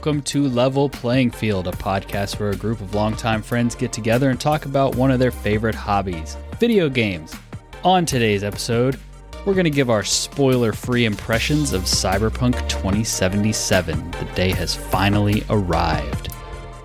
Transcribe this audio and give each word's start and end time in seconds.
hello, 0.00 0.14
hello, 0.14 0.22
and 0.22 0.22
welcome 0.22 0.22
to 0.22 0.48
Level 0.48 0.88
Playing 0.88 1.30
Field, 1.30 1.66
a 1.66 1.72
podcast 1.72 2.38
where 2.38 2.50
a 2.50 2.56
group 2.56 2.80
of 2.80 2.94
longtime 2.94 3.42
friends 3.42 3.74
get 3.74 3.92
together 3.92 4.30
and 4.30 4.40
talk 4.40 4.64
about 4.64 4.94
one 4.94 5.10
of 5.10 5.18
their 5.18 5.30
favorite 5.30 5.74
hobbies 5.74 6.36
video 6.58 6.88
games. 6.88 7.34
On 7.84 8.06
today's 8.06 8.44
episode, 8.44 8.98
we're 9.44 9.54
going 9.54 9.64
to 9.64 9.70
give 9.70 9.90
our 9.90 10.04
spoiler 10.04 10.72
free 10.72 11.04
impressions 11.04 11.72
of 11.72 11.82
Cyberpunk 11.82 12.68
2077. 12.68 14.10
The 14.12 14.24
day 14.34 14.50
has 14.50 14.74
finally 14.76 15.42
arrived. 15.50 16.32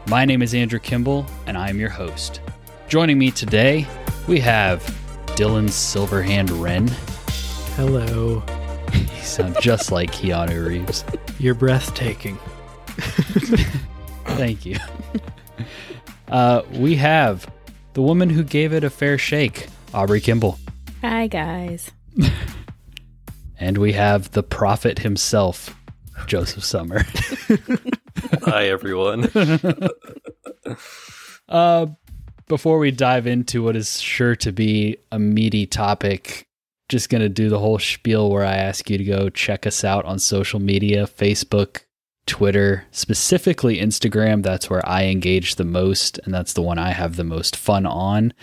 My 0.08 0.26
name 0.26 0.42
is 0.42 0.54
Andrew 0.54 0.80
Kimball, 0.80 1.26
and 1.46 1.58
I 1.58 1.70
am 1.70 1.80
your 1.80 1.90
host. 1.90 2.42
Joining 2.88 3.18
me 3.20 3.32
today, 3.32 3.88
we 4.28 4.40
have 4.40 4.82
Dylan 5.36 5.70
Silverhand 5.70 6.62
Wren. 6.62 6.88
Hello. 7.76 8.44
You 8.94 9.30
sound 9.30 9.58
just 9.62 9.92
like 9.92 10.12
Keanu 10.12 10.68
Reeves. 10.68 11.04
You're 11.40 11.56
breathtaking. 11.56 12.38
Thank 14.26 14.66
you. 14.66 14.78
Uh, 16.28 16.64
we 16.72 16.96
have 16.96 17.52
the 17.94 18.02
woman 18.02 18.30
who 18.30 18.44
gave 18.44 18.74
it 18.74 18.84
a 18.84 18.90
fair 18.90 19.18
shake, 19.18 19.68
Aubrey 19.94 20.22
Kimball. 20.22 20.58
Hi, 21.02 21.28
guys. 21.28 21.92
And 23.60 23.78
we 23.78 23.94
have 23.94 24.32
the 24.32 24.44
prophet 24.44 25.00
himself, 25.00 25.74
Joseph 26.26 26.66
Summer. 26.66 27.06
Hi, 28.44 28.66
everyone. 28.66 29.30
Uh, 31.48 31.86
before 32.50 32.80
we 32.80 32.92
dive 32.92 33.26
into 33.26 33.64
what 33.64 33.78
is 33.78 34.02
sure 34.02 34.36
to 34.38 34.52
be 34.52 34.98
a 35.14 35.20
meaty 35.20 35.66
topic, 35.66 36.46
just 36.90 37.10
going 37.10 37.22
to 37.22 37.30
do 37.30 37.48
the 37.48 37.60
whole 37.60 37.80
spiel 37.80 38.30
where 38.30 38.44
I 38.44 38.56
ask 38.56 38.90
you 38.90 38.98
to 38.98 39.04
go 39.06 39.30
check 39.30 39.66
us 39.66 39.86
out 39.86 40.04
on 40.04 40.20
social 40.20 40.60
media 40.60 41.08
Facebook, 41.08 41.83
Twitter, 42.26 42.86
specifically 42.92 43.78
Instagram. 43.80 44.44
That's 44.44 44.70
where 44.70 44.88
I 44.88 45.06
engage 45.06 45.56
the 45.56 45.64
most, 45.66 46.20
and 46.24 46.34
that's 46.34 46.54
the 46.54 46.62
one 46.62 46.80
I 46.80 46.92
have 46.92 47.16
the 47.16 47.24
most 47.24 47.56
fun 47.56 47.86
on. 47.86 48.34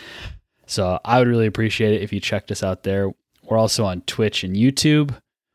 So 0.66 1.00
I 1.04 1.18
would 1.18 1.28
really 1.28 1.46
appreciate 1.46 1.94
it 1.94 2.02
if 2.02 2.12
you 2.12 2.20
checked 2.20 2.50
us 2.50 2.62
out 2.62 2.82
there. 2.82 3.10
We're 3.42 3.58
also 3.58 3.84
on 3.84 4.02
Twitch 4.02 4.44
and 4.44 4.54
YouTube, 4.54 5.14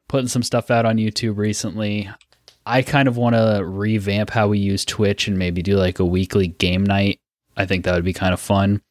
putting 0.10 0.28
some 0.28 0.44
stuff 0.44 0.70
out 0.70 0.86
on 0.86 0.98
YouTube 0.98 1.38
recently. 1.38 2.10
I 2.66 2.82
kind 2.82 3.08
of 3.08 3.16
want 3.16 3.36
to 3.36 3.62
revamp 3.64 4.32
how 4.32 4.48
we 4.48 4.58
use 4.60 4.84
Twitch 4.84 5.28
and 5.28 5.38
maybe 5.38 5.62
do 5.62 5.78
like 5.78 6.00
a 6.00 6.06
weekly 6.06 6.48
game 6.48 6.84
night. 6.84 7.20
I 7.56 7.66
think 7.66 7.86
that 7.86 7.94
would 7.96 8.04
be 8.04 8.12
kind 8.12 8.34
of 8.34 8.40
fun 8.42 8.82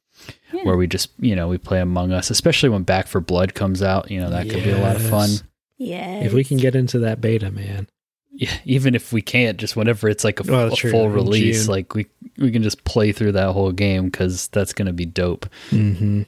Yeah. 0.52 0.62
where 0.62 0.76
we 0.76 0.86
just, 0.86 1.10
you 1.18 1.34
know, 1.36 1.48
we 1.48 1.58
play 1.58 1.80
Among 1.80 2.12
Us, 2.12 2.30
especially 2.30 2.68
when 2.68 2.84
Back 2.84 3.08
4 3.08 3.20
Blood 3.20 3.52
comes 3.54 3.82
out. 3.82 4.10
You 4.10 4.20
know, 4.20 4.30
that 4.30 4.48
could 4.48 4.62
be 4.64 4.70
a 4.70 4.78
lot 4.80 4.96
of 4.96 5.02
fun. 5.02 5.28
Yeah. 5.76 6.20
If 6.20 6.32
we 6.32 6.44
can 6.44 6.56
get 6.56 6.76
into 6.76 7.00
that 7.00 7.20
beta, 7.20 7.50
man. 7.50 7.88
Yeah, 8.36 8.56
even 8.64 8.96
if 8.96 9.12
we 9.12 9.22
can't, 9.22 9.58
just 9.58 9.76
whenever 9.76 10.08
it's 10.08 10.24
like 10.24 10.40
a, 10.40 10.42
Well, 10.42 10.72
a 10.72 10.76
full 10.76 11.08
release, 11.08 11.68
like 11.68 11.94
we 11.94 12.06
we 12.36 12.50
can 12.50 12.64
just 12.64 12.82
play 12.84 13.12
through 13.12 13.32
that 13.32 13.52
whole 13.52 13.70
game 13.70 14.06
because 14.06 14.48
that's 14.48 14.72
going 14.72 14.86
to 14.86 14.92
be 14.92 15.06
dope. 15.06 15.46
Mm-hmm. 15.70 16.22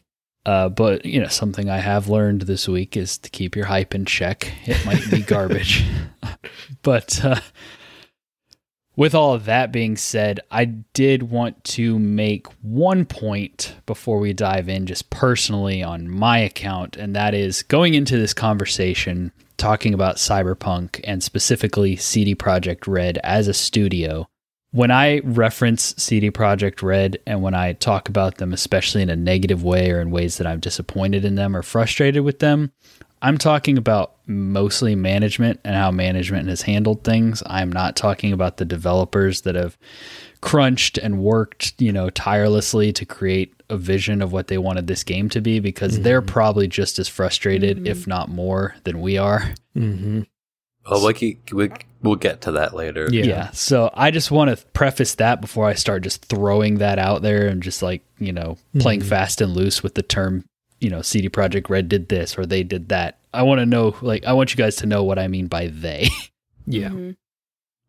Uh, 0.44 0.68
but 0.68 1.04
you 1.04 1.20
know, 1.20 1.26
something 1.26 1.68
I 1.68 1.78
have 1.78 2.08
learned 2.08 2.42
this 2.42 2.68
week 2.68 2.96
is 2.96 3.18
to 3.18 3.30
keep 3.30 3.56
your 3.56 3.64
hype 3.64 3.92
in 3.92 4.04
check. 4.04 4.52
It 4.66 4.86
might 4.86 5.10
be 5.10 5.20
garbage, 5.22 5.84
but 6.82 7.24
uh, 7.24 7.40
with 8.94 9.12
all 9.12 9.34
of 9.34 9.46
that 9.46 9.72
being 9.72 9.96
said, 9.96 10.38
I 10.48 10.64
did 10.64 11.24
want 11.24 11.64
to 11.64 11.98
make 11.98 12.46
one 12.62 13.04
point 13.04 13.74
before 13.84 14.20
we 14.20 14.32
dive 14.32 14.68
in, 14.68 14.86
just 14.86 15.10
personally 15.10 15.82
on 15.82 16.08
my 16.08 16.38
account, 16.38 16.96
and 16.96 17.16
that 17.16 17.34
is 17.34 17.64
going 17.64 17.94
into 17.94 18.16
this 18.16 18.32
conversation 18.32 19.32
talking 19.56 19.94
about 19.94 20.16
Cyberpunk 20.16 21.00
and 21.04 21.22
specifically 21.22 21.96
CD 21.96 22.34
Projekt 22.34 22.86
Red 22.86 23.18
as 23.24 23.48
a 23.48 23.54
studio. 23.54 24.28
When 24.72 24.90
I 24.90 25.20
reference 25.20 25.94
CD 25.96 26.30
Projekt 26.30 26.82
Red 26.82 27.18
and 27.26 27.40
when 27.42 27.54
I 27.54 27.72
talk 27.72 28.08
about 28.08 28.36
them, 28.36 28.52
especially 28.52 29.02
in 29.02 29.10
a 29.10 29.16
negative 29.16 29.62
way 29.62 29.90
or 29.90 30.00
in 30.00 30.10
ways 30.10 30.38
that 30.38 30.46
I'm 30.46 30.60
disappointed 30.60 31.24
in 31.24 31.34
them 31.34 31.56
or 31.56 31.62
frustrated 31.62 32.24
with 32.24 32.40
them, 32.40 32.72
I'm 33.22 33.38
talking 33.38 33.78
about 33.78 34.16
mostly 34.26 34.94
management 34.94 35.60
and 35.64 35.74
how 35.74 35.90
management 35.90 36.48
has 36.48 36.62
handled 36.62 37.04
things. 37.04 37.42
I'm 37.46 37.72
not 37.72 37.96
talking 37.96 38.32
about 38.32 38.58
the 38.58 38.64
developers 38.64 39.42
that 39.42 39.54
have 39.54 39.78
crunched 40.40 40.98
and 40.98 41.18
worked, 41.18 41.74
you 41.78 41.92
know, 41.92 42.10
tirelessly 42.10 42.92
to 42.94 43.04
create 43.04 43.52
a 43.68 43.76
vision 43.76 44.22
of 44.22 44.32
what 44.32 44.46
they 44.48 44.58
wanted 44.58 44.86
this 44.86 45.02
game 45.02 45.28
to 45.30 45.40
be 45.40 45.58
because 45.60 46.00
they're 46.00 46.22
probably 46.22 46.68
just 46.68 46.98
as 46.98 47.08
frustrated, 47.08 47.86
if 47.88 48.06
not 48.06 48.28
more, 48.28 48.74
than 48.84 49.00
we 49.00 49.18
are. 49.18 49.52
Mm-hmm. 49.76 50.22
well, 50.90 51.06
we, 51.06 51.14
ke- 51.34 51.50
we, 51.52 51.70
we'll 52.02 52.14
get 52.16 52.42
to 52.42 52.52
that 52.52 52.74
later. 52.74 53.08
Yeah. 53.10 53.24
Yeah. 53.24 53.50
So 53.50 53.90
I 53.94 54.10
just 54.12 54.30
want 54.30 54.56
to 54.56 54.64
preface 54.68 55.16
that 55.16 55.40
before 55.40 55.66
I 55.66 55.74
start 55.74 56.02
just 56.02 56.24
throwing 56.26 56.78
that 56.78 56.98
out 57.00 57.22
there 57.22 57.48
and 57.48 57.62
just 57.62 57.82
like, 57.82 58.02
you 58.18 58.32
know, 58.32 58.56
playing 58.78 59.00
Mhm. 59.00 59.08
fast 59.08 59.40
and 59.40 59.52
loose 59.52 59.82
with 59.82 59.94
the 59.94 60.02
term, 60.02 60.44
you 60.80 60.88
know, 60.90 61.02
CD 61.02 61.28
Projekt 61.28 61.68
Red 61.68 61.88
did 61.88 62.08
this 62.08 62.38
or 62.38 62.46
they 62.46 62.62
did 62.62 62.88
that. 62.90 63.18
I 63.34 63.42
want 63.42 63.58
to 63.58 63.66
know, 63.66 63.96
like, 64.00 64.24
I 64.24 64.32
want 64.32 64.52
you 64.52 64.56
guys 64.56 64.76
to 64.76 64.86
know 64.86 65.02
what 65.02 65.18
I 65.18 65.26
mean 65.28 65.46
by 65.48 65.66
they. 65.68 66.08
Yeah. 66.68 66.90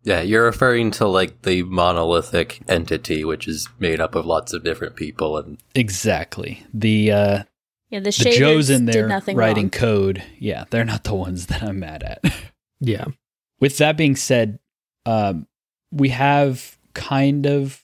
Yeah, 0.08 0.22
you're 0.22 0.46
referring 0.46 0.92
to 0.92 1.06
like 1.06 1.42
the 1.42 1.64
monolithic 1.64 2.62
entity, 2.70 3.26
which 3.26 3.46
is 3.46 3.68
made 3.78 4.00
up 4.00 4.16
of 4.16 4.26
lots 4.26 4.54
of 4.54 4.64
different 4.64 4.96
people. 4.96 5.38
And 5.38 5.58
exactly. 5.76 6.64
The, 6.74 7.12
uh, 7.12 7.44
Yeah, 7.90 8.00
the, 8.00 8.12
the 8.12 8.36
Joes 8.38 8.70
in 8.70 8.86
there 8.86 9.10
writing 9.34 9.66
wrong. 9.66 9.70
code. 9.70 10.24
Yeah. 10.40 10.64
They're 10.70 10.86
not 10.86 11.04
the 11.04 11.14
ones 11.14 11.48
that 11.48 11.62
I'm 11.62 11.80
mad 11.82 12.04
at. 12.04 12.34
Yeah. 12.80 13.06
with 13.60 13.80
that 13.80 13.98
being 13.98 14.16
said, 14.16 14.60
um, 15.06 15.46
we 15.92 16.10
have 16.10 16.78
kind 16.94 17.46
of 17.46 17.84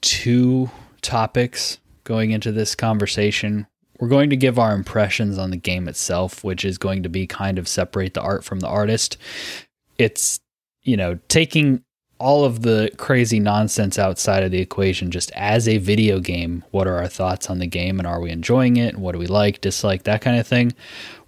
two 0.00 0.70
topics 1.02 1.78
going 2.02 2.32
into 2.32 2.50
this 2.50 2.74
conversation. 2.74 3.68
We're 4.00 4.08
going 4.08 4.30
to 4.30 4.36
give 4.36 4.58
our 4.58 4.74
impressions 4.74 5.38
on 5.38 5.50
the 5.50 5.56
game 5.56 5.86
itself, 5.86 6.42
which 6.42 6.64
is 6.64 6.78
going 6.78 7.04
to 7.04 7.08
be 7.08 7.26
kind 7.28 7.58
of 7.60 7.68
separate 7.68 8.14
the 8.14 8.22
art 8.22 8.42
from 8.44 8.58
the 8.60 8.66
artist. 8.66 9.18
It's, 9.98 10.40
you 10.84 10.96
know, 10.96 11.18
taking 11.28 11.82
all 12.18 12.44
of 12.44 12.62
the 12.62 12.90
crazy 12.96 13.40
nonsense 13.40 13.98
outside 13.98 14.42
of 14.44 14.50
the 14.50 14.60
equation 14.60 15.10
just 15.10 15.30
as 15.32 15.68
a 15.68 15.78
video 15.78 16.20
game. 16.20 16.64
What 16.70 16.86
are 16.86 16.96
our 16.96 17.08
thoughts 17.08 17.50
on 17.50 17.58
the 17.58 17.66
game 17.66 17.98
and 17.98 18.06
are 18.06 18.20
we 18.20 18.30
enjoying 18.30 18.76
it? 18.76 18.96
What 18.96 19.12
do 19.12 19.18
we 19.18 19.26
like, 19.26 19.60
dislike, 19.60 20.04
that 20.04 20.20
kind 20.22 20.38
of 20.38 20.46
thing? 20.46 20.72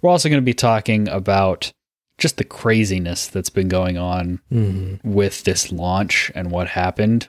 We're 0.01 0.09
also 0.09 0.29
going 0.29 0.41
to 0.41 0.45
be 0.45 0.53
talking 0.53 1.09
about 1.09 1.71
just 2.17 2.37
the 2.37 2.43
craziness 2.45 3.27
that's 3.27 3.49
been 3.49 3.67
going 3.67 3.97
on 3.97 4.39
Mm-hmm. 4.51 5.13
with 5.13 5.43
this 5.43 5.71
launch 5.71 6.31
and 6.33 6.51
what 6.51 6.69
happened. 6.69 7.27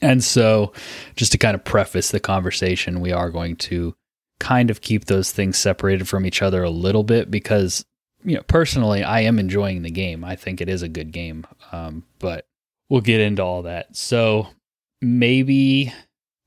And 0.00 0.22
so, 0.22 0.72
just 1.16 1.32
to 1.32 1.38
kind 1.38 1.54
of 1.54 1.64
preface 1.64 2.10
the 2.10 2.20
conversation, 2.20 3.00
we 3.00 3.12
are 3.12 3.28
going 3.28 3.56
to 3.56 3.94
kind 4.38 4.70
of 4.70 4.80
keep 4.80 5.06
those 5.06 5.32
things 5.32 5.58
separated 5.58 6.08
from 6.08 6.24
each 6.24 6.42
other 6.42 6.62
a 6.62 6.70
little 6.70 7.02
bit 7.02 7.30
because, 7.30 7.84
you 8.24 8.36
know, 8.36 8.42
personally, 8.42 9.04
I 9.04 9.20
am 9.20 9.38
enjoying 9.38 9.82
the 9.82 9.90
game. 9.90 10.24
I 10.24 10.34
think 10.34 10.60
it 10.60 10.68
is 10.68 10.82
a 10.82 10.88
good 10.88 11.12
game. 11.12 11.46
Um, 11.72 12.04
but 12.18 12.46
we'll 12.88 13.02
get 13.02 13.20
into 13.20 13.42
all 13.42 13.62
that. 13.62 13.94
So, 13.94 14.48
maybe 15.02 15.92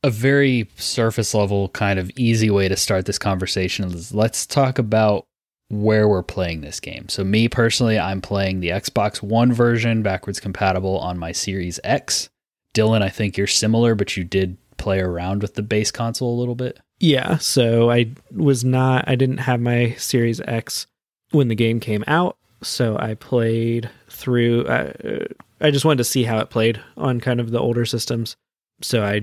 a 0.03 0.09
very 0.09 0.69
surface 0.75 1.33
level, 1.33 1.69
kind 1.69 1.99
of 1.99 2.11
easy 2.15 2.49
way 2.49 2.67
to 2.67 2.75
start 2.75 3.05
this 3.05 3.19
conversation 3.19 3.85
is 3.85 4.13
let's 4.13 4.45
talk 4.45 4.79
about 4.79 5.25
where 5.69 6.07
we're 6.07 6.23
playing 6.23 6.61
this 6.61 6.79
game. 6.79 7.09
So, 7.09 7.23
me 7.23 7.47
personally, 7.47 7.99
I'm 7.99 8.21
playing 8.21 8.59
the 8.59 8.69
Xbox 8.69 9.21
One 9.21 9.53
version, 9.53 10.01
backwards 10.01 10.39
compatible 10.39 10.97
on 10.97 11.19
my 11.19 11.31
Series 11.31 11.79
X. 11.83 12.29
Dylan, 12.73 13.01
I 13.01 13.09
think 13.09 13.37
you're 13.37 13.47
similar, 13.47 13.95
but 13.95 14.17
you 14.17 14.23
did 14.23 14.57
play 14.77 14.99
around 14.99 15.41
with 15.41 15.55
the 15.55 15.63
base 15.63 15.91
console 15.91 16.35
a 16.35 16.39
little 16.39 16.55
bit. 16.55 16.79
Yeah. 16.99 17.37
So 17.37 17.91
I 17.91 18.11
was 18.31 18.63
not, 18.63 19.05
I 19.07 19.15
didn't 19.15 19.37
have 19.37 19.59
my 19.59 19.93
Series 19.93 20.41
X 20.41 20.87
when 21.31 21.47
the 21.47 21.55
game 21.55 21.79
came 21.79 22.03
out. 22.07 22.37
So 22.63 22.97
I 22.97 23.13
played 23.15 23.89
through, 24.09 24.65
uh, 24.65 24.93
I 25.61 25.71
just 25.71 25.85
wanted 25.85 25.99
to 25.99 26.03
see 26.03 26.23
how 26.23 26.39
it 26.39 26.49
played 26.49 26.81
on 26.95 27.19
kind 27.19 27.39
of 27.39 27.51
the 27.51 27.59
older 27.59 27.85
systems. 27.85 28.35
So 28.81 29.03
I, 29.03 29.21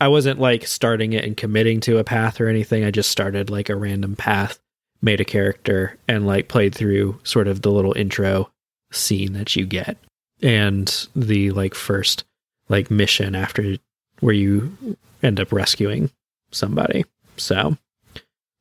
I 0.00 0.08
wasn't 0.08 0.40
like 0.40 0.66
starting 0.66 1.12
it 1.12 1.24
and 1.24 1.36
committing 1.36 1.80
to 1.80 1.98
a 1.98 2.04
path 2.04 2.40
or 2.40 2.48
anything. 2.48 2.84
I 2.84 2.90
just 2.90 3.10
started 3.10 3.50
like 3.50 3.68
a 3.68 3.76
random 3.76 4.16
path, 4.16 4.58
made 5.00 5.20
a 5.20 5.24
character, 5.24 5.98
and 6.08 6.26
like 6.26 6.48
played 6.48 6.74
through 6.74 7.20
sort 7.24 7.46
of 7.46 7.62
the 7.62 7.70
little 7.70 7.96
intro 7.96 8.50
scene 8.90 9.32
that 9.34 9.54
you 9.56 9.64
get 9.64 9.96
and 10.42 11.08
the 11.14 11.50
like 11.52 11.74
first 11.74 12.24
like 12.68 12.90
mission 12.90 13.34
after 13.34 13.76
where 14.20 14.34
you 14.34 14.76
end 15.22 15.40
up 15.40 15.52
rescuing 15.52 16.10
somebody. 16.50 17.04
So, 17.36 17.76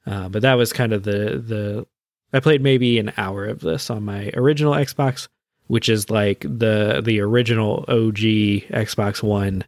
uh, 0.06 0.30
but 0.30 0.42
that 0.42 0.56
was 0.56 0.74
kind 0.74 0.94
of 0.94 1.04
the 1.04 1.42
the. 1.46 1.88
I 2.34 2.40
played 2.40 2.62
maybe 2.62 2.98
an 3.00 3.12
hour 3.18 3.46
of 3.46 3.60
this 3.62 3.90
on 3.90 4.04
my 4.04 4.32
original 4.36 4.74
Xbox, 4.74 5.28
which 5.68 5.90
is 5.90 6.10
like 6.10 6.40
the 6.42 7.02
the 7.04 7.20
original 7.20 7.86
OG 7.88 8.18
Xbox 8.72 9.22
One 9.24 9.64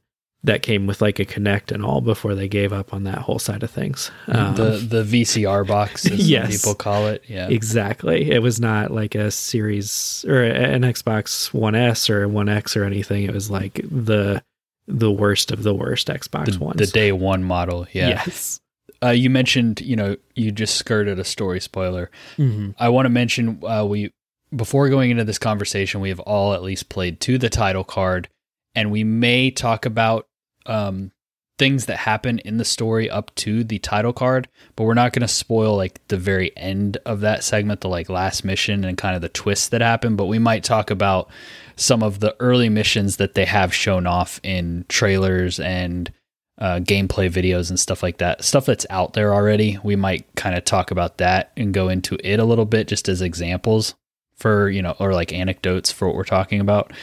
that 0.45 0.62
came 0.62 0.88
with 0.88 1.01
like 1.01 1.19
a 1.19 1.25
Kinect 1.25 1.71
and 1.71 1.86
all 1.86 2.01
before 2.01 2.36
they 2.36 2.50
gave 2.50 2.74
up 2.74 2.94
on 2.94 3.06
that 3.06 3.19
whole 3.19 3.39
side 3.39 3.63
of 3.63 3.71
things. 3.71 4.12
Um, 4.27 4.56
the 4.56 4.71
the 4.77 5.04
VCR 5.04 5.65
box, 5.65 6.06
as 6.06 6.30
Yes. 6.30 6.57
people 6.62 6.75
call 6.75 7.07
it. 7.07 7.24
Yeah. 7.27 7.48
Exactly. 7.50 8.30
It 8.30 8.42
was 8.42 8.60
not 8.60 8.92
like 8.92 9.16
a 9.16 9.31
series 9.31 10.25
or 10.27 10.44
an 10.44 10.81
Xbox 10.81 11.54
One 11.54 11.75
S 11.75 12.09
or 12.09 12.27
One 12.27 12.50
X 12.50 12.75
or 12.75 12.83
anything. 12.83 13.24
It 13.24 13.33
was 13.33 13.50
like 13.50 13.75
the 13.89 14.44
the 14.86 15.12
worst 15.12 15.51
of 15.51 15.63
the 15.63 15.74
worst 15.74 16.07
Xbox 16.09 16.57
One, 16.59 16.75
the 16.75 16.88
day 16.88 17.13
one 17.13 17.44
model. 17.45 17.88
Yeah. 17.94 18.09
Yes. 18.09 18.59
Uh, 19.04 19.10
you 19.10 19.30
mentioned, 19.30 19.82
you 19.82 19.96
know, 19.96 20.16
you 20.36 20.52
just 20.52 20.76
skirted 20.76 21.20
a 21.20 21.24
story 21.24 21.60
spoiler. 21.60 22.10
hmm 22.38 22.72
I 22.80 22.90
want 22.90 23.06
to 23.06 23.10
mention 23.10 23.62
uh, 23.64 23.86
we 23.86 24.14
before 24.56 24.90
going 24.90 25.12
into 25.12 25.24
this 25.24 25.40
conversation, 25.40 26.00
we 26.00 26.10
have 26.10 26.20
all 26.20 26.54
at 26.54 26.64
least 26.64 26.90
played 26.90 27.20
to 27.22 27.38
the 27.38 27.50
title 27.50 27.84
card, 27.84 28.30
and 28.76 28.92
we 28.92 29.04
may 29.04 29.50
talk 29.52 29.86
about 29.86 30.28
um, 30.66 31.12
things 31.58 31.86
that 31.86 31.98
happen 31.98 32.40
in 32.40 32.58
the 32.58 32.66
story 32.66 33.10
up 33.10 33.34
to 33.36 33.64
the 33.64 33.80
title 33.80 34.14
card, 34.14 34.48
but 34.76 34.84
we're 34.84 34.94
not 34.94 35.14
going 35.14 35.22
to 35.22 35.28
spoil 35.28 35.76
like 35.76 36.06
the 36.08 36.18
very 36.18 36.56
end 36.58 36.98
of 37.06 37.22
that 37.22 37.44
segment, 37.44 37.82
the 37.82 37.90
like 37.90 38.10
last 38.10 38.44
mission 38.44 38.84
and 38.84 38.98
kind 38.98 39.16
of 39.16 39.22
the 39.22 39.30
twists 39.30 39.70
that 39.70 39.82
happen. 39.82 40.16
But 40.16 40.26
we 40.26 40.40
might 40.40 40.64
talk 40.64 40.90
about 40.90 41.30
some 41.76 42.04
of 42.04 42.20
the 42.20 42.36
early 42.40 42.70
missions 42.70 43.18
that 43.18 43.34
they 43.34 43.46
have 43.46 43.74
shown 43.74 44.08
off 44.08 44.40
in 44.44 44.86
trailers 44.88 45.60
and 45.60 46.12
uh, 46.58 46.80
gameplay 46.80 47.30
videos 47.30 47.70
and 47.70 47.80
stuff 47.80 48.04
like 48.04 48.18
that. 48.20 48.44
Stuff 48.44 48.66
that's 48.66 48.86
out 48.90 49.14
there 49.14 49.34
already. 49.34 49.78
We 49.84 49.96
might 49.96 50.26
kind 50.36 50.56
of 50.56 50.66
talk 50.66 50.92
about 50.92 51.18
that 51.18 51.52
and 51.58 51.74
go 51.74 51.90
into 51.90 52.18
it 52.24 52.40
a 52.40 52.46
little 52.46 52.66
bit 52.66 52.88
just 52.88 53.10
as 53.10 53.22
examples 53.22 53.96
for, 54.36 54.70
you 54.70 54.82
know, 54.82 54.96
or 55.00 55.14
like 55.14 55.34
anecdotes 55.34 55.92
for 55.92 56.08
what 56.08 56.16
we're 56.16 56.24
talking 56.24 56.60
about. 56.60 56.94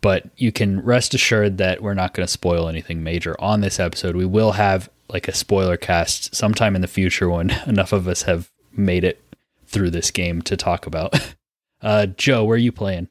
But 0.00 0.30
you 0.36 0.52
can 0.52 0.80
rest 0.80 1.12
assured 1.12 1.58
that 1.58 1.82
we're 1.82 1.94
not 1.94 2.14
going 2.14 2.26
to 2.26 2.32
spoil 2.32 2.68
anything 2.68 3.02
major 3.02 3.36
on 3.40 3.60
this 3.60 3.78
episode. 3.78 4.16
We 4.16 4.26
will 4.26 4.52
have 4.52 4.88
like 5.08 5.28
a 5.28 5.34
spoiler 5.34 5.76
cast 5.76 6.34
sometime 6.34 6.74
in 6.74 6.82
the 6.82 6.88
future 6.88 7.28
when 7.28 7.50
enough 7.66 7.92
of 7.92 8.08
us 8.08 8.22
have 8.22 8.50
made 8.72 9.04
it 9.04 9.22
through 9.66 9.90
this 9.90 10.10
game 10.10 10.42
to 10.42 10.56
talk 10.56 10.86
about. 10.86 11.14
Uh, 11.82 12.04
Joe, 12.04 12.44
where 12.44 12.56
are 12.56 12.58
you 12.58 12.72
playing? 12.72 13.08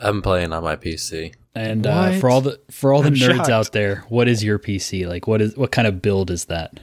I'm 0.00 0.22
playing 0.22 0.52
on 0.52 0.62
my 0.62 0.76
PC. 0.76 1.34
And 1.54 1.86
uh, 1.86 2.12
for 2.20 2.30
all 2.30 2.40
the 2.40 2.60
for 2.70 2.92
all 2.92 3.02
the 3.02 3.08
I'm 3.08 3.14
nerds 3.14 3.36
shocked. 3.36 3.50
out 3.50 3.72
there, 3.72 4.04
what 4.08 4.28
is 4.28 4.44
your 4.44 4.58
PC 4.58 5.08
like? 5.08 5.26
What 5.26 5.40
is 5.42 5.56
what 5.56 5.72
kind 5.72 5.88
of 5.88 6.00
build 6.00 6.30
is 6.30 6.44
that? 6.44 6.78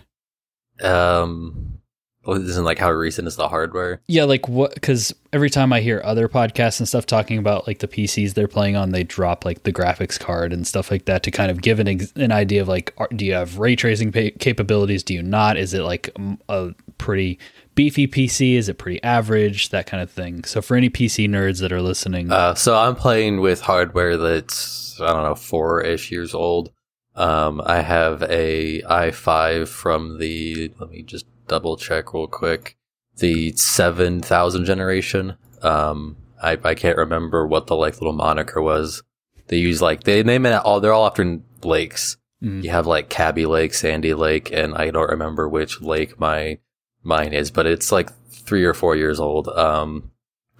Um, 0.83 1.79
well, 2.25 2.41
isn't 2.41 2.65
like 2.65 2.79
how 2.79 2.91
recent 2.91 3.27
is 3.27 3.35
the 3.35 3.47
hardware? 3.47 4.01
Yeah, 4.07 4.23
like 4.23 4.49
what? 4.49 4.73
Because 4.73 5.13
every 5.31 5.49
time 5.49 5.71
I 5.71 5.81
hear 5.81 6.01
other 6.03 6.27
podcasts 6.27 6.79
and 6.79 6.87
stuff 6.87 7.05
talking 7.05 7.37
about 7.37 7.67
like 7.67 7.79
the 7.79 7.87
PCs 7.87 8.33
they're 8.33 8.47
playing 8.47 8.75
on, 8.75 8.89
they 8.91 9.03
drop 9.03 9.45
like 9.45 9.63
the 9.63 9.71
graphics 9.71 10.19
card 10.19 10.51
and 10.51 10.65
stuff 10.65 10.89
like 10.89 11.05
that 11.05 11.23
to 11.23 11.31
kind 11.31 11.51
of 11.51 11.61
give 11.61 11.79
an 11.79 11.87
ex- 11.87 12.11
an 12.15 12.31
idea 12.31 12.61
of 12.61 12.67
like, 12.67 12.93
are, 12.97 13.07
do 13.15 13.25
you 13.25 13.33
have 13.33 13.59
ray 13.59 13.75
tracing 13.75 14.11
pa- 14.11 14.35
capabilities? 14.39 15.03
Do 15.03 15.13
you 15.13 15.21
not? 15.21 15.55
Is 15.55 15.73
it 15.73 15.83
like 15.83 16.09
a 16.49 16.71
pretty 16.97 17.39
beefy 17.75 18.07
PC? 18.07 18.55
Is 18.55 18.69
it 18.69 18.77
pretty 18.77 19.01
average? 19.03 19.69
That 19.69 19.85
kind 19.85 20.01
of 20.01 20.09
thing. 20.09 20.43
So 20.45 20.61
for 20.61 20.75
any 20.75 20.89
PC 20.89 21.27
nerds 21.29 21.59
that 21.61 21.71
are 21.71 21.81
listening, 21.81 22.31
Uh, 22.31 22.55
so 22.55 22.75
I'm 22.75 22.95
playing 22.95 23.41
with 23.41 23.61
hardware 23.61 24.17
that's 24.17 24.99
I 25.01 25.13
don't 25.13 25.23
know 25.23 25.35
four 25.35 25.81
ish 25.81 26.11
years 26.11 26.33
old. 26.33 26.71
Um, 27.15 27.61
I 27.65 27.81
have 27.81 28.23
a 28.23 28.81
i5 28.81 29.67
from 29.67 30.19
the 30.19 30.71
let 30.79 30.89
me 30.89 31.01
just 31.03 31.25
double 31.47 31.77
check 31.77 32.13
real 32.13 32.27
quick 32.27 32.75
the 33.17 33.53
seven 33.53 34.21
thousand 34.21 34.65
generation. 34.65 35.35
Um, 35.61 36.17
I 36.41 36.57
I 36.63 36.75
can't 36.75 36.97
remember 36.97 37.47
what 37.47 37.67
the 37.67 37.75
like 37.75 38.01
little 38.01 38.13
moniker 38.13 38.61
was. 38.61 39.03
They 39.47 39.57
use 39.57 39.81
like 39.81 40.03
they 40.03 40.23
name 40.23 40.45
it 40.45 40.53
all. 40.53 40.79
They're 40.81 40.93
all 40.93 41.05
after 41.07 41.39
lakes. 41.63 42.17
Mm. 42.43 42.63
You 42.63 42.69
have 42.71 42.87
like 42.87 43.09
Kaby 43.09 43.45
Lake, 43.45 43.73
Sandy 43.73 44.13
Lake, 44.13 44.51
and 44.51 44.75
I 44.75 44.91
don't 44.91 45.09
remember 45.09 45.47
which 45.47 45.81
lake 45.81 46.19
my 46.19 46.59
mine 47.05 47.33
is, 47.33 47.51
but 47.51 47.65
it's 47.65 47.91
like 47.91 48.09
three 48.29 48.63
or 48.65 48.73
four 48.73 48.95
years 48.95 49.19
old. 49.19 49.47
Um, 49.49 50.11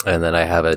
and 0.06 0.22
then 0.24 0.36
I 0.36 0.44
have 0.44 0.66
a 0.66 0.70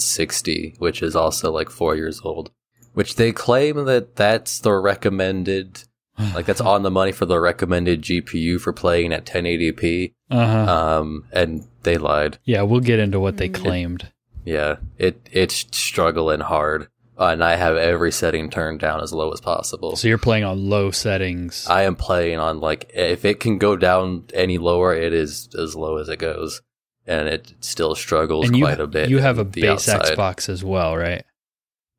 1060, 0.00 0.74
which 0.78 1.02
is 1.02 1.16
also 1.16 1.50
like 1.52 1.70
four 1.70 1.96
years 1.96 2.20
old, 2.24 2.50
which 2.94 3.16
they 3.16 3.32
claim 3.32 3.84
that 3.86 4.16
that's 4.16 4.58
the 4.60 4.72
recommended, 4.72 5.84
like 6.34 6.46
that's 6.46 6.60
on 6.60 6.82
the 6.82 6.90
money 6.90 7.12
for 7.12 7.26
the 7.26 7.40
recommended 7.40 8.02
GPU 8.02 8.60
for 8.60 8.72
playing 8.72 9.12
at 9.12 9.24
1080p. 9.26 10.12
uh-huh. 10.30 10.98
Um, 11.00 11.24
and 11.32 11.66
they 11.82 11.96
lied. 11.98 12.38
yeah, 12.44 12.62
we'll 12.62 12.80
get 12.80 12.98
into 12.98 13.20
what 13.20 13.36
they 13.36 13.48
Mm. 13.48 13.54
claimed. 13.54 14.12
Yeah, 14.44 14.76
it 14.98 15.28
it's 15.32 15.66
struggling 15.76 16.38
hard, 16.40 16.86
uh, 17.18 17.26
and 17.28 17.42
I 17.42 17.56
have 17.56 17.76
every 17.76 18.12
setting 18.12 18.50
turned 18.50 18.80
down 18.80 19.02
as 19.02 19.12
low 19.12 19.32
as 19.32 19.40
possible. 19.40 19.96
So 19.96 20.08
you're 20.08 20.18
playing 20.18 20.44
on 20.44 20.68
low 20.68 20.90
settings. 20.90 21.66
I 21.68 21.82
am 21.82 21.96
playing 21.96 22.38
on 22.38 22.60
like 22.60 22.90
if 22.94 23.24
it 23.24 23.40
can 23.40 23.58
go 23.58 23.76
down 23.76 24.24
any 24.34 24.58
lower, 24.58 24.94
it 24.94 25.12
is 25.12 25.48
as 25.58 25.74
low 25.74 25.96
as 25.98 26.08
it 26.08 26.18
goes, 26.18 26.62
and 27.06 27.28
it 27.28 27.54
still 27.60 27.94
struggles 27.94 28.46
and 28.46 28.56
you 28.56 28.64
quite 28.64 28.80
a 28.80 28.86
bit. 28.86 29.08
you 29.08 29.18
have 29.18 29.38
a 29.38 29.44
base 29.44 29.88
outside. 29.88 30.16
Xbox 30.16 30.48
as 30.48 30.62
well, 30.64 30.96
right? 30.96 31.24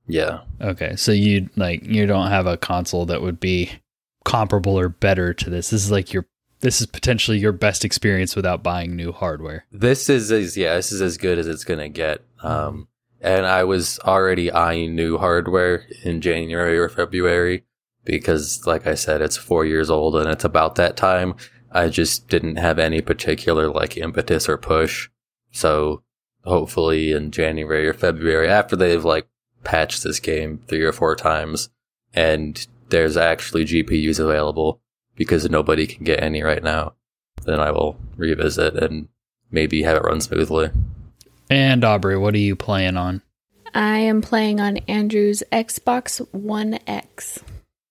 Yeah, 0.09 0.41
Okay, 0.61 0.95
so 0.95 1.11
you 1.11 1.49
like 1.57 1.83
you 1.83 2.05
don't 2.05 2.27
have 2.29 2.45
a 2.47 2.55
console 2.55 3.05
that 3.07 3.21
would 3.21 3.39
be 3.41 3.71
comparable 4.23 4.79
or 4.79 4.87
better 4.87 5.33
to 5.33 5.49
this. 5.49 5.69
This 5.71 5.83
is 5.83 5.91
like 5.91 6.13
your 6.13 6.25
this 6.61 6.79
is 6.79 6.87
potentially 6.87 7.37
your 7.39 7.51
best 7.51 7.83
experience 7.83 8.33
without 8.35 8.63
buying 8.63 8.95
new 8.95 9.11
hardware. 9.11 9.65
this 9.71 10.09
is 10.09 10.31
as 10.31 10.55
yeah, 10.55 10.75
this 10.75 10.91
is 10.93 11.01
as 11.01 11.17
good 11.17 11.37
as 11.37 11.47
it's 11.47 11.63
gonna 11.65 11.89
get. 11.89 12.21
Um, 12.41 12.87
and 13.21 13.45
I 13.45 13.63
was 13.63 13.99
already 13.99 14.51
eyeing 14.51 14.95
new 14.95 15.17
hardware 15.17 15.85
in 16.03 16.21
January 16.21 16.77
or 16.77 16.89
February 16.89 17.63
because, 18.03 18.65
like 18.65 18.87
I 18.87 18.95
said, 18.95 19.21
it's 19.21 19.37
four 19.37 19.65
years 19.65 19.89
old 19.89 20.15
and 20.15 20.29
it's 20.29 20.43
about 20.43 20.75
that 20.75 20.95
time. 20.95 21.35
I 21.71 21.89
just 21.89 22.27
didn't 22.29 22.55
have 22.57 22.79
any 22.79 23.01
particular 23.01 23.69
like 23.69 23.97
impetus 23.97 24.47
or 24.47 24.57
push. 24.57 25.09
So 25.51 26.03
hopefully 26.45 27.11
in 27.11 27.31
January 27.31 27.87
or 27.87 27.93
February, 27.93 28.47
after 28.47 28.75
they've 28.75 29.03
like 29.03 29.27
patched 29.63 30.03
this 30.03 30.19
game 30.19 30.59
three 30.67 30.83
or 30.83 30.93
four 30.93 31.15
times 31.15 31.69
and 32.13 32.65
there's 32.89 33.17
actually 33.17 33.65
GPUs 33.65 34.19
available 34.19 34.79
because 35.15 35.49
nobody 35.49 35.85
can 35.87 36.03
get 36.03 36.23
any 36.23 36.41
right 36.41 36.63
now, 36.63 36.93
then 37.43 37.59
I 37.59 37.71
will 37.71 37.97
revisit 38.15 38.75
and 38.81 39.09
maybe 39.51 39.83
have 39.83 39.97
it 39.97 40.03
run 40.03 40.21
smoothly. 40.21 40.69
And 41.49 41.83
Aubrey, 41.83 42.17
what 42.17 42.33
are 42.33 42.39
you 42.39 42.55
playing 42.55 42.97
on? 42.97 43.21
I 43.73 43.99
am 43.99 44.21
playing 44.21 44.59
on 44.59 44.77
Andrew's 44.87 45.43
Xbox 45.51 46.19
One 46.33 46.79
X. 46.87 47.39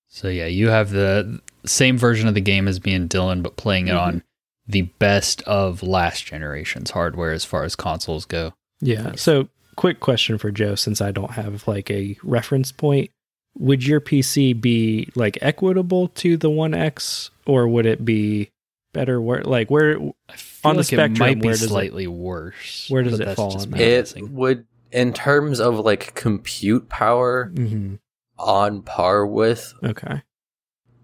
So 0.09 0.29
yeah, 0.29 0.47
you 0.47 0.69
have 0.69 0.91
the 0.91 1.41
same 1.65 1.99
version 1.99 2.29
of 2.29 2.35
the 2.35 2.41
game 2.41 2.69
as 2.69 2.83
me 2.85 2.95
and 2.95 3.09
Dylan, 3.09 3.43
but 3.43 3.57
playing 3.57 3.89
it 3.89 3.93
Mhm. 3.93 4.01
on 4.01 4.23
the 4.67 4.83
best 4.83 5.43
of 5.43 5.83
last 5.83 6.25
generation's 6.27 6.91
hardware 6.91 7.33
as 7.33 7.45
far 7.45 7.63
as 7.65 7.77
consoles 7.77 8.25
go. 8.25 8.53
Yeah. 8.81 9.13
So, 9.17 9.49
quick 9.77 10.01
question 10.01 10.39
for 10.39 10.51
Joe 10.51 10.75
since 10.75 11.01
I 11.01 11.13
don't 11.13 11.33
have 11.33 11.69
like 11.69 11.91
a 11.91 12.17
reference 12.23 12.73
point. 12.73 13.11
Would 13.59 13.87
your 13.87 14.01
PC 14.01 14.53
be 14.55 15.09
like 15.15 15.39
equitable 15.41 16.09
to 16.09 16.37
the 16.37 16.51
One 16.51 16.75
X 16.75 17.31
or 17.47 17.69
would 17.69 17.87
it 17.87 18.05
be 18.05 18.51
better 18.93 19.21
where 19.21 19.43
like 19.43 19.71
where 19.71 19.99
I 20.29 20.37
feel 20.37 20.56
On 20.67 20.75
the 20.77 20.81
like 20.81 20.93
it 20.93 20.97
spectrum, 20.97 21.19
might 21.19 21.41
be 21.41 21.47
where 21.49 21.55
does 21.55 21.63
it- 21.63 21.69
slightly 21.69 22.07
worse. 22.07 22.87
where 22.89 23.03
does 23.03 23.19
it 23.21 23.35
fall 23.35 23.57
on? 23.61 23.75
It 23.81 24.15
would, 24.31 24.67
in 24.93 25.13
terms 25.13 25.61
of 25.61 25.79
like 25.79 26.15
compute 26.15 26.89
power, 26.89 27.51
Mhm. 27.55 27.99
on 28.39 28.83
par 28.83 29.27
with, 29.27 29.73
Okay. 29.83 30.23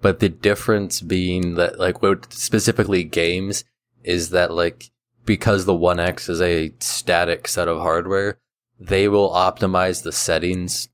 but 0.00 0.20
the 0.20 0.28
difference 0.28 1.00
being 1.00 1.54
that 1.54 1.78
like 1.78 2.02
what 2.02 2.32
specifically 2.32 3.04
games 3.04 3.64
is 4.04 4.30
that 4.30 4.52
like 4.52 4.90
because 5.24 5.64
the 5.64 5.74
One 5.74 6.00
X 6.00 6.28
is 6.28 6.40
a 6.40 6.72
static 6.80 7.46
set 7.48 7.68
of 7.68 7.78
hardware, 7.78 8.38
they 8.80 9.06
will 9.08 9.30
optimize 9.30 10.02
the 10.02 10.10
settings 10.12 10.88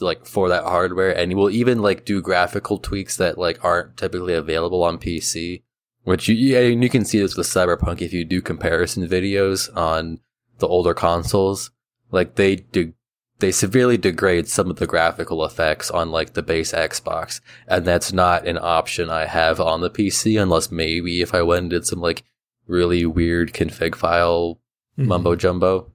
like 0.00 0.24
for 0.26 0.48
that 0.50 0.62
hardware 0.62 1.10
and 1.10 1.32
you 1.32 1.36
will 1.36 1.50
even 1.50 1.80
like 1.82 2.04
do 2.04 2.20
graphical 2.22 2.78
tweaks 2.78 3.16
that 3.16 3.36
like 3.38 3.64
aren't 3.64 3.96
typically 3.96 4.34
available 4.34 4.84
on 4.84 4.98
PC. 4.98 5.62
Which 6.04 6.28
you 6.28 6.34
yeah, 6.34 6.60
you 6.60 6.88
can 6.88 7.04
see 7.04 7.18
this 7.20 7.36
with 7.36 7.46
Cyberpunk 7.46 8.00
if 8.00 8.12
you 8.12 8.24
do 8.24 8.40
comparison 8.40 9.06
videos 9.06 9.74
on 9.76 10.20
the 10.58 10.66
older 10.68 10.94
consoles. 10.94 11.70
Like 12.10 12.36
they 12.36 12.56
do 12.56 12.92
they 13.38 13.52
severely 13.52 13.96
degrade 13.96 14.48
some 14.48 14.68
of 14.70 14.76
the 14.76 14.86
graphical 14.86 15.44
effects 15.44 15.90
on 15.90 16.10
like 16.10 16.34
the 16.34 16.42
base 16.42 16.72
Xbox. 16.72 17.40
And 17.66 17.86
that's 17.86 18.12
not 18.12 18.46
an 18.46 18.58
option 18.60 19.08
I 19.08 19.26
have 19.26 19.60
on 19.60 19.80
the 19.80 19.90
PC 19.90 20.40
unless 20.40 20.70
maybe 20.70 21.22
if 21.22 21.34
I 21.34 21.42
went 21.42 21.60
and 21.62 21.70
did 21.70 21.86
some 21.86 22.00
like 22.00 22.22
really 22.66 23.04
weird 23.06 23.52
config 23.52 23.94
file 23.94 24.60
Mhm. 24.98 25.06
mumbo 25.06 25.36
jumbo. 25.36 25.90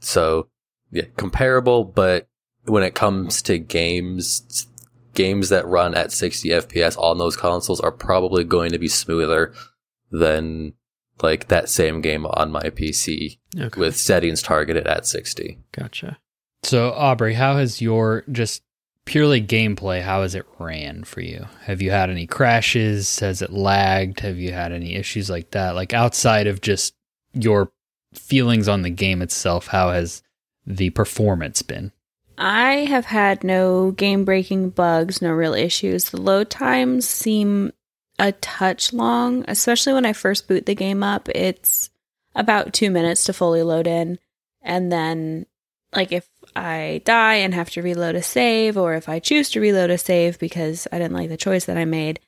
So 0.00 0.48
yeah, 0.90 1.04
comparable, 1.16 1.84
but 1.84 2.26
when 2.64 2.82
it 2.82 2.94
comes 2.94 3.40
to 3.42 3.58
games, 3.58 4.66
games 5.14 5.48
that 5.48 5.66
run 5.66 5.94
at 5.94 6.12
60 6.12 6.48
FPS 6.48 6.96
on 6.98 7.18
those 7.18 7.36
consoles 7.36 7.80
are 7.80 7.92
probably 7.92 8.44
going 8.44 8.70
to 8.72 8.78
be 8.78 8.88
smoother 8.88 9.52
than 10.10 10.72
like 11.22 11.48
that 11.48 11.68
same 11.68 12.00
game 12.00 12.26
on 12.26 12.50
my 12.50 12.62
PC 12.70 13.38
Okay. 13.58 13.80
with 13.80 13.96
settings 13.96 14.42
targeted 14.42 14.86
at 14.86 15.06
60. 15.06 15.58
gotcha. 15.72 16.18
So 16.62 16.92
Aubrey, 16.92 17.34
how 17.34 17.56
has 17.56 17.80
your 17.80 18.24
just 18.30 18.62
purely 19.06 19.42
gameplay, 19.42 20.02
how 20.02 20.22
has 20.22 20.34
it 20.34 20.46
ran 20.58 21.04
for 21.04 21.20
you? 21.20 21.46
Have 21.62 21.82
you 21.82 21.90
had 21.90 22.10
any 22.10 22.26
crashes? 22.26 23.18
Has 23.18 23.42
it 23.42 23.50
lagged? 23.52 24.20
Have 24.20 24.38
you 24.38 24.52
had 24.52 24.72
any 24.72 24.94
issues 24.94 25.28
like 25.30 25.50
that? 25.50 25.74
Like 25.74 25.92
outside 25.92 26.46
of 26.46 26.60
just 26.60 26.94
your 27.32 27.72
feelings 28.14 28.68
on 28.68 28.82
the 28.82 28.90
game 28.90 29.22
itself, 29.22 29.68
how 29.68 29.90
has 29.90 30.22
the 30.66 30.90
performance 30.90 31.62
been? 31.62 31.92
I 32.42 32.86
have 32.86 33.04
had 33.04 33.44
no 33.44 33.90
game 33.90 34.24
breaking 34.24 34.70
bugs, 34.70 35.20
no 35.20 35.30
real 35.30 35.52
issues. 35.52 36.08
The 36.08 36.20
load 36.20 36.48
times 36.48 37.06
seem 37.06 37.72
a 38.18 38.32
touch 38.32 38.94
long, 38.94 39.44
especially 39.46 39.92
when 39.92 40.06
I 40.06 40.14
first 40.14 40.48
boot 40.48 40.64
the 40.64 40.74
game 40.74 41.02
up. 41.02 41.28
It's 41.28 41.90
about 42.34 42.72
two 42.72 42.90
minutes 42.90 43.24
to 43.24 43.34
fully 43.34 43.62
load 43.62 43.86
in. 43.86 44.18
And 44.62 44.90
then, 44.90 45.44
like, 45.94 46.12
if 46.12 46.30
I 46.56 47.02
die 47.04 47.36
and 47.36 47.52
have 47.52 47.70
to 47.70 47.82
reload 47.82 48.14
a 48.14 48.22
save, 48.22 48.78
or 48.78 48.94
if 48.94 49.06
I 49.06 49.18
choose 49.18 49.50
to 49.50 49.60
reload 49.60 49.90
a 49.90 49.98
save 49.98 50.38
because 50.38 50.88
I 50.90 50.98
didn't 50.98 51.14
like 51.14 51.28
the 51.28 51.36
choice 51.36 51.66
that 51.66 51.76
I 51.76 51.84
made, 51.84 52.20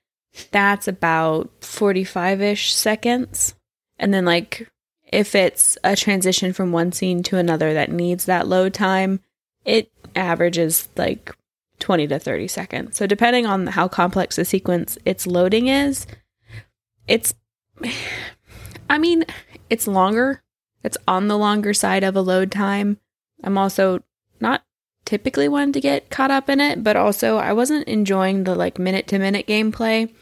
that's 0.51 0.89
about 0.89 1.51
45 1.65 2.43
ish 2.43 2.75
seconds. 2.75 3.55
And 3.99 4.13
then, 4.13 4.27
like, 4.27 4.69
if 5.11 5.35
it's 5.35 5.79
a 5.83 5.97
transition 5.97 6.53
from 6.53 6.71
one 6.71 6.93
scene 6.93 7.23
to 7.25 7.39
another 7.39 7.73
that 7.73 7.91
needs 7.91 8.27
that 8.27 8.47
load 8.47 8.75
time, 8.75 9.21
it 9.65 9.91
averages 10.15 10.89
like 10.97 11.35
20 11.79 12.07
to 12.09 12.19
30 12.19 12.49
seconds. 12.49 12.97
So 12.97 13.07
depending 13.07 13.47
on 13.47 13.67
how 13.67 13.89
complex 13.89 14.37
the 14.37 14.45
sequence 14.45 14.99
its 15.05 15.27
loading 15.27 15.67
is, 15.67 16.07
it's 17.07 17.35
I 18.89 18.99
mean, 18.99 19.25
it's 19.71 19.87
longer. 19.87 20.43
It's 20.85 20.99
on 21.09 21.29
the 21.29 21.39
longer 21.39 21.75
side 21.75 22.05
of 22.05 22.17
a 22.17 22.21
load 22.21 22.51
time. 22.51 22.99
I'm 23.43 23.57
also 23.57 24.03
not 24.41 24.63
typically 25.05 25.49
one 25.49 25.73
to 25.73 25.81
get 25.81 26.11
caught 26.11 26.31
up 26.31 26.49
in 26.49 26.61
it, 26.61 26.85
but 26.85 26.97
also 26.97 27.37
I 27.39 27.53
wasn't 27.53 27.89
enjoying 27.89 28.45
the 28.45 28.55
like 28.55 28.79
minute 28.79 29.07
to 29.09 29.19
minute 29.19 29.47
gameplay. 29.47 30.13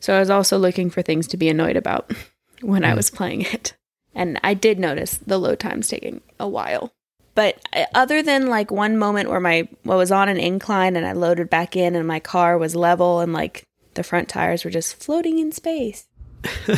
So 0.00 0.14
I 0.14 0.20
was 0.20 0.30
also 0.30 0.58
looking 0.58 0.90
for 0.90 1.02
things 1.02 1.26
to 1.28 1.36
be 1.36 1.48
annoyed 1.48 1.76
about 1.76 2.12
when 2.60 2.84
I 2.84 2.92
mm. 2.92 2.96
was 2.96 3.10
playing 3.10 3.42
it. 3.42 3.74
And 4.14 4.40
I 4.42 4.54
did 4.54 4.78
notice 4.78 5.18
the 5.18 5.38
load 5.38 5.60
times 5.60 5.88
taking 5.88 6.20
a 6.40 6.48
while. 6.48 6.92
But 7.38 7.60
uh, 7.72 7.84
other 7.94 8.20
than 8.20 8.48
like 8.48 8.72
one 8.72 8.98
moment 8.98 9.30
where 9.30 9.38
my 9.38 9.68
what 9.84 9.96
was 9.96 10.10
on 10.10 10.28
an 10.28 10.38
incline 10.38 10.96
and 10.96 11.06
I 11.06 11.12
loaded 11.12 11.48
back 11.48 11.76
in 11.76 11.94
and 11.94 12.04
my 12.04 12.18
car 12.18 12.58
was 12.58 12.74
level 12.74 13.20
and 13.20 13.32
like 13.32 13.62
the 13.94 14.02
front 14.02 14.28
tires 14.28 14.64
were 14.64 14.72
just 14.72 15.00
floating 15.00 15.38
in 15.38 15.52
space. 15.52 16.08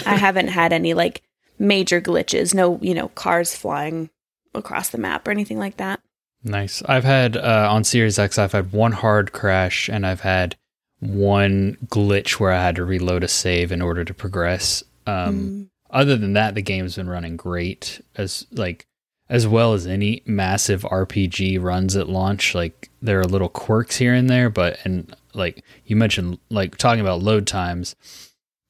I 0.04 0.16
haven't 0.16 0.48
had 0.48 0.74
any 0.74 0.92
like 0.92 1.22
major 1.58 1.98
glitches, 1.98 2.52
no, 2.52 2.78
you 2.82 2.92
know, 2.92 3.08
cars 3.08 3.56
flying 3.56 4.10
across 4.54 4.90
the 4.90 4.98
map 4.98 5.26
or 5.26 5.30
anything 5.30 5.58
like 5.58 5.78
that. 5.78 6.00
Nice. 6.44 6.82
I've 6.84 7.04
had 7.04 7.38
uh, 7.38 7.68
on 7.70 7.82
Series 7.82 8.18
X, 8.18 8.36
I've 8.36 8.52
had 8.52 8.70
one 8.70 8.92
hard 8.92 9.32
crash 9.32 9.88
and 9.88 10.06
I've 10.06 10.20
had 10.20 10.56
one 10.98 11.78
glitch 11.86 12.32
where 12.32 12.52
I 12.52 12.62
had 12.62 12.76
to 12.76 12.84
reload 12.84 13.24
a 13.24 13.28
save 13.28 13.72
in 13.72 13.80
order 13.80 14.04
to 14.04 14.12
progress. 14.12 14.84
Um, 15.06 15.40
Mm. 15.40 15.66
Other 15.92 16.16
than 16.16 16.34
that, 16.34 16.54
the 16.54 16.62
game's 16.62 16.96
been 16.96 17.08
running 17.08 17.36
great 17.36 18.00
as 18.14 18.46
like 18.52 18.86
as 19.30 19.46
well 19.46 19.72
as 19.72 19.86
any 19.86 20.22
massive 20.26 20.82
RPG 20.82 21.62
runs 21.62 21.96
at 21.96 22.08
launch. 22.08 22.54
Like 22.54 22.90
there 23.00 23.20
are 23.20 23.24
little 23.24 23.48
quirks 23.48 23.96
here 23.96 24.12
and 24.12 24.28
there, 24.28 24.50
but 24.50 24.78
and 24.84 25.14
like 25.32 25.64
you 25.86 25.96
mentioned, 25.96 26.38
like 26.50 26.76
talking 26.76 27.00
about 27.00 27.22
load 27.22 27.46
times. 27.46 27.96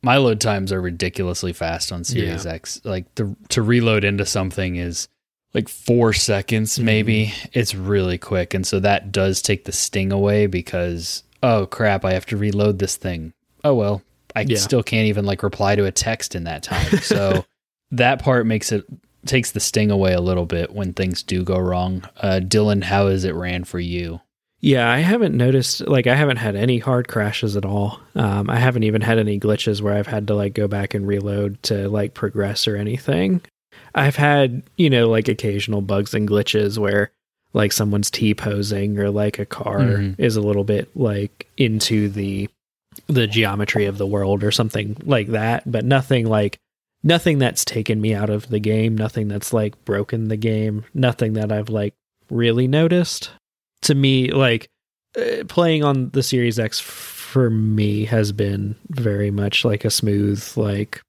My 0.02 0.16
load 0.16 0.40
times 0.40 0.72
are 0.72 0.80
ridiculously 0.80 1.52
fast 1.52 1.92
on 1.92 2.04
Series 2.04 2.46
X. 2.46 2.80
Like 2.84 3.12
the 3.16 3.34
to 3.48 3.62
reload 3.62 4.04
into 4.04 4.24
something 4.24 4.76
is 4.76 5.08
like 5.54 5.68
four 5.68 6.12
seconds 6.12 6.76
mm-hmm. 6.76 6.84
maybe 6.84 7.34
it's 7.52 7.74
really 7.74 8.18
quick 8.18 8.54
and 8.54 8.66
so 8.66 8.78
that 8.80 9.10
does 9.10 9.42
take 9.42 9.64
the 9.64 9.72
sting 9.72 10.12
away 10.12 10.46
because 10.46 11.24
oh 11.42 11.66
crap 11.66 12.04
i 12.04 12.12
have 12.12 12.26
to 12.26 12.36
reload 12.36 12.78
this 12.78 12.94
thing 12.96 13.32
oh 13.64 13.74
well 13.74 14.00
i 14.36 14.42
Yeah. 14.42 14.58
still 14.58 14.82
can't 14.84 15.08
even 15.08 15.26
like 15.26 15.42
reply 15.42 15.74
to 15.74 15.86
a 15.86 15.90
text 15.90 16.34
in 16.34 16.44
that 16.44 16.62
time 16.62 16.98
so 16.98 17.44
that 17.90 18.22
part 18.22 18.46
makes 18.46 18.70
it 18.70 18.84
takes 19.26 19.50
the 19.52 19.60
sting 19.60 19.90
away 19.90 20.12
a 20.12 20.20
little 20.20 20.46
bit 20.46 20.72
when 20.72 20.92
things 20.92 21.22
do 21.22 21.42
go 21.44 21.58
wrong 21.58 22.02
uh 22.22 22.40
dylan 22.42 22.82
how 22.84 23.08
has 23.08 23.24
it 23.24 23.34
ran 23.34 23.64
for 23.64 23.78
you 23.80 24.20
Yeah, 24.62 24.90
I 24.90 24.98
haven't 24.98 25.34
noticed 25.36 25.80
like 25.88 26.06
I 26.06 26.14
haven't 26.14 26.36
had 26.36 26.54
any 26.54 26.78
hard 26.78 27.08
crashes 27.08 27.56
at 27.56 27.64
all. 27.64 27.98
Um, 28.14 28.50
I 28.50 28.56
haven't 28.56 28.82
even 28.82 29.00
had 29.00 29.18
any 29.18 29.40
glitches 29.40 29.80
where 29.80 29.94
I've 29.94 30.06
had 30.06 30.26
to 30.26 30.34
like 30.34 30.52
go 30.52 30.68
back 30.68 30.92
and 30.92 31.06
reload 31.08 31.62
to 31.64 31.88
like 31.88 32.12
progress 32.12 32.68
or 32.68 32.76
anything. 32.76 33.40
I've 33.94 34.16
had, 34.16 34.62
you 34.76 34.90
know, 34.90 35.08
like 35.08 35.28
occasional 35.28 35.80
bugs 35.80 36.12
and 36.12 36.28
glitches 36.28 36.76
where 36.76 37.10
like 37.54 37.72
someone's 37.72 38.10
T 38.10 38.34
posing 38.34 38.98
or 38.98 39.08
like 39.10 39.38
a 39.38 39.46
car 39.46 39.78
Mhm. 39.80 40.14
is 40.18 40.36
a 40.36 40.42
little 40.42 40.64
bit 40.64 40.94
like 40.94 41.46
into 41.56 42.10
the 42.10 42.50
the 43.06 43.26
geometry 43.26 43.86
of 43.86 43.96
the 43.96 44.06
world 44.06 44.44
or 44.44 44.50
something 44.50 44.94
like 45.06 45.28
that, 45.28 45.62
but 45.72 45.86
nothing 45.86 46.26
like 46.26 46.58
nothing 47.02 47.38
that's 47.38 47.64
taken 47.64 48.00
me 48.00 48.14
out 48.14 48.30
of 48.30 48.48
the 48.48 48.60
game, 48.60 48.96
nothing 48.96 49.28
that's 49.28 49.52
like 49.52 49.84
broken 49.84 50.28
the 50.28 50.36
game, 50.36 50.84
nothing 50.94 51.34
that 51.34 51.52
I've 51.52 51.68
like 51.68 51.94
really 52.30 52.68
noticed. 52.68 53.30
To 53.82 53.94
me, 53.94 54.30
like 54.30 54.68
uh, 55.16 55.44
playing 55.48 55.84
on 55.84 56.10
the 56.10 56.22
Series 56.22 56.58
X 56.58 56.78
for 56.78 57.48
me 57.48 58.04
has 58.04 58.32
been 58.32 58.76
very 58.88 59.30
much 59.30 59.64
like 59.64 59.84
a 59.84 59.90
smooth, 59.90 60.44
like 60.56 61.00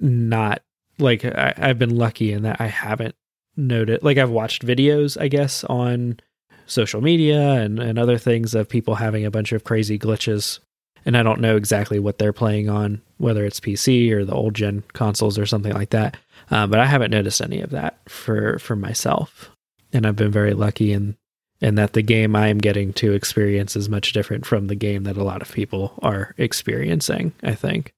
not 0.00 0.62
like 0.98 1.24
I, 1.24 1.54
I've 1.56 1.78
been 1.78 1.96
lucky 1.96 2.32
in 2.32 2.42
that 2.42 2.60
I 2.60 2.66
haven't 2.66 3.14
noted. 3.56 4.02
Like 4.02 4.18
I've 4.18 4.30
watched 4.30 4.66
videos, 4.66 5.20
I 5.20 5.28
guess, 5.28 5.64
on 5.64 6.20
social 6.66 7.00
media 7.00 7.40
and, 7.40 7.78
and 7.78 7.98
other 7.98 8.18
things 8.18 8.54
of 8.54 8.68
people 8.68 8.96
having 8.96 9.24
a 9.24 9.30
bunch 9.30 9.52
of 9.52 9.64
crazy 9.64 9.98
glitches. 9.98 10.60
And 11.06 11.16
I 11.16 11.22
don't 11.22 11.40
know 11.40 11.56
exactly 11.56 11.98
what 11.98 12.18
they're 12.18 12.32
playing 12.32 12.68
on, 12.68 13.00
whether 13.18 13.44
it's 13.46 13.60
PC 13.60 14.10
or 14.12 14.24
the 14.24 14.34
old 14.34 14.54
gen 14.54 14.82
consoles 14.92 15.38
or 15.38 15.46
something 15.46 15.72
like 15.72 15.90
that. 15.90 16.16
Uh, 16.50 16.66
but 16.66 16.78
I 16.80 16.86
haven't 16.86 17.10
noticed 17.10 17.40
any 17.40 17.60
of 17.60 17.70
that 17.70 17.98
for 18.08 18.58
for 18.58 18.76
myself, 18.76 19.50
and 19.92 20.06
I've 20.06 20.16
been 20.16 20.32
very 20.32 20.54
lucky 20.54 20.92
in 20.92 21.16
in 21.60 21.74
that 21.76 21.92
the 21.92 22.02
game 22.02 22.36
I 22.36 22.48
am 22.48 22.58
getting 22.58 22.92
to 22.94 23.12
experience 23.12 23.74
is 23.76 23.88
much 23.88 24.12
different 24.12 24.46
from 24.46 24.66
the 24.68 24.74
game 24.76 25.04
that 25.04 25.16
a 25.16 25.24
lot 25.24 25.42
of 25.42 25.50
people 25.52 25.94
are 26.02 26.34
experiencing. 26.38 27.32
I 27.42 27.54
think. 27.54 27.92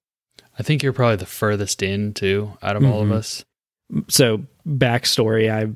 i 0.58 0.62
think 0.62 0.82
you're 0.82 0.92
probably 0.92 1.16
the 1.16 1.26
furthest 1.26 1.82
in 1.82 2.12
too 2.14 2.52
out 2.62 2.76
of 2.76 2.84
all 2.84 3.02
of 3.02 3.08
Mhm. 3.08 3.12
us 3.12 3.44
so 4.08 4.44
backstory 4.66 5.50
i 5.50 5.68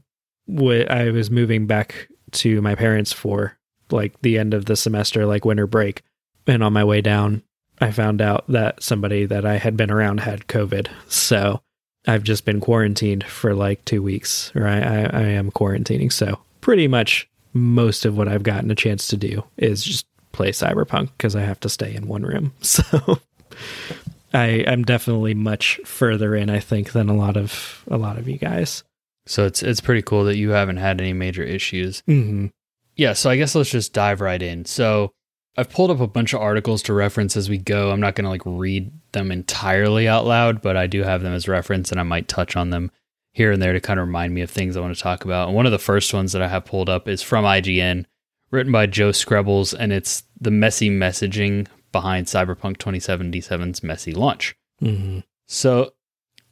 w- 0.52 0.86
I 0.88 1.10
was 1.10 1.30
moving 1.30 1.66
back 1.66 2.08
to 2.32 2.60
my 2.60 2.74
parents 2.74 3.12
for 3.12 3.56
like 3.90 4.20
the 4.22 4.38
end 4.38 4.52
of 4.54 4.64
the 4.66 4.76
semester 4.76 5.24
like 5.26 5.44
winter 5.44 5.66
break 5.66 6.02
and 6.46 6.62
on 6.62 6.72
my 6.72 6.84
way 6.84 7.00
down 7.00 7.42
i 7.80 7.90
found 7.90 8.20
out 8.22 8.44
that 8.48 8.82
somebody 8.82 9.24
that 9.26 9.44
i 9.44 9.56
had 9.56 9.76
been 9.76 9.90
around 9.90 10.20
had 10.20 10.46
covid 10.46 10.88
so 11.08 11.60
i've 12.06 12.22
just 12.22 12.44
been 12.44 12.60
quarantined 12.60 13.24
for 13.24 13.54
like 13.54 13.84
two 13.84 14.02
weeks 14.02 14.52
or 14.54 14.66
i, 14.66 14.78
I, 14.78 15.00
I 15.04 15.22
am 15.22 15.50
quarantining 15.50 16.12
so 16.12 16.38
pretty 16.60 16.88
much 16.88 17.28
most 17.52 18.04
of 18.04 18.16
what 18.16 18.28
i've 18.28 18.42
gotten 18.42 18.70
a 18.70 18.74
chance 18.74 19.06
to 19.08 19.16
do 19.16 19.42
is 19.56 19.82
just 19.84 20.06
play 20.32 20.50
cyberpunk 20.50 21.10
because 21.16 21.34
i 21.36 21.40
have 21.42 21.60
to 21.60 21.68
stay 21.68 21.94
in 21.94 22.06
one 22.08 22.22
room 22.22 22.52
so 22.60 23.18
I, 24.32 24.64
I'm 24.66 24.82
definitely 24.82 25.34
much 25.34 25.78
further 25.84 26.34
in, 26.34 26.50
I 26.50 26.58
think, 26.58 26.90
than 26.90 27.08
a 27.08 27.14
lot 27.14 27.36
of 27.36 27.84
a 27.88 27.96
lot 27.96 28.18
of 28.18 28.26
you 28.28 28.36
guys. 28.36 28.82
so 29.26 29.46
it's 29.46 29.62
it's 29.62 29.80
pretty 29.80 30.02
cool 30.02 30.24
that 30.24 30.36
you 30.36 30.50
haven't 30.50 30.78
had 30.78 31.00
any 31.00 31.12
major 31.12 31.44
issues 31.44 32.02
Mm-hmm. 32.08 32.46
yeah, 32.96 33.12
so 33.12 33.30
I 33.30 33.36
guess 33.36 33.54
let's 33.54 33.70
just 33.70 33.92
dive 33.92 34.20
right 34.20 34.42
in. 34.42 34.64
So 34.64 35.12
I've 35.56 35.70
pulled 35.70 35.90
up 35.90 36.00
a 36.00 36.06
bunch 36.06 36.32
of 36.32 36.40
articles 36.40 36.82
to 36.82 36.92
reference 36.92 37.36
as 37.36 37.48
we 37.48 37.58
go. 37.58 37.90
I'm 37.90 38.00
not 38.00 38.14
going 38.14 38.24
to 38.24 38.30
like 38.30 38.42
read 38.44 38.90
them 39.12 39.30
entirely 39.30 40.08
out 40.08 40.26
loud, 40.26 40.60
but 40.60 40.76
I 40.76 40.86
do 40.86 41.02
have 41.02 41.22
them 41.22 41.32
as 41.32 41.46
reference 41.46 41.90
and 41.90 42.00
I 42.00 42.02
might 42.02 42.28
touch 42.28 42.56
on 42.56 42.70
them 42.70 42.90
here 43.32 43.52
and 43.52 43.62
there 43.62 43.72
to 43.72 43.80
kind 43.80 44.00
of 44.00 44.06
remind 44.06 44.34
me 44.34 44.40
of 44.40 44.50
things 44.50 44.76
I 44.76 44.80
want 44.80 44.96
to 44.96 45.02
talk 45.02 45.24
about. 45.24 45.48
And 45.48 45.56
one 45.56 45.66
of 45.66 45.72
the 45.72 45.78
first 45.78 46.12
ones 46.14 46.32
that 46.32 46.42
I 46.42 46.48
have 46.48 46.64
pulled 46.64 46.88
up 46.88 47.08
is 47.08 47.22
from 47.22 47.44
IGN, 47.44 48.04
written 48.50 48.72
by 48.72 48.86
Joe 48.86 49.10
Skrebels, 49.10 49.74
and 49.78 49.92
it's 49.92 50.22
the 50.40 50.50
messy 50.50 50.90
messaging 50.90 51.66
behind 51.92 52.26
Cyberpunk 52.26 52.78
2077's 52.78 53.82
messy 53.82 54.12
launch. 54.12 54.56
Mm-hmm. 54.82 55.20
So 55.46 55.92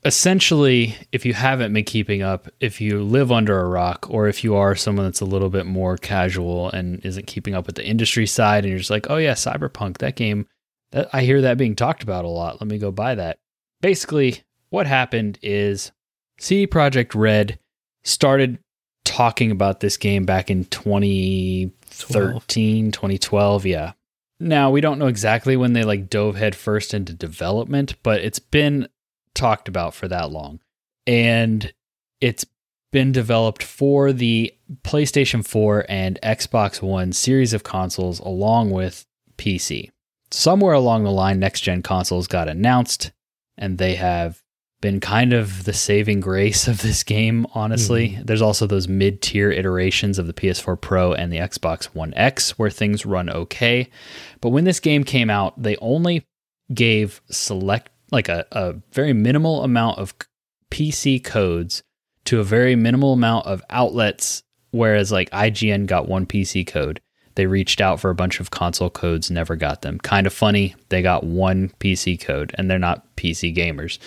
essentially, 0.05 0.97
if 1.13 1.25
you 1.25 1.35
haven't 1.35 1.73
been 1.73 1.85
keeping 1.85 2.23
up, 2.23 2.49
if 2.61 2.81
you 2.81 3.03
live 3.03 3.31
under 3.31 3.61
a 3.61 3.69
rock, 3.69 4.07
or 4.11 4.29
if 4.29 4.43
you 4.43 4.57
are 4.57 4.75
someone 4.75 5.07
that's 5.07 5.21
a 5.21 5.27
little 5.27 5.51
bit 5.51 5.67
more 5.67 5.97
casual 5.97 6.71
and 6.71 7.05
isn't 7.05 7.27
keeping 7.27 7.55
up 7.55 7.67
with 7.67 7.77
the 7.77 7.87
industry 7.87 8.27
side, 8.27 8.65
and 8.65 8.71
you're 8.71 8.79
just 8.79 8.91
like, 8.91 9.09
oh 9.11 9.17
yeah, 9.17 9.35
Cyberpunk, 9.35 9.99
that 9.99 10.17
game, 10.17 10.47
that 10.91 11.09
I 11.13 11.23
hear 11.23 11.43
that 11.43 11.59
being 11.59 11.77
talked 11.77 12.03
about 12.03 12.25
a 12.25 12.29
lot. 12.29 12.61
Let 12.61 12.69
me 12.69 12.79
go 12.79 12.91
buy 12.91 13.15
that. 13.15 13.39
Basically, 13.81 14.43
what 14.71 14.87
happened 14.87 15.39
is 15.43 15.93
CD 16.39 16.67
Projekt 16.67 17.15
Red 17.15 17.59
started 18.03 18.59
talking 19.05 19.51
about 19.51 19.81
this 19.81 19.97
game 19.97 20.25
back 20.25 20.51
in 20.51 20.65
2013, 20.67 22.93
2012. 22.93 23.67
Yeah. 23.67 23.93
Now, 24.41 24.71
we 24.71 24.81
don't 24.81 24.99
know 24.99 25.07
exactly 25.07 25.57
when 25.57 25.73
they 25.73 25.85
like 25.85 26.11
dove 26.11 26.37
headfirst 26.37 26.95
into 26.95 27.13
development, 27.13 27.95
but 28.03 28.21
it's 28.21 28.41
been 28.41 28.89
talked 29.35 29.69
about 29.69 29.95
for 29.95 30.09
that 30.09 30.31
long. 30.31 30.61
And 31.07 31.73
it's 32.21 32.45
been 32.93 33.13
developed 33.13 33.63
for 33.63 34.13
the 34.13 34.55
PlayStation 34.83 35.47
4 35.47 35.87
and 35.89 36.19
Xbox 36.23 36.83
One 36.83 37.13
series 37.13 37.53
of 37.53 37.65
consoles 37.65 38.21
along 38.21 38.71
with 38.71 39.07
PC. 39.37 39.91
Somewhere 40.31 40.75
along 40.75 41.05
the 41.05 41.11
line, 41.11 41.39
next 41.39 41.61
gen 41.61 41.83
consoles 41.83 42.27
got 42.27 42.49
announced, 42.49 43.13
and 43.59 43.79
they 43.79 43.97
have 43.97 44.43
been 44.81 45.01
kind 45.01 45.33
of 45.33 45.65
the 45.65 45.73
saving 45.73 46.21
grace 46.21 46.69
of 46.69 46.83
this 46.83 47.03
game, 47.03 47.47
honestly. 47.55 48.11
Mm-hmm. 48.11 48.25
There's 48.25 48.43
also 48.43 48.67
those 48.67 48.89
mid 48.89 49.23
tier 49.23 49.51
iterations 49.51 50.19
of 50.19 50.27
the 50.27 50.35
PS4 50.35 50.79
Pro 50.79 51.15
and 51.15 51.33
the 51.33 51.39
Xbox 51.39 51.87
One 51.87 52.13
X 52.15 52.59
where 52.59 52.71
things 52.71 53.07
run 53.07 53.31
okay. 53.31 53.89
But 54.43 54.51
when 54.51 54.65
this 54.65 54.81
game 54.81 55.05
came 55.05 55.31
out, 55.31 55.61
they 55.63 55.77
only 55.77 56.27
gave 56.73 57.23
select, 57.31 57.91
like 58.13 58.29
a, 58.29 58.47
a 58.53 58.75
very 58.93 59.13
minimal 59.13 59.65
amount 59.65 59.99
of 59.99 60.15
PC 60.71 61.23
codes 61.23 61.83
to 62.25 62.39
a 62.39 62.45
very 62.45 62.77
minimal 62.77 63.15
amount 63.15 63.47
of 63.47 63.63
outlets, 63.71 64.43
whereas 64.71 65.11
like 65.11 65.31
IGN 65.31 65.87
got 65.87 66.09
one 66.09 66.27
PC 66.27 66.67
code. 66.67 67.01
They 67.35 67.47
reached 67.47 67.81
out 67.81 67.99
for 67.99 68.11
a 68.11 68.15
bunch 68.15 68.41
of 68.41 68.51
console 68.51 68.91
codes, 68.91 69.31
never 69.31 69.57
got 69.57 69.83
them. 69.83 69.99
Kind 69.99 70.27
of 70.27 70.35
funny, 70.35 70.75
they 70.91 71.01
got 71.01 71.25
one 71.25 71.71
PC 71.81 72.21
code 72.21 72.55
and 72.57 72.71
they're 72.71 72.79
not 72.79 73.17
PC 73.17 73.57
gamers. 73.57 73.99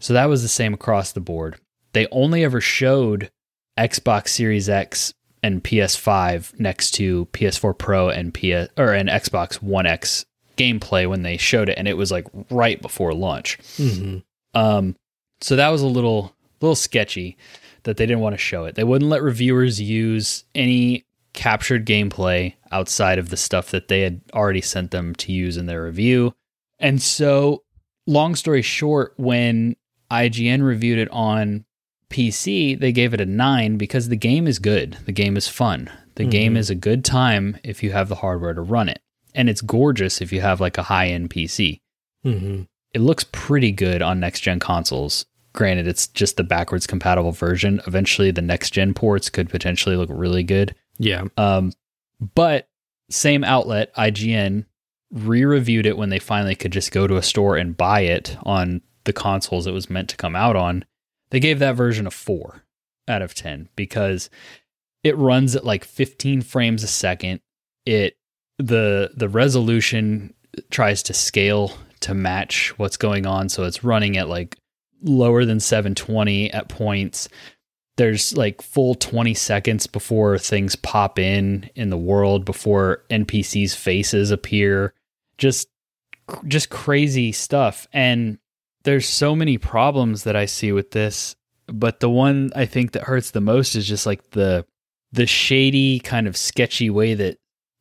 So 0.00 0.12
that 0.12 0.28
was 0.28 0.42
the 0.42 0.48
same 0.48 0.74
across 0.74 1.12
the 1.12 1.20
board. 1.20 1.56
They 1.92 2.08
only 2.10 2.44
ever 2.44 2.60
showed 2.60 3.30
Xbox 3.78 4.28
Series 4.28 4.68
X 4.68 5.14
and 5.42 5.62
PS5 5.62 6.58
next 6.58 6.90
to 6.92 7.26
PS4 7.26 7.78
Pro 7.78 8.08
and 8.08 8.34
PS 8.34 8.68
or 8.76 8.92
an 8.92 9.06
Xbox 9.06 9.62
One 9.62 9.86
X 9.86 10.26
gameplay 10.56 11.08
when 11.08 11.22
they 11.22 11.36
showed 11.36 11.68
it 11.68 11.78
and 11.78 11.86
it 11.88 11.96
was 11.96 12.10
like 12.10 12.26
right 12.50 12.80
before 12.80 13.12
launch. 13.14 13.58
Mm-hmm. 13.78 14.18
Um 14.58 14.96
so 15.40 15.56
that 15.56 15.68
was 15.68 15.82
a 15.82 15.86
little 15.86 16.34
little 16.60 16.74
sketchy 16.76 17.36
that 17.82 17.96
they 17.98 18.06
didn't 18.06 18.22
want 18.22 18.34
to 18.34 18.38
show 18.38 18.64
it. 18.64 18.74
They 18.74 18.84
wouldn't 18.84 19.10
let 19.10 19.22
reviewers 19.22 19.80
use 19.80 20.44
any 20.54 21.04
captured 21.34 21.84
gameplay 21.86 22.54
outside 22.72 23.18
of 23.18 23.28
the 23.28 23.36
stuff 23.36 23.70
that 23.70 23.88
they 23.88 24.00
had 24.00 24.20
already 24.32 24.62
sent 24.62 24.90
them 24.90 25.14
to 25.16 25.32
use 25.32 25.56
in 25.56 25.66
their 25.66 25.84
review. 25.84 26.34
And 26.78 27.00
so, 27.00 27.62
long 28.06 28.34
story 28.34 28.62
short, 28.62 29.12
when 29.18 29.76
IGN 30.10 30.62
reviewed 30.62 30.98
it 30.98 31.10
on 31.10 31.64
PC, 32.10 32.74
they 32.78 32.90
gave 32.92 33.12
it 33.12 33.20
a 33.20 33.26
9 33.26 33.76
because 33.76 34.08
the 34.08 34.16
game 34.16 34.46
is 34.46 34.58
good. 34.58 34.96
The 35.04 35.12
game 35.12 35.36
is 35.36 35.46
fun. 35.48 35.90
The 36.14 36.24
Mhm. 36.24 36.30
game 36.30 36.56
is 36.56 36.70
a 36.70 36.74
good 36.74 37.04
time 37.04 37.58
if 37.62 37.82
you 37.82 37.92
have 37.92 38.08
the 38.08 38.14
hardware 38.16 38.54
to 38.54 38.62
run 38.62 38.88
it. 38.88 39.00
And 39.36 39.48
it's 39.48 39.60
gorgeous 39.60 40.20
if 40.20 40.32
you 40.32 40.40
have 40.40 40.60
like 40.60 40.78
a 40.78 40.82
high 40.82 41.08
end 41.08 41.30
PC 41.30 41.80
Mm-hmm. 42.24 42.62
it 42.92 43.00
looks 43.00 43.24
pretty 43.30 43.70
good 43.70 44.02
on 44.02 44.18
next 44.18 44.40
gen 44.40 44.58
consoles. 44.58 45.26
Granted, 45.52 45.86
it's 45.86 46.08
just 46.08 46.36
the 46.36 46.42
backwards 46.42 46.84
compatible 46.84 47.30
version. 47.30 47.80
Eventually, 47.86 48.32
the 48.32 48.42
next 48.42 48.70
gen 48.70 48.94
ports 48.94 49.30
could 49.30 49.48
potentially 49.48 49.94
look 49.94 50.08
really 50.12 50.42
good. 50.42 50.74
Yeah. 50.98 51.24
Um, 51.36 51.72
but 52.34 52.68
same 53.10 53.44
outlet, 53.44 53.94
IGN, 53.94 54.64
re 55.12 55.44
reviewed 55.44 55.86
it 55.86 55.96
when 55.96 56.08
they 56.08 56.18
finally 56.18 56.56
could 56.56 56.72
just 56.72 56.90
go 56.90 57.06
to 57.06 57.16
a 57.16 57.22
store 57.22 57.56
and 57.56 57.76
buy 57.76 58.00
it 58.00 58.36
on 58.42 58.80
the 59.04 59.12
consoles 59.12 59.68
it 59.68 59.72
was 59.72 59.88
meant 59.88 60.08
to 60.08 60.16
come 60.16 60.34
out 60.34 60.56
on. 60.56 60.84
They 61.30 61.38
gave 61.38 61.60
that 61.60 61.76
version 61.76 62.08
a 62.08 62.10
four 62.10 62.64
out 63.06 63.22
of 63.22 63.34
10 63.34 63.68
because 63.76 64.30
it 65.04 65.16
runs 65.16 65.54
at 65.54 65.64
like 65.64 65.84
15 65.84 66.42
frames 66.42 66.82
a 66.82 66.88
second. 66.88 67.40
It, 67.84 68.16
the, 68.58 69.10
the 69.14 69.28
resolution 69.28 70.34
tries 70.70 71.02
to 71.04 71.14
scale 71.14 71.76
to 72.00 72.14
match 72.14 72.78
what's 72.78 72.96
going 72.96 73.26
on. 73.26 73.48
So 73.48 73.64
it's 73.64 73.84
running 73.84 74.16
at 74.16 74.28
like 74.28 74.56
lower 75.02 75.44
than 75.44 75.60
720 75.60 76.52
at 76.52 76.68
points. 76.68 77.28
There's 77.96 78.36
like 78.36 78.62
full 78.62 78.94
20 78.94 79.34
seconds 79.34 79.86
before 79.86 80.38
things 80.38 80.76
pop 80.76 81.18
in 81.18 81.70
in 81.74 81.90
the 81.90 81.96
world, 81.96 82.44
before 82.44 83.04
NPCs' 83.10 83.74
faces 83.74 84.30
appear. 84.30 84.94
Just, 85.38 85.68
just 86.46 86.70
crazy 86.70 87.32
stuff. 87.32 87.86
And 87.92 88.38
there's 88.84 89.08
so 89.08 89.34
many 89.34 89.58
problems 89.58 90.24
that 90.24 90.36
I 90.36 90.46
see 90.46 90.72
with 90.72 90.90
this. 90.90 91.34
But 91.66 92.00
the 92.00 92.10
one 92.10 92.52
I 92.54 92.66
think 92.66 92.92
that 92.92 93.02
hurts 93.02 93.32
the 93.32 93.40
most 93.40 93.74
is 93.74 93.88
just 93.88 94.06
like 94.06 94.30
the, 94.30 94.64
the 95.12 95.26
shady 95.26 95.98
kind 95.98 96.28
of 96.28 96.36
sketchy 96.36 96.90
way 96.90 97.14
that 97.14 97.38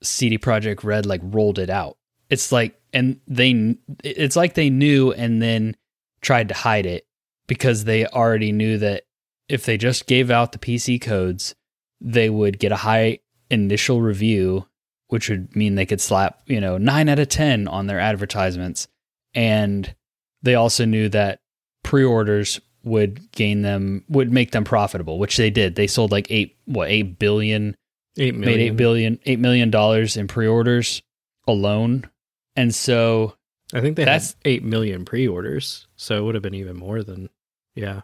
CD 0.10 0.38
Projekt 0.38 0.84
Red 0.84 1.06
like 1.06 1.22
rolled 1.24 1.60
it 1.60 1.70
out. 1.70 1.98
It's 2.30 2.52
like 2.52 2.80
and 2.94 3.20
they 3.28 3.78
it's 4.04 4.36
like 4.36 4.54
they 4.54 4.70
knew 4.70 5.12
and 5.12 5.41
then 5.41 5.76
tried 6.22 6.48
to 6.50 6.56
hide 6.56 6.86
it 6.86 7.06
because 7.48 7.84
they 7.84 8.06
already 8.08 8.52
knew 8.52 8.78
that 8.78 9.04
if 9.48 9.65
they 9.65 9.78
just 9.78 10.08
gave 10.08 10.32
out 10.32 10.52
the 10.52 10.58
PC 10.58 11.00
codes, 11.00 11.54
they 12.02 12.30
would 12.30 12.60
get 12.60 12.72
a 12.72 12.78
high 12.78 13.20
initial 13.52 14.02
review, 14.02 14.65
which 15.08 15.30
would 15.30 15.56
mean 15.56 15.76
they 15.76 15.86
could 15.86 16.02
slap, 16.02 16.41
you 16.48 16.60
know, 16.60 16.78
9 16.78 17.10
out 17.10 17.20
of 17.20 17.30
10 17.30 17.68
on 17.68 17.86
their 17.86 18.00
advertisements. 18.00 18.88
And 19.36 19.94
they 20.41 20.56
also 20.56 20.86
knew 20.86 21.10
that 21.10 21.41
pre-orders 21.84 22.60
would 22.84 23.32
gain 23.32 23.62
them 23.62 24.04
would 24.10 24.32
make 24.32 24.52
them 24.52 24.63
profitable, 24.63 25.20
which 25.20 25.38
they 25.38 25.50
did. 25.50 25.76
They 25.76 25.88
sold 25.88 26.12
like 26.12 26.28
8 26.30 26.56
what 26.65 26.89
8 26.89 27.20
billion 27.20 27.76
Eight 28.17 28.36
made 28.36 28.60
eight 28.60 28.78
billion 28.78 29.19
eight 29.25 29.39
million 29.39 29.69
dollars 29.69 30.15
in 30.17 30.28
pre-orders 30.28 31.01
alone, 31.47 32.10
and 32.56 32.73
so 32.73 33.36
I 33.73 33.82
think 33.82 33.95
they 33.97 34.06
That's- 34.06 34.32
had 34.32 34.38
eight 34.45 34.63
million 34.63 35.04
pre-orders, 35.06 35.88
so 35.95 36.17
it 36.17 36.21
would 36.23 36.36
have 36.36 36.41
been 36.43 36.54
even 36.54 36.75
more 36.78 37.04
than. 37.04 37.30
Yeah. 37.75 38.01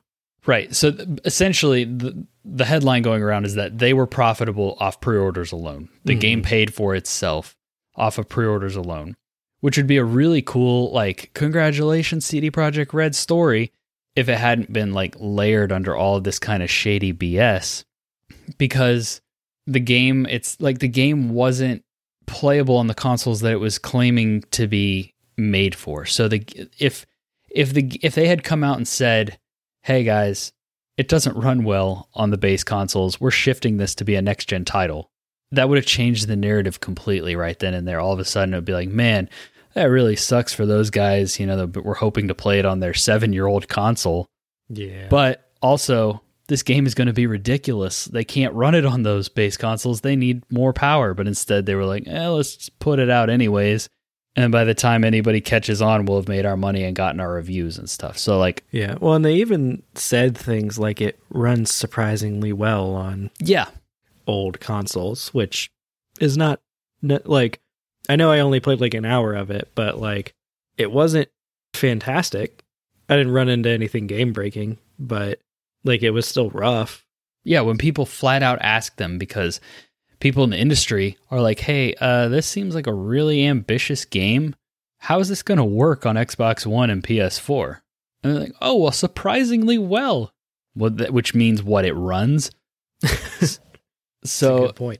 right. 0.47 0.73
So 0.75 0.91
th- 0.91 1.07
essentially, 1.23 1.83
the 1.85 2.25
the 2.43 2.65
headline 2.65 3.03
going 3.03 3.21
around 3.21 3.45
is 3.45 3.55
that 3.55 3.77
they 3.77 3.93
were 3.93 4.07
profitable 4.07 4.75
off 4.79 4.99
pre-orders 4.99 5.51
alone. 5.51 5.87
The 6.03 6.15
Mhm. 6.15 6.19
game 6.19 6.41
paid 6.41 6.73
for 6.73 6.95
itself 6.95 7.55
off 7.95 8.17
of 8.17 8.27
pre-orders 8.27 8.75
alone, 8.75 9.15
which 9.59 9.77
would 9.77 9.85
be 9.87 9.97
a 9.97 10.03
really 10.03 10.41
cool 10.41 10.91
like 10.91 11.29
congratulations 11.35 12.25
CD 12.25 12.49
Projekt 12.51 12.91
Red 12.93 13.13
story 13.15 13.71
if 14.15 14.27
it 14.27 14.39
hadn't 14.39 14.73
been 14.73 14.91
like 14.93 15.15
layered 15.19 15.71
under 15.71 15.95
all 15.95 16.17
of 16.17 16.23
this 16.25 16.39
kind 16.39 16.63
of 16.63 16.69
shady 16.71 17.13
BS 17.13 17.85
because 18.57 19.21
the 19.71 19.79
game 19.79 20.25
it's 20.27 20.59
like 20.59 20.79
the 20.79 20.87
game 20.87 21.29
wasn't 21.29 21.83
playable 22.25 22.77
on 22.77 22.87
the 22.87 22.93
consoles 22.93 23.41
that 23.41 23.51
it 23.51 23.59
was 23.59 23.77
claiming 23.77 24.41
to 24.51 24.67
be 24.67 25.13
made 25.37 25.75
for. 25.75 26.05
So 26.05 26.27
the 26.27 26.45
if 26.77 27.05
if 27.49 27.73
the 27.73 27.99
if 28.01 28.15
they 28.15 28.27
had 28.27 28.43
come 28.43 28.63
out 28.63 28.77
and 28.77 28.87
said, 28.87 29.37
"Hey 29.81 30.03
guys, 30.03 30.53
it 30.97 31.07
doesn't 31.07 31.37
run 31.37 31.63
well 31.63 32.09
on 32.13 32.31
the 32.31 32.37
base 32.37 32.63
consoles. 32.63 33.19
We're 33.19 33.31
shifting 33.31 33.77
this 33.77 33.95
to 33.95 34.05
be 34.05 34.15
a 34.15 34.21
next 34.21 34.47
gen 34.47 34.65
title." 34.65 35.09
That 35.51 35.67
would 35.67 35.77
have 35.77 35.85
changed 35.85 36.27
the 36.27 36.37
narrative 36.37 36.79
completely 36.79 37.35
right 37.35 37.59
then 37.59 37.73
and 37.73 37.85
there. 37.85 37.99
All 37.99 38.13
of 38.13 38.19
a 38.19 38.25
sudden, 38.25 38.53
it 38.53 38.57
would 38.57 38.65
be 38.65 38.73
like, 38.73 38.89
"Man, 38.89 39.29
that 39.73 39.85
really 39.85 40.15
sucks 40.15 40.53
for 40.53 40.65
those 40.65 40.89
guys." 40.89 41.39
You 41.39 41.45
know, 41.47 41.65
that 41.65 41.83
were 41.83 41.95
hoping 41.95 42.29
to 42.29 42.35
play 42.35 42.59
it 42.59 42.65
on 42.65 42.79
their 42.79 42.93
seven 42.93 43.33
year 43.33 43.47
old 43.47 43.67
console. 43.67 44.27
Yeah. 44.69 45.07
But 45.09 45.51
also, 45.61 46.21
this 46.51 46.63
game 46.63 46.85
is 46.85 46.95
going 46.95 47.07
to 47.07 47.13
be 47.13 47.27
ridiculous. 47.27 48.05
They 48.05 48.25
can't 48.25 48.53
run 48.53 48.75
it 48.75 48.85
on 48.85 49.03
those 49.03 49.29
base 49.29 49.55
consoles. 49.55 50.01
They 50.01 50.17
need 50.17 50.43
more 50.51 50.73
power. 50.73 51.13
But 51.13 51.25
instead, 51.25 51.65
they 51.65 51.75
were 51.75 51.85
like, 51.85 52.05
eh, 52.07 52.27
let's 52.27 52.67
put 52.67 52.99
it 52.99 53.09
out 53.09 53.29
anyways. 53.29 53.87
And 54.35 54.51
by 54.51 54.65
the 54.65 54.73
time 54.73 55.05
anybody 55.05 55.39
catches 55.39 55.81
on, 55.81 56.05
we'll 56.05 56.17
have 56.17 56.27
made 56.27 56.45
our 56.45 56.57
money 56.57 56.83
and 56.83 56.93
gotten 56.93 57.21
our 57.21 57.31
reviews 57.31 57.77
and 57.77 57.89
stuff. 57.89 58.17
So, 58.17 58.37
like, 58.37 58.65
yeah. 58.69 58.95
Well, 58.99 59.13
and 59.13 59.23
they 59.23 59.35
even 59.35 59.81
said 59.95 60.37
things 60.37 60.77
like 60.77 60.99
it 60.99 61.17
runs 61.29 61.73
surprisingly 61.73 62.51
well 62.51 62.95
on 62.95 63.31
yeah, 63.39 63.67
old 64.27 64.59
consoles, 64.59 65.33
which 65.33 65.71
is 66.19 66.35
not 66.35 66.59
like 67.01 67.61
I 68.09 68.17
know 68.17 68.29
I 68.29 68.39
only 68.39 68.59
played 68.59 68.81
like 68.81 68.93
an 68.93 69.05
hour 69.05 69.35
of 69.35 69.51
it, 69.51 69.69
but 69.73 70.01
like 70.01 70.33
it 70.77 70.91
wasn't 70.91 71.29
fantastic. 71.73 72.61
I 73.07 73.15
didn't 73.15 73.31
run 73.31 73.47
into 73.47 73.69
anything 73.69 74.07
game 74.07 74.33
breaking, 74.33 74.79
but 74.99 75.39
like 75.83 76.03
it 76.03 76.11
was 76.11 76.27
still 76.27 76.49
rough. 76.49 77.05
yeah. 77.43 77.61
When 77.61 77.77
people 77.77 78.05
flat 78.05 78.43
out 78.43 78.59
ask 78.61 78.95
them, 78.97 79.17
because 79.17 79.59
people 80.19 80.43
in 80.43 80.51
the 80.51 80.57
industry 80.57 81.17
are 81.29 81.41
like, 81.41 81.59
hey, 81.59 81.95
uh, 81.99 82.27
this 82.27 82.47
seems 82.47 82.75
like 82.75 82.87
a 82.87 82.93
really 82.93 83.45
ambitious 83.45 84.05
game. 84.05 84.55
How 84.99 85.19
is 85.19 85.29
this 85.29 85.41
going 85.41 85.57
to 85.57 85.63
work 85.65 86.05
on 86.05 86.15
Xbox 86.15 86.65
One 86.65 86.89
and 86.89 87.03
PS4? 87.03 87.81
And 88.23 88.33
they're 88.33 88.41
like, 88.41 88.53
oh, 88.61 88.77
well, 88.77 88.91
surprisingly 88.91 89.79
well. 89.79 90.33
Well, 90.75 90.91
that, 90.91 91.11
which 91.11 91.33
means 91.33 91.63
what 91.63 91.85
it 91.85 91.93
runs. 91.93 92.51
So 94.23 94.71
point. 94.73 94.99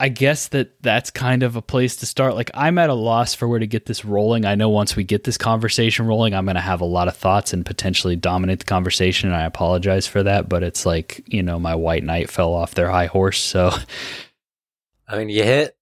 I 0.00 0.08
guess 0.08 0.48
that 0.48 0.82
that's 0.82 1.10
kind 1.10 1.44
of 1.44 1.54
a 1.54 1.62
place 1.62 1.96
to 1.96 2.06
start. 2.06 2.34
Like 2.34 2.50
I'm 2.52 2.78
at 2.78 2.90
a 2.90 2.94
loss 2.94 3.32
for 3.32 3.46
where 3.46 3.60
to 3.60 3.66
get 3.66 3.86
this 3.86 4.04
rolling. 4.04 4.44
I 4.44 4.56
know 4.56 4.68
once 4.68 4.96
we 4.96 5.04
get 5.04 5.22
this 5.22 5.38
conversation 5.38 6.06
rolling, 6.06 6.34
I'm 6.34 6.46
going 6.46 6.56
to 6.56 6.60
have 6.60 6.80
a 6.80 6.86
lot 6.86 7.06
of 7.06 7.16
thoughts 7.16 7.52
and 7.52 7.64
potentially 7.64 8.16
dominate 8.16 8.58
the 8.58 8.64
conversation. 8.64 9.28
And 9.28 9.36
I 9.36 9.44
apologize 9.44 10.08
for 10.08 10.24
that, 10.24 10.48
but 10.48 10.64
it's 10.64 10.84
like 10.84 11.22
you 11.26 11.42
know 11.42 11.60
my 11.60 11.76
white 11.76 12.02
knight 12.02 12.30
fell 12.30 12.54
off 12.54 12.74
their 12.74 12.90
high 12.90 13.06
horse. 13.06 13.40
So 13.40 13.70
I 15.08 15.18
mean, 15.18 15.28
you 15.28 15.44
hit 15.44 15.76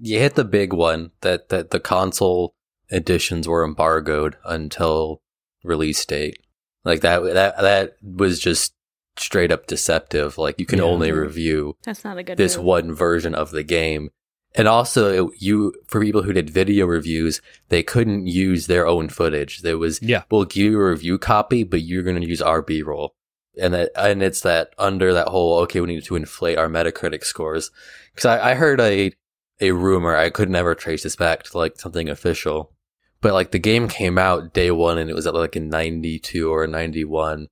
you 0.00 0.18
hit 0.18 0.34
the 0.34 0.44
big 0.44 0.72
one 0.72 1.12
that 1.22 1.48
that 1.48 1.70
the 1.70 1.80
console 1.80 2.54
editions 2.90 3.48
were 3.48 3.64
embargoed 3.64 4.36
until 4.44 5.22
release 5.64 6.04
date. 6.04 6.38
Like 6.84 7.00
that 7.00 7.22
that 7.34 7.58
that 7.58 7.96
was 8.02 8.38
just 8.38 8.74
straight 9.20 9.50
up 9.52 9.66
deceptive. 9.66 10.38
Like 10.38 10.58
you 10.58 10.66
can 10.66 10.78
Yeah. 10.78 10.84
only 10.84 11.12
review 11.12 11.76
That's 11.84 12.04
not 12.04 12.18
a 12.18 12.22
good 12.22 12.36
this 12.36 12.56
move. 12.56 12.64
one 12.66 12.94
version 12.94 13.34
of 13.34 13.50
the 13.50 13.62
game. 13.62 14.10
And 14.54 14.66
also, 14.66 15.30
you 15.38 15.74
for 15.88 16.00
people 16.00 16.22
who 16.22 16.32
did 16.32 16.48
video 16.50 16.86
reviews, 16.86 17.40
they 17.68 17.82
couldn't 17.82 18.26
use 18.26 18.66
their 18.66 18.86
own 18.86 19.08
footage. 19.10 19.60
There 19.62 19.76
was 19.78 20.00
Yeah. 20.02 20.22
we'll 20.30 20.44
give 20.44 20.72
you 20.72 20.80
a 20.80 20.90
review 20.90 21.18
copy, 21.18 21.64
but 21.64 21.82
you're 21.82 22.02
going 22.02 22.20
to 22.20 22.26
use 22.28 22.40
our 22.42 22.62
B 22.62 22.82
roll, 22.82 23.14
and 23.60 23.74
that 23.74 23.90
and 23.94 24.22
it's 24.22 24.40
that 24.40 24.70
under 24.78 25.12
that 25.12 25.28
whole 25.28 25.58
okay, 25.60 25.80
we 25.80 25.86
need 25.88 26.04
to 26.04 26.16
inflate 26.16 26.56
our 26.58 26.68
Metacritic 26.68 27.24
scores 27.24 27.70
because 28.14 28.24
I, 28.24 28.52
I 28.52 28.54
heard 28.54 28.80
a 28.80 29.12
a 29.60 29.72
rumor 29.72 30.16
I 30.16 30.30
could 30.30 30.48
never 30.48 30.74
trace 30.74 31.02
this 31.02 31.16
back 31.16 31.42
to 31.44 31.58
like 31.58 31.78
something 31.78 32.08
official, 32.08 32.72
but 33.20 33.34
like 33.34 33.50
the 33.50 33.58
game 33.58 33.86
came 33.88 34.16
out 34.16 34.54
day 34.54 34.70
one 34.70 34.96
and 34.96 35.10
it 35.10 35.14
was 35.14 35.26
at 35.26 35.34
like 35.34 35.56
a 35.56 35.60
92 35.60 36.50
or 36.50 36.64
a 36.64 36.68
91 36.68 37.48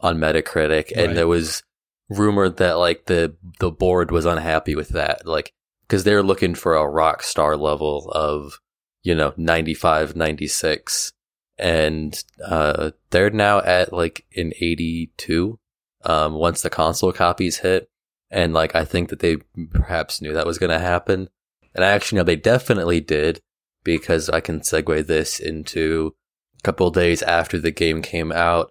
on 0.00 0.18
Metacritic, 0.18 0.92
and 0.94 1.08
Right. 1.08 1.14
there 1.14 1.28
was 1.28 1.62
rumored 2.08 2.56
that 2.56 2.74
like 2.74 3.06
the 3.06 3.34
the 3.60 3.70
board 3.70 4.10
was 4.10 4.24
unhappy 4.26 4.74
with 4.74 4.90
that, 4.90 5.26
like 5.26 5.52
because 5.86 6.04
they're 6.04 6.22
looking 6.22 6.54
for 6.54 6.74
a 6.74 6.88
rock 6.88 7.22
star 7.22 7.56
level 7.56 8.10
of 8.14 8.60
you 9.02 9.14
know 9.14 9.32
95 9.36 10.14
96 10.14 11.12
and 11.58 12.22
uh 12.44 12.90
they're 13.10 13.30
now 13.30 13.60
at 13.60 13.92
like 13.92 14.24
an 14.36 14.52
82 14.60 15.58
um 16.04 16.34
once 16.34 16.62
the 16.62 16.70
console 16.70 17.12
copies 17.12 17.58
hit 17.58 17.88
and 18.30 18.52
like 18.52 18.74
i 18.74 18.84
think 18.84 19.08
that 19.08 19.20
they 19.20 19.36
perhaps 19.72 20.20
knew 20.20 20.32
that 20.32 20.46
was 20.46 20.58
going 20.58 20.70
to 20.70 20.78
happen 20.78 21.28
and 21.74 21.84
i 21.84 21.88
actually 21.88 22.16
know 22.18 22.24
they 22.24 22.36
definitely 22.36 23.00
did 23.00 23.40
because 23.84 24.28
i 24.30 24.40
can 24.40 24.60
segue 24.60 25.06
this 25.06 25.40
into 25.40 26.14
a 26.58 26.62
couple 26.62 26.86
of 26.88 26.94
days 26.94 27.22
after 27.22 27.58
the 27.58 27.70
game 27.70 28.02
came 28.02 28.32
out 28.32 28.70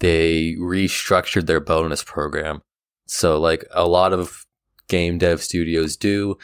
they 0.00 0.54
restructured 0.58 1.46
their 1.46 1.60
bonus 1.60 2.02
program 2.02 2.62
so 3.06 3.38
like 3.38 3.64
a 3.72 3.86
lot 3.86 4.12
of 4.12 4.44
game 4.88 5.18
dev 5.18 5.42
studios 5.42 5.96
do 5.96 6.36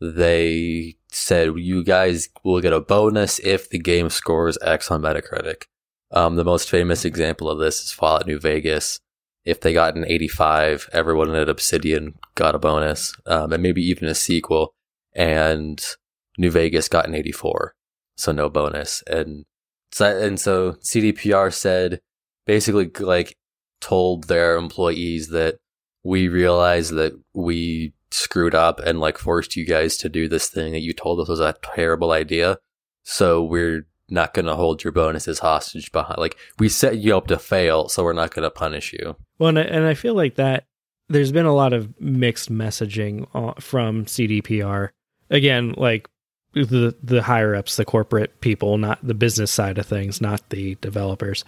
they 0.00 0.96
said 1.10 1.56
you 1.56 1.84
guys 1.84 2.28
will 2.44 2.60
get 2.60 2.72
a 2.72 2.80
bonus 2.80 3.38
if 3.40 3.70
the 3.70 3.78
game 3.78 4.10
scores 4.10 4.58
X 4.62 4.90
on 4.90 5.02
Metacritic. 5.02 5.64
Um, 6.10 6.36
the 6.36 6.44
most 6.44 6.70
famous 6.70 7.04
example 7.04 7.50
of 7.50 7.58
this 7.58 7.84
is 7.84 7.92
Fallout 7.92 8.26
New 8.26 8.38
Vegas. 8.38 9.00
If 9.44 9.60
they 9.60 9.72
got 9.72 9.96
an 9.96 10.04
85, 10.06 10.90
everyone 10.92 11.34
at 11.34 11.48
Obsidian 11.48 12.14
got 12.34 12.54
a 12.54 12.58
bonus, 12.58 13.14
um, 13.26 13.52
and 13.52 13.62
maybe 13.62 13.82
even 13.82 14.08
a 14.08 14.14
sequel. 14.14 14.74
And 15.14 15.84
New 16.36 16.50
Vegas 16.50 16.88
got 16.88 17.06
an 17.06 17.14
84, 17.14 17.74
so 18.16 18.32
no 18.32 18.48
bonus. 18.48 19.02
And 19.06 19.44
so, 19.90 20.18
and 20.18 20.38
so 20.38 20.72
CDPR 20.72 21.52
said, 21.52 22.00
basically, 22.48 22.90
like, 22.98 23.36
told 23.80 24.24
their 24.24 24.56
employees 24.56 25.28
that 25.28 25.58
we 26.02 26.26
realize 26.26 26.90
that 26.90 27.12
we 27.32 27.92
screwed 28.10 28.54
up 28.54 28.80
and 28.80 29.00
like 29.00 29.18
forced 29.18 29.54
you 29.54 29.66
guys 29.66 29.96
to 29.98 30.08
do 30.08 30.28
this 30.28 30.48
thing 30.48 30.72
that 30.72 30.80
you 30.80 30.92
told 30.92 31.20
us 31.20 31.28
was 31.28 31.40
a 31.40 31.54
terrible 31.62 32.10
idea. 32.10 32.58
So 33.04 33.42
we're 33.44 33.86
not 34.08 34.32
going 34.34 34.46
to 34.46 34.56
hold 34.56 34.82
your 34.82 34.92
bonuses 34.92 35.40
hostage 35.40 35.92
behind. 35.92 36.18
Like 36.18 36.36
we 36.58 36.68
set 36.68 36.98
you 36.98 37.16
up 37.16 37.26
to 37.28 37.38
fail, 37.38 37.88
so 37.88 38.02
we're 38.02 38.12
not 38.14 38.34
going 38.34 38.44
to 38.44 38.50
punish 38.50 38.92
you. 38.92 39.16
Well, 39.38 39.50
and 39.50 39.58
I, 39.58 39.62
and 39.62 39.86
I 39.86 39.94
feel 39.94 40.14
like 40.14 40.36
that 40.36 40.64
there's 41.08 41.32
been 41.32 41.46
a 41.46 41.54
lot 41.54 41.72
of 41.72 42.00
mixed 42.00 42.50
messaging 42.50 43.26
uh, 43.34 43.54
from 43.60 44.04
CDPR. 44.04 44.90
Again, 45.30 45.74
like 45.76 46.08
the 46.54 46.94
the 47.02 47.22
higher 47.22 47.54
ups, 47.54 47.76
the 47.76 47.84
corporate 47.84 48.40
people, 48.40 48.78
not 48.78 48.98
the 49.02 49.14
business 49.14 49.50
side 49.50 49.78
of 49.78 49.86
things, 49.86 50.20
not 50.20 50.48
the 50.50 50.76
developers. 50.76 51.44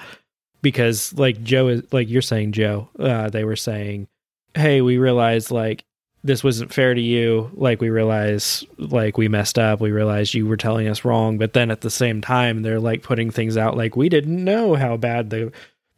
Because 0.62 1.12
like 1.14 1.42
Joe 1.42 1.68
is 1.68 1.82
like 1.92 2.08
you're 2.08 2.22
saying, 2.22 2.52
Joe, 2.52 2.88
uh, 2.98 3.30
they 3.30 3.44
were 3.44 3.56
saying, 3.56 4.08
"Hey, 4.54 4.80
we 4.80 4.98
realized 4.98 5.50
like 5.50 5.84
this 6.22 6.44
wasn't 6.44 6.72
fair 6.72 6.92
to 6.92 7.00
you. 7.00 7.50
Like 7.54 7.80
we 7.80 7.88
realize 7.88 8.62
like 8.78 9.16
we 9.16 9.28
messed 9.28 9.58
up. 9.58 9.80
We 9.80 9.90
realized 9.90 10.34
you 10.34 10.46
were 10.46 10.56
telling 10.58 10.86
us 10.88 11.04
wrong." 11.04 11.38
But 11.38 11.54
then 11.54 11.70
at 11.70 11.80
the 11.80 11.90
same 11.90 12.20
time, 12.20 12.62
they're 12.62 12.80
like 12.80 13.02
putting 13.02 13.30
things 13.30 13.56
out 13.56 13.76
like 13.76 13.96
we 13.96 14.08
didn't 14.10 14.44
know 14.44 14.74
how 14.74 14.96
bad 14.96 15.30
the 15.30 15.52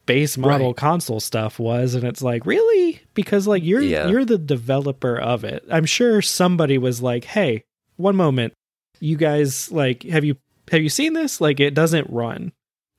base 0.06 0.36
model 0.36 0.68
Right. 0.68 0.76
console 0.76 1.20
stuff 1.20 1.60
was 1.60 1.94
and 1.94 2.02
it's 2.02 2.22
like 2.22 2.44
really 2.44 3.00
because 3.14 3.46
like 3.46 3.62
you're 3.62 3.80
Yeah. 3.80 4.08
you're 4.08 4.24
the 4.24 4.36
developer 4.36 5.16
of 5.16 5.44
it 5.44 5.64
i'm 5.70 5.84
sure 5.84 6.20
somebody 6.20 6.76
was 6.76 7.00
like 7.00 7.22
hey 7.22 7.62
one 7.98 8.16
moment 8.16 8.52
you 8.98 9.16
guys 9.16 9.70
like 9.70 10.02
have 10.02 10.24
you 10.24 10.36
have 10.72 10.82
you 10.82 10.88
seen 10.88 11.12
this 11.12 11.40
like 11.40 11.60
it 11.60 11.72
doesn't 11.74 12.10
run 12.10 12.50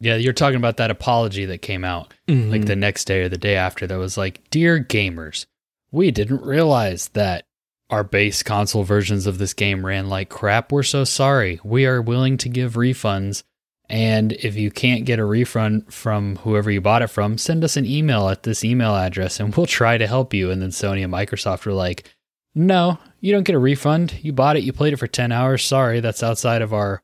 Yeah, 0.04 0.18
you're 0.18 0.34
talking 0.34 0.58
about 0.58 0.78
that 0.78 0.92
apology 0.92 1.46
that 1.46 1.62
came 1.62 1.86
out 1.86 2.14
like 2.28 2.66
the 2.66 2.74
mm-hmm. 2.74 2.80
next 2.82 3.06
day 3.06 3.22
or 3.22 3.30
the 3.30 3.38
day 3.38 3.56
after 3.56 3.88
that 3.88 3.98
was 3.98 4.18
like, 4.18 4.42
Dear 4.50 4.84
gamers, 4.84 5.46
we 5.92 6.12
didn't 6.12 6.42
realize 6.42 7.08
that 7.10 7.46
our 7.90 8.04
base 8.04 8.44
console 8.44 8.84
versions 8.84 9.28
of 9.28 9.38
this 9.38 9.54
game 9.54 9.86
ran 9.86 10.10
like 10.10 10.28
crap. 10.28 10.74
We're 10.74 10.84
so 10.84 11.06
sorry. 11.06 11.62
We 11.64 11.86
are 11.86 12.02
willing 12.02 12.36
to 12.40 12.50
give 12.50 12.74
refunds. 12.74 13.44
And 13.88 14.34
if 14.34 14.56
you 14.56 14.72
can't 14.72 15.06
get 15.06 15.20
a 15.20 15.26
refund 15.26 15.94
from 15.94 16.38
whoever 16.38 16.70
you 16.70 16.82
bought 16.82 17.02
it 17.02 17.08
from, 17.08 17.38
send 17.38 17.64
us 17.64 17.78
an 17.78 17.86
email 17.86 18.28
at 18.28 18.44
this 18.44 18.66
email 18.66 18.96
address 18.96 19.40
and 19.40 19.56
we'll 19.58 19.68
try 19.68 19.98
to 19.98 20.08
help 20.08 20.34
you. 20.34 20.52
And 20.52 20.62
then 20.62 20.72
Sony 20.72 21.02
and 21.02 21.14
Microsoft 21.14 21.66
were 21.66 21.72
like, 21.72 22.14
No, 22.54 22.98
you 23.22 23.32
don't 23.32 23.44
get 23.44 23.56
a 23.56 23.60
refund. 23.60 24.16
You 24.22 24.34
bought 24.34 24.58
it, 24.58 24.64
you 24.64 24.74
played 24.74 24.92
it 24.92 24.98
for 24.98 25.08
10 25.08 25.32
hours. 25.32 25.64
Sorry, 25.64 26.02
that's 26.02 26.24
outside 26.24 26.62
of 26.62 26.74
our 26.74 27.02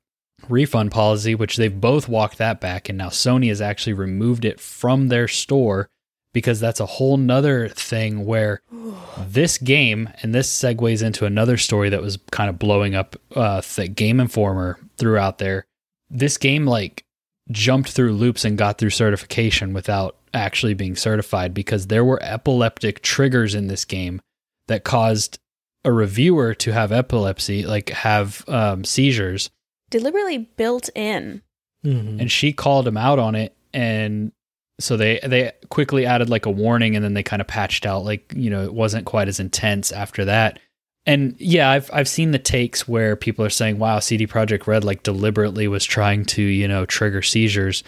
refund 0.49 0.91
policy, 0.91 1.35
which 1.35 1.57
they've 1.57 1.79
both 1.79 2.07
walked 2.07 2.37
that 2.37 2.59
back. 2.59 2.89
And 2.89 2.97
now 2.97 3.09
Sony 3.09 3.49
has 3.49 3.61
actually 3.61 3.93
removed 3.93 4.45
it 4.45 4.59
from 4.59 5.07
their 5.07 5.27
store 5.27 5.89
because 6.33 6.59
that's 6.59 6.79
a 6.79 6.85
whole 6.85 7.17
nother 7.17 7.69
thing 7.69 8.25
where 8.25 8.61
this 9.17 9.57
game, 9.57 10.09
and 10.21 10.33
this 10.33 10.51
segues 10.51 11.03
into 11.03 11.25
another 11.25 11.57
story 11.57 11.89
that 11.89 12.01
was 12.01 12.17
kind 12.31 12.49
of 12.49 12.59
blowing 12.59 12.95
up 12.95 13.15
uh, 13.35 13.61
that 13.75 13.95
Game 13.95 14.19
Informer 14.19 14.79
throughout 14.97 15.37
there. 15.37 15.65
This 16.09 16.37
game, 16.37 16.65
like, 16.65 17.03
jumped 17.51 17.89
through 17.89 18.13
loops 18.13 18.45
and 18.45 18.57
got 18.57 18.77
through 18.77 18.89
certification 18.91 19.73
without 19.73 20.15
actually 20.33 20.73
being 20.73 20.95
certified 20.95 21.53
because 21.53 21.87
there 21.87 22.05
were 22.05 22.21
epileptic 22.21 23.01
triggers 23.01 23.55
in 23.55 23.67
this 23.67 23.85
game 23.85 24.21
that 24.67 24.83
caused 24.83 25.39
a 25.83 25.91
reviewer 25.91 26.53
to 26.53 26.71
have 26.71 26.91
epilepsy, 26.91 27.65
like 27.65 27.89
have 27.89 28.43
um, 28.47 28.83
seizures 28.83 29.49
Deliberately 29.89 30.37
built 30.57 30.89
in. 30.95 31.41
Mhm. 31.85 32.19
and 32.19 32.29
she 32.29 32.51
called 32.51 32.85
him 32.85 32.97
out 32.97 33.19
on 33.19 33.35
it 33.35 33.55
and 33.73 34.33
so 34.81 34.97
they 34.97 35.17
they 35.25 35.53
quickly 35.69 36.05
added 36.05 36.29
like 36.29 36.45
a 36.45 36.51
warning 36.51 36.93
and 36.97 37.05
then 37.05 37.13
they 37.13 37.23
kind 37.23 37.41
of 37.41 37.47
patched 37.47 37.85
out 37.85 38.03
like 38.03 38.33
you 38.35 38.49
know 38.49 38.63
it 38.65 38.73
wasn't 38.73 39.05
quite 39.05 39.29
as 39.29 39.39
intense 39.39 39.93
after 39.93 40.25
that 40.25 40.59
and 41.05 41.35
yeah 41.39 41.69
i've 41.69 41.89
i've 41.93 42.09
seen 42.09 42.31
the 42.31 42.37
takes 42.39 42.85
where 42.85 43.15
people 43.15 43.45
are 43.45 43.49
saying 43.49 43.79
wow 43.79 43.99
cd 43.99 44.27
projekt 44.27 44.67
red 44.67 44.83
like 44.83 45.03
deliberately 45.03 45.69
was 45.69 45.85
trying 45.85 46.25
to 46.25 46.41
you 46.41 46.67
know 46.67 46.85
trigger 46.85 47.21
seizures 47.21 47.81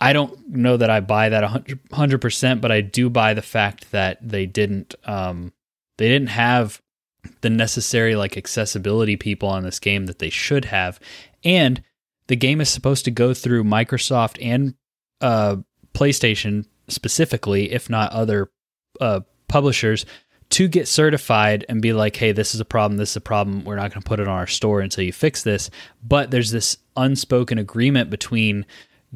i 0.00 0.12
don't 0.12 0.48
know 0.48 0.76
that 0.76 0.90
i 0.90 0.98
buy 0.98 1.28
that 1.28 1.42
100 1.44 1.78
100% 1.90 2.60
but 2.60 2.72
i 2.72 2.80
do 2.80 3.08
buy 3.08 3.34
the 3.34 3.42
fact 3.42 3.92
that 3.92 4.18
they 4.20 4.46
didn't 4.46 4.96
um 5.04 5.52
they 5.96 6.08
didn't 6.08 6.30
have 6.30 6.82
the 7.40 7.50
necessary 7.50 8.16
like 8.16 8.36
accessibility 8.36 9.16
people 9.16 9.48
on 9.48 9.62
this 9.62 9.78
game 9.78 10.06
that 10.06 10.18
they 10.18 10.30
should 10.30 10.64
have 10.64 10.98
and 11.44 11.82
the 12.26 12.36
game 12.36 12.60
is 12.60 12.68
supposed 12.68 13.04
to 13.06 13.10
go 13.10 13.34
through 13.34 13.64
Microsoft 13.64 14.38
and 14.40 14.74
uh, 15.20 15.56
PlayStation 15.94 16.66
specifically, 16.88 17.72
if 17.72 17.90
not 17.90 18.12
other 18.12 18.50
uh, 19.00 19.20
publishers, 19.48 20.06
to 20.50 20.68
get 20.68 20.88
certified 20.88 21.64
and 21.68 21.82
be 21.82 21.92
like, 21.92 22.16
hey, 22.16 22.32
this 22.32 22.54
is 22.54 22.60
a 22.60 22.64
problem, 22.64 22.96
this 22.96 23.10
is 23.10 23.16
a 23.16 23.20
problem. 23.20 23.64
We're 23.64 23.76
not 23.76 23.90
going 23.92 24.02
to 24.02 24.08
put 24.08 24.20
it 24.20 24.28
on 24.28 24.38
our 24.38 24.46
store 24.46 24.80
until 24.80 25.04
you 25.04 25.12
fix 25.12 25.42
this. 25.42 25.70
But 26.02 26.30
there's 26.30 26.50
this 26.50 26.78
unspoken 26.96 27.58
agreement 27.58 28.08
between 28.10 28.64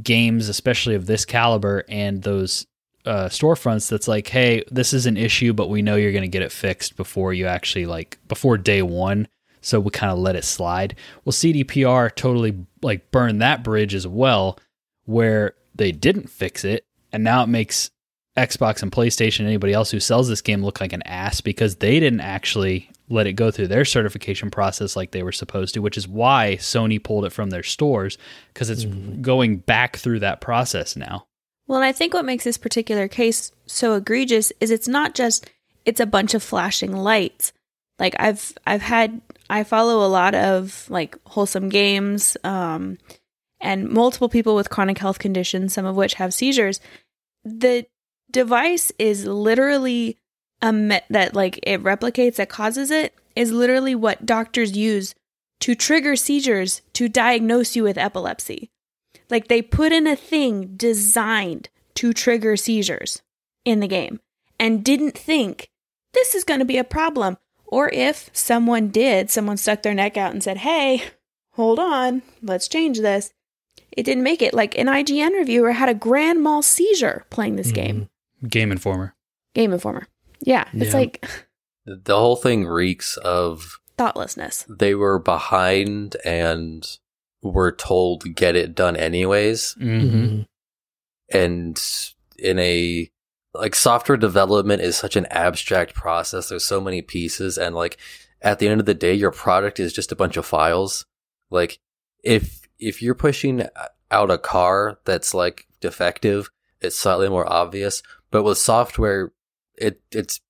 games, 0.02 0.48
especially 0.48 0.94
of 0.94 1.06
this 1.06 1.24
caliber, 1.24 1.84
and 1.88 2.22
those 2.22 2.66
uh, 3.06 3.28
storefronts 3.28 3.88
that's 3.88 4.08
like, 4.08 4.28
hey, 4.28 4.62
this 4.70 4.92
is 4.92 5.06
an 5.06 5.16
issue, 5.16 5.52
but 5.52 5.68
we 5.68 5.82
know 5.82 5.96
you're 5.96 6.12
going 6.12 6.22
to 6.22 6.28
get 6.28 6.42
it 6.42 6.52
fixed 6.52 6.96
before 6.96 7.32
you 7.32 7.46
actually 7.46 7.86
like 7.86 8.18
before 8.28 8.58
day 8.58 8.82
one. 8.82 9.26
So 9.62 9.80
we 9.80 9.90
kind 9.90 10.12
of 10.12 10.18
let 10.18 10.36
it 10.36 10.44
slide. 10.44 10.96
Well, 11.24 11.32
CDPR 11.32 12.14
totally 12.14 12.66
like 12.82 13.10
burned 13.10 13.40
that 13.40 13.64
bridge 13.64 13.94
as 13.94 14.06
well, 14.06 14.58
where 15.04 15.54
they 15.74 15.92
didn't 15.92 16.28
fix 16.28 16.64
it, 16.64 16.84
and 17.12 17.24
now 17.24 17.42
it 17.42 17.48
makes 17.48 17.90
Xbox 18.36 18.82
and 18.82 18.90
PlayStation 18.90 19.40
and 19.40 19.48
anybody 19.48 19.72
else 19.72 19.90
who 19.90 20.00
sells 20.00 20.28
this 20.28 20.40
game 20.40 20.64
look 20.64 20.80
like 20.80 20.92
an 20.92 21.02
ass 21.02 21.40
because 21.40 21.76
they 21.76 22.00
didn't 22.00 22.20
actually 22.20 22.90
let 23.08 23.26
it 23.26 23.34
go 23.34 23.50
through 23.50 23.68
their 23.68 23.84
certification 23.84 24.50
process 24.50 24.96
like 24.96 25.10
they 25.10 25.22
were 25.22 25.32
supposed 25.32 25.74
to, 25.74 25.82
which 25.82 25.98
is 25.98 26.08
why 26.08 26.56
Sony 26.58 27.02
pulled 27.02 27.26
it 27.26 27.32
from 27.32 27.50
their 27.50 27.62
stores 27.62 28.16
because 28.52 28.70
it's 28.70 28.84
mm-hmm. 28.84 29.20
going 29.20 29.58
back 29.58 29.96
through 29.96 30.20
that 30.20 30.40
process 30.40 30.96
now. 30.96 31.26
Well, 31.66 31.78
and 31.78 31.84
I 31.84 31.92
think 31.92 32.14
what 32.14 32.24
makes 32.24 32.44
this 32.44 32.58
particular 32.58 33.06
case 33.06 33.52
so 33.66 33.94
egregious 33.94 34.52
is 34.60 34.70
it's 34.70 34.88
not 34.88 35.14
just 35.14 35.50
it's 35.84 36.00
a 36.00 36.06
bunch 36.06 36.34
of 36.34 36.42
flashing 36.42 36.92
lights. 36.92 37.52
Like 37.98 38.14
I've 38.18 38.52
I've 38.66 38.82
had 38.82 39.20
I 39.48 39.64
follow 39.64 40.04
a 40.04 40.08
lot 40.08 40.34
of 40.34 40.86
like 40.88 41.16
wholesome 41.26 41.68
games 41.68 42.36
um 42.44 42.98
and 43.60 43.88
multiple 43.88 44.28
people 44.28 44.54
with 44.56 44.70
chronic 44.70 44.98
health 44.98 45.18
conditions, 45.18 45.72
some 45.72 45.86
of 45.86 45.96
which 45.96 46.14
have 46.14 46.34
seizures. 46.34 46.80
The 47.44 47.86
device 48.30 48.90
is 48.98 49.24
literally 49.24 50.18
a 50.60 50.72
me- 50.72 51.00
that 51.10 51.34
like 51.34 51.60
it 51.62 51.82
replicates 51.82 52.36
that 52.36 52.48
causes 52.48 52.90
it 52.90 53.14
is 53.36 53.52
literally 53.52 53.94
what 53.94 54.26
doctors 54.26 54.76
use 54.76 55.14
to 55.60 55.74
trigger 55.74 56.16
seizures 56.16 56.82
to 56.92 57.08
diagnose 57.08 57.76
you 57.76 57.84
with 57.84 57.98
epilepsy. 57.98 58.70
Like 59.30 59.48
they 59.48 59.62
put 59.62 59.92
in 59.92 60.06
a 60.06 60.16
thing 60.16 60.74
designed 60.76 61.68
to 61.94 62.12
trigger 62.12 62.56
seizures 62.56 63.22
in 63.64 63.80
the 63.80 63.88
game 63.88 64.20
and 64.58 64.84
didn't 64.84 65.16
think 65.16 65.70
this 66.14 66.34
is 66.34 66.44
going 66.44 66.60
to 66.60 66.66
be 66.66 66.78
a 66.78 66.84
problem. 66.84 67.38
Or 67.72 67.88
if 67.88 68.28
someone 68.34 68.88
did, 68.88 69.30
someone 69.30 69.56
stuck 69.56 69.80
their 69.80 69.94
neck 69.94 70.18
out 70.18 70.32
and 70.32 70.42
said, 70.42 70.58
hey, 70.58 71.02
hold 71.52 71.78
on, 71.78 72.20
let's 72.42 72.68
change 72.68 72.98
this. 73.00 73.32
It 73.90 74.02
didn't 74.02 74.24
make 74.24 74.42
it. 74.42 74.52
Like 74.52 74.76
an 74.76 74.88
IGN 74.88 75.30
reviewer 75.32 75.72
had 75.72 75.88
a 75.88 75.94
grand 75.94 76.42
mal 76.42 76.60
seizure 76.60 77.24
playing 77.30 77.56
this 77.56 77.72
game. 77.72 78.10
Game 78.46 78.72
Informer. 78.72 79.14
Game 79.54 79.72
Informer. 79.72 80.06
Yeah, 80.40 80.68
it's 80.74 80.92
Yeah. 80.92 80.98
like 80.98 81.24
The 81.86 82.16
whole 82.18 82.36
thing 82.36 82.66
reeks 82.66 83.16
of 83.16 83.78
thoughtlessness. 83.96 84.66
they 84.68 84.94
were 84.94 85.18
behind 85.18 86.16
and 86.26 86.86
were 87.42 87.72
told 87.72 88.34
get 88.34 88.54
it 88.54 88.74
done 88.74 88.96
anyways. 88.96 89.76
Mhm. 89.80 90.44
And 91.32 91.80
in 92.38 92.58
a 92.58 93.10
like 93.54 93.74
software 93.74 94.16
development 94.16 94.82
is 94.82 94.96
such 94.96 95.16
an 95.16 95.26
abstract 95.26 95.94
process. 95.94 96.48
There's 96.48 96.64
so 96.64 96.80
many 96.80 97.02
pieces 97.02 97.58
and 97.58 97.74
like 97.74 97.98
at 98.40 98.58
the 98.58 98.68
end 98.68 98.80
of 98.80 98.86
the 98.86 98.94
day 98.94 99.14
your 99.14 99.30
product 99.30 99.78
is 99.78 99.92
just 99.92 100.12
a 100.12 100.16
bunch 100.16 100.36
of 100.36 100.46
files. 100.46 101.04
Like 101.50 101.78
if 102.22 102.62
if 102.78 103.02
you're 103.02 103.14
pushing 103.14 103.66
out 104.10 104.30
a 104.30 104.38
car 104.38 104.98
that's 105.04 105.34
like 105.34 105.66
defective, 105.80 106.50
it's 106.80 106.96
slightly 106.96 107.28
more 107.28 107.50
obvious, 107.50 108.02
but 108.30 108.42
with 108.42 108.58
software 108.58 109.32
it 109.76 110.00
it's 110.10 110.40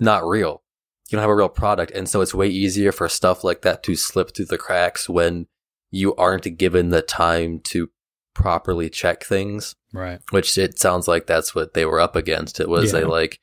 not 0.00 0.26
real. 0.26 0.62
You 1.10 1.16
don't 1.16 1.22
have 1.22 1.30
a 1.30 1.36
real 1.36 1.48
product 1.48 1.92
and 1.92 2.08
so 2.08 2.20
it's 2.20 2.34
way 2.34 2.48
easier 2.48 2.92
for 2.92 3.08
stuff 3.08 3.44
like 3.44 3.62
that 3.62 3.82
to 3.84 3.96
slip 3.96 4.34
through 4.34 4.46
the 4.46 4.58
cracks 4.58 5.08
when 5.08 5.46
you 5.90 6.14
aren't 6.14 6.56
given 6.56 6.88
the 6.88 7.02
time 7.02 7.58
to 7.60 7.90
properly 8.34 8.88
check 8.90 9.22
things 9.24 9.74
Right. 9.92 10.20
which 10.30 10.56
it 10.56 10.78
sounds 10.78 11.06
like 11.06 11.26
that's 11.26 11.54
what 11.54 11.74
they 11.74 11.84
were 11.84 12.00
up 12.00 12.16
against. 12.16 12.60
It 12.60 12.68
was 12.68 12.92
Yeah. 12.92 13.00
a 13.00 13.06
like 13.06 13.38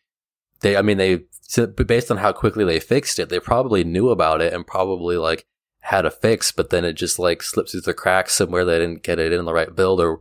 they, 0.62 0.76
I 0.76 0.82
mean, 0.82 0.98
they 0.98 1.24
based 1.86 2.12
on 2.12 2.18
how 2.18 2.32
quickly 2.34 2.64
they 2.66 2.80
fixed 2.80 3.18
it, 3.20 3.30
they 3.30 3.40
probably 3.40 3.84
knew 3.84 4.10
about 4.10 4.42
it 4.42 4.54
and 4.54 4.66
probably 4.68 5.16
like 5.18 5.46
had 5.82 6.06
a 6.06 6.12
fix, 6.12 6.52
but 6.52 6.70
then 6.70 6.84
it 6.86 6.94
just 6.94 7.18
like 7.20 7.42
slipped 7.42 7.72
through 7.72 7.82
the 7.82 7.94
cracks 7.94 8.36
somewhere. 8.36 8.66
They 8.66 8.80
didn't 8.80 9.04
get 9.04 9.20
it 9.20 9.32
in 9.32 9.46
the 9.46 9.54
right 9.54 9.74
build, 9.76 10.00
or 10.02 10.20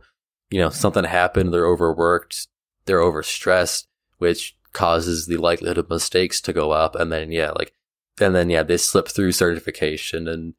you 0.49 0.59
know 0.59 0.69
something 0.69 1.03
happened. 1.03 1.53
They're 1.53 1.67
overworked, 1.67 2.47
they're 2.85 2.99
overstressed, 2.99 3.85
which 4.17 4.55
causes 4.71 5.25
the 5.25 5.37
likelihood 5.37 5.77
of 5.77 5.89
mistakes 5.89 6.39
to 6.41 6.53
go 6.53 6.71
up. 6.71 6.95
And 6.95 7.11
then 7.11 7.31
yeah, 7.31 7.51
like 7.51 7.73
and 8.21 8.33
then 8.33 8.49
yeah, 8.49 8.63
they 8.63 8.77
slip 8.77 9.07
through 9.09 9.33
certification, 9.33 10.27
and 10.27 10.53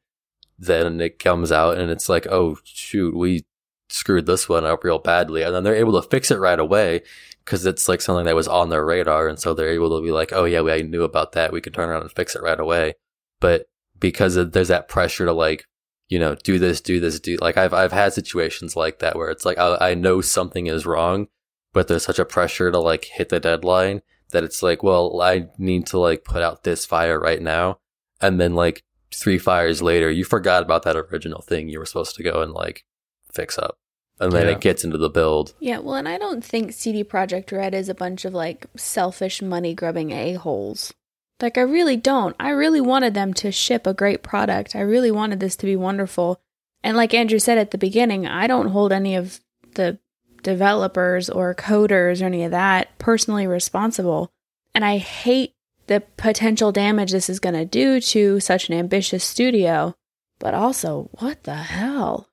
then 0.59 1.01
it 1.01 1.17
comes 1.17 1.51
out 1.51 1.77
and 1.79 1.89
it's 1.89 2.07
like, 2.07 2.27
oh 2.27 2.57
shoot, 2.63 3.15
we 3.17 3.43
screwed 3.91 4.25
this 4.25 4.47
one 4.47 4.65
up 4.65 4.83
real 4.83 4.99
badly 4.99 5.41
and 5.41 5.53
then 5.53 5.63
they're 5.63 5.75
able 5.75 6.01
to 6.01 6.07
fix 6.09 6.31
it 6.31 6.39
right 6.39 6.59
away 6.59 7.01
because 7.45 7.65
it's 7.65 7.89
like 7.89 8.01
something 8.01 8.25
that 8.25 8.35
was 8.35 8.47
on 8.47 8.69
their 8.69 8.85
radar 8.85 9.27
and 9.27 9.39
so 9.39 9.53
they're 9.53 9.69
able 9.69 9.95
to 9.95 10.03
be 10.03 10.11
like 10.11 10.31
oh 10.31 10.45
yeah 10.45 10.61
we 10.61 10.71
I 10.71 10.81
knew 10.81 11.03
about 11.03 11.33
that. 11.33 11.51
We 11.51 11.61
can 11.61 11.73
turn 11.73 11.89
around 11.89 12.03
and 12.03 12.11
fix 12.11 12.35
it 12.35 12.41
right 12.41 12.59
away. 12.59 12.93
But 13.39 13.67
because 13.99 14.35
there's 14.35 14.67
that 14.67 14.87
pressure 14.87 15.25
to 15.25 15.33
like 15.33 15.65
you 16.09 16.19
know 16.19 16.35
do 16.35 16.59
this 16.59 16.81
do 16.81 16.99
this 16.99 17.19
do 17.19 17.37
like 17.41 17.57
I've 17.57 17.73
I've 17.73 17.93
had 17.93 18.13
situations 18.13 18.75
like 18.75 18.99
that 18.99 19.15
where 19.15 19.29
it's 19.29 19.45
like 19.45 19.57
I, 19.57 19.77
I 19.79 19.93
know 19.95 20.19
something 20.19 20.67
is 20.67 20.85
wrong 20.85 21.27
but 21.73 21.87
there's 21.87 22.03
such 22.03 22.19
a 22.19 22.25
pressure 22.25 22.69
to 22.69 22.79
like 22.79 23.05
hit 23.05 23.29
the 23.29 23.39
deadline 23.39 24.01
that 24.31 24.43
it's 24.43 24.61
like 24.61 24.83
well 24.83 25.21
I 25.21 25.47
need 25.57 25.87
to 25.87 25.97
like 25.97 26.25
put 26.25 26.41
out 26.41 26.63
this 26.63 26.85
fire 26.85 27.19
right 27.19 27.41
now 27.41 27.79
and 28.19 28.41
then 28.41 28.53
like 28.53 28.83
three 29.13 29.37
fires 29.37 29.81
later 29.81 30.11
you 30.11 30.25
forgot 30.25 30.63
about 30.63 30.83
that 30.83 30.97
original 30.97 31.41
thing 31.41 31.69
you 31.69 31.79
were 31.79 31.85
supposed 31.85 32.15
to 32.17 32.23
go 32.23 32.41
and 32.41 32.51
like 32.51 32.83
fix 33.31 33.57
up 33.57 33.77
and 34.21 34.31
then 34.31 34.45
Yeah. 34.47 34.53
it 34.53 34.61
gets 34.61 34.83
into 34.85 34.97
the 34.97 35.09
build. 35.09 35.53
Yeah, 35.59 35.79
well, 35.79 35.95
and 35.95 36.07
I 36.07 36.17
don't 36.17 36.43
think 36.45 36.71
CD 36.71 37.03
Projekt 37.03 37.51
Red 37.51 37.73
is 37.73 37.89
a 37.89 37.93
bunch 37.95 38.23
of 38.23 38.33
like 38.33 38.65
selfish 38.77 39.41
money 39.41 39.73
grubbing 39.73 40.11
a-holes. 40.11 40.93
Like 41.41 41.57
I 41.57 41.61
really 41.61 41.97
don't. 41.97 42.35
I 42.39 42.51
really 42.51 42.81
wanted 42.81 43.13
them 43.15 43.33
to 43.35 43.51
ship 43.51 43.85
a 43.87 43.93
great 43.93 44.21
product. 44.23 44.75
I 44.75 44.81
really 44.81 45.11
wanted 45.11 45.39
this 45.39 45.55
to 45.57 45.65
be 45.65 45.75
wonderful. 45.75 46.39
And 46.83 46.95
like 46.95 47.13
Andrew 47.13 47.39
said 47.39 47.57
at 47.57 47.71
the 47.71 47.77
beginning, 47.77 48.25
I 48.27 48.47
don't 48.47 48.69
hold 48.69 48.91
any 48.93 49.15
of 49.15 49.39
the 49.75 49.97
developers 50.43 51.29
or 51.29 51.53
coders 51.55 52.21
or 52.21 52.25
any 52.25 52.43
of 52.43 52.51
that 52.51 52.97
personally 52.97 53.47
responsible. 53.47 54.31
And 54.73 54.83
I 54.85 54.97
hate 54.97 55.53
the 55.87 56.01
potential 56.17 56.71
damage 56.71 57.11
this 57.11 57.29
is 57.29 57.39
going 57.39 57.55
to 57.55 57.65
do 57.65 57.99
to 58.01 58.39
such 58.39 58.69
an 58.69 58.75
ambitious 58.75 59.23
studio. 59.23 59.95
But 60.39 60.53
also, 60.53 61.09
what 61.19 61.43
the 61.43 61.55
hell? 61.55 62.27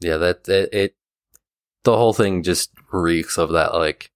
Yeah, 0.00 0.16
that 0.18 0.48
it, 0.48 0.68
it 0.72 0.94
the 1.86 1.96
whole 1.96 2.12
thing 2.12 2.42
just 2.42 2.70
reeks 2.92 3.38
of 3.38 3.50
that 3.50 3.72
like 3.72 4.10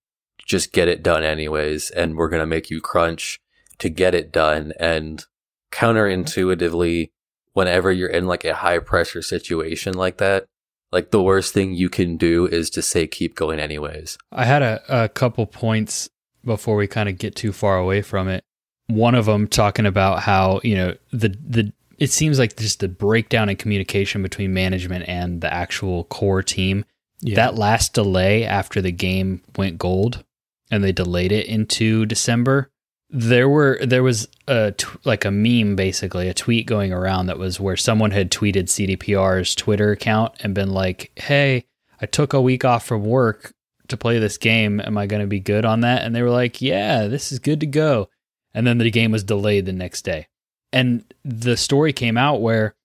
just 0.45 0.73
get 0.73 0.89
it 0.89 1.03
done 1.03 1.25
anyways 1.25 1.91
and 1.91 2.17
we're 2.17 2.29
going 2.29 2.41
to 2.41 2.47
make 2.47 2.71
you 2.71 2.81
crunch 2.81 3.41
to 3.79 3.89
get 3.89 4.15
it 4.15 4.31
done 4.31 4.73
and 4.79 5.25
counterintuitively 5.73 7.11
whenever 7.53 7.91
you're 7.91 8.09
in 8.09 8.27
like 8.27 8.45
a 8.45 8.57
high 8.57 8.79
pressure 8.79 9.23
situation 9.23 9.95
like 9.95 10.19
that 10.19 10.47
like 10.93 11.11
the 11.11 11.23
worst 11.23 11.55
thing 11.55 11.75
you 11.75 11.89
can 11.89 12.17
do 12.17 12.47
is 12.47 12.71
to 12.71 12.83
say 12.83 13.07
keep 13.07 13.35
going 13.35 13.61
anyways. 13.61 14.19
I 14.33 14.45
had 14.45 14.63
a, 14.63 14.83
a 14.89 15.09
couple 15.09 15.47
points 15.47 16.11
before 16.45 16.77
we 16.77 16.87
kind 16.87 17.09
of 17.09 17.19
get 17.19 17.37
too 17.37 17.53
far 17.53 17.79
away 17.79 18.03
from 18.03 18.29
it. 18.29 18.45
One 18.89 19.15
of 19.15 19.27
them 19.27 19.47
talking 19.47 19.87
about 19.87 20.21
how 20.21 20.61
you 20.65 20.75
know 20.75 20.97
the 21.13 21.29
the 21.29 21.73
it 21.99 22.11
seems 22.11 22.39
like 22.39 22.57
just 22.57 22.81
the 22.81 22.89
breakdown 22.89 23.49
in 23.49 23.57
communication 23.57 24.23
between 24.23 24.53
management 24.53 25.05
and 25.07 25.41
the 25.41 25.53
actual 25.53 26.05
core 26.05 26.43
team. 26.43 26.85
Yeah. 27.23 27.37
That 27.37 27.57
last 27.57 27.93
delay 27.93 28.45
after 28.45 28.81
the 28.81 28.93
game 28.93 29.43
went 29.57 29.79
gold 29.79 30.25
and 30.71 30.83
they 30.83 30.93
delayed 30.93 31.33
it 31.33 31.47
into 31.47 32.07
December. 32.07 32.71
There 33.11 33.49
were 33.49 33.79
there 33.83 34.03
was 34.03 34.29
a 34.47 34.73
t- 34.73 34.87
like 35.05 35.25
a 35.25 35.31
meme 35.31 35.77
basically 35.77 36.29
a 36.29 36.35
tweet 36.35 36.67
going 36.67 36.93
around 36.93 37.27
that 37.27 37.39
was 37.39 37.59
where 37.59 37.77
someone 37.77 38.13
had 38.13 38.31
tweeted 38.31 38.65
CDPR's 38.65 39.55
Twitter 39.55 39.91
account 39.91 40.35
and 40.41 40.55
been 40.55 40.71
like, 40.71 41.11
"Hey, 41.17 41.65
I 42.01 42.07
took 42.07 42.33
a 42.33 42.41
week 42.41 42.65
off 42.65 42.87
from 42.87 43.05
work 43.05 43.53
to 43.89 43.97
play 43.97 44.19
this 44.19 44.39
game. 44.39 44.81
Am 44.81 44.97
I 44.97 45.07
going 45.07 45.23
to 45.23 45.27
be 45.27 45.41
good 45.41 45.65
on 45.65 45.81
that?" 45.81 46.05
And 46.05 46.15
they 46.15 46.23
were 46.23 46.31
like, 46.31 46.63
"Yeah, 46.63 47.09
this 47.09 47.33
is 47.33 47.41
good 47.41 47.61
to 47.61 47.67
go." 47.67 48.09
And 48.55 48.67
then 48.67 48.79
the 48.79 48.91
game 48.91 49.11
was 49.11 49.25
delayed 49.25 49.67
the 49.67 49.73
next 49.73 50.03
day. 50.03 50.29
And 50.73 51.05
the 51.25 51.57
story 51.57 51.93
came 51.93 52.17
out 52.17 52.41
where 52.41 52.77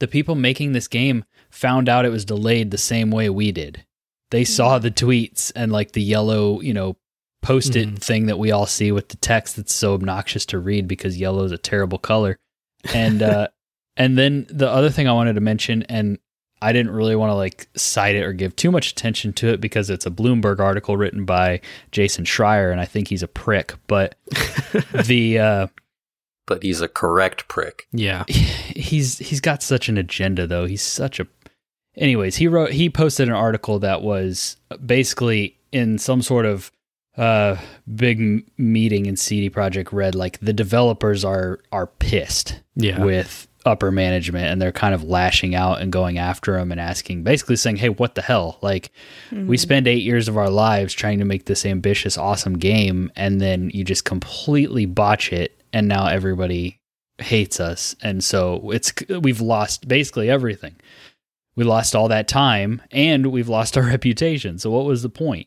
the 0.00 0.08
people 0.08 0.34
making 0.34 0.72
this 0.72 0.88
game 0.88 1.24
found 1.60 1.88
out 1.88 2.04
it 2.04 2.10
was 2.10 2.24
delayed 2.24 2.70
the 2.70 2.78
same 2.78 3.10
way 3.10 3.28
we 3.28 3.52
did. 3.52 3.84
They 4.30 4.44
saw 4.44 4.78
the 4.78 4.90
tweets 4.90 5.52
and 5.54 5.70
like 5.72 5.92
the 5.92 6.02
yellow, 6.02 6.60
you 6.60 6.72
know, 6.72 6.96
post 7.42 7.74
it 7.76 7.88
Mhm. 7.88 7.98
thing 7.98 8.26
that 8.26 8.38
we 8.38 8.50
all 8.50 8.66
see 8.66 8.92
with 8.92 9.08
the 9.08 9.16
text 9.16 9.56
that's 9.56 9.74
so 9.74 9.94
obnoxious 9.94 10.46
to 10.46 10.58
read 10.58 10.86
because 10.88 11.18
yellow 11.18 11.44
is 11.44 11.52
a 11.52 11.58
terrible 11.58 11.98
color. 11.98 12.36
And 12.94 13.22
uh 13.32 13.48
and 13.96 14.16
then 14.16 14.46
the 14.48 14.68
other 14.70 14.88
thing 14.90 15.08
I 15.08 15.12
wanted 15.12 15.34
to 15.34 15.40
mention 15.40 15.82
and 15.84 16.18
I 16.62 16.72
didn't 16.72 16.92
really 16.92 17.16
want 17.16 17.30
to 17.30 17.34
like 17.34 17.68
cite 17.74 18.14
it 18.14 18.22
or 18.22 18.32
give 18.34 18.54
too 18.54 18.70
much 18.70 18.90
attention 18.92 19.32
to 19.34 19.48
it 19.48 19.60
because 19.60 19.88
it's 19.90 20.04
a 20.06 20.10
Bloomberg 20.10 20.60
article 20.60 20.96
written 20.96 21.24
by 21.24 21.60
Jason 21.90 22.24
Schreier 22.24 22.70
and 22.70 22.80
I 22.80 22.84
think 22.84 23.08
he's 23.08 23.22
a 23.22 23.28
prick, 23.28 23.74
but 23.86 24.14
the 25.06 25.38
uh 25.38 25.66
But 26.46 26.62
he's 26.62 26.80
a 26.80 26.88
correct 26.88 27.48
prick. 27.48 27.86
yeah. 27.92 28.24
he's 28.28 29.18
he's 29.18 29.40
got 29.40 29.62
such 29.62 29.88
an 29.88 29.98
agenda 29.98 30.46
though. 30.46 30.66
He's 30.66 30.82
such 30.82 31.18
a 31.20 31.26
Anyways, 32.00 32.34
he 32.36 32.48
wrote 32.48 32.72
he 32.72 32.90
posted 32.90 33.28
an 33.28 33.34
article 33.34 33.78
that 33.80 34.02
was 34.02 34.56
basically 34.84 35.56
in 35.70 35.98
some 35.98 36.22
sort 36.22 36.46
of 36.46 36.72
uh 37.16 37.56
big 37.94 38.18
m- 38.20 38.46
meeting 38.56 39.06
in 39.06 39.16
CD 39.16 39.50
Projekt 39.50 39.92
Red 39.92 40.14
like 40.14 40.38
the 40.40 40.52
developers 40.52 41.24
are 41.24 41.60
are 41.70 41.86
pissed 41.86 42.60
Yeah. 42.76 43.04
with 43.04 43.46
upper 43.66 43.90
management 43.90 44.46
and 44.46 44.62
they're 44.62 44.72
kind 44.72 44.94
of 44.94 45.04
lashing 45.04 45.54
out 45.54 45.82
and 45.82 45.92
going 45.92 46.16
after 46.16 46.56
him 46.56 46.72
and 46.72 46.80
asking 46.80 47.22
basically 47.24 47.56
saying 47.56 47.76
hey 47.76 47.90
what 47.90 48.14
the 48.14 48.22
hell? 48.22 48.58
Like 48.62 48.90
we 49.32 49.56
spend 49.58 49.86
8 49.86 50.02
years 50.02 50.28
of 50.28 50.38
our 50.38 50.48
lives 50.48 50.94
trying 50.94 51.18
to 51.18 51.24
make 51.26 51.44
this 51.44 51.66
ambitious 51.66 52.16
awesome 52.16 52.56
game 52.58 53.12
and 53.16 53.38
then 53.40 53.70
you 53.74 53.84
just 53.84 54.04
completely 54.06 54.86
botch 54.86 55.32
it 55.32 55.60
and 55.74 55.86
now 55.88 56.06
everybody 56.06 56.78
hates 57.18 57.60
us. 57.60 57.94
And 58.02 58.24
so 58.24 58.70
it's 58.70 58.94
we've 59.10 59.42
lost 59.42 59.86
basically 59.86 60.30
everything 60.30 60.76
we 61.60 61.64
lost 61.66 61.94
all 61.94 62.08
that 62.08 62.26
time 62.26 62.80
and 62.90 63.26
we've 63.26 63.48
lost 63.48 63.76
our 63.76 63.84
reputation 63.86 64.58
so 64.58 64.70
what 64.70 64.84
was 64.84 65.02
the 65.02 65.10
point 65.10 65.46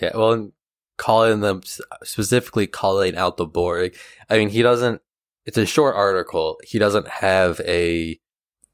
Yeah, 0.00 0.16
well, 0.16 0.52
calling 0.96 1.40
them 1.40 1.62
specifically 2.02 2.66
calling 2.66 3.16
out 3.16 3.36
the 3.36 3.46
Borg. 3.46 3.96
I 4.28 4.38
mean, 4.38 4.48
he 4.48 4.62
doesn't. 4.62 5.02
It's 5.44 5.58
a 5.58 5.66
short 5.66 5.94
article. 5.94 6.58
He 6.64 6.78
doesn't 6.78 7.08
have 7.08 7.60
a 7.60 8.18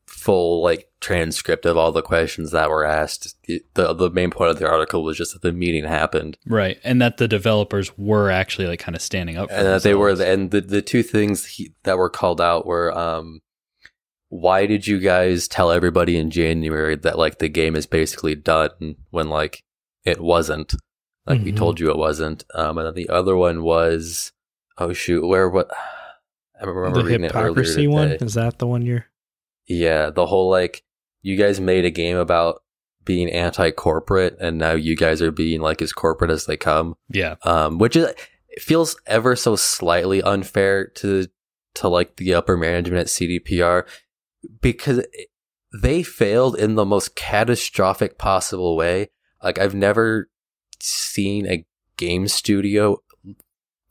full 0.06 0.62
like 0.62 0.90
transcript 1.00 1.64
of 1.64 1.76
all 1.76 1.90
the 1.90 2.02
questions 2.02 2.50
that 2.50 2.70
were 2.70 2.84
asked. 2.84 3.36
The 3.46 3.92
the 3.92 4.10
main 4.10 4.30
point 4.30 4.50
of 4.50 4.58
the 4.58 4.68
article 4.68 5.02
was 5.02 5.16
just 5.16 5.32
that 5.32 5.42
the 5.42 5.52
meeting 5.52 5.84
happened 5.84 6.38
Right. 6.46 6.78
And 6.84 7.00
that 7.02 7.16
the 7.16 7.28
developers 7.28 7.96
were 7.98 8.30
actually 8.30 8.66
like 8.66 8.80
kind 8.80 8.94
of 8.94 9.02
standing 9.02 9.36
up 9.36 9.50
for 9.50 9.56
and 9.56 9.66
that 9.66 9.82
they 9.82 9.94
were 9.94 10.10
and 10.22 10.50
the 10.50 10.60
the 10.60 10.82
two 10.82 11.02
things 11.02 11.46
he, 11.46 11.74
that 11.84 11.98
were 11.98 12.10
called 12.10 12.40
out 12.40 12.66
were 12.66 12.96
um 12.96 13.40
why 14.34 14.64
did 14.64 14.86
you 14.86 14.98
guys 14.98 15.46
tell 15.46 15.70
everybody 15.70 16.16
in 16.16 16.30
January 16.30 16.96
that 16.96 17.18
like 17.18 17.38
the 17.38 17.50
game 17.50 17.76
is 17.76 17.84
basically 17.84 18.34
done 18.34 18.96
when 19.10 19.28
like 19.28 19.62
it 20.06 20.18
wasn't 20.22 20.74
like 21.26 21.42
we 21.44 21.52
Mhm. 21.52 21.56
told 21.58 21.78
you 21.78 21.90
it 21.90 21.98
wasn't 21.98 22.42
um 22.54 22.78
and 22.78 22.86
then 22.86 22.94
the 22.94 23.10
other 23.10 23.36
one 23.36 23.62
was 23.62 24.32
oh 24.78 24.94
shoot 24.94 25.26
where 25.26 25.50
what 25.50 25.70
I 26.58 26.64
remember 26.64 27.00
the 27.00 27.04
reading 27.04 27.24
it 27.24 27.34
earlier 27.34 27.48
hypocrisy 27.48 27.86
one 27.86 28.12
is 28.12 28.32
that 28.34 28.58
the 28.58 28.66
one 28.66 28.80
you're 28.80 29.04
Yeah, 29.66 30.08
the 30.08 30.24
whole 30.24 30.48
like 30.50 30.82
you 31.20 31.36
guys 31.36 31.60
made 31.60 31.84
a 31.84 31.90
game 31.90 32.16
about 32.16 32.62
being 33.04 33.30
anti-corporate 33.30 34.38
and 34.40 34.56
now 34.56 34.72
you 34.72 34.96
guys 34.96 35.20
are 35.20 35.30
being 35.30 35.60
like 35.60 35.82
as 35.82 35.92
corporate 35.92 36.30
as 36.30 36.46
they 36.46 36.56
come. 36.56 36.94
Yeah. 37.10 37.34
Um 37.44 37.76
which 37.76 37.96
is 37.96 38.06
it 38.48 38.62
feels 38.62 38.96
ever 39.06 39.36
so 39.36 39.56
slightly 39.56 40.22
unfair 40.22 40.86
to 40.86 41.26
to 41.74 41.88
like 41.88 42.16
the 42.16 42.32
upper 42.32 42.56
management 42.56 43.00
at 43.02 43.06
CDPR 43.08 43.84
because 44.60 45.04
they 45.72 46.02
failed 46.02 46.56
in 46.56 46.74
the 46.74 46.84
most 46.84 47.16
catastrophic 47.16 48.18
possible 48.18 48.76
way. 48.76 49.10
Like 49.42 49.58
I've 49.58 49.74
never 49.74 50.28
seen 50.80 51.46
a 51.46 51.64
game 51.96 52.28
studio 52.28 52.98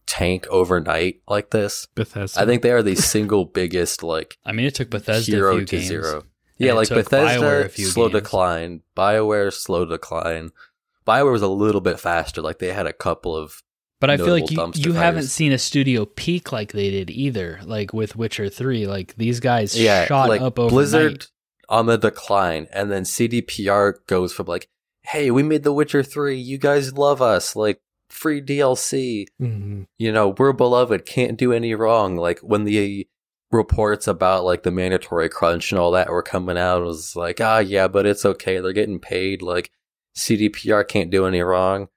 tank 0.06 0.46
overnight 0.50 1.22
like 1.28 1.52
this. 1.52 1.88
Bethesda. 1.96 2.42
I 2.42 2.46
think 2.46 2.62
they 2.62 2.72
are 2.72 2.84
the 2.84 2.96
single 2.96 3.46
biggest 3.46 4.04
like 4.04 4.38
I 4.46 4.52
mean, 4.52 4.66
it 4.66 4.76
took 4.76 4.90
Bethesda 4.90 5.32
zero 5.32 5.56
a 5.56 5.58
few 5.60 5.66
to 5.66 5.76
games. 5.78 5.88
zero. 5.88 6.24
Yeah, 6.58 6.72
it 6.72 6.76
like 6.76 6.90
Bethesda, 6.90 7.66
a 7.66 7.70
few 7.70 7.86
slow 7.88 8.10
games. 8.10 8.22
decline. 8.22 8.82
Bioware, 8.96 9.52
slow 9.52 9.86
decline. 9.86 10.52
Bioware 11.08 11.32
was 11.32 11.42
a 11.42 11.48
little 11.48 11.82
bit 11.82 12.00
faster. 12.00 12.42
Like 12.42 12.60
they 12.60 12.72
had 12.72 12.86
a 12.86 12.94
couple 12.94 13.36
of. 13.36 13.64
But 14.02 14.10
I 14.10 14.18
feel 14.18 14.34
like 14.34 14.50
you, 14.50 14.72
you 14.76 14.94
haven't 14.94 15.28
seen 15.28 15.52
a 15.52 15.60
studio 15.60 16.06
peak 16.06 16.52
like 16.52 16.72
they 16.74 16.90
did 16.90 17.12
either. 17.12 17.60
Like 17.64 17.94
with 17.94 18.16
Witcher 18.16 18.50
3, 18.50 18.88
like 18.88 19.16
these 19.16 19.40
guys 19.40 19.80
Yeah, 19.80 20.06
shot 20.08 20.28
like 20.28 20.42
up 20.42 20.58
overnight. 20.58 20.74
Blizzard 20.74 21.28
on 21.70 21.86
the 21.86 21.98
decline, 21.98 22.68
and 22.74 22.92
then 22.92 23.04
CDPR 23.04 24.06
goes 24.08 24.34
from 24.34 24.48
like, 24.48 24.68
"Hey, 25.04 25.30
we 25.30 25.44
made 25.44 25.64
The 25.64 25.72
Witcher 25.72 26.02
three. 26.04 26.36
You 26.36 26.58
guys 26.58 26.98
love 26.98 27.22
us. 27.22 27.56
Like 27.56 27.80
free 28.10 28.42
DLC. 28.42 29.28
Mhm. 29.42 29.86
You 29.98 30.12
know, 30.12 30.36
we're 30.38 30.52
beloved. 30.52 31.06
Can't 31.06 31.38
do 31.38 31.54
any 31.54 31.76
wrong." 31.76 32.18
Like 32.18 32.40
when 32.40 32.66
the 32.66 33.08
reports 33.52 34.08
about 34.08 34.44
like 34.46 34.64
the 34.64 34.72
mandatory 34.72 35.30
crunch 35.30 35.72
and 35.72 35.78
all 35.80 35.92
that 35.92 36.10
were 36.10 36.24
coming 36.24 36.58
out, 36.58 36.82
it 36.82 36.86
was 36.86 37.16
like, 37.16 37.40
"Ah, 37.40 37.60
yeah, 37.60 37.88
but 37.88 38.08
it's 38.08 38.26
okay. 38.26 38.60
They're 38.60 38.74
getting 38.74 39.00
paid. 39.00 39.44
Like 39.44 39.70
CDPR 40.18 40.84
can't 40.84 41.12
do 41.12 41.26
any 41.28 41.42
wrong." 41.42 41.88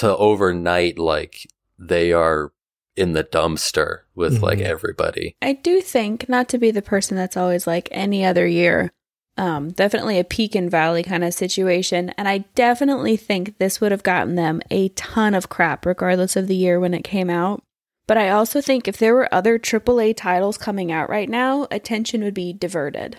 To 0.00 0.16
overnight, 0.16 0.98
like 0.98 1.46
they 1.78 2.12
are 2.12 2.52
in 2.96 3.12
the 3.12 3.24
dumpster 3.24 4.00
with 4.14 4.42
like 4.42 4.58
Mhm. 4.58 4.64
everybody. 4.64 5.36
I 5.40 5.54
do 5.54 5.80
think, 5.80 6.28
not 6.28 6.48
to 6.50 6.58
be 6.58 6.70
the 6.70 6.82
person 6.82 7.16
that's 7.16 7.36
always 7.36 7.66
like 7.66 7.88
any 7.90 8.24
other 8.24 8.46
year, 8.46 8.92
um, 9.36 9.70
definitely 9.70 10.18
a 10.18 10.24
peak 10.24 10.54
and 10.54 10.70
valley 10.70 11.02
kind 11.02 11.22
of 11.24 11.34
situation. 11.34 12.10
And 12.18 12.28
I 12.28 12.44
definitely 12.54 13.16
think 13.16 13.58
this 13.58 13.80
would 13.80 13.92
have 13.92 14.02
gotten 14.02 14.36
them 14.36 14.60
a 14.70 14.88
ton 14.90 15.34
of 15.34 15.48
crap, 15.48 15.84
regardless 15.84 16.34
of 16.36 16.46
the 16.46 16.56
year 16.56 16.80
when 16.80 16.94
it 16.94 17.04
came 17.04 17.30
out. 17.30 17.62
But 18.06 18.16
I 18.18 18.30
also 18.30 18.60
think 18.60 18.88
if 18.88 18.96
there 18.96 19.14
were 19.14 19.32
other 19.32 19.58
AAA 19.58 20.14
titles 20.14 20.58
coming 20.58 20.90
out 20.90 21.10
right 21.10 21.28
now, 21.28 21.66
attention 21.70 22.24
would 22.24 22.34
be 22.34 22.52
diverted. 22.52 23.18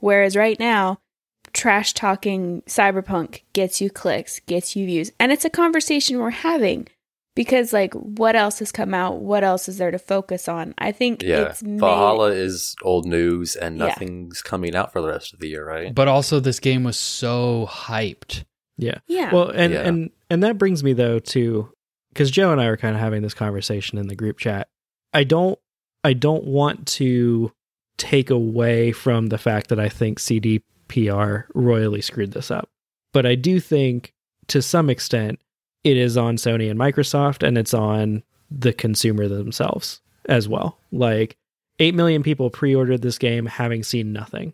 Whereas 0.00 0.34
right 0.34 0.58
now, 0.58 0.98
trash 1.52 1.92
talking 1.94 2.62
cyberpunk 2.66 3.42
gets 3.52 3.80
you 3.80 3.90
clicks, 3.90 4.40
gets 4.40 4.76
you 4.76 4.86
views. 4.86 5.10
And 5.18 5.32
it's 5.32 5.44
a 5.44 5.50
conversation 5.50 6.18
we're 6.18 6.30
having 6.30 6.86
because, 7.36 7.72
like, 7.72 7.94
what 7.94 8.36
else 8.36 8.58
has 8.58 8.72
come 8.72 8.92
out? 8.94 9.20
What 9.20 9.44
else 9.44 9.68
is 9.68 9.78
there 9.78 9.90
to 9.90 9.98
focus 9.98 10.48
on? 10.48 10.74
I 10.78 10.92
think 10.92 11.22
Yeah, 11.22 11.48
it's 11.48 11.62
made. 11.62 11.80
Valhalla 11.80 12.32
is 12.32 12.74
old 12.82 13.06
news, 13.06 13.56
and 13.56 13.78
Yeah. 13.78 13.86
nothing's 13.86 14.42
coming 14.42 14.74
out 14.74 14.92
for 14.92 15.00
the 15.00 15.08
rest 15.08 15.32
of 15.32 15.40
the 15.40 15.48
year, 15.48 15.64
right? 15.64 15.94
But 15.94 16.08
also, 16.08 16.40
this 16.40 16.60
game 16.60 16.84
was 16.84 16.96
so 16.96 17.68
hyped. 17.70 18.44
Yeah. 18.76 18.98
Yeah. 19.06 19.32
Well, 19.32 19.48
and 19.50 19.72
Yeah. 19.72 19.80
and 19.86 20.10
and 20.30 20.42
that 20.42 20.56
brings 20.58 20.82
me 20.82 20.92
though 20.92 21.18
to 21.18 21.70
because 22.12 22.30
Joe 22.30 22.50
and 22.50 22.60
I 22.60 22.68
were 22.68 22.76
kind 22.76 22.94
of 22.94 23.00
having 23.00 23.22
this 23.22 23.34
conversation 23.34 23.98
in 23.98 24.08
the 24.08 24.14
group 24.16 24.38
chat. 24.38 24.68
I 25.12 25.24
don't 25.24 25.58
I 26.02 26.14
don't 26.14 26.44
want 26.44 26.86
to 26.88 27.52
take 27.98 28.30
away 28.30 28.90
from 28.92 29.26
the 29.26 29.36
fact 29.36 29.68
that 29.68 29.78
I 29.78 29.90
think 29.90 30.18
CDPR 30.90 31.44
royally 31.54 32.00
screwed 32.00 32.32
this 32.32 32.50
up. 32.50 32.68
But 33.12 33.26
I 33.26 33.34
do 33.34 33.60
think 33.60 34.12
to 34.48 34.62
some 34.62 34.90
extent 34.90 35.40
it 35.84 35.96
is 35.96 36.16
on 36.16 36.36
Sony 36.36 36.70
and 36.70 36.78
Microsoft 36.78 37.46
and 37.46 37.56
it's 37.56 37.74
on 37.74 38.22
the 38.50 38.72
consumer 38.72 39.28
themselves 39.28 40.00
as 40.26 40.48
well. 40.48 40.78
Like 40.92 41.36
8 41.78 41.94
million 41.94 42.22
people 42.22 42.50
pre-ordered 42.50 43.02
this 43.02 43.18
game 43.18 43.46
having 43.46 43.82
seen 43.82 44.12
nothing. 44.12 44.52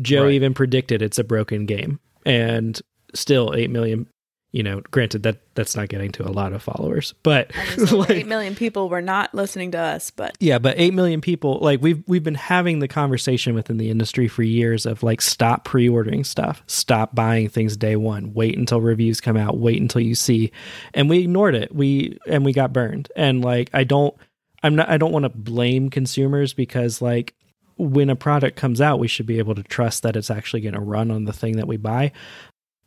Joe 0.00 0.24
Right. 0.24 0.32
even 0.34 0.54
predicted 0.54 1.02
it's 1.02 1.18
a 1.18 1.24
broken 1.24 1.66
game 1.66 2.00
and 2.26 2.80
still 3.14 3.54
8 3.54 3.70
million 3.70 4.06
you 4.54 4.62
know 4.62 4.80
granted 4.92 5.24
that 5.24 5.38
that's 5.54 5.74
not 5.74 5.88
getting 5.88 6.12
to 6.12 6.26
a 6.26 6.30
lot 6.30 6.52
of 6.52 6.62
followers 6.62 7.12
but 7.24 7.50
I 7.56 7.74
was 7.74 7.84
gonna 7.90 8.02
like, 8.02 8.10
eight 8.10 8.26
million 8.26 8.54
people 8.54 8.88
were 8.88 9.02
not 9.02 9.34
listening 9.34 9.72
to 9.72 9.78
us, 9.78 10.10
but 10.10 10.36
yeah 10.38 10.58
but 10.58 10.78
8 10.78 10.94
million 10.94 11.20
people 11.20 11.58
like 11.60 11.82
we've 11.82 12.02
we've 12.06 12.22
been 12.22 12.36
having 12.36 12.78
the 12.78 12.88
conversation 12.88 13.54
within 13.54 13.78
the 13.78 13.90
industry 13.90 14.28
for 14.28 14.44
years 14.44 14.86
of 14.86 15.02
like 15.02 15.20
stop 15.20 15.64
pre-ordering 15.64 16.22
stuff 16.22 16.62
stop 16.66 17.14
buying 17.14 17.48
things 17.48 17.76
day 17.76 17.96
one 17.96 18.32
wait 18.32 18.56
until 18.56 18.80
reviews 18.80 19.20
come 19.20 19.36
out 19.36 19.58
wait 19.58 19.80
until 19.80 20.00
you 20.00 20.14
see. 20.14 20.52
And 20.92 21.08
we 21.10 21.20
ignored 21.20 21.54
it. 21.54 21.74
We 21.74 22.18
and 22.26 22.44
we 22.44 22.52
got 22.52 22.72
burned. 22.72 23.10
And 23.16 23.44
like 23.44 23.70
i 23.74 23.82
don't 23.82 24.14
i'm 24.62 24.76
not 24.76 24.88
i 24.88 24.96
don't 24.96 25.12
want 25.12 25.24
to 25.24 25.30
blame 25.30 25.90
consumers 25.90 26.54
because 26.54 27.02
like 27.02 27.34
when 27.76 28.08
a 28.08 28.14
product 28.14 28.56
comes 28.56 28.80
out 28.80 29.00
we 29.00 29.08
should 29.08 29.26
be 29.26 29.38
able 29.38 29.56
to 29.56 29.64
trust 29.64 30.04
that 30.04 30.14
it's 30.14 30.30
actually 30.30 30.60
going 30.60 30.74
to 30.74 30.80
run 30.80 31.10
on 31.10 31.24
the 31.24 31.32
thing 31.32 31.56
that 31.56 31.66
we 31.66 31.76
buy 31.76 32.12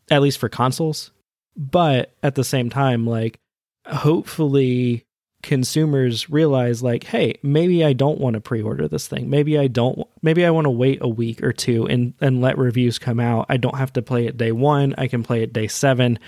at 0.10 0.21
least 0.21 0.38
for 0.38 0.47
consoles 0.47 1.12
but 1.58 2.15
at 2.22 2.36
the 2.36 2.43
same 2.43 2.70
time 2.70 3.06
like 3.06 3.39
hopefully 3.88 5.08
consumers 5.43 6.30
realize 6.30 6.82
like 6.82 7.04
hey 7.04 7.38
maybe 7.43 7.86
i 7.86 7.93
don't 7.93 8.20
want 8.20 8.34
to 8.34 8.41
pre-order 8.41 8.88
this 8.88 9.08
thing. 9.08 9.30
Maybe 9.30 9.58
i 9.58 9.67
don't 9.67 10.00
maybe 10.22 10.46
i 10.46 10.50
want 10.50 10.65
to 10.65 10.72
wait 10.72 11.00
a 11.02 11.08
week 11.08 11.43
or 11.43 11.54
two 11.54 11.88
and 11.88 12.13
and 12.20 12.41
let 12.41 12.58
reviews 12.58 13.00
come 13.00 13.20
out. 13.20 13.46
I 13.50 13.58
don't 13.58 13.78
have 13.78 13.93
to 13.93 14.02
play 14.02 14.26
it 14.26 14.38
day 14.38 14.52
one. 14.52 14.96
I 14.98 15.08
can 15.08 15.24
play 15.24 15.43
it 15.43 15.54
day 15.54 15.67
seven. 15.67 16.20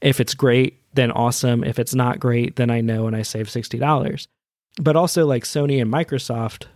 If 0.00 0.20
it's 0.20 0.34
great 0.34 0.80
then 0.94 1.10
awesome. 1.10 1.64
If 1.64 1.78
it's 1.78 1.94
not 1.94 2.20
great 2.20 2.56
then 2.56 2.70
i 2.70 2.80
know 2.80 3.06
and 3.06 3.16
i 3.16 3.22
save 3.22 3.48
$60 3.48 4.26
but 4.80 4.96
also 4.96 5.26
like 5.26 5.44
sony 5.44 5.80
and 5.80 5.92
microsoft 5.92 6.66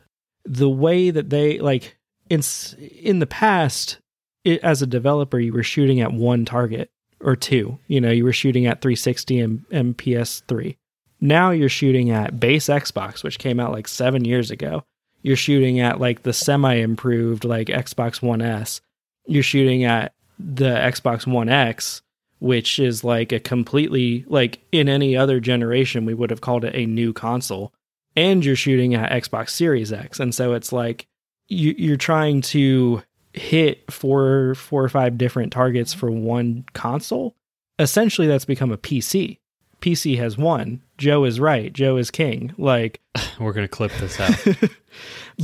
the 0.45 0.71
way 0.71 1.11
that 1.11 1.31
they 1.31 1.59
like 1.59 1.97
in 2.31 2.43
in 2.81 3.19
the 3.19 3.27
past 3.27 3.99
it, 4.45 4.63
as 4.65 4.83
a 4.83 4.87
developer 4.87 5.39
you 5.39 5.53
were 5.53 5.63
shooting 5.63 6.01
at 6.01 6.13
one 6.13 6.45
target 6.45 6.91
or 7.23 7.37
two. 7.37 7.79
You 7.87 8.01
know 8.01 8.11
you 8.11 8.25
were 8.25 8.33
shooting 8.33 8.67
at 8.67 8.81
360 8.81 9.41
and, 9.41 9.65
and 9.71 9.97
ps3 9.97 10.77
now 11.23 11.53
you're 11.53 11.69
shooting 11.69 12.11
at 12.11 12.41
base 12.41 12.67
xbox 12.67 13.23
which 13.23 13.39
came 13.39 13.61
out 13.61 13.73
like 13.73 13.89
seven 13.89 14.25
years 14.25 14.51
ago. 14.51 14.85
You're 15.23 15.37
shooting 15.37 15.79
at 15.79 16.01
like 16.01 16.25
the 16.25 16.33
semi 16.33 16.75
improved 16.75 17.45
like 17.45 17.69
xbox 17.69 18.21
one 18.21 18.43
s. 18.43 18.81
You're 19.27 19.45
shooting 19.45 19.85
at 19.85 20.13
the 20.39 20.75
xbox 20.75 21.27
one 21.27 21.49
x 21.49 22.03
which 22.41 22.81
is 22.81 23.05
like 23.05 23.31
a 23.31 23.39
completely 23.39 24.25
like 24.27 24.59
in 24.73 24.89
any 24.89 25.17
other 25.17 25.39
generation 25.39 26.05
we 26.05 26.13
would 26.13 26.31
have 26.31 26.41
called 26.41 26.65
it 26.65 26.75
a 26.75 26.87
new 26.87 27.13
console. 27.13 27.73
And 28.17 28.45
you're 28.45 28.57
shooting 28.57 28.95
at 28.95 29.13
xbox 29.23 29.51
series 29.51 29.93
x. 29.93 30.19
And 30.19 30.35
so 30.35 30.55
it's 30.55 30.73
like 30.73 31.07
you, 31.47 31.73
you're 31.79 31.97
trying 31.97 32.41
to 32.43 33.01
hit 33.35 33.91
four 33.91 34.55
four 34.55 34.85
or 34.85 34.89
five 34.89 35.17
different 35.17 35.53
targets 35.53 35.95
for 35.95 36.11
one 36.11 36.65
console 36.75 37.35
essentially 37.79 38.27
that's 38.27 38.45
become 38.45 38.71
a 38.71 38.79
pc 38.79 39.39
pc 39.81 40.19
has 40.19 40.37
won 40.37 40.83
joe 40.99 41.25
is 41.25 41.41
right 41.41 41.73
joe 41.73 41.97
is 41.97 42.11
king 42.11 42.53
like 42.59 43.01
We're 43.41 43.53
going 43.53 43.67
to 43.67 43.69
clip 43.69 43.93
this 43.93 44.19
out. 44.21 44.37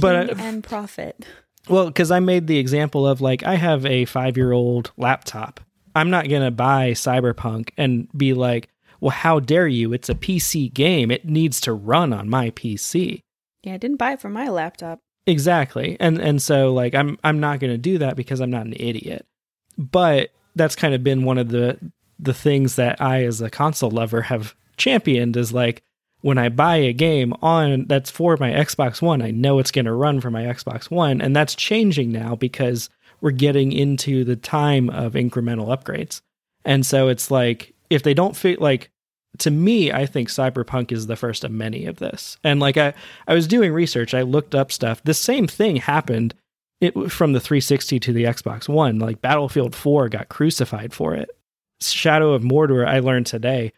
but 0.01 0.29
King 0.29 0.41
and 0.41 0.65
profit. 0.65 1.27
well, 1.69 1.87
because 1.87 2.11
I 2.11 2.21
made 2.21 2.47
the 2.47 2.59
example 2.59 3.07
of 3.07 3.21
like 3.21 3.43
I 3.43 3.57
have 3.57 3.85
a 3.85 4.05
five 4.05 4.37
year 4.37 4.53
old 4.53 4.93
laptop. 4.97 5.61
I'm 5.95 6.11
not 6.11 6.29
gonna 6.29 6.53
buy 6.53 6.93
Cyberpunk 6.93 7.71
and 7.77 8.09
be 8.17 8.33
like, 8.33 8.69
well, 9.01 9.11
how 9.11 9.41
dare 9.41 9.67
you? 9.67 9.93
It's 9.93 10.09
a 10.09 10.15
PC 10.15 10.73
game. 10.73 11.11
It 11.11 11.25
needs 11.25 11.61
to 11.63 11.73
run 11.73 12.13
on 12.13 12.29
my 12.29 12.51
PC. 12.51 13.21
Yeah, 13.65 13.75
I 13.75 13.79
didn't 13.79 13.97
buy 13.97 14.13
it 14.13 14.21
for 14.21 14.29
my 14.29 14.49
laptop. 14.49 15.01
Exactly. 15.29 15.95
And 16.01 16.19
and 16.19 16.41
so 16.41 16.73
like 16.73 16.95
I'm 16.95 17.19
I'm 17.23 17.39
not 17.39 17.61
gonna 17.61 17.77
do 17.77 17.99
that 17.99 18.17
because 18.17 18.41
I'm 18.41 18.51
not 18.51 18.65
an 18.65 18.73
idiot. 18.73 19.27
But 19.77 20.31
that's 20.57 20.75
kind 20.75 20.95
of 20.95 21.05
been 21.05 21.25
one 21.25 21.37
of 21.37 21.51
the 21.51 21.79
the 22.19 22.33
things 22.33 22.77
that 22.77 23.01
I 23.01 23.25
as 23.25 23.43
a 23.43 23.51
console 23.51 23.91
lover 23.91 24.23
have 24.23 24.55
championed 24.79 25.37
is 25.37 25.53
like 25.53 25.83
when 26.23 26.39
I 26.39 26.49
buy 26.49 26.77
a 26.77 26.95
game 26.95 27.35
on 27.43 27.85
that's 27.87 28.11
for 28.11 28.39
my 28.41 28.51
Xbox 28.51 29.03
One, 29.03 29.21
I 29.21 29.31
know 29.31 29.59
it's 29.59 29.71
going 29.71 29.85
to 29.85 29.93
run 29.93 30.21
for 30.23 30.31
my 30.31 30.45
Xbox 30.45 30.91
One, 30.91 31.21
and 31.21 31.37
that's 31.37 31.55
changing 31.55 32.11
now 32.11 32.35
because 32.35 32.89
we're 33.21 33.31
getting 33.31 33.71
into 33.71 34.25
the 34.25 34.35
time 34.35 34.89
of 34.89 35.13
incremental 35.13 35.69
upgrades. 35.69 36.23
And 36.65 36.87
so 36.87 37.09
it's 37.09 37.31
like 37.31 37.75
if 37.91 38.03
they 38.03 38.15
don't 38.15 38.35
fit 38.35 38.63
like 38.63 38.91
to 39.39 39.51
me, 39.51 39.93
I 39.93 40.07
think 40.07 40.29
Cyberpunk 40.29 40.91
is 40.91 41.07
the 41.07 41.17
first 41.17 41.45
of 41.45 41.51
many 41.51 41.87
of 41.87 41.99
this. 41.99 42.37
And 42.43 42.61
like 42.61 42.77
I 42.77 42.95
I 43.27 43.35
was 43.35 43.47
doing 43.47 43.73
research, 43.73 44.15
I 44.15 44.23
looked 44.23 44.55
up 44.55 44.73
stuff. 44.73 45.03
The 45.05 45.15
same 45.15 45.47
thing 45.47 45.77
happened 45.77 46.35
it, 46.81 47.11
from 47.11 47.33
the 47.33 47.41
360 47.41 48.01
to 48.01 48.13
the 48.13 48.25
Xbox 48.25 48.69
One. 48.69 48.99
Like 48.99 49.21
Battlefield 49.21 49.75
4 49.75 50.09
got 50.09 50.29
crucified 50.29 50.93
for 50.93 51.15
it. 51.15 51.31
Shadow 51.81 52.33
of 52.33 52.43
Mordor, 52.43 52.87
I 52.87 52.99
learned 53.01 53.27
today, 53.27 53.73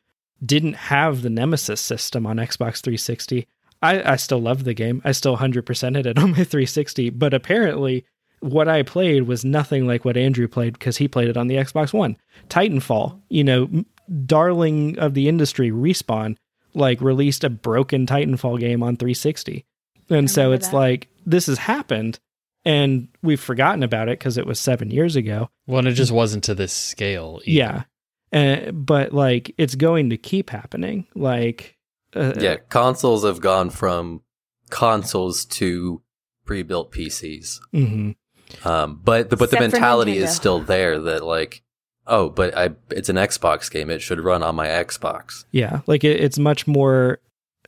didn't 0.45 0.75
have 0.75 1.23
the 1.23 1.31
Nemesis 1.31 1.81
system 1.81 2.27
on 2.27 2.37
Xbox 2.37 2.81
360. 2.81 3.47
I, 3.83 4.13
I 4.13 4.17
still 4.17 4.41
love 4.41 4.65
the 4.65 4.75
game. 4.75 5.01
I 5.05 5.13
still 5.13 5.37
100%ed 5.37 6.07
it 6.07 6.19
on 6.19 6.31
my 6.31 6.45
360, 6.45 7.11
but 7.11 7.35
apparently 7.35 8.05
what 8.41 8.69
I 8.69 8.83
played 8.83 9.25
was 9.25 9.45
nothing 9.45 9.87
like 9.87 10.05
what 10.05 10.17
Andrew 10.17 10.49
played 10.49 10.75
because 10.75 10.97
he 10.97 11.09
played 11.09 11.29
it 11.29 11.37
on 11.37 11.47
the 11.47 11.57
Xbox 11.57 11.93
One. 11.93 12.17
Titanfall, 12.49 13.21
you 13.29 13.45
know, 13.45 13.85
darling 14.27 14.99
of 14.99 15.15
the 15.15 15.29
industry, 15.29 15.71
Respawn, 15.71 16.37
like 16.75 17.01
released 17.01 17.45
a 17.45 17.51
broken 17.51 18.07
Titanfall 18.07 18.61
game 18.61 18.83
on 18.83 18.97
360. 18.97 19.65
And 20.09 20.31
so 20.31 20.53
it's 20.53 20.69
that. 20.69 20.77
like 20.77 21.09
this 21.25 21.47
has 21.47 21.59
happened 21.59 22.19
and 22.65 23.09
we've 23.23 23.41
forgotten 23.41 23.83
about 23.83 24.09
it 24.09 24.19
because 24.19 24.37
it 24.37 24.47
was 24.47 24.61
seven 24.61 24.91
years 24.91 25.17
ago. 25.17 25.51
Well, 25.67 25.79
and 25.79 25.89
it 25.89 25.93
just 25.93 26.13
wasn't 26.13 26.45
to 26.45 26.55
this 26.55 26.73
scale. 26.73 27.41
either. 27.45 27.85
Yeah. 28.33 28.67
Uh, 28.67 28.71
but 28.73 29.13
like 29.13 29.55
it's 29.59 29.75
going 29.75 30.11
to 30.11 30.17
keep 30.17 30.51
happening. 30.51 31.07
Like, 31.15 31.77
uh, 32.15 32.35
yeah, 32.39 32.57
consoles 32.69 33.25
have 33.25 33.41
gone 33.41 33.71
from 33.71 34.23
consoles 34.71 35.45
to 35.47 36.03
pre-built 36.45 36.93
PCs. 36.93 37.61
mhm. 37.75 38.17
Um, 38.65 39.01
but 39.03 39.31
the, 39.31 39.37
but 39.37 39.51
the 39.51 39.57
Except 39.57 39.71
for 39.71 39.77
mentality 39.77 40.19
is 40.19 40.35
still 40.35 40.59
there 40.59 40.99
that 40.99 41.25
like, 41.25 41.63
oh, 42.11 42.29
but 42.29 42.55
I 42.57 42.71
it's 42.91 43.09
an 43.09 43.17
Xbox 43.17 43.71
game. 43.71 43.89
It 43.89 44.03
should 44.03 44.21
run 44.21 44.43
on 44.43 44.55
my 44.55 44.67
Xbox. 44.67 45.45
Yeah, 45.53 45.81
like 45.87 46.05
it, 46.05 46.21
it's 46.21 46.39
much 46.39 46.67
more. 46.67 47.21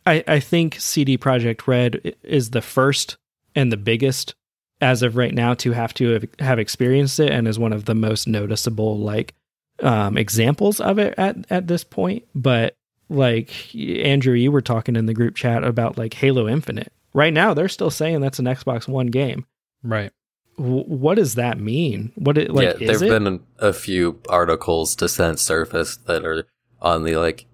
I 0.04 0.22
I 0.28 0.40
think 0.40 0.76
CD 0.78 1.16
Projekt 1.16 1.66
Red 1.66 2.14
is 2.22 2.50
the 2.50 2.60
first 2.60 3.16
and 3.54 3.72
the 3.72 3.78
biggest 3.78 4.34
as 4.82 5.02
of 5.02 5.16
right 5.16 5.32
now 5.32 5.54
to 5.54 5.70
have 5.70 5.94
to 5.94 6.10
have, 6.10 6.24
have 6.40 6.58
experienced 6.58 7.20
it, 7.20 7.30
and 7.30 7.48
is 7.48 7.58
one 7.58 7.72
of 7.72 7.86
the 7.86 7.94
most 7.94 8.28
noticeable 8.28 8.98
like 8.98 9.32
um, 9.82 10.18
examples 10.18 10.80
of 10.80 10.98
it 10.98 11.14
at 11.16 11.36
at 11.50 11.68
this 11.68 11.84
point. 11.84 12.24
But 12.34 12.74
like 13.08 13.74
Andrew, 13.74 14.34
you 14.34 14.52
were 14.52 14.60
talking 14.60 14.96
in 14.96 15.06
the 15.06 15.14
group 15.14 15.36
chat 15.36 15.64
about 15.64 15.96
like 15.96 16.14
Halo 16.14 16.48
Infinite. 16.48 16.92
Right 17.14 17.32
now, 17.32 17.54
they're 17.54 17.68
still 17.68 17.90
saying 17.90 18.20
that's 18.20 18.38
an 18.38 18.46
Xbox 18.46 18.88
One 18.88 19.08
game. 19.08 19.46
Right. 19.82 20.12
What 20.56 21.14
does 21.14 21.34
that 21.36 21.58
mean? 21.58 22.12
What 22.14 22.38
it 22.38 22.50
like 22.50 22.80
yeah, 22.80 22.86
there've 22.86 23.02
it? 23.02 23.08
been 23.08 23.40
a 23.58 23.72
few 23.72 24.20
articles 24.28 24.94
to 24.96 25.08
since 25.08 25.42
surfaced 25.42 26.06
that 26.06 26.24
are 26.24 26.46
on 26.82 27.04
the 27.04 27.16
like, 27.16 27.46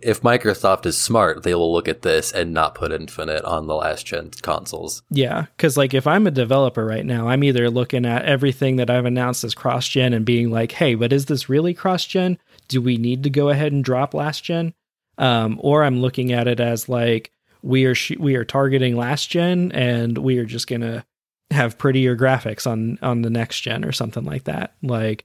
if 0.00 0.22
Microsoft 0.22 0.86
is 0.86 0.96
smart, 0.96 1.42
they 1.42 1.54
will 1.54 1.72
look 1.72 1.88
at 1.88 2.02
this 2.02 2.30
and 2.30 2.54
not 2.54 2.76
put 2.76 2.92
Infinite 2.92 3.44
on 3.44 3.66
the 3.66 3.74
last 3.74 4.06
gen 4.06 4.30
consoles. 4.42 5.02
Yeah, 5.10 5.46
because 5.56 5.76
like 5.76 5.92
if 5.92 6.06
I'm 6.06 6.26
a 6.26 6.30
developer 6.30 6.86
right 6.86 7.04
now, 7.04 7.28
I'm 7.28 7.42
either 7.42 7.68
looking 7.68 8.06
at 8.06 8.24
everything 8.24 8.76
that 8.76 8.88
I've 8.88 9.04
announced 9.04 9.42
as 9.42 9.54
cross 9.54 9.88
gen 9.88 10.12
and 10.12 10.24
being 10.24 10.50
like, 10.50 10.72
hey, 10.72 10.94
but 10.94 11.12
is 11.12 11.26
this 11.26 11.48
really 11.48 11.74
cross 11.74 12.06
gen? 12.06 12.38
Do 12.68 12.80
we 12.80 12.96
need 12.96 13.24
to 13.24 13.30
go 13.30 13.48
ahead 13.48 13.72
and 13.72 13.84
drop 13.84 14.14
last 14.14 14.44
gen? 14.44 14.72
Um, 15.18 15.58
or 15.62 15.82
I'm 15.82 16.00
looking 16.00 16.32
at 16.32 16.46
it 16.46 16.60
as 16.60 16.88
like 16.88 17.32
we 17.62 17.86
are 17.86 17.94
sh- 17.94 18.18
we 18.18 18.36
are 18.36 18.44
targeting 18.44 18.96
last 18.96 19.28
gen 19.30 19.72
and 19.72 20.16
we 20.18 20.38
are 20.38 20.44
just 20.44 20.68
gonna 20.68 21.04
have 21.50 21.78
prettier 21.78 22.16
graphics 22.16 22.66
on 22.66 22.98
on 23.02 23.22
the 23.22 23.30
next 23.30 23.60
gen 23.60 23.84
or 23.84 23.92
something 23.92 24.24
like 24.24 24.44
that. 24.44 24.74
Like, 24.82 25.24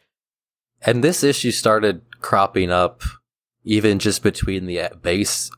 And 0.86 1.04
this 1.04 1.24
issue 1.24 1.52
started 1.52 2.02
cropping 2.22 2.72
up 2.72 3.02
even 3.64 4.00
just 4.00 4.24
between 4.24 4.66
the 4.66 4.90
base 5.02 5.50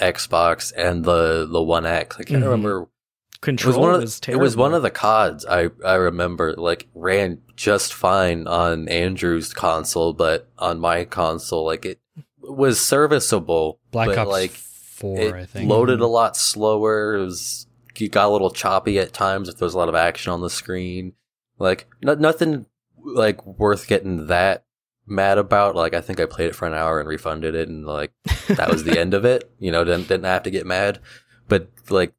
Xbox 0.00 0.72
and 0.76 1.04
the 1.04 1.46
the 1.50 1.62
One 1.62 1.86
X. 1.86 2.16
I 2.18 2.24
can't 2.24 2.42
Mhm. 2.42 2.46
remember 2.46 2.82
It 2.82 3.40
control 3.40 3.72
was 3.74 3.78
one 3.78 3.94
of 3.94 4.00
was 4.00 4.20
the, 4.20 4.32
it 4.32 4.36
was 4.40 4.56
one 4.56 4.74
of 4.74 4.82
the 4.82 4.90
CODs 4.90 5.46
I 5.46 5.70
I 5.84 5.94
remember 5.94 6.54
like 6.56 6.88
ran 6.94 7.40
just 7.56 7.94
fine 7.94 8.46
on 8.48 8.88
Andrew's 8.88 9.52
console, 9.52 10.12
but 10.12 10.48
on 10.58 10.80
my 10.80 11.04
console 11.04 11.64
like 11.64 11.84
it 11.86 12.00
was 12.40 12.80
serviceable. 12.80 13.78
Black 13.92 14.08
but, 14.08 14.18
Ops 14.18 14.30
like 14.30 14.50
4, 14.50 15.20
it 15.20 15.34
I 15.34 15.44
think. 15.46 15.70
loaded 15.70 16.00
a 16.00 16.06
lot 16.08 16.36
slower. 16.36 17.14
It 17.14 17.20
was 17.24 17.66
it 18.00 18.12
got 18.12 18.26
a 18.28 18.32
little 18.32 18.50
choppy 18.50 18.98
at 18.98 19.12
times 19.12 19.48
if 19.48 19.56
there 19.58 19.66
was 19.66 19.74
a 19.74 19.78
lot 19.78 19.88
of 19.88 19.94
action 19.94 20.32
on 20.32 20.40
the 20.40 20.50
screen. 20.50 21.12
Like 21.58 21.86
no, 22.02 22.14
nothing 22.14 22.66
like 23.02 23.44
worth 23.46 23.86
getting 23.88 24.26
that 24.28 24.64
mad 25.06 25.38
about. 25.38 25.74
Like 25.74 25.94
I 25.94 26.00
think 26.00 26.20
I 26.20 26.26
played 26.26 26.48
it 26.48 26.54
for 26.54 26.66
an 26.66 26.74
hour 26.74 27.00
and 27.00 27.08
refunded 27.08 27.54
it, 27.54 27.68
and 27.68 27.84
like 27.86 28.12
that 28.48 28.70
was 28.70 28.84
the 28.84 28.98
end 28.98 29.14
of 29.14 29.24
it. 29.24 29.50
You 29.58 29.72
know, 29.72 29.84
didn't 29.84 30.08
didn't 30.08 30.24
have 30.24 30.42
to 30.44 30.50
get 30.50 30.66
mad. 30.66 31.00
But 31.48 31.68
like 31.90 32.12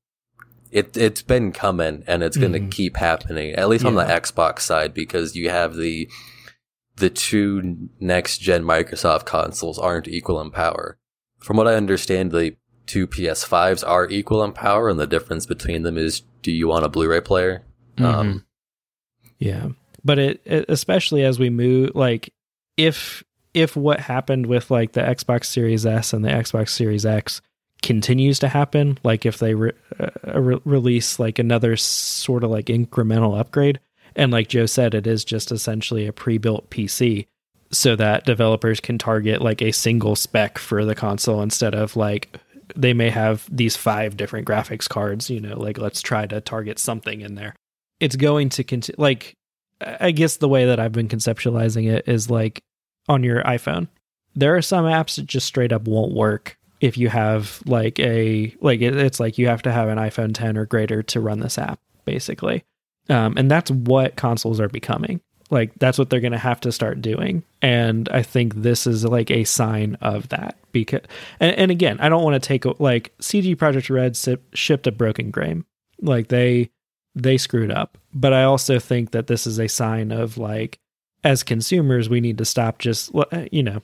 it 0.72 0.96
it's 0.98 1.22
been 1.22 1.52
coming, 1.52 2.04
and 2.08 2.22
it's 2.24 2.38
going 2.38 2.54
to 2.54 2.60
Mhm. 2.60 2.72
keep 2.72 2.98
happening. 2.98 3.54
At 3.54 3.70
least 3.70 3.86
on 3.86 3.96
the 3.96 4.04
Xbox 4.04 4.60
side, 4.60 4.94
because 4.94 5.36
you 5.36 5.50
have 5.50 5.76
the 5.76 6.10
the 6.98 7.10
two 7.10 7.90
next 8.02 8.40
gen 8.40 8.64
Microsoft 8.66 9.26
consoles 9.26 9.80
aren't 9.80 10.08
equal 10.08 10.42
in 10.42 10.52
power. 10.52 10.98
From 11.40 11.56
what 11.56 11.68
I 11.68 11.76
understand, 11.76 12.32
the 12.32 12.58
two 12.90 13.08
PS5s 13.08 13.88
are 13.88 14.10
equal 14.10 14.44
in 14.44 14.52
power, 14.52 14.90
and 14.90 15.00
the 15.00 15.08
difference 15.08 15.46
between 15.46 15.84
them 15.84 15.98
is 15.98 16.24
do 16.42 16.52
you 16.52 16.68
want 16.68 16.86
a 16.86 16.90
Blu-ray 16.90 17.22
player? 17.22 17.62
Mhm. 17.98 18.06
Um, 18.06 18.46
Yeah. 19.38 19.70
But 20.04 20.18
it, 20.20 20.42
it 20.46 20.66
especially 20.70 21.24
as 21.24 21.40
we 21.40 21.50
move 21.50 21.92
like 21.94 22.34
if 22.78 23.24
if 23.54 23.76
what 23.76 24.00
happened 24.00 24.46
with 24.48 24.72
like 24.72 24.94
the 24.94 25.02
Xbox 25.02 25.46
Series 25.46 25.86
S 25.86 26.14
and 26.14 26.24
the 26.24 26.30
Xbox 26.30 26.70
Series 26.70 27.06
X 27.06 27.42
continues 27.82 28.40
to 28.40 28.48
happen, 28.48 28.98
like 29.04 29.26
if 29.26 29.38
they 29.38 29.54
re- 29.54 29.74
uh, 30.00 30.40
re- 30.40 30.62
release 30.66 31.20
like 31.20 31.40
another 31.40 31.78
sort 31.78 32.44
of 32.44 32.50
like 32.50 32.66
incremental 32.66 33.40
upgrade 33.40 33.80
and 34.16 34.32
like 34.32 34.48
Joe 34.50 34.66
said 34.66 34.94
it 34.94 35.08
is 35.08 35.24
just 35.24 35.52
essentially 35.52 36.08
a 36.08 36.14
pre-built 36.14 36.70
PC 36.70 37.28
so 37.72 37.96
that 37.96 38.26
developers 38.26 38.80
can 38.80 38.98
target 38.98 39.42
like 39.42 39.62
a 39.62 39.72
single 39.72 40.16
spec 40.16 40.58
for 40.58 40.84
the 40.86 40.96
console 40.96 41.42
instead 41.42 41.76
of 41.76 41.96
like 41.96 42.40
they 42.76 42.94
may 42.94 43.10
have 43.10 43.48
these 43.52 43.76
five 43.76 44.18
different 44.18 44.48
graphics 44.48 44.88
cards, 44.88 45.30
you 45.30 45.40
know, 45.40 45.60
like 45.60 45.78
let's 45.78 46.02
try 46.02 46.26
to 46.28 46.42
target 46.42 46.80
something 46.80 47.22
in 47.22 47.36
there. 47.36 47.56
It's 48.00 48.16
going 48.16 48.50
to 48.50 48.64
continue 48.64 49.02
like 49.02 49.36
i 49.82 50.12
guess 50.12 50.36
the 50.38 50.50
way 50.50 50.66
that 50.66 50.78
i've 50.78 50.92
been 50.92 51.08
conceptualizing 51.08 51.90
it 51.90 52.06
is 52.08 52.30
like 52.30 52.62
on 53.08 53.24
your 53.24 53.42
iphone. 53.44 53.88
There 54.36 54.56
are 54.56 54.62
some 54.62 54.86
apps 54.86 55.16
that 55.16 55.26
just 55.26 55.48
straight 55.48 55.74
up 55.74 55.88
won't 55.88 56.14
work 56.14 56.58
if 56.82 56.98
you 56.98 57.10
have 57.10 57.62
like 57.66 58.00
a 58.00 58.56
like 58.62 58.82
it, 58.82 58.96
it's 58.96 59.20
like 59.20 59.38
you 59.38 59.48
have 59.48 59.64
to 59.64 59.72
have 59.72 59.90
an 59.90 59.98
iphone 59.98 60.34
10 60.34 60.58
or 60.58 60.66
greater 60.66 61.02
to 61.04 61.20
run 61.20 61.40
this 61.40 61.58
app 61.58 61.80
basically. 62.06 62.64
Um, 63.10 63.36
and 63.38 63.50
that's 63.50 63.72
what 63.72 64.16
consoles 64.16 64.60
are 64.60 64.70
becoming 64.70 65.22
like 65.50 65.72
that's 65.80 65.98
what 65.98 66.10
they're 66.10 66.20
going 66.20 66.32
to 66.32 66.38
have 66.38 66.60
to 66.60 66.72
start 66.72 67.02
doing 67.02 67.44
and 67.62 68.08
i 68.10 68.22
think 68.22 68.56
this 68.56 68.86
is 68.86 69.04
like 69.06 69.32
a 69.32 69.44
sign 69.44 69.96
of 70.02 70.30
that 70.30 70.58
because 70.72 71.02
and, 71.40 71.56
and 71.56 71.72
again 71.72 72.00
i 72.00 72.10
don't 72.10 72.24
want 72.24 72.42
to 72.42 72.48
take 72.48 72.66
like 72.80 73.14
cd 73.20 73.56
projekt 73.56 73.90
red 73.90 74.18
shipped 74.54 74.88
a 74.88 74.92
broken 74.92 75.32
game 75.32 75.66
like 76.02 76.28
they 76.28 76.70
they 77.16 77.38
screwed 77.38 77.72
up. 77.72 77.98
But 78.14 78.34
I 78.34 78.44
also 78.44 78.80
think 78.80 79.12
that 79.12 79.28
this 79.28 79.46
is 79.46 79.60
a 79.60 79.68
sign 79.68 80.12
of 80.12 80.38
like, 80.38 80.80
as 81.24 81.44
consumers, 81.44 82.10
we 82.10 82.22
need 82.22 82.38
to 82.38 82.46
stop 82.46 82.80
just, 82.80 83.12
you 83.52 83.64
know, 83.64 83.82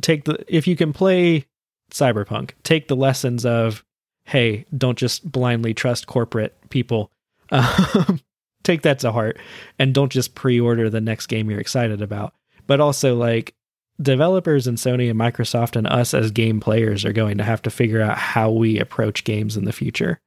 take 0.00 0.24
the, 0.24 0.44
if 0.48 0.66
you 0.66 0.76
can 0.76 0.92
play 0.92 1.46
Cyberpunk, 1.90 2.52
take 2.62 2.88
the 2.88 2.96
lessons 2.96 3.44
of, 3.44 3.84
hey, 4.24 4.64
don't 4.76 4.98
just 4.98 5.30
blindly 5.30 5.74
trust 5.74 6.06
corporate 6.06 6.56
people. 6.70 7.10
Um, 7.50 8.20
take 8.68 8.82
that 8.82 9.00
to 9.00 9.12
heart 9.12 9.38
and 9.78 9.94
don't 9.94 10.12
just 10.12 10.34
pre 10.34 10.60
order 10.60 10.88
the 10.88 11.00
next 11.00 11.26
game 11.26 11.50
you're 11.50 11.60
excited 11.60 12.02
about. 12.02 12.34
But 12.66 12.80
also, 12.80 13.16
like, 13.16 13.54
developers 14.00 14.66
and 14.66 14.78
Sony 14.78 15.10
and 15.10 15.18
Microsoft 15.18 15.74
and 15.74 15.86
us 15.86 16.14
as 16.14 16.30
game 16.30 16.60
players 16.60 17.04
are 17.04 17.12
going 17.12 17.38
to 17.38 17.44
have 17.44 17.62
to 17.62 17.70
figure 17.70 18.00
out 18.00 18.18
how 18.18 18.50
we 18.50 18.78
approach 18.78 19.24
games 19.24 19.56
in 19.56 19.64
the 19.64 19.72
future 19.72 20.20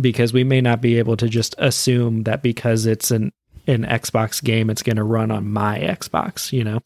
because 0.00 0.32
we 0.32 0.42
may 0.42 0.60
not 0.60 0.80
be 0.80 0.98
able 0.98 1.16
to 1.16 1.28
just 1.28 1.54
assume 1.58 2.22
that 2.24 2.42
because 2.42 2.86
it's 2.86 3.10
an 3.10 3.32
an 3.68 3.84
Xbox 3.84 4.42
game 4.42 4.70
it's 4.70 4.82
going 4.82 4.96
to 4.96 5.04
run 5.04 5.30
on 5.30 5.48
my 5.48 5.78
Xbox, 5.78 6.52
you 6.52 6.64
know. 6.64 6.80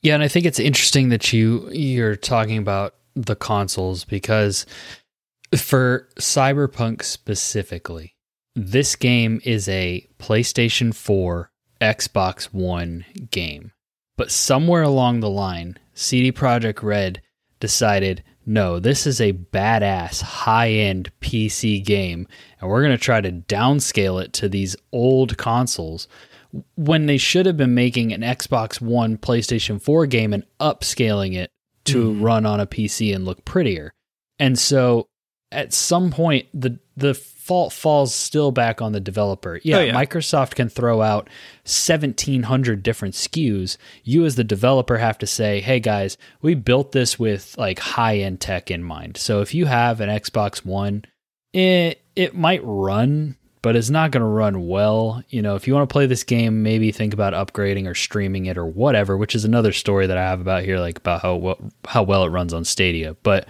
Yeah, 0.00 0.14
and 0.14 0.22
I 0.22 0.28
think 0.28 0.46
it's 0.46 0.60
interesting 0.60 1.10
that 1.10 1.32
you 1.32 1.68
you're 1.70 2.16
talking 2.16 2.58
about 2.58 2.94
the 3.14 3.36
consoles 3.36 4.04
because 4.04 4.66
for 5.56 6.08
Cyberpunk 6.18 7.02
specifically, 7.02 8.13
this 8.54 8.96
game 8.96 9.40
is 9.44 9.68
a 9.68 10.06
PlayStation 10.18 10.94
4, 10.94 11.50
Xbox 11.80 12.44
One 12.52 13.04
game. 13.30 13.72
But 14.16 14.30
somewhere 14.30 14.82
along 14.82 15.20
the 15.20 15.30
line, 15.30 15.76
CD 15.94 16.30
Projekt 16.32 16.82
Red 16.82 17.20
decided 17.60 18.22
no, 18.46 18.78
this 18.78 19.06
is 19.06 19.22
a 19.22 19.32
badass 19.32 20.20
high 20.20 20.68
end 20.70 21.10
PC 21.22 21.82
game, 21.82 22.28
and 22.60 22.68
we're 22.68 22.82
going 22.82 22.96
to 22.96 23.02
try 23.02 23.22
to 23.22 23.32
downscale 23.32 24.22
it 24.22 24.34
to 24.34 24.50
these 24.50 24.76
old 24.92 25.38
consoles 25.38 26.06
when 26.76 27.06
they 27.06 27.16
should 27.16 27.46
have 27.46 27.56
been 27.56 27.74
making 27.74 28.12
an 28.12 28.20
Xbox 28.20 28.82
One, 28.82 29.16
PlayStation 29.16 29.80
4 29.80 30.06
game 30.06 30.34
and 30.34 30.44
upscaling 30.60 31.34
it 31.34 31.50
to 31.86 32.12
Mhm. 32.12 32.22
run 32.22 32.46
on 32.46 32.60
a 32.60 32.66
PC 32.66 33.14
and 33.14 33.24
look 33.24 33.44
prettier. 33.46 33.92
And 34.38 34.58
so 34.58 35.06
at 35.50 35.72
some 35.72 36.10
point 36.10 36.46
the 36.52 36.78
the 36.96 37.14
fault 37.44 37.72
falls 37.74 38.14
still 38.14 38.50
back 38.52 38.80
on 38.80 38.92
the 38.92 39.00
developer. 39.00 39.60
Yeah, 39.62 39.76
Oh, 39.76 39.80
yeah. 39.82 39.94
Microsoft 39.94 40.54
can 40.54 40.68
throw 40.70 41.02
out 41.02 41.28
1700 41.64 42.82
different 42.82 43.14
SKUs. 43.14 43.76
You 44.02 44.24
as 44.24 44.36
the 44.36 44.44
developer 44.44 44.96
have 44.98 45.18
to 45.18 45.26
say, 45.26 45.60
"Hey 45.60 45.80
guys, 45.80 46.16
we 46.40 46.54
built 46.54 46.92
this 46.92 47.18
with 47.18 47.54
like 47.58 47.78
high-end 47.78 48.40
tech 48.40 48.70
in 48.70 48.82
mind." 48.82 49.16
So 49.16 49.40
if 49.42 49.54
you 49.54 49.66
have 49.66 50.00
an 50.00 50.08
Xbox 50.08 50.64
One, 50.64 51.04
it 51.52 52.00
it 52.16 52.34
might 52.34 52.60
run 52.64 53.36
but 53.62 53.76
it's 53.76 53.88
not 53.88 54.10
going 54.10 54.20
to 54.20 54.26
run 54.26 54.66
well. 54.68 55.22
You 55.30 55.40
know, 55.40 55.54
if 55.54 55.66
you 55.66 55.72
want 55.72 55.88
to 55.88 55.92
play 55.92 56.04
this 56.04 56.22
game, 56.22 56.62
maybe 56.62 56.92
think 56.92 57.14
about 57.14 57.32
upgrading 57.32 57.86
or 57.88 57.94
streaming 57.94 58.44
it 58.44 58.58
or 58.58 58.66
whatever, 58.66 59.16
which 59.16 59.34
is 59.34 59.46
another 59.46 59.72
story 59.72 60.06
that 60.06 60.18
I 60.18 60.22
have 60.22 60.42
about 60.42 60.64
here, 60.64 60.78
like 60.78 60.98
about 60.98 61.22
how 61.22 61.36
well, 61.36 61.58
how 61.86 62.02
well 62.02 62.24
it 62.24 62.28
runs 62.28 62.52
on 62.52 62.66
Stadia. 62.66 63.16
But 63.22 63.48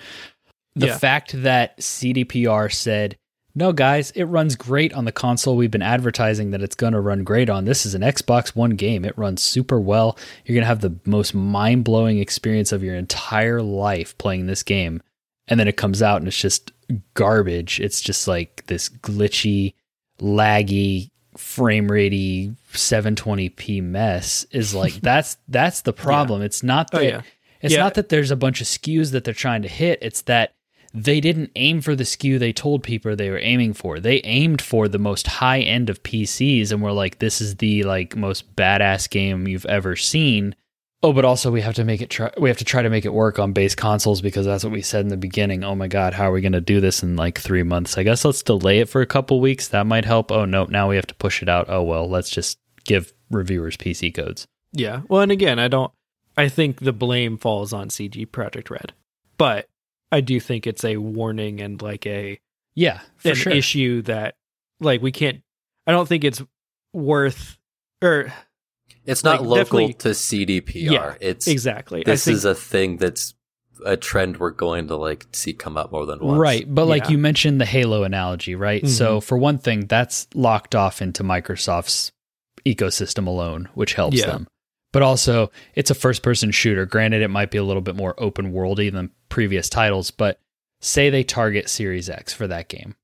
the 0.76 0.86
Yeah. 0.86 0.98
fact 0.98 1.32
that 1.42 1.76
CDPR 1.80 2.68
said, 2.72 3.16
no, 3.54 3.72
guys, 3.72 4.10
it 4.12 4.24
runs 4.24 4.56
great 4.56 4.92
on 4.94 5.04
the 5.04 5.12
console 5.12 5.56
we've 5.56 5.70
been 5.70 5.82
advertising 5.82 6.50
that 6.50 6.62
it's 6.62 6.74
going 6.74 6.92
to 6.92 7.00
run 7.00 7.22
great 7.24 7.48
on. 7.48 7.64
This 7.64 7.86
is 7.86 7.94
an 7.94 8.02
Xbox 8.02 8.56
One 8.56 8.70
game. 8.70 9.04
It 9.04 9.16
runs 9.16 9.42
super 9.42 9.78
well. 9.78 10.18
You're 10.44 10.54
going 10.54 10.62
to 10.64 10.68
have 10.68 10.80
the 10.80 10.96
most 11.04 11.34
mind 11.34 11.84
blowing 11.84 12.18
experience 12.18 12.72
of 12.72 12.82
your 12.82 12.96
entire 12.96 13.62
life 13.62 14.16
playing 14.18 14.46
this 14.46 14.62
game. 14.62 15.02
And 15.46 15.60
then 15.60 15.68
it 15.68 15.76
comes 15.76 16.02
out 16.02 16.18
and 16.18 16.26
it's 16.26 16.36
just 16.40 16.72
garbage. 17.14 17.78
It's 17.80 18.00
just 18.00 18.26
like 18.26 18.64
this 18.66 18.88
glitchy, 18.88 19.74
laggy, 20.20 21.10
frame 21.36 21.88
ratey 21.88 22.54
720p 22.72 23.82
mess 23.82 24.46
is 24.52 24.72
like 24.74 24.92
that's 25.02 25.36
that's 25.48 25.82
the 25.82 25.92
problem. 25.92 26.42
It's 26.42 26.62
not 26.62 26.90
Oh, 26.92 26.98
that 26.98 27.04
yeah. 27.04 27.22
it's 27.60 27.74
Yeah. 27.74 27.80
not 27.80 27.94
that 27.94 28.08
there's 28.08 28.30
a 28.30 28.36
bunch 28.36 28.60
of 28.60 28.66
SKUs 28.66 29.12
that 29.12 29.24
they're 29.24 29.34
trying 29.34 29.62
to 29.62 29.68
hit. 29.68 29.98
It's 30.00 30.22
that 30.22 30.54
they 30.96 31.20
didn't 31.20 31.50
aim 31.56 31.80
for 31.80 31.96
the 31.96 32.04
SKU 32.04 32.38
they 32.38 32.52
told 32.52 32.84
people 32.84 33.16
they 33.16 33.28
were 33.28 33.38
aiming 33.38 33.74
for. 33.74 33.98
They 33.98 34.20
aimed 34.22 34.62
for 34.62 34.86
the 34.86 34.98
most 34.98 35.26
high 35.26 35.58
end 35.58 35.90
of 35.90 36.04
PCs 36.04 36.70
and 36.70 36.80
were 36.80 36.92
like, 36.92 37.18
this 37.18 37.40
is 37.40 37.56
the 37.56 37.82
like 37.82 38.14
most 38.14 38.54
badass 38.54 39.10
game 39.10 39.48
you've 39.48 39.66
ever 39.66 39.96
seen. 39.96 40.54
Oh, 41.02 41.12
but 41.12 41.24
also 41.24 41.50
we 41.50 41.60
have 41.62 41.74
to 41.74 41.84
make 41.84 42.00
it 42.00 42.10
try 42.10 42.30
we 42.38 42.48
have 42.48 42.58
to 42.58 42.64
try 42.64 42.80
to 42.80 42.88
make 42.88 43.04
it 43.04 43.12
work 43.12 43.40
on 43.40 43.52
base 43.52 43.74
consoles 43.74 44.22
because 44.22 44.46
that's 44.46 44.62
what 44.62 44.72
we 44.72 44.82
said 44.82 45.00
in 45.00 45.08
the 45.08 45.16
beginning. 45.16 45.64
Oh 45.64 45.74
my 45.74 45.88
god, 45.88 46.14
how 46.14 46.30
are 46.30 46.32
we 46.32 46.40
gonna 46.40 46.60
do 46.60 46.80
this 46.80 47.02
in 47.02 47.16
like 47.16 47.40
three 47.40 47.64
months? 47.64 47.98
I 47.98 48.04
guess 48.04 48.24
let's 48.24 48.42
delay 48.42 48.78
it 48.78 48.88
for 48.88 49.02
a 49.02 49.06
couple 49.06 49.40
weeks. 49.40 49.68
That 49.68 49.86
might 49.86 50.04
help. 50.04 50.30
Oh 50.30 50.44
no, 50.44 50.64
now 50.64 50.88
we 50.88 50.96
have 50.96 51.08
to 51.08 51.14
push 51.16 51.42
it 51.42 51.48
out. 51.48 51.66
Oh 51.68 51.82
well, 51.82 52.08
let's 52.08 52.30
just 52.30 52.58
give 52.84 53.12
reviewers 53.30 53.76
PC 53.76 54.14
codes. 54.14 54.46
Yeah. 54.72 55.02
Well, 55.08 55.22
and 55.22 55.32
again, 55.32 55.58
I 55.58 55.66
don't. 55.68 55.92
I 56.36 56.48
think 56.48 56.80
the 56.80 56.92
blame 56.92 57.36
falls 57.36 57.72
on 57.72 57.90
CD 57.90 58.24
Projekt 58.24 58.70
Red, 58.70 58.92
but 59.36 59.68
I 60.14 60.20
do 60.20 60.38
think 60.40 60.66
it's 60.66 60.84
a 60.84 60.96
warning 60.96 61.60
and 61.60 61.80
like 61.82 62.06
a 62.06 62.38
Yeah, 62.74 63.00
for 63.16 63.30
an 63.30 63.34
sure. 63.34 63.52
issue 63.52 64.02
that 64.02 64.34
like 64.80 65.02
we 65.02 65.12
can't. 65.12 65.42
I 65.86 65.92
don't 65.92 66.08
think 66.08 66.24
it's 66.24 66.42
worth 66.92 67.58
or 68.02 68.32
It's 69.04 69.22
not 69.24 69.40
Like, 69.42 69.70
local 69.72 69.92
to 69.92 70.08
CDPR. 70.14 70.90
Yeah, 70.92 71.14
it's 71.20 71.46
exactly. 71.46 72.02
this 72.04 72.24
think, 72.24 72.36
is 72.36 72.44
a 72.46 72.54
thing 72.54 72.96
that's 72.96 73.34
a 73.84 73.96
trend 73.96 74.38
we're 74.38 74.50
going 74.50 74.86
to 74.88 74.96
like 74.96 75.26
see 75.32 75.52
come 75.52 75.76
up 75.76 75.92
more 75.92 76.06
than 76.06 76.20
once. 76.20 76.38
Right. 76.38 76.64
But 76.72 76.86
like 76.86 77.04
Yeah. 77.04 77.10
you 77.10 77.18
mentioned 77.18 77.60
the 77.60 77.66
Halo 77.66 78.04
analogy, 78.04 78.54
right? 78.54 78.86
So 78.88 79.18
Mhm. 79.18 79.24
for 79.24 79.36
one 79.36 79.58
thing, 79.58 79.86
that's 79.86 80.26
locked 80.34 80.74
off 80.74 81.02
into 81.02 81.22
Microsoft's 81.22 82.12
ecosystem 82.64 83.26
alone, 83.26 83.68
which 83.74 83.94
helps 83.94 84.16
Yeah. 84.18 84.26
them. 84.26 84.46
But 84.94 85.02
also, 85.02 85.50
it's 85.74 85.90
a 85.90 85.94
first 85.94 86.22
person 86.22 86.52
shooter. 86.52 86.86
Granted, 86.86 87.20
it 87.20 87.26
might 87.28 87.50
be 87.50 87.58
a 87.58 87.64
little 87.64 87.82
bit 87.82 87.96
more 87.96 88.14
open 88.16 88.52
worldy 88.52 88.92
than 88.92 89.10
previous 89.28 89.68
titles, 89.68 90.12
but 90.12 90.38
say 90.80 91.10
they 91.10 91.24
target 91.24 91.68
Series 91.68 92.08
X 92.08 92.32
for 92.32 92.46
that 92.46 92.68
game. 92.68 92.94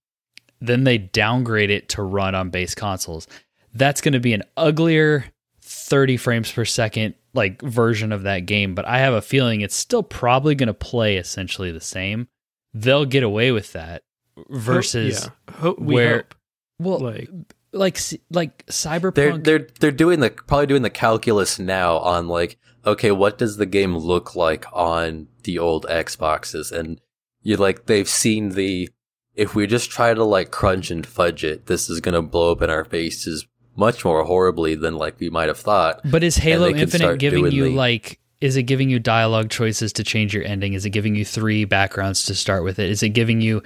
Then 0.60 0.84
they 0.84 0.98
downgrade 0.98 1.68
it 1.68 1.88
to 1.88 2.04
run 2.04 2.36
on 2.36 2.50
base 2.50 2.76
consoles. 2.76 3.26
That's 3.74 4.00
going 4.00 4.12
to 4.12 4.20
be 4.20 4.32
an 4.34 4.44
uglier 4.56 5.24
30 5.62 6.16
frames 6.16 6.52
per 6.52 6.64
second 6.64 7.16
like 7.34 7.60
version 7.60 8.12
of 8.12 8.22
that 8.22 8.46
game, 8.46 8.76
but 8.76 8.84
I 8.86 8.98
have 8.98 9.14
a 9.14 9.20
feeling 9.20 9.60
it's 9.60 9.74
still 9.74 10.04
probably 10.04 10.54
going 10.54 10.68
to 10.68 10.74
play 10.74 11.16
essentially 11.16 11.72
the 11.72 11.80
same. 11.80 12.28
They'll 12.72 13.04
get 13.04 13.24
away 13.24 13.50
with 13.50 13.72
that 13.72 14.04
versus 14.48 15.28
yeah. 15.60 15.72
We 15.76 15.94
where- 15.96 16.16
hope. 16.18 16.34
well 16.78 16.98
like 17.00 17.28
like 17.72 17.98
like 18.30 18.66
They're 18.66 18.72
Cyberpunk 18.72 19.44
they're 19.44 19.66
they're 19.78 19.90
doing 19.90 20.20
the 20.20 20.30
probably 20.30 20.66
doing 20.66 20.82
the 20.82 20.90
calculus 20.90 21.58
now 21.58 21.98
on 21.98 22.28
like 22.28 22.58
okay 22.84 23.10
what 23.12 23.38
does 23.38 23.56
the 23.56 23.66
game 23.66 23.96
look 23.96 24.34
like 24.34 24.64
on 24.72 25.28
the 25.44 25.58
old 25.58 25.86
Xboxes 25.86 26.72
and 26.72 27.00
you 27.42 27.56
like 27.56 27.86
they've 27.86 28.08
seen 28.08 28.50
the 28.50 28.88
if 29.34 29.54
we 29.54 29.66
just 29.66 29.90
try 29.90 30.12
to 30.12 30.24
like 30.24 30.50
crunch 30.50 30.90
and 30.90 31.06
fudge 31.06 31.44
it 31.44 31.66
this 31.66 31.88
is 31.88 32.00
gonna 32.00 32.22
blow 32.22 32.52
up 32.52 32.62
in 32.62 32.70
our 32.70 32.84
faces 32.84 33.46
much 33.76 34.04
more 34.04 34.24
horribly 34.24 34.74
than 34.74 34.96
like 34.96 35.18
we 35.20 35.30
might 35.30 35.48
have 35.48 35.58
thought. 35.58 36.00
But 36.04 36.22
is 36.22 36.36
Halo 36.36 36.68
Infinite 36.68 37.18
giving 37.18 37.50
you 37.50 37.64
the- 37.64 37.70
like 37.74 38.18
is 38.40 38.56
it 38.56 38.62
giving 38.62 38.88
you 38.88 38.98
dialogue 38.98 39.50
choices 39.50 39.92
to 39.94 40.02
change 40.04 40.32
your 40.32 40.44
ending? 40.44 40.72
Is 40.72 40.86
it 40.86 40.90
giving 40.90 41.14
you 41.14 41.26
three 41.26 41.66
backgrounds 41.66 42.24
to 42.24 42.34
start 42.34 42.64
with 42.64 42.78
it? 42.78 42.88
Is 42.88 43.02
it 43.02 43.10
giving 43.10 43.42
you 43.42 43.62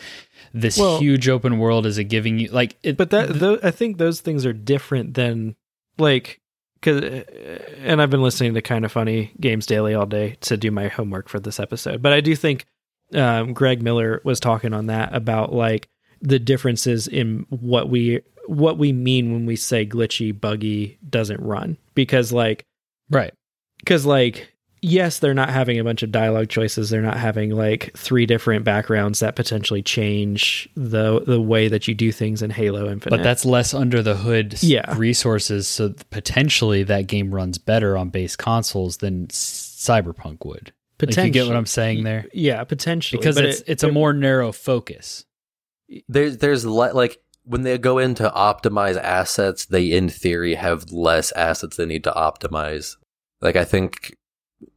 this 0.54 0.78
Well- 0.78 0.98
huge 0.98 1.28
open 1.28 1.58
world? 1.58 1.84
Is 1.84 1.98
it 1.98 2.04
giving 2.04 2.38
you 2.38 2.48
like 2.48 2.76
it 2.82 2.96
but 2.96 3.10
that 3.10 3.28
tho- 3.28 3.58
I 3.62 3.70
think 3.70 3.98
those 3.98 4.20
things 4.20 4.46
are 4.46 4.52
different 4.52 5.14
than 5.14 5.56
like 5.98 6.40
cuz 6.80 7.02
and 7.78 8.00
I've 8.00 8.10
been 8.10 8.22
listening 8.22 8.54
to 8.54 8.62
kind 8.62 8.84
of 8.84 8.92
funny 8.92 9.32
games 9.40 9.66
daily 9.66 9.94
all 9.94 10.06
day 10.06 10.36
to 10.42 10.56
do 10.56 10.70
my 10.70 10.88
homework 10.88 11.28
for 11.28 11.40
this 11.40 11.58
episode. 11.60 12.00
But 12.00 12.12
I 12.12 12.20
do 12.20 12.34
think 12.36 12.66
um, 13.12 13.52
Greg 13.52 13.82
Miller 13.82 14.20
was 14.24 14.40
talking 14.40 14.72
on 14.72 14.86
that 14.86 15.14
about 15.14 15.52
like 15.52 15.88
the 16.20 16.38
differences 16.38 17.06
in 17.06 17.46
what 17.50 17.88
we 17.88 18.20
what 18.46 18.78
we 18.78 18.92
mean 18.92 19.32
when 19.32 19.46
we 19.46 19.56
say 19.56 19.86
glitchy 19.86 20.38
buggy 20.38 20.98
doesn't 21.08 21.40
run 21.40 21.76
because 21.94 22.32
like 22.32 22.64
right. 23.10 23.32
because 23.78 24.04
like 24.06 24.53
yes 24.84 25.18
they're 25.18 25.34
not 25.34 25.48
having 25.50 25.78
a 25.78 25.84
bunch 25.84 26.02
of 26.02 26.12
dialogue 26.12 26.48
choices 26.48 26.90
they're 26.90 27.00
not 27.02 27.16
having 27.16 27.50
like 27.50 27.90
three 27.96 28.26
different 28.26 28.64
backgrounds 28.64 29.20
that 29.20 29.34
potentially 29.34 29.82
change 29.82 30.68
the 30.76 31.20
the 31.26 31.40
way 31.40 31.68
that 31.68 31.88
you 31.88 31.94
do 31.94 32.12
things 32.12 32.42
in 32.42 32.50
halo 32.50 32.90
infinite 32.90 33.16
But 33.16 33.22
that's 33.24 33.44
less 33.44 33.72
under 33.74 34.02
the 34.02 34.16
hood 34.16 34.62
Yeah. 34.62 34.94
resources, 34.96 35.66
so 35.68 35.94
potentially 36.10 36.82
that 36.84 37.06
game 37.06 37.34
runs 37.34 37.58
better 37.58 37.96
on 37.96 38.10
base 38.10 38.36
consoles 38.36 38.98
than 38.98 39.26
Cyberpunk 39.28 40.44
would. 40.44 40.72
Like, 41.02 41.16
you 41.16 41.30
get 41.30 41.46
what 41.46 41.56
I'm 41.56 41.66
saying 41.66 42.04
there? 42.04 42.26
yeah 42.32 42.62
potentially 42.64 43.18
Because 43.18 43.34
but 43.36 43.44
it's 43.46 43.60
it- 43.60 43.68
it's 43.68 43.82
a 43.84 43.88
it- 43.88 43.92
more 43.92 44.12
narrow 44.12 44.52
focus. 44.52 45.24
There's 46.08 46.38
there's 46.38 46.64
le- 46.64 46.92
like 46.94 47.18
when 47.44 47.62
they 47.62 47.76
go 47.78 47.98
in 47.98 48.14
to 48.16 48.30
optimize 48.34 48.96
assets, 48.96 49.66
they 49.66 49.92
in 49.92 50.08
theory 50.08 50.54
have 50.54 50.90
less 50.90 51.30
assets 51.32 51.76
they 51.76 51.84
need 51.86 52.04
to 52.04 52.12
optimize. 52.12 52.96
Like 53.42 53.56
I 53.56 53.64
think, 53.64 54.16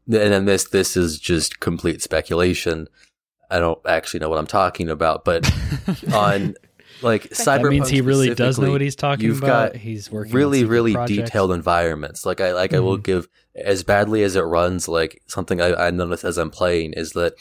and 0.06 0.34
then 0.34 0.46
this 0.46 0.66
this 0.66 0.98
is 0.98 1.20
just 1.20 1.60
complete 1.60 2.02
speculation. 2.02 2.88
I 3.50 3.60
don't 3.60 3.80
actually 3.88 4.20
know 4.20 4.30
what 4.30 4.40
I'm 4.40 4.48
talking 4.48 4.90
about, 4.90 5.24
but 5.24 5.50
on 6.14 6.56
like 7.02 7.30
cyberpunk, 7.30 7.62
that 7.64 7.70
means 7.70 7.90
he 7.90 8.02
really 8.02 8.34
does 8.34 8.60
know 8.60 8.72
what 8.72 8.82
he's 8.82 8.96
talking 8.96 9.26
you've 9.26 9.44
about. 9.44 9.74
got 9.74 9.82
He's 9.82 10.12
working 10.12 10.34
really 10.34 10.64
really 10.64 10.94
projects. 10.94 11.12
Mm-hmm. 11.12 11.26
detailed 11.26 11.52
environments. 11.52 12.26
Like 12.26 12.42
I 12.42 12.54
like 12.54 12.74
I 12.74 12.80
will 12.80 12.98
give 12.98 13.28
as 13.56 13.84
badly 13.84 14.24
as 14.24 14.36
it 14.36 14.42
runs. 14.42 14.88
Like 14.88 15.22
something 15.28 15.62
I, 15.62 15.88
I 15.88 15.92
notice 15.92 16.24
as 16.24 16.38
I'm 16.38 16.52
playing 16.52 16.94
is 16.94 17.12
that 17.12 17.34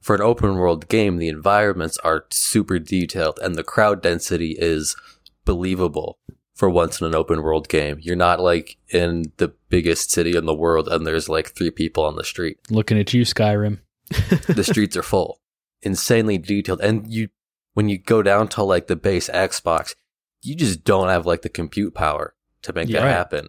for 0.00 0.14
an 0.14 0.22
open 0.22 0.56
world 0.56 0.88
game, 0.88 1.16
the 1.16 1.28
environments 1.28 1.98
are 1.98 2.26
super 2.30 2.78
detailed 2.78 3.38
and 3.42 3.56
the 3.56 3.64
crowd 3.64 4.02
density 4.02 4.56
is 4.58 4.96
believable 5.44 6.18
for 6.56 6.68
once 6.68 7.00
in 7.00 7.06
an 7.06 7.14
open 7.14 7.42
world 7.42 7.68
game. 7.68 7.98
You're 8.00 8.16
not 8.16 8.40
like 8.40 8.76
in 8.88 9.30
the 9.36 9.52
biggest 9.68 10.10
city 10.10 10.36
in 10.36 10.46
the 10.46 10.54
world 10.54 10.88
and 10.88 11.06
there's 11.06 11.28
like 11.28 11.50
three 11.54 11.70
people 11.70 12.04
on 12.04 12.16
the 12.16 12.24
street. 12.24 12.58
Looking 12.70 12.98
at 12.98 13.12
you, 13.14 13.22
Skyrim. 13.22 13.78
The 14.08 14.64
streets 14.68 14.96
are 14.96 15.02
full. 15.02 15.40
Insanely 15.82 16.38
detailed. 16.38 16.80
And 16.80 17.06
you, 17.12 17.28
when 17.74 17.88
you 17.88 17.98
go 17.98 18.22
down 18.22 18.48
to 18.48 18.62
like 18.62 18.86
the 18.88 18.96
base 18.96 19.28
Xbox, 19.28 19.94
you 20.42 20.54
just 20.56 20.82
don't 20.82 21.08
have 21.08 21.26
like 21.26 21.42
the 21.42 21.48
compute 21.50 21.94
power 21.94 22.34
to 22.62 22.72
make 22.72 22.88
Yeah. 22.88 23.00
that 23.00 23.06
Right. 23.06 23.12
happen. 23.12 23.48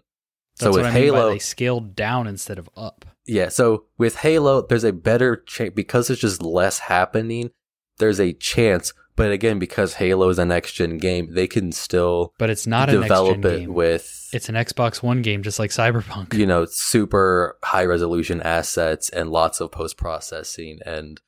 That's 0.59 0.73
so 0.75 0.77
with 0.81 0.85
I 0.87 0.93
mean 0.93 1.03
Halo, 1.03 1.29
they 1.31 1.39
scaled 1.39 1.95
down 1.95 2.27
instead 2.27 2.59
of 2.59 2.67
up. 2.75 3.05
yeah, 3.25 3.47
so 3.49 3.85
with 3.97 4.17
Halo, 4.17 4.61
there's 4.63 4.83
a 4.83 4.91
better 4.91 5.35
chance 5.37 5.73
because 5.75 6.07
there's 6.07 6.19
just 6.19 6.41
less 6.41 6.79
happening. 6.79 7.51
There's 7.99 8.19
a 8.19 8.33
chance, 8.33 8.91
but 9.17 9.31
again, 9.33 9.59
because 9.59 9.95
Halo 9.95 10.29
is 10.29 10.39
a 10.39 10.45
next 10.45 10.71
gen 10.73 10.97
game, 10.97 11.33
they 11.33 11.47
can 11.47 11.73
still 11.73 12.33
But 12.37 12.49
it's 12.49 12.65
not 12.65 12.87
a 12.87 12.93
next 12.93 13.03
develop 13.03 13.41
gen 13.41 13.51
it 13.53 13.59
game. 13.59 13.73
with 13.73 14.29
it's 14.31 14.47
an 14.47 14.55
Xbox 14.55 15.03
One 15.03 15.21
game, 15.21 15.43
just 15.43 15.59
like 15.59 15.71
Cyberpunk. 15.71 16.33
you 16.33 16.45
know 16.45 16.65
super 16.69 17.57
high 17.63 17.83
resolution 17.83 18.41
assets 18.41 19.09
and 19.09 19.29
lots 19.29 19.59
of 19.59 19.71
post 19.73 19.97
processing 19.97 20.79
and 20.85 21.19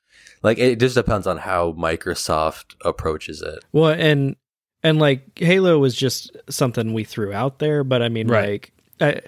like 0.42 0.58
it 0.58 0.80
just 0.80 0.96
depends 0.96 1.28
on 1.28 1.38
how 1.38 1.74
Microsoft 1.74 2.76
approaches 2.86 3.42
it. 3.42 3.64
Well, 3.74 3.90
and 3.92 4.36
and 4.84 4.98
like 5.00 5.38
Halo 5.38 5.78
was 5.80 5.96
just 5.96 6.36
something 6.50 6.94
we 6.94 7.04
threw 7.04 7.34
out 7.34 7.60
there, 7.60 7.84
but 7.84 8.02
I 8.02 8.08
mean, 8.10 8.28
Right. 8.30 8.72
like, 9.02 9.18
uh, 9.18 9.20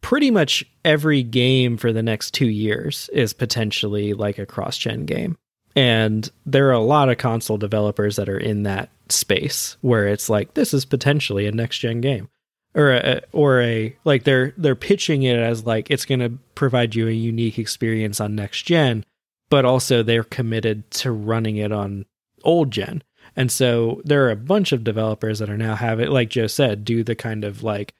pretty 0.00 0.30
much 0.30 0.64
every 0.84 1.22
game 1.22 1.76
for 1.76 1.92
the 1.92 2.02
next 2.02 2.32
two 2.34 2.48
years 2.48 3.08
is 3.12 3.32
potentially 3.32 4.12
like 4.14 4.38
a 4.38 4.46
cross-gen 4.46 5.04
game, 5.04 5.36
and 5.76 6.28
there 6.44 6.68
are 6.68 6.72
a 6.72 6.80
lot 6.80 7.08
of 7.08 7.18
console 7.18 7.58
developers 7.58 8.16
that 8.16 8.28
are 8.28 8.38
in 8.38 8.64
that 8.64 8.88
space 9.08 9.76
where 9.82 10.08
it's 10.08 10.28
like 10.28 10.54
this 10.54 10.74
is 10.74 10.84
potentially 10.84 11.46
a 11.46 11.52
next-gen 11.52 12.00
game, 12.00 12.28
or 12.74 12.92
a, 12.92 13.20
or 13.32 13.60
a 13.60 13.96
like 14.04 14.24
they're 14.24 14.52
they're 14.56 14.74
pitching 14.74 15.22
it 15.22 15.38
as 15.38 15.64
like 15.64 15.90
it's 15.90 16.04
going 16.06 16.20
to 16.20 16.32
provide 16.54 16.94
you 16.94 17.06
a 17.06 17.12
unique 17.12 17.58
experience 17.58 18.20
on 18.20 18.34
next 18.34 18.62
gen, 18.62 19.04
but 19.50 19.64
also 19.64 20.02
they're 20.02 20.24
committed 20.24 20.90
to 20.90 21.12
running 21.12 21.58
it 21.58 21.70
on 21.70 22.06
old 22.42 22.70
gen. 22.70 23.02
And 23.36 23.52
so 23.52 24.00
there 24.04 24.24
are 24.24 24.30
a 24.30 24.36
bunch 24.36 24.72
of 24.72 24.82
developers 24.82 25.40
that 25.40 25.50
are 25.50 25.58
now 25.58 25.74
having, 25.74 26.08
like 26.08 26.30
Joe 26.30 26.46
said, 26.46 26.84
do 26.84 27.04
the 27.04 27.14
kind 27.14 27.44
of 27.44 27.62
like 27.62 27.92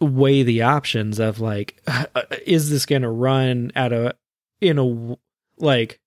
weigh 0.00 0.42
the 0.42 0.62
options 0.62 1.18
of 1.18 1.40
like, 1.40 1.82
uh, 1.86 2.04
is 2.46 2.70
this 2.70 2.84
going 2.84 3.02
to 3.02 3.08
run 3.08 3.72
at 3.74 3.92
a, 3.92 4.14
in 4.60 4.78
a, 4.78 5.16
like, 5.56 6.00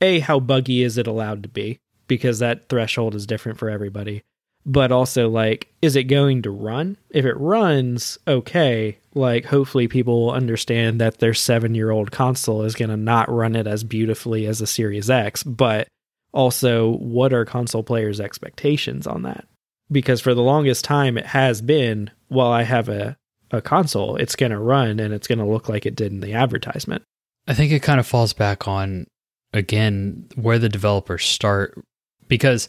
A, 0.00 0.20
how 0.20 0.40
buggy 0.40 0.82
is 0.82 0.98
it 0.98 1.06
allowed 1.06 1.42
to 1.42 1.48
be? 1.48 1.78
Because 2.06 2.38
that 2.38 2.68
threshold 2.68 3.14
is 3.14 3.26
different 3.26 3.58
for 3.58 3.70
everybody. 3.70 4.22
But 4.66 4.92
also, 4.92 5.28
like, 5.28 5.72
is 5.80 5.96
it 5.96 6.04
going 6.04 6.42
to 6.42 6.50
run? 6.50 6.98
If 7.10 7.24
it 7.24 7.38
runs, 7.38 8.18
okay, 8.28 8.98
like, 9.14 9.46
hopefully 9.46 9.88
people 9.88 10.20
will 10.20 10.32
understand 10.32 11.00
that 11.00 11.18
their 11.18 11.34
seven 11.34 11.74
year 11.74 11.90
old 11.90 12.10
console 12.10 12.62
is 12.62 12.74
going 12.74 12.90
to 12.90 12.96
not 12.96 13.30
run 13.30 13.56
it 13.56 13.66
as 13.66 13.84
beautifully 13.84 14.46
as 14.46 14.60
a 14.60 14.66
Series 14.66 15.08
X. 15.08 15.42
But 15.42 15.88
also 16.32 16.92
what 16.96 17.32
are 17.32 17.44
console 17.44 17.82
players 17.82 18.20
expectations 18.20 19.06
on 19.06 19.22
that 19.22 19.46
because 19.90 20.20
for 20.20 20.34
the 20.34 20.42
longest 20.42 20.84
time 20.84 21.18
it 21.18 21.26
has 21.26 21.60
been 21.60 22.10
well 22.28 22.50
i 22.50 22.62
have 22.62 22.88
a, 22.88 23.16
a 23.50 23.60
console 23.60 24.16
it's 24.16 24.36
going 24.36 24.52
to 24.52 24.58
run 24.58 25.00
and 25.00 25.12
it's 25.12 25.26
going 25.26 25.38
to 25.38 25.44
look 25.44 25.68
like 25.68 25.86
it 25.86 25.96
did 25.96 26.12
in 26.12 26.20
the 26.20 26.34
advertisement 26.34 27.02
I 27.48 27.54
think 27.54 27.72
it 27.72 27.82
kind 27.82 27.98
of 27.98 28.06
falls 28.06 28.32
back 28.32 28.68
on 28.68 29.06
again 29.52 30.28
where 30.36 30.58
the 30.58 30.68
developers 30.68 31.24
start 31.24 31.82
because 32.28 32.68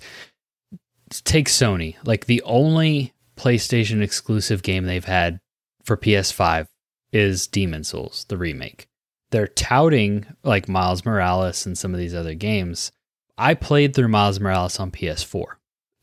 take 1.23 1.47
Sony, 1.47 1.95
like 2.05 2.25
the 2.25 2.41
only 2.43 3.13
PlayStation 3.37 4.01
exclusive 4.01 4.63
game 4.63 4.85
they've 4.85 5.05
had 5.05 5.39
for 5.83 5.97
PS5 5.97 6.67
is 7.11 7.47
Demon's 7.47 7.89
Souls, 7.89 8.25
the 8.29 8.37
remake. 8.37 8.87
They're 9.31 9.47
touting 9.47 10.25
like 10.43 10.67
Miles 10.69 11.05
Morales 11.05 11.65
and 11.65 11.77
some 11.77 11.93
of 11.93 11.99
these 11.99 12.13
other 12.15 12.33
games. 12.33 12.91
I 13.37 13.53
played 13.53 13.95
through 13.95 14.09
Miles 14.09 14.39
Morales 14.39 14.79
on 14.79 14.91
PS4. 14.91 15.45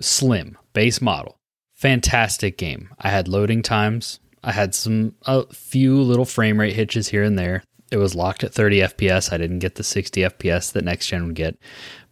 Slim, 0.00 0.56
base 0.72 1.00
model. 1.00 1.38
Fantastic 1.74 2.58
game. 2.58 2.90
I 2.98 3.10
had 3.10 3.28
loading 3.28 3.62
times. 3.62 4.20
I 4.42 4.52
had 4.52 4.74
some 4.74 5.14
a 5.26 5.46
few 5.52 6.00
little 6.00 6.24
frame 6.24 6.58
rate 6.58 6.74
hitches 6.74 7.08
here 7.08 7.22
and 7.22 7.38
there. 7.38 7.62
It 7.90 7.96
was 7.96 8.14
locked 8.14 8.44
at 8.44 8.52
30 8.52 8.80
FPS. 8.80 9.32
I 9.32 9.38
didn't 9.38 9.60
get 9.60 9.76
the 9.76 9.82
60 9.82 10.20
FPS 10.22 10.72
that 10.72 10.84
next 10.84 11.06
gen 11.06 11.26
would 11.26 11.34
get, 11.34 11.56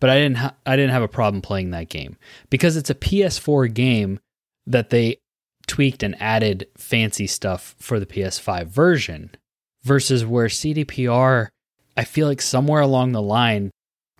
but 0.00 0.08
I 0.10 0.14
didn't. 0.16 0.38
Ha- 0.38 0.54
I 0.64 0.76
didn't 0.76 0.92
have 0.92 1.02
a 1.02 1.08
problem 1.08 1.42
playing 1.42 1.70
that 1.70 1.88
game 1.88 2.16
because 2.50 2.76
it's 2.76 2.90
a 2.90 2.94
PS4 2.94 3.72
game 3.72 4.20
that 4.66 4.90
they 4.90 5.18
tweaked 5.66 6.02
and 6.02 6.20
added 6.20 6.66
fancy 6.76 7.26
stuff 7.26 7.74
for 7.78 8.00
the 8.00 8.06
PS5 8.06 8.66
version. 8.66 9.30
Versus 9.84 10.24
where 10.26 10.48
CDPR, 10.48 11.48
I 11.96 12.02
feel 12.04 12.26
like 12.26 12.42
somewhere 12.42 12.80
along 12.80 13.12
the 13.12 13.22
line 13.22 13.70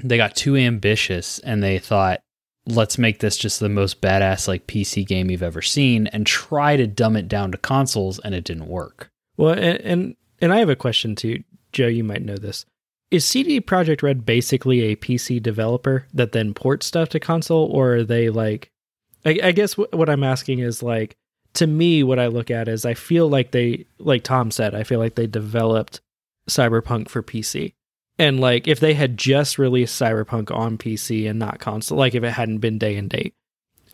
they 0.03 0.17
got 0.17 0.37
too 0.37 0.57
ambitious 0.57 1.39
and 1.41 1.63
they 1.63 1.79
thought, 1.79 2.21
let's 2.67 2.99
make 2.99 3.21
this 3.21 3.37
just 3.37 3.61
the 3.61 3.69
most 3.69 4.01
badass 4.01 4.47
like 4.47 4.67
PC 4.67 5.07
game 5.07 5.31
you've 5.31 5.43
ever 5.43 5.63
seen 5.63 6.07
and 6.09 6.27
try 6.27 6.77
to 6.77 6.87
dumb 6.87 7.17
it 7.17 7.29
down 7.29 7.51
to 7.53 7.59
consoles, 7.59 8.19
and 8.21 8.35
it 8.35 8.45
didn't 8.45 8.69
work. 8.69 9.09
well 9.37 9.55
and 9.55 9.81
and, 9.81 10.17
and 10.41 10.53
i 10.53 10.59
have 10.59 10.68
a 10.68 10.76
question 10.76 11.14
too 11.14 11.43
joe 11.72 11.87
you 11.87 12.05
might 12.05 12.22
know 12.22 12.37
this. 12.37 12.64
Is 13.11 13.24
cd 13.24 13.61
projekt 13.61 14.03
red 14.03 14.26
basically 14.26 14.82
a 14.82 14.97
pc 14.97 15.43
developer 15.43 16.07
that 16.12 16.32
then 16.32 16.55
ports 16.55 16.87
stuff 16.87 17.09
to 17.11 17.20
console 17.20 17.66
or 17.66 17.97
are 17.97 18.05
they 18.05 18.30
like 18.30 18.70
i, 19.24 19.39
I 19.43 19.53
guess 19.53 19.74
w- 19.74 19.97
what 19.97 20.09
i'm 20.11 20.24
asking 20.24 20.59
is 20.59 20.82
like 20.82 21.16
to 21.55 21.66
me 21.66 22.03
what 22.03 22.18
i 22.18 22.26
look 22.26 22.51
at 22.51 22.68
is 22.68 22.84
i 22.84 22.95
feel 22.95 23.28
like 23.28 23.53
they 23.53 23.87
like 23.99 24.24
tom 24.24 24.51
said 24.51 24.74
i 24.74 24.82
feel 24.82 24.99
like 24.99 25.14
they 25.14 25.26
developed 25.26 26.01
cyberpunk 26.49 27.09
for 27.09 27.22
pc 27.22 27.74
and 28.18 28.41
like 28.41 28.66
if 28.66 28.80
they 28.80 28.95
had 28.95 29.16
just 29.16 29.59
released 29.59 30.01
cyberpunk 30.01 30.55
on 30.55 30.76
pc 30.76 31.28
and 31.28 31.39
not 31.39 31.61
console 31.61 31.99
like 31.99 32.14
if 32.14 32.24
it 32.24 32.32
hadn't 32.32 32.59
been 32.59 32.78
day 32.78 32.97
and 32.97 33.11
date 33.11 33.34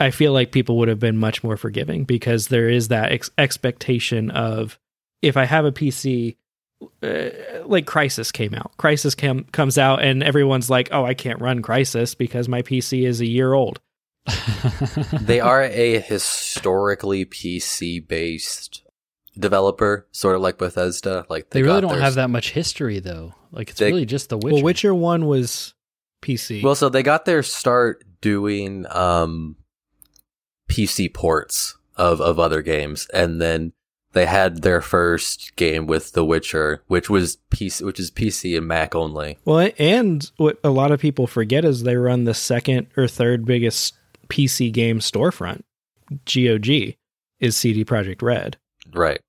i 0.01 0.11
feel 0.11 0.33
like 0.33 0.53
people 0.53 0.79
would 0.79 0.89
have 0.89 1.01
been 1.01 1.19
much 1.19 1.45
more 1.45 1.57
forgiving 1.57 2.05
because 2.05 2.49
there 2.49 2.69
is 2.69 2.89
that 2.89 3.13
ex- 3.13 3.31
expectation 3.37 4.31
of 4.31 4.79
if 5.23 5.37
i 5.37 5.45
have 5.45 5.65
a 5.65 5.73
pc 5.73 6.37
uh, 7.03 7.31
like 7.65 7.87
Crysis 7.87 8.33
came 8.33 8.55
out 8.55 8.73
Crysis 8.77 9.17
cam- 9.17 9.45
comes 9.53 9.79
out 9.79 10.03
and 10.03 10.23
everyone's 10.23 10.69
like 10.69 10.89
oh 10.93 11.05
i 11.05 11.15
can't 11.15 11.41
run 11.41 11.63
Crysis 11.63 12.17
because 12.19 12.49
my 12.49 12.61
pc 12.63 13.07
is 13.07 13.21
a 13.21 13.27
year 13.27 13.53
old 13.53 13.81
they 15.21 15.41
are 15.41 15.63
a 15.65 15.99
historically 15.99 17.25
PC 17.25 18.07
based 18.07 18.83
developer, 19.37 20.07
sort 20.13 20.37
of 20.37 20.43
like 20.43 20.59
Bethesda. 20.59 21.27
Like 21.29 21.51
They 21.51 21.63
really 21.65 21.81
don't 21.81 21.93
their- 21.95 22.01
have 22.01 22.15
that 22.15 22.31
much 22.31 22.53
history 22.53 23.01
though. 23.01 23.35
Like 23.51 23.71
it's 23.71 23.81
They- 23.81 23.91
really 23.91 24.07
just 24.07 24.29
The 24.29 24.37
Witcher. 24.39 24.55
well 24.55 24.63
witcher 24.63 24.95
1 24.95 25.27
was 25.27 25.75
pc 26.23 26.63
Well, 26.63 26.77
so 26.77 26.89
they 26.89 27.03
got 27.03 27.25
their 27.25 27.43
start 27.43 28.05
doing 28.21 28.87
um 28.91 29.57
PC 30.71 31.13
ports 31.13 31.77
of 31.97 32.21
of 32.21 32.39
other 32.39 32.63
games, 32.63 33.09
and 33.13 33.41
then 33.43 33.73
they 34.13 34.27
had 34.27 34.63
their 34.63 34.81
first 34.81 35.57
game 35.57 35.87
with 35.87 36.13
The 36.13 36.25
Witcher, 36.25 36.83
which 36.87 37.09
was 37.09 37.39
PC, 37.51 37.83
which 37.83 37.99
is 37.99 38.11
PC 38.11 38.57
and 38.57 38.67
Mac 38.67 38.95
only. 38.95 39.39
Well, 39.45 39.71
and 39.79 40.31
what 40.37 40.59
a 40.63 40.71
lot 40.71 40.91
of 40.91 41.01
people 41.01 41.27
forget 41.27 41.65
is 41.65 41.83
they 41.83 41.97
run 41.97 42.25
the 42.25 42.35
second 42.35 42.89
or 42.97 43.09
third 43.09 43.45
biggest 43.45 43.95
PC 44.29 44.73
game 44.73 44.99
storefront. 44.99 45.63
GOG 46.27 46.95
is 47.41 47.57
CD 47.57 47.85
Projekt 47.85 48.23
Red. 48.23 48.57
Right. 48.93 49.21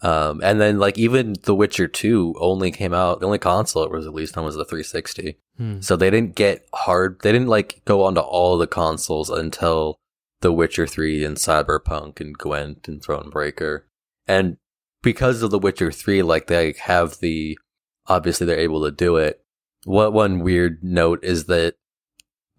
Um, 0.00 0.40
and 0.44 0.60
then 0.60 0.78
like 0.78 0.96
even 0.96 1.34
The 1.42 1.54
Witcher 1.54 1.88
2 1.88 2.36
only 2.38 2.70
came 2.70 2.94
out, 2.94 3.20
the 3.20 3.26
only 3.26 3.38
console 3.38 3.82
it 3.82 3.90
was 3.90 4.06
released 4.06 4.38
on 4.38 4.44
was 4.44 4.54
the 4.54 4.64
360. 4.64 5.38
Hmm. 5.56 5.80
So 5.80 5.96
they 5.96 6.10
didn't 6.10 6.36
get 6.36 6.66
hard, 6.72 7.20
they 7.22 7.32
didn't 7.32 7.48
like 7.48 7.82
go 7.84 8.04
onto 8.04 8.20
all 8.20 8.58
the 8.58 8.66
consoles 8.66 9.28
until 9.28 9.96
The 10.40 10.52
Witcher 10.52 10.86
3 10.86 11.24
and 11.24 11.36
Cyberpunk 11.36 12.20
and 12.20 12.36
Gwent 12.38 12.86
and 12.86 13.02
Thronebreaker. 13.02 13.82
And 14.28 14.58
because 15.02 15.42
of 15.42 15.50
The 15.50 15.58
Witcher 15.58 15.90
3, 15.90 16.22
like 16.22 16.46
they 16.46 16.74
have 16.82 17.18
the, 17.20 17.58
obviously 18.06 18.46
they're 18.46 18.58
able 18.58 18.84
to 18.84 18.90
do 18.90 19.16
it. 19.16 19.42
What 19.84 20.12
one 20.12 20.40
weird 20.40 20.84
note 20.84 21.24
is 21.24 21.46
that 21.46 21.76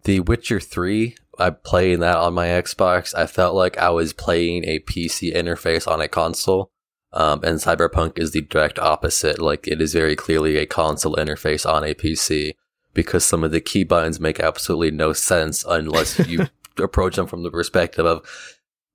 The 0.03 0.19
Witcher 0.21 0.59
3, 0.59 1.15
I 1.37 1.51
playing 1.51 1.99
that 1.99 2.17
on 2.17 2.33
my 2.33 2.47
Xbox, 2.47 3.13
I 3.15 3.27
felt 3.27 3.55
like 3.55 3.77
I 3.77 3.91
was 3.91 4.13
playing 4.13 4.65
a 4.65 4.79
PC 4.79 5.33
interface 5.33 5.87
on 5.89 6.01
a 6.01 6.07
console. 6.07 6.71
Um, 7.11 7.43
and 7.43 7.57
Cyberpunk 7.57 8.19
is 8.19 8.31
the 8.31 8.41
direct 8.41 8.77
opposite. 8.77 9.39
Like 9.39 9.67
it 9.67 9.81
is 9.81 9.93
very 9.93 10.15
clearly 10.15 10.57
a 10.57 10.65
console 10.65 11.15
interface 11.15 11.67
on 11.67 11.83
a 11.83 11.95
PC 11.95 12.53
because 12.93 13.25
some 13.25 13.43
of 13.43 13.51
the 13.51 13.61
key 13.61 13.83
buttons 13.83 14.19
make 14.19 14.39
absolutely 14.39 14.91
no 14.91 15.13
sense 15.13 15.65
unless 15.67 16.19
you 16.27 16.47
approach 16.77 17.15
them 17.15 17.27
from 17.27 17.43
the 17.43 17.51
perspective 17.51 18.05
of, 18.05 18.25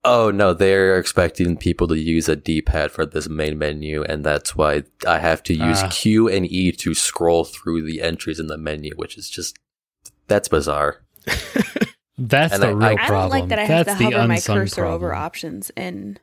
oh 0.05 0.31
no, 0.31 0.53
they're 0.55 0.99
expecting 0.99 1.57
people 1.57 1.89
to 1.89 1.99
use 1.99 2.29
a 2.29 2.37
D-pad 2.37 2.91
for 2.93 3.07
this 3.07 3.29
main 3.29 3.59
menu, 3.59 4.03
and 4.05 4.25
that's 4.25 4.55
why 4.57 4.85
I 5.07 5.19
have 5.19 5.43
to 5.45 5.55
use 5.55 5.83
Ah. 5.83 5.89
Q 5.93 6.29
and 6.29 6.47
E 6.51 6.73
to 6.73 6.95
scroll 6.95 7.45
through 7.45 7.83
the 7.83 8.03
entries 8.03 8.39
in 8.41 8.47
the 8.49 8.59
menu, 8.59 8.95
which 8.97 9.17
is 9.19 9.29
just 9.31 9.57
that's 10.29 10.49
bizarre. 10.49 11.03
That's 12.17 12.55
And 12.55 12.63
the 12.63 12.69
I- 12.69 12.71
real 12.71 12.85
I- 12.85 13.05
I 13.05 13.09
don't 13.09 13.31
like 13.31 13.49
that 13.49 13.59
I 13.59 13.65
have 13.65 13.87
That's 13.87 13.99
to 13.99 14.05
hover 14.05 14.29
my 14.29 14.35
unsung 14.37 14.57
cursor 14.59 14.85
over 14.85 15.13
options 15.13 15.71
and 15.77 16.21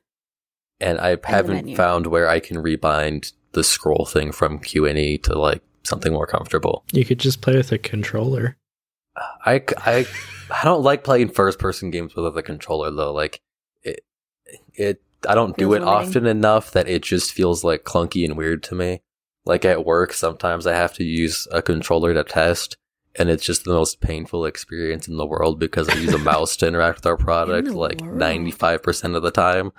And 0.80 1.00
I 1.02 1.18
haven't 1.26 1.54
menu. 1.66 1.76
found 1.76 2.08
where 2.08 2.30
I 2.30 2.40
can 2.40 2.58
rebind 2.64 3.34
the 3.52 3.64
scroll 3.64 4.06
thing 4.06 4.32
from 4.32 4.60
Q 4.60 4.86
and 4.86 4.98
E 4.98 5.18
to 5.20 5.38
like 5.38 5.62
something 5.84 6.14
more 6.14 6.28
comfortable. 6.28 6.86
You 6.94 7.04
could 7.04 7.20
just 7.20 7.42
play 7.42 7.58
with 7.58 7.74
a 7.74 7.78
controller. 7.78 8.56
I, 9.46 9.62
I, 9.86 10.06
I 10.50 10.64
don't 10.64 10.82
like 10.82 11.04
playing 11.04 11.30
first 11.32 11.60
person 11.60 11.92
games 11.92 12.16
without 12.16 12.36
the 12.36 12.44
controller 12.44 12.90
though. 12.90 13.12
Like 13.12 13.36
it, 13.36 13.42
it, 14.76 15.02
I 15.28 15.36
don't 15.36 15.58
do 15.58 15.74
it 15.74 15.82
limiting. 15.82 15.88
often 15.88 16.26
enough 16.26 16.72
that 16.72 16.88
it 16.88 17.04
just 17.04 17.32
feels 17.32 17.64
like 17.64 17.84
clunky 17.84 18.26
and 18.26 18.38
weird 18.38 18.64
to 18.64 18.76
me. 18.76 19.02
Like 19.46 19.66
at 19.66 19.86
work, 19.86 20.14
sometimes 20.14 20.68
I 20.68 20.74
have 20.74 20.94
to 20.94 21.04
use 21.04 21.48
a 21.52 21.62
controller 21.62 22.14
to 22.14 22.24
test 22.24 22.78
and 23.16 23.30
it's 23.30 23.44
just 23.44 23.66
the 23.66 23.74
most 23.74 24.00
painful 24.00 24.46
experience 24.46 25.08
in 25.08 25.18
the 25.18 25.26
world 25.26 25.60
because 25.60 25.90
I 25.90 25.96
use 25.96 26.14
a 26.14 26.20
mouse 26.20 26.56
to 26.58 26.68
interact 26.68 27.00
with 27.00 27.06
our 27.06 27.18
product 27.18 27.70
like 27.70 28.02
world? 28.02 28.20
95% 28.20 29.16
of 29.16 29.24
the 29.24 29.32
time. 29.32 29.72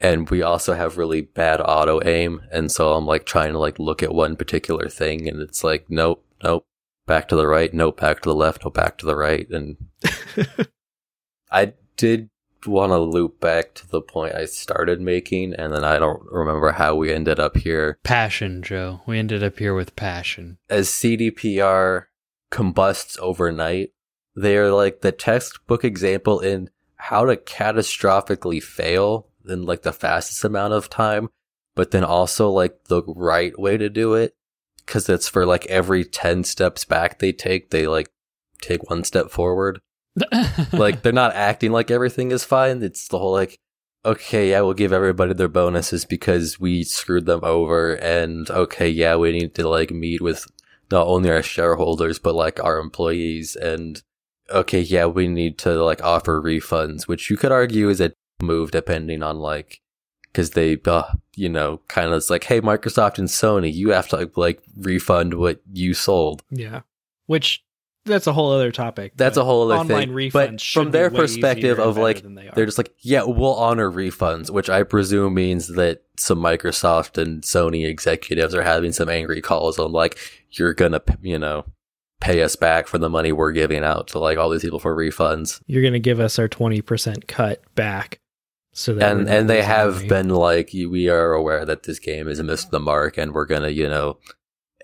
And 0.00 0.28
we 0.28 0.42
also 0.42 0.74
have 0.74 0.98
really 0.98 1.20
bad 1.20 1.60
auto 1.60 2.00
aim. 2.04 2.42
And 2.50 2.70
so 2.70 2.94
I'm 2.94 3.06
like 3.06 3.26
trying 3.26 3.52
to 3.52 3.58
like 3.58 3.78
look 3.78 4.02
at 4.02 4.14
one 4.14 4.36
particular 4.36 4.88
thing 4.88 5.28
and 5.28 5.40
it's 5.40 5.62
like, 5.62 5.86
nope, 5.88 6.24
nope, 6.42 6.66
back 7.06 7.28
to 7.28 7.36
the 7.36 7.46
right, 7.46 7.72
nope, 7.72 8.00
back 8.00 8.20
to 8.22 8.28
the 8.28 8.34
left, 8.34 8.64
no, 8.64 8.70
back 8.70 8.98
to 8.98 9.06
the 9.06 9.16
right. 9.16 9.48
And 9.50 9.76
I 11.50 11.74
did 11.96 12.30
want 12.66 12.90
to 12.90 12.98
loop 12.98 13.40
back 13.40 13.74
to 13.74 13.88
the 13.88 14.00
point 14.00 14.34
I 14.34 14.46
started 14.46 15.00
making, 15.00 15.54
and 15.54 15.72
then 15.72 15.84
I 15.84 15.98
don't 15.98 16.22
remember 16.30 16.72
how 16.72 16.94
we 16.94 17.12
ended 17.12 17.38
up 17.38 17.56
here. 17.56 17.98
Passion, 18.02 18.62
Joe. 18.62 19.00
We 19.06 19.18
ended 19.18 19.42
up 19.42 19.58
here 19.58 19.74
with 19.74 19.96
passion. 19.96 20.58
As 20.68 20.88
CDPR 20.88 22.06
combusts 22.50 23.18
overnight, 23.20 23.90
they 24.36 24.56
are 24.56 24.70
like 24.70 25.00
the 25.00 25.12
textbook 25.12 25.84
example 25.84 26.40
in 26.40 26.70
how 26.96 27.24
to 27.24 27.36
catastrophically 27.36 28.62
fail 28.62 29.28
in 29.46 29.64
like 29.64 29.82
the 29.82 29.92
fastest 29.92 30.44
amount 30.44 30.72
of 30.72 30.88
time, 30.88 31.28
but 31.74 31.90
then 31.90 32.04
also 32.04 32.48
like 32.48 32.84
the 32.84 33.02
right 33.06 33.58
way 33.58 33.76
to 33.76 33.88
do 33.88 34.14
it. 34.14 34.34
Cause 34.86 35.08
it's 35.08 35.28
for 35.28 35.46
like 35.46 35.66
every 35.66 36.04
10 36.04 36.44
steps 36.44 36.84
back 36.84 37.18
they 37.18 37.32
take, 37.32 37.70
they 37.70 37.86
like 37.86 38.10
take 38.60 38.88
one 38.90 39.04
step 39.04 39.30
forward. 39.30 39.80
like 40.72 41.02
they're 41.02 41.12
not 41.12 41.34
acting 41.34 41.72
like 41.72 41.90
everything 41.90 42.30
is 42.30 42.44
fine. 42.44 42.82
It's 42.82 43.08
the 43.08 43.18
whole 43.18 43.32
like, 43.32 43.58
okay, 44.04 44.50
yeah, 44.50 44.60
we'll 44.60 44.74
give 44.74 44.92
everybody 44.92 45.34
their 45.34 45.48
bonuses 45.48 46.04
because 46.04 46.60
we 46.60 46.84
screwed 46.84 47.26
them 47.26 47.40
over. 47.42 47.94
And 47.94 48.48
okay, 48.50 48.88
yeah, 48.88 49.16
we 49.16 49.32
need 49.32 49.54
to 49.56 49.68
like 49.68 49.90
meet 49.90 50.20
with 50.20 50.46
not 50.90 51.06
only 51.06 51.30
our 51.30 51.42
shareholders, 51.42 52.18
but 52.18 52.34
like 52.34 52.62
our 52.62 52.78
employees. 52.78 53.56
And 53.56 54.02
okay, 54.50 54.80
yeah, 54.80 55.06
we 55.06 55.26
need 55.26 55.58
to 55.58 55.82
like 55.82 56.02
offer 56.02 56.40
refunds, 56.40 57.08
which 57.08 57.30
you 57.30 57.36
could 57.36 57.52
argue 57.52 57.88
is 57.88 58.00
a 58.00 58.12
move 58.42 58.70
depending 58.70 59.22
on 59.22 59.38
like, 59.38 59.80
cause 60.32 60.50
they, 60.50 60.78
uh, 60.84 61.14
you 61.34 61.48
know, 61.48 61.80
kind 61.88 62.08
of 62.08 62.14
it's 62.14 62.30
like, 62.30 62.44
hey, 62.44 62.60
Microsoft 62.60 63.18
and 63.18 63.28
Sony, 63.28 63.72
you 63.72 63.90
have 63.90 64.08
to 64.08 64.30
like 64.36 64.62
refund 64.76 65.34
what 65.34 65.60
you 65.72 65.94
sold. 65.94 66.42
Yeah. 66.50 66.82
Which 67.26 67.63
that's 68.04 68.26
a 68.26 68.32
whole 68.32 68.52
other 68.52 68.72
topic. 68.72 69.12
That's 69.16 69.36
a 69.36 69.44
whole 69.44 69.70
other 69.70 69.80
online 69.80 70.08
thing. 70.08 70.16
refunds 70.16 70.32
But 70.32 70.60
from 70.60 70.90
their 70.90 71.10
perspective 71.10 71.78
of, 71.78 71.96
like, 71.96 72.22
they 72.22 72.48
are. 72.48 72.52
They're 72.54 72.66
just 72.66 72.78
like, 72.78 72.94
yeah, 73.00 73.22
we'll 73.24 73.54
honor 73.54 73.90
refunds, 73.90 74.50
which 74.50 74.68
I 74.70 74.82
presume 74.82 75.34
means 75.34 75.68
that 75.68 76.02
some 76.18 76.38
Microsoft 76.38 77.20
and 77.20 77.42
Sony 77.42 77.86
executives 77.86 78.54
are 78.54 78.62
having 78.62 78.92
some 78.92 79.08
angry 79.08 79.40
calls 79.40 79.78
on 79.78 79.92
like, 79.92 80.18
you're 80.50 80.74
gonna, 80.74 81.02
you 81.22 81.38
know, 81.38 81.64
pay 82.20 82.42
us 82.42 82.56
back 82.56 82.86
for 82.86 82.96
the 82.98 83.10
money 83.10 83.32
we're 83.32 83.52
giving 83.52 83.84
out 83.84 84.08
to 84.08 84.18
like 84.18 84.38
all 84.38 84.48
these 84.48 84.62
people 84.62 84.78
for 84.78 84.96
refunds. 84.96 85.60
you're 85.66 85.82
going 85.82 85.92
to 85.92 86.00
give 86.00 86.20
us 86.20 86.38
our 86.38 86.48
20% 86.48 87.26
cut 87.26 87.62
back. 87.74 88.18
So 88.72 88.94
that 88.94 89.12
and 89.12 89.28
and 89.28 89.48
they 89.48 89.62
have 89.62 89.96
money. 89.96 90.08
been 90.08 90.28
like 90.30 90.70
we 90.72 91.08
are 91.08 91.32
aware 91.32 91.64
that 91.64 91.84
this 91.84 92.00
game 92.00 92.26
is 92.26 92.42
missed 92.42 92.72
the 92.72 92.80
mark 92.80 93.16
and 93.18 93.32
we're 93.32 93.46
gonna 93.46 93.68
you 93.68 93.88
know 93.88 94.18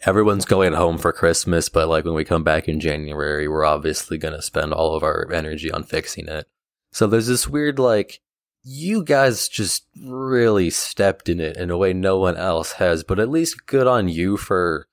everyone's 0.04 0.44
going 0.44 0.72
home 0.72 0.96
for 0.98 1.12
christmas 1.12 1.68
but 1.68 1.88
like 1.88 2.04
when 2.04 2.14
we 2.14 2.24
come 2.24 2.42
back 2.44 2.68
in 2.68 2.80
january 2.80 3.46
we're 3.48 3.64
obviously 3.64 4.16
gonna 4.18 4.42
spend 4.42 4.72
all 4.72 4.94
of 4.94 5.02
our 5.02 5.30
energy 5.32 5.70
on 5.70 5.82
fixing 5.82 6.26
it 6.28 6.46
so 6.92 7.06
there's 7.06 7.26
this 7.26 7.46
weird 7.48 7.78
like 7.78 8.20
you 8.62 9.02
guys 9.02 9.48
just 9.48 9.86
really 10.04 10.68
stepped 10.70 11.28
in 11.28 11.40
it 11.40 11.56
in 11.56 11.70
a 11.70 11.76
way 11.78 11.92
no 11.92 12.18
one 12.18 12.36
else 12.36 12.72
has 12.72 13.02
but 13.04 13.18
at 13.18 13.28
least 13.30 13.66
good 13.66 13.86
on 13.86 14.08
you 14.08 14.36
for 14.36 14.86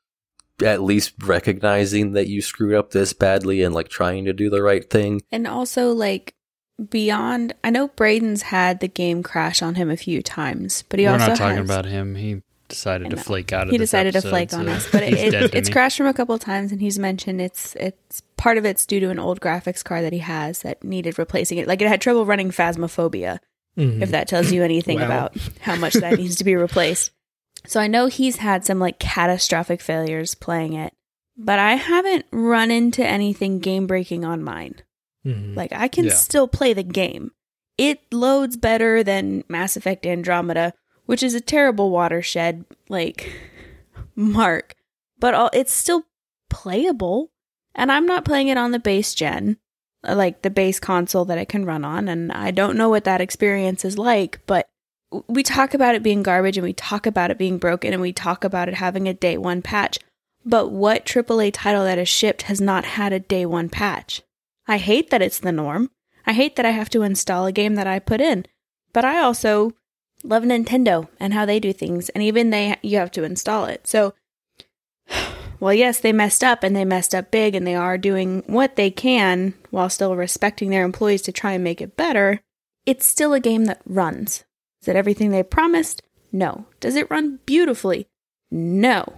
at 0.64 0.82
least 0.82 1.14
recognizing 1.24 2.14
that 2.14 2.28
you 2.28 2.41
screwed 2.41 2.74
up 2.74 2.91
this 2.91 3.14
badly 3.14 3.62
and 3.62 3.76
like 3.76 3.89
trying 3.89 4.26
to 4.26 4.34
do 4.34 4.49
the 4.49 4.62
right 4.64 4.89
thing 4.89 5.22
And 5.32 5.45
also, 5.45 5.91
like, 5.91 6.34
beyond, 6.89 7.53
I 7.64 7.70
know 7.70 7.89
Braden's 7.89 8.41
had 8.43 8.80
the 8.80 8.88
game 8.88 9.22
crash 9.22 9.62
on 9.62 9.76
him 9.76 9.91
a 9.91 9.97
few 9.97 10.24
times, 10.24 10.84
but 10.89 10.99
he 10.99 11.05
We're 11.05 11.12
also 11.14 11.28
not 11.28 11.38
talking 11.38 11.58
has- 11.58 11.70
about 11.70 11.86
him. 11.86 12.16
He 12.16 12.41
decided 12.70 13.09
to 13.11 13.18
flake 13.18 13.51
out 13.53 13.63
of 13.63 13.70
it. 13.70 13.72
he 13.74 13.78
this 13.78 13.89
decided 13.91 14.11
to 14.13 14.18
episode, 14.20 14.30
flake 14.30 14.53
on 14.53 14.68
us, 14.70 14.88
but 14.91 15.03
it, 15.03 15.13
it, 15.34 15.55
it's 15.55 15.70
me. 15.70 15.74
crashed 15.74 15.97
from 15.97 16.07
a 16.07 16.13
couple 16.13 16.36
of 16.36 16.41
times, 16.41 16.72
and 16.72 16.82
he's 16.82 16.97
mentioned 16.99 17.39
it's 17.41 17.76
it's 17.76 18.22
part 18.38 18.57
of 18.57 18.65
it's 18.65 18.86
due 18.86 18.99
to 18.99 19.09
an 19.09 19.20
old 19.20 19.39
graphics 19.39 19.84
card 19.84 20.03
that 20.03 20.13
he 20.13 20.20
has 20.20 20.61
that 20.63 20.84
needed 20.84 21.18
replacing 21.20 21.57
it. 21.57 21.68
Like 21.68 21.82
it 21.82 21.88
had 21.88 22.01
trouble 22.01 22.26
running 22.26 22.51
Phasmophobia, 22.51 23.39
Mhm. 23.78 24.01
if 24.01 24.11
that 24.11 24.28
tells 24.28 24.51
you 24.51 24.63
anything 24.63 24.99
Wow. 24.99 25.05
about 25.05 25.38
how 25.61 25.76
much 25.76 25.93
that 25.93 26.18
needs 26.18 26.36
to 26.38 26.43
be 26.43 26.55
replaced. 26.55 27.11
So 27.65 27.80
I 27.80 27.88
know 27.88 28.07
he's 28.07 28.38
had 28.38 28.63
some 28.65 28.80
like 28.80 28.99
catastrophic 28.99 29.82
failures 29.82 30.36
playing 30.36 30.74
it, 30.74 30.93
but 31.38 31.59
I 31.59 31.74
haven't 31.76 32.26
run 32.32 32.72
into 32.72 33.05
anything 33.05 33.59
game 33.59 33.88
breaking 33.88 34.24
on 34.26 34.43
mine. 34.43 34.76
Mhm. 35.26 35.55
Like 35.55 35.74
I 35.74 35.88
can 35.88 36.05
Yeah. 36.05 36.13
still 36.13 36.47
play 36.47 36.74
the 36.74 36.84
game. 36.84 37.32
It 37.78 37.99
loads 38.11 38.57
better 38.57 39.03
than 39.03 39.43
Mass 39.47 39.76
Effect 39.78 40.05
Andromeda, 40.05 40.74
which 41.08 41.24
is 41.24 41.34
a 41.34 41.41
terrible 41.41 41.89
watershed 41.89 42.64
like 42.88 43.34
mark, 44.16 44.76
but 45.20 45.34
all, 45.34 45.49
it's 45.51 45.74
still 45.74 46.03
playable. 46.49 47.32
And 47.74 47.91
I'm 47.91 48.05
not 48.05 48.26
playing 48.26 48.47
it 48.47 48.58
on 48.58 48.72
the 48.72 48.80
base 48.80 49.14
gen, 49.14 49.58
uh, 50.08 50.16
like 50.16 50.41
the 50.41 50.49
base 50.49 50.80
console 50.80 51.26
that 51.26 51.38
it 51.38 51.49
can 51.49 51.66
run 51.66 51.84
on, 51.84 52.08
and 52.08 52.32
I 52.32 52.51
don't 52.51 52.78
know 52.78 52.89
what 52.89 53.03
that 53.03 53.22
experience 53.22 53.84
is 53.84 53.97
like, 53.97 54.39
but 54.45 54.70
we 55.28 55.43
talk 55.43 55.74
about 55.74 55.95
it 55.95 56.03
being 56.03 56.24
garbage 56.24 56.58
and 56.58 56.66
we 56.66 56.74
talk 56.74 57.05
about 57.05 57.32
it 57.32 57.38
being 57.38 57.58
broken 57.58 57.93
and 57.93 58.01
we 58.01 58.12
talk 58.12 58.43
about 58.43 58.68
it 58.68 58.76
having 58.76 59.08
a 59.08 59.14
day 59.14 59.38
one 59.38 59.62
patch. 59.62 59.99
But 60.45 60.70
what 60.70 61.05
AAA 61.05 61.51
title 61.53 61.84
that 61.84 61.97
is 61.97 62.10
shipped 62.10 62.43
has 62.43 62.60
not 62.60 62.86
had 62.86 63.14
a 63.14 63.20
day 63.20 63.45
one 63.45 63.70
patch? 63.70 64.22
I 64.68 64.78
hate 64.78 65.10
that 65.10 65.22
it's 65.22 65.39
the 65.39 65.51
norm. 65.51 65.91
I 66.26 66.34
hate 66.34 66.58
that 66.58 66.66
I 66.66 66.72
have 66.72 66.89
to 66.89 67.03
install 67.03 67.45
a 67.45 67.51
game 67.51 67.76
that 67.76 67.88
I 67.88 67.99
put 67.99 68.20
in. 68.20 68.45
But 68.91 69.05
I 69.05 69.20
also 69.20 69.74
love 70.24 70.43
Nintendo 70.43 71.07
and 71.20 71.34
how 71.34 71.45
they 71.45 71.59
do 71.59 71.74
things, 71.74 72.09
and 72.09 72.24
even 72.24 72.49
they 72.49 72.76
you 72.82 72.97
have 72.97 73.11
to 73.11 73.24
install 73.24 73.65
it. 73.65 73.88
So 73.88 74.13
well, 75.59 75.74
yes, 75.74 75.99
they 75.99 76.13
messed 76.13 76.43
up 76.43 76.63
and 76.63 76.76
they 76.76 76.86
messed 76.86 77.15
up 77.15 77.32
big 77.32 77.55
and 77.55 77.65
they 77.65 77.76
are 77.76 77.97
doing 77.97 78.43
what 78.47 78.76
they 78.76 78.91
can 78.91 79.53
while 79.72 79.89
still 79.89 80.15
respecting 80.15 80.70
their 80.70 80.84
employees 80.86 81.22
to 81.24 81.32
try 81.32 81.53
and 81.53 81.63
make 81.63 81.82
it 81.82 81.97
better. 81.97 82.41
It's 82.86 83.05
still 83.05 83.34
a 83.34 83.39
game 83.39 83.65
that 83.65 83.82
runs. 83.86 84.45
Is 84.82 84.88
it 84.88 84.95
everything 84.95 85.32
they 85.32 85.43
promised? 85.43 86.01
No. 86.32 86.65
Does 86.80 86.95
it 86.95 87.09
run 87.09 87.39
beautifully? 87.45 88.07
No. 88.51 89.13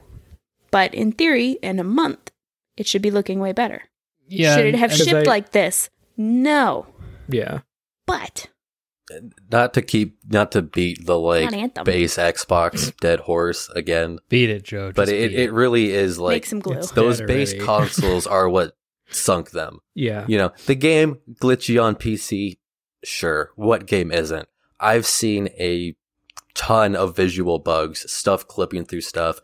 But 0.72 0.94
in 0.94 1.12
theory, 1.12 1.52
in 1.62 1.80
a 1.80 1.84
month, 1.84 2.32
it 2.78 2.88
should 2.88 3.02
be 3.02 3.12
looking 3.12 3.40
way 3.40 3.52
better. 3.52 3.84
Yeah, 4.28 4.56
should 4.56 4.66
it 4.68 4.76
have 4.76 4.94
shipped 4.94 5.28
I- 5.28 5.30
like 5.30 5.52
this? 5.52 5.90
No. 6.18 6.88
Yeah. 7.28 7.60
But 8.06 8.48
not 9.52 9.74
to 9.74 9.82
keep 9.82 10.18
not 10.28 10.52
to 10.52 10.62
beat 10.62 11.06
the 11.06 11.18
like 11.18 11.84
base 11.84 12.18
xbox 12.18 12.96
dead 13.02 13.22
horse 13.22 13.70
again 13.70 14.20
beat 14.30 14.50
it, 14.50 14.64
Joe. 14.64 14.92
but 14.96 15.06
just 15.06 15.14
it, 15.14 15.34
it 15.34 15.52
really 15.52 15.92
is 15.92 16.20
like 16.20 16.36
Make 16.36 16.46
some 16.46 16.60
glue. 16.60 16.82
Those 16.94 17.22
base 17.22 17.54
consoles 17.64 18.28
are 18.28 18.50
what 18.50 18.76
sunk 19.10 19.52
them. 19.52 19.80
Yeah. 19.96 20.26
you 20.28 20.38
know 20.38 20.52
the 20.66 20.76
game 20.76 21.20
glitchy 21.42 21.82
on 21.82 21.96
pc 21.96 22.58
sure. 23.04 23.52
What 23.56 23.86
game 23.86 24.12
isn't? 24.12 24.48
I've 24.80 25.06
seen 25.06 25.48
a 25.60 25.96
ton 26.54 26.96
of 26.96 27.16
visual 27.16 27.60
bugs 27.60 28.12
stuff 28.12 28.48
clipping 28.48 28.86
through 28.86 29.02
stuff. 29.02 29.40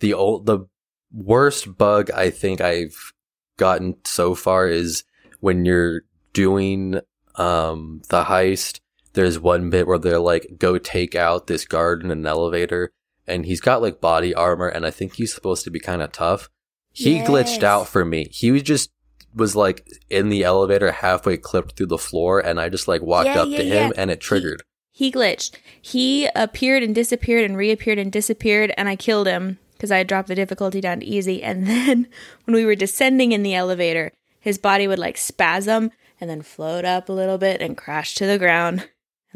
The 0.00 0.14
old 0.14 0.46
the 0.46 0.66
worst 1.12 1.78
bug 1.78 2.10
i 2.10 2.30
think 2.30 2.60
i've 2.60 3.12
gotten 3.56 3.96
so 4.04 4.34
far 4.34 4.68
is 4.68 5.04
when 5.40 5.64
you're 5.64 6.02
doing 6.32 7.00
um 7.36 8.02
the 8.10 8.24
heist 8.24 8.80
there's 9.14 9.38
one 9.38 9.70
bit 9.70 9.86
where 9.86 9.98
they're 9.98 10.18
like 10.18 10.46
go 10.58 10.78
take 10.78 11.14
out 11.14 11.46
this 11.46 11.64
guard 11.64 12.02
in 12.02 12.10
an 12.10 12.26
elevator 12.26 12.90
and 13.26 13.46
he's 13.46 13.60
got 13.60 13.82
like 13.82 14.00
body 14.00 14.34
armor 14.34 14.68
and 14.68 14.84
i 14.86 14.90
think 14.90 15.14
he's 15.14 15.34
supposed 15.34 15.64
to 15.64 15.70
be 15.70 15.80
kind 15.80 16.02
of 16.02 16.12
tough 16.12 16.48
he 16.92 17.16
Yes. 17.16 17.28
glitched 17.28 17.62
out 17.62 17.88
for 17.88 18.04
me 18.04 18.28
he 18.30 18.50
was 18.50 18.62
just 18.62 18.90
was 19.34 19.54
like 19.54 19.86
in 20.10 20.28
the 20.30 20.42
elevator 20.42 20.90
halfway 20.90 21.36
clipped 21.36 21.76
through 21.76 21.86
the 21.86 21.98
floor 21.98 22.40
and 22.40 22.60
i 22.60 22.68
just 22.68 22.88
like 22.88 23.02
walked 23.02 23.26
Yeah, 23.26 23.42
up 23.42 23.48
yeah, 23.48 23.58
to 23.58 23.64
him 23.64 23.92
yeah. 23.94 24.00
and 24.02 24.10
it 24.10 24.20
triggered 24.20 24.62
He 24.90 25.12
glitched. 25.12 25.52
He 25.80 26.28
appeared 26.34 26.82
and 26.82 26.92
disappeared 26.94 27.44
and 27.44 27.56
reappeared 27.56 27.98
and 28.00 28.10
disappeared, 28.10 28.72
and 28.76 28.88
I 28.88 28.96
killed 28.96 29.28
him 29.28 29.58
because 29.74 29.92
I 29.92 29.98
had 29.98 30.08
dropped 30.08 30.26
the 30.26 30.34
difficulty 30.34 30.80
down 30.80 30.98
to 31.00 31.06
easy. 31.06 31.40
And 31.48 31.68
then 31.68 32.08
when 32.44 32.56
we 32.56 32.64
were 32.64 32.74
descending 32.74 33.30
in 33.30 33.44
the 33.44 33.54
elevator, 33.54 34.10
his 34.40 34.58
body 34.58 34.88
would 34.88 34.98
like 34.98 35.16
spasm 35.16 35.92
and 36.20 36.28
then 36.28 36.42
float 36.42 36.84
up 36.84 37.08
a 37.08 37.12
little 37.12 37.38
bit 37.38 37.62
and 37.62 37.76
crash 37.76 38.16
to 38.16 38.26
the 38.26 38.38
ground, 38.38 38.88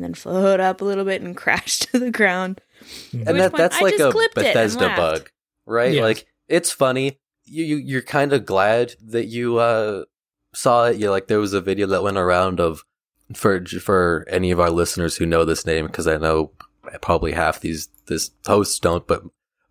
and 0.03 0.15
then 0.15 0.15
float 0.15 0.61
up 0.61 0.81
a 0.81 0.85
little 0.85 1.05
bit 1.05 1.23
and 1.23 1.37
crash 1.37 1.81
to 1.81 1.99
the 1.99 2.11
ground. 2.11 2.61
and 3.13 3.27
which 3.27 3.37
that, 3.37 3.57
that's 3.57 3.77
I 3.77 3.81
like 3.81 3.99
a 3.99 4.11
clipped 4.11 4.37
it 4.37 4.47
and 4.47 4.55
bethesda 4.55 4.95
bug 4.97 5.31
right? 5.67 5.95
Yeah. 5.95 6.03
like 6.03 6.27
it's 6.49 6.71
funny. 6.71 7.19
You, 7.45 7.65
you 7.65 7.77
you're 7.77 8.03
kind 8.03 8.33
of 8.33 8.47
glad 8.47 8.95
that 9.05 9.27
you 9.27 9.59
uh 9.59 10.05
saw 10.55 10.87
it. 10.87 10.97
You 10.97 11.11
like 11.11 11.29
there 11.29 11.41
was 11.41 11.53
a 11.53 11.61
video 11.61 11.87
that 11.89 12.03
went 12.03 12.17
around 12.17 12.61
of 12.61 12.85
for 13.35 13.65
for 13.65 14.27
any 14.29 14.51
of 14.51 14.61
our 14.61 14.71
listeners 14.71 15.17
who 15.17 15.25
know 15.25 15.45
this 15.47 15.65
name 15.65 15.87
because 15.87 16.07
i 16.07 16.19
know 16.19 16.51
probably 17.01 17.33
half 17.33 17.61
these 17.61 17.89
this 18.07 18.31
hosts 18.45 18.79
don't 18.79 19.07
but 19.07 19.23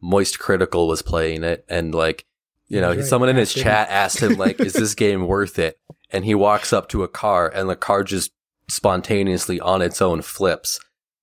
moist 0.01 0.39
critical 0.39 0.87
was 0.87 1.01
playing 1.01 1.43
it. 1.43 1.63
And 1.69 1.93
like 1.93 2.25
you 2.67 2.81
know 2.81 2.95
right, 2.95 3.05
someone 3.05 3.29
in 3.29 3.35
his 3.35 3.53
chat 3.53 3.89
asked 3.89 4.19
him 4.19 4.33
like 4.33 4.59
is 4.59 4.73
this 4.73 4.95
game 4.95 5.27
worth 5.27 5.59
it? 5.59 5.77
And 6.09 6.25
he 6.25 6.35
walks 6.35 6.73
up 6.73 6.89
to 6.89 7.03
a 7.03 7.07
car 7.07 7.49
and 7.53 7.69
the 7.69 7.75
car 7.75 8.03
just 8.03 8.31
spontaneously 8.71 9.59
on 9.59 9.81
its 9.81 10.01
own 10.01 10.21
flips 10.21 10.79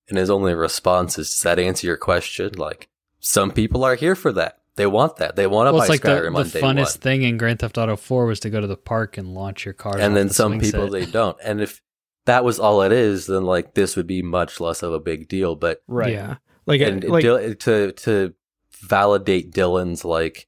and 0.07 0.17
his 0.17 0.29
only 0.29 0.53
response 0.53 1.17
is 1.17 1.29
does 1.31 1.41
that 1.41 1.59
answer 1.59 1.87
your 1.87 1.97
question 1.97 2.51
like 2.57 2.87
some 3.19 3.51
people 3.51 3.83
are 3.83 3.95
here 3.95 4.15
for 4.15 4.31
that 4.31 4.55
they 4.75 4.85
want 4.87 5.17
that. 5.17 5.35
They 5.35 5.45
want 5.45 5.67
to 5.67 5.73
Well, 5.73 5.79
buy 5.81 5.85
it's 5.85 5.89
like 5.89 6.01
the, 6.03 6.07
Skyrim 6.07 6.31
the 6.33 6.39
on 6.39 6.47
day 6.47 6.61
funnest 6.61 6.95
one. 6.95 7.01
thing 7.01 7.23
in 7.23 7.37
Grand 7.37 7.59
Theft 7.59 7.77
Auto 7.77 7.97
4 7.97 8.25
was 8.27 8.39
to 8.41 8.49
go 8.49 8.61
to 8.61 8.67
the 8.67 8.77
park 8.77 9.17
and 9.17 9.33
launch 9.33 9.65
your 9.65 9.73
car. 9.73 9.99
and 9.99 10.15
then 10.15 10.29
the 10.29 10.33
some 10.33 10.57
people 10.57 10.83
set. 10.83 10.91
they 10.93 11.05
don't. 11.05 11.35
And 11.43 11.59
if 11.59 11.81
that 12.23 12.45
was 12.45 12.61
all 12.61 12.81
it 12.83 12.93
is, 12.93 13.25
then 13.27 13.43
like 13.43 13.73
this 13.73 13.97
would 13.97 14.07
be 14.07 14.21
much 14.21 14.61
less 14.61 14.81
of 14.81 14.93
a 14.93 14.99
big 15.01 15.27
deal. 15.27 15.57
But 15.57 15.81
right. 15.87 16.13
Yeah. 16.13 16.35
Like, 16.65 16.79
and 16.79 17.03
like 17.03 17.23
Dil- 17.23 17.55
to 17.55 17.91
to 17.91 18.33
validate 18.79 19.51
Dylan's 19.51 20.05
like 20.05 20.47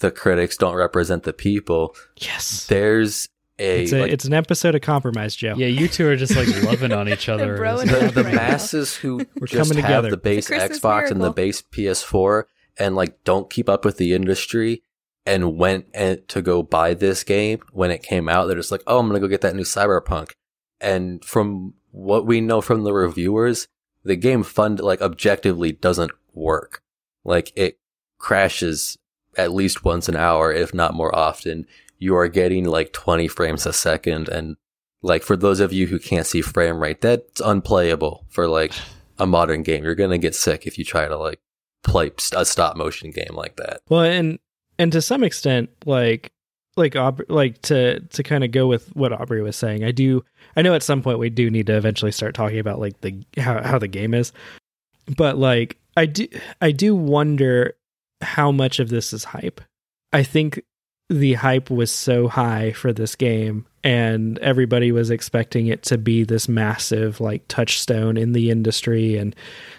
the 0.00 0.10
critics 0.10 0.56
don't 0.56 0.74
represent 0.74 1.22
the 1.22 1.32
people. 1.32 1.94
yes. 2.16 2.66
There's 2.66 3.28
a, 3.60 3.82
It's 3.82 3.92
a 3.92 4.00
like, 4.00 4.12
it's 4.12 4.24
an 4.24 4.32
episode 4.34 4.74
of 4.74 4.80
Compromise, 4.80 5.36
Joe. 5.36 5.54
Yeah, 5.56 5.66
you 5.68 5.86
two 5.88 6.08
are 6.08 6.16
just 6.16 6.34
like 6.34 6.48
loving 6.64 6.92
on 6.92 7.08
each 7.08 7.28
other. 7.28 7.56
They're 7.58 7.86
the, 7.86 8.06
up 8.06 8.14
the 8.14 8.24
right 8.24 8.34
now. 8.34 8.40
masses 8.40 8.96
who 8.96 9.18
We're 9.38 9.46
just 9.46 9.52
coming 9.70 9.82
have 9.82 10.04
together. 10.04 10.10
the 10.10 10.16
base 10.16 10.46
Christmas 10.48 10.78
Xbox 10.80 11.02
and 11.10 11.20
the 11.20 11.32
miracle. 11.32 11.32
base 11.34 11.62
PS4 11.62 12.44
and 12.78 12.96
like 12.96 13.22
don't 13.24 13.50
keep 13.50 13.68
up 13.68 13.84
with 13.84 13.98
the 13.98 14.14
industry 14.14 14.82
and 15.26 15.56
went 15.58 15.86
and 15.94 16.26
to 16.28 16.40
go 16.42 16.62
buy 16.62 16.94
this 16.94 17.22
game 17.22 17.60
when 17.72 17.90
it 17.90 18.02
came 18.02 18.28
out. 18.28 18.46
They're 18.46 18.56
just 18.56 18.72
like, 18.72 18.82
oh, 18.86 18.98
I'm 18.98 19.06
gonna 19.06 19.20
go 19.20 19.28
get 19.28 19.42
that 19.42 19.54
new 19.54 19.62
Cyberpunk. 19.62 20.32
And 20.80 21.22
from 21.24 21.74
what 21.90 22.24
we 22.26 22.40
know 22.40 22.60
from 22.60 22.84
the 22.84 22.92
reviewers, 22.92 23.68
the 24.04 24.16
game 24.16 24.42
fund 24.42 24.80
like 24.80 25.02
objectively 25.02 25.72
doesn't 25.72 26.12
work. 26.32 26.82
Like 27.24 27.52
it 27.54 27.78
crashes 28.18 28.96
at 29.36 29.52
least 29.52 29.84
once 29.84 30.08
an 30.08 30.16
hour, 30.16 30.52
if 30.52 30.72
not 30.72 30.94
more 30.94 31.14
often. 31.14 31.66
You 32.00 32.16
are 32.16 32.26
getting 32.26 32.64
like 32.64 32.92
20 32.92 33.28
frames 33.28 33.66
a 33.66 33.72
second. 33.72 34.28
And 34.28 34.56
like 35.02 35.22
for 35.22 35.36
those 35.36 35.60
of 35.60 35.72
you 35.72 35.86
who 35.86 36.00
can't 36.00 36.26
see 36.26 36.42
frame 36.42 36.82
rate, 36.82 37.00
that's 37.00 37.40
unplayable 37.40 38.26
for 38.28 38.48
like 38.48 38.72
a 39.18 39.26
modern 39.26 39.62
game. 39.62 39.84
You're 39.84 39.94
going 39.94 40.10
to 40.10 40.18
get 40.18 40.34
sick 40.34 40.66
if 40.66 40.76
you 40.78 40.84
try 40.84 41.06
to 41.06 41.16
like 41.16 41.40
play 41.84 42.10
a 42.34 42.44
stop 42.44 42.76
motion 42.76 43.12
game 43.12 43.34
like 43.34 43.56
that. 43.56 43.82
Well, 43.88 44.02
and 44.02 44.38
and 44.78 44.90
to 44.92 45.02
some 45.02 45.22
extent, 45.22 45.70
like 45.86 46.32
like 46.76 46.96
like 47.28 47.60
to 47.62 48.00
to 48.00 48.22
kind 48.22 48.44
of 48.44 48.50
go 48.50 48.66
with 48.66 48.94
what 48.96 49.12
Aubrey 49.12 49.42
was 49.42 49.56
saying, 49.56 49.84
I 49.84 49.92
do. 49.92 50.24
I 50.56 50.62
know 50.62 50.74
at 50.74 50.82
some 50.82 51.02
point 51.02 51.18
we 51.18 51.30
do 51.30 51.50
need 51.50 51.66
to 51.66 51.76
eventually 51.76 52.12
start 52.12 52.34
talking 52.34 52.58
about 52.58 52.80
like 52.80 53.00
the 53.02 53.22
how 53.36 53.62
how 53.62 53.78
the 53.78 53.88
game 53.88 54.14
is, 54.14 54.32
but 55.16 55.36
like 55.36 55.78
I 55.96 56.06
do 56.06 56.26
I 56.60 56.72
do 56.72 56.94
wonder 56.94 57.76
how 58.22 58.52
much 58.52 58.80
of 58.80 58.88
this 58.88 59.12
is 59.12 59.24
hype. 59.24 59.60
I 60.12 60.22
think 60.22 60.62
the 61.10 61.34
hype 61.34 61.70
was 61.70 61.90
so 61.90 62.28
high 62.28 62.70
for 62.70 62.92
this 62.92 63.16
game 63.16 63.66
and 63.82 64.38
everybody 64.38 64.92
was 64.92 65.10
expecting 65.10 65.66
it 65.66 65.82
to 65.82 65.98
be 65.98 66.22
this 66.22 66.48
massive 66.48 67.20
like 67.20 67.46
touchstone 67.48 68.16
in 68.16 68.30
the 68.30 68.48
industry 68.48 69.16
and 69.16 69.34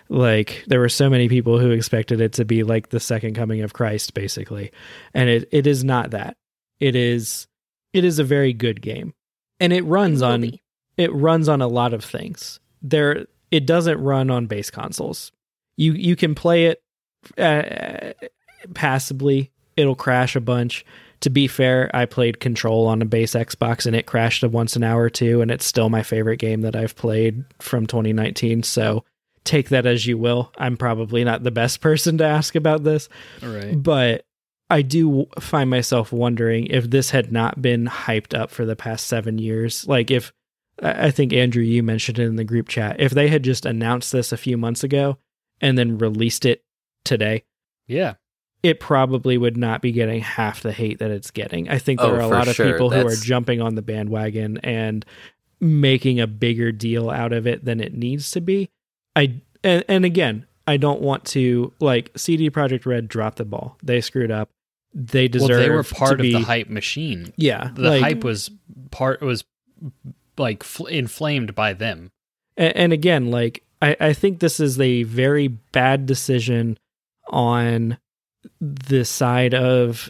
like 0.09 0.61
there 0.67 0.81
were 0.81 0.89
so 0.89 1.09
many 1.09 1.29
people 1.29 1.57
who 1.57 1.71
expected 1.71 2.19
it 2.19 2.33
to 2.33 2.43
be 2.43 2.63
like 2.63 2.89
the 2.89 2.99
second 2.99 3.33
coming 3.33 3.61
of 3.61 3.71
Christ 3.71 4.13
basically. 4.13 4.73
And 5.13 5.29
it 5.29 5.47
it 5.53 5.67
is 5.67 5.85
not 5.85 6.11
that. 6.11 6.35
It 6.81 6.97
is 6.97 7.47
it 7.93 8.03
is 8.03 8.19
a 8.19 8.25
very 8.25 8.51
good 8.51 8.81
game. 8.81 9.13
And 9.61 9.71
it 9.71 9.85
runs 9.85 10.21
on 10.21 10.41
be. 10.41 10.61
it 10.97 11.13
runs 11.13 11.47
on 11.47 11.61
a 11.61 11.67
lot 11.67 11.93
of 11.93 12.03
things. 12.03 12.59
There 12.81 13.25
it 13.51 13.65
doesn't 13.65 14.01
run 14.01 14.29
on 14.29 14.47
base 14.47 14.69
consoles. 14.69 15.31
You 15.77 15.93
you 15.93 16.17
can 16.17 16.35
play 16.35 16.65
it 16.65 16.83
uh, 17.37 18.11
passively 18.73 19.49
it'll 19.77 19.95
crash 19.95 20.35
a 20.35 20.41
bunch 20.41 20.85
to 21.21 21.29
be 21.29 21.47
fair 21.47 21.89
i 21.93 22.05
played 22.05 22.39
control 22.39 22.87
on 22.87 23.01
a 23.01 23.05
base 23.05 23.33
xbox 23.33 23.85
and 23.85 23.95
it 23.95 24.05
crashed 24.05 24.43
once 24.43 24.75
an 24.75 24.83
hour 24.83 25.03
or 25.03 25.09
two 25.09 25.41
and 25.41 25.49
it's 25.51 25.65
still 25.65 25.89
my 25.89 26.03
favorite 26.03 26.37
game 26.37 26.61
that 26.61 26.75
i've 26.75 26.95
played 26.95 27.43
from 27.59 27.85
2019 27.87 28.63
so 28.63 29.03
take 29.43 29.69
that 29.69 29.85
as 29.85 30.05
you 30.05 30.17
will 30.17 30.51
i'm 30.57 30.77
probably 30.77 31.23
not 31.23 31.43
the 31.43 31.51
best 31.51 31.79
person 31.81 32.17
to 32.17 32.23
ask 32.25 32.55
about 32.55 32.83
this 32.83 33.07
Right. 33.41 33.81
but 33.81 34.25
I 34.69 34.83
do 34.83 35.25
find 35.37 35.69
myself 35.69 36.13
wondering 36.13 36.67
if 36.67 36.89
this 36.89 37.09
had 37.09 37.29
not 37.29 37.61
been 37.61 37.87
hyped 37.87 38.33
up 38.33 38.51
for 38.51 38.63
the 38.65 38.77
past 38.77 39.05
seven 39.05 39.37
years. 39.37 39.85
Like, 39.85 40.09
if 40.09 40.31
I 40.81 41.07
I 41.07 41.11
think, 41.11 41.33
Andrew, 41.33 41.61
you 41.61 41.83
mentioned 41.83 42.19
it 42.19 42.25
in 42.25 42.37
the 42.37 42.45
group 42.45 42.69
chat, 42.69 42.95
if 43.01 43.11
they 43.11 43.27
had 43.27 43.43
just 43.43 43.65
announced 43.65 44.13
this 44.13 44.31
a 44.31 44.37
few 44.37 44.57
months 44.57 44.81
ago 44.81 45.17
and 45.59 45.77
then 45.77 45.97
released 45.97 46.45
it 46.45 46.63
today, 47.03 47.43
Yeah. 47.85 48.13
It 48.63 48.79
probably 48.79 49.37
would 49.37 49.57
not 49.57 49.81
be 49.81 49.91
getting 49.91 50.21
half 50.21 50.61
the 50.61 50.71
hate 50.71 50.99
that 50.99 51.09
it's 51.11 51.31
getting. 51.31 51.67
I 51.69 51.79
think 51.79 51.99
there 51.99 52.11
Oh, 52.11 52.15
are 52.17 52.19
a 52.21 52.27
lot 52.27 52.47
of 52.47 52.55
sure. 52.55 52.71
people 52.71 52.91
who 52.91 53.07
are 53.07 53.15
jumping 53.15 53.59
on 53.61 53.73
the 53.75 53.81
bandwagon 53.81 54.57
and 54.59 55.03
making 55.59 56.19
a 56.19 56.27
bigger 56.27 56.71
deal 56.71 57.09
out 57.09 57.33
of 57.33 57.47
it 57.47 57.65
than 57.65 57.79
it 57.79 57.93
needs 57.93 58.29
to 58.31 58.41
be. 58.41 58.69
I 59.15 59.41
and, 59.63 59.83
and 59.87 60.05
again, 60.05 60.45
I 60.67 60.77
don't 60.77 61.01
want 61.01 61.25
to 61.25 61.73
like 61.79 62.11
CD 62.15 62.49
Projekt 62.51 62.85
Red 62.85 63.07
dropped 63.07 63.37
the 63.37 63.45
ball. 63.45 63.77
They 63.83 63.99
screwed 64.01 64.31
up. 64.31 64.49
They 64.93 65.27
deserve. 65.27 65.49
Well, 65.49 65.59
they 65.59 65.69
were 65.69 65.83
part 65.83 66.19
of 66.19 66.23
the 66.23 66.33
hype 66.33 66.69
machine. 66.69 67.33
Yeah, 67.37 67.71
The 67.73 67.89
like- 67.89 68.01
hype 68.01 68.23
was 68.23 68.51
part 68.91 69.21
was 69.21 69.43
like 70.37 70.63
fl- 70.63 70.85
inflamed 70.87 71.55
by 71.55 71.73
them. 71.73 72.11
and, 72.57 72.75
and 72.77 72.93
again, 72.93 73.31
like 73.31 73.63
I, 73.81 73.95
I 73.99 74.13
think 74.13 74.39
this 74.39 74.59
is 74.59 74.79
a 74.79 75.03
very 75.03 75.47
bad 75.47 76.05
decision 76.05 76.77
on 77.29 77.97
the 78.59 79.05
side 79.05 79.53
of 79.53 80.09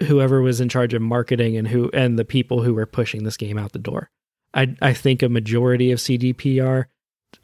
whoever 0.00 0.40
was 0.40 0.60
in 0.60 0.68
charge 0.68 0.94
of 0.94 1.02
marketing 1.02 1.56
and 1.56 1.68
who 1.68 1.90
and 1.92 2.18
the 2.18 2.24
people 2.24 2.62
who 2.62 2.74
were 2.74 2.86
pushing 2.86 3.24
this 3.24 3.36
game 3.36 3.58
out 3.58 3.72
the 3.72 3.78
door. 3.78 4.10
I 4.54 4.74
I 4.82 4.92
think 4.92 5.22
a 5.22 5.28
majority 5.28 5.92
of 5.92 5.98
CDPR 5.98 6.86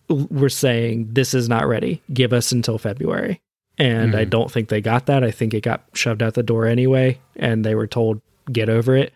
were 0.08 0.48
saying 0.48 1.08
this 1.12 1.34
is 1.34 1.48
not 1.48 1.66
ready. 1.66 2.02
Give 2.12 2.32
us 2.32 2.52
until 2.52 2.78
February. 2.78 3.40
And 3.78 4.14
I 4.16 4.24
Mhm. 4.24 4.30
don't 4.30 4.50
think 4.50 4.68
they 4.68 4.80
got 4.80 5.06
that. 5.06 5.22
I 5.22 5.30
think 5.30 5.54
it 5.54 5.62
got 5.62 5.84
shoved 5.94 6.22
out 6.22 6.34
the 6.34 6.42
door 6.42 6.66
anyway 6.66 7.20
and 7.36 7.64
they 7.64 7.74
were 7.74 7.86
told 7.86 8.20
get 8.50 8.68
over 8.68 8.96
it. 8.96 9.12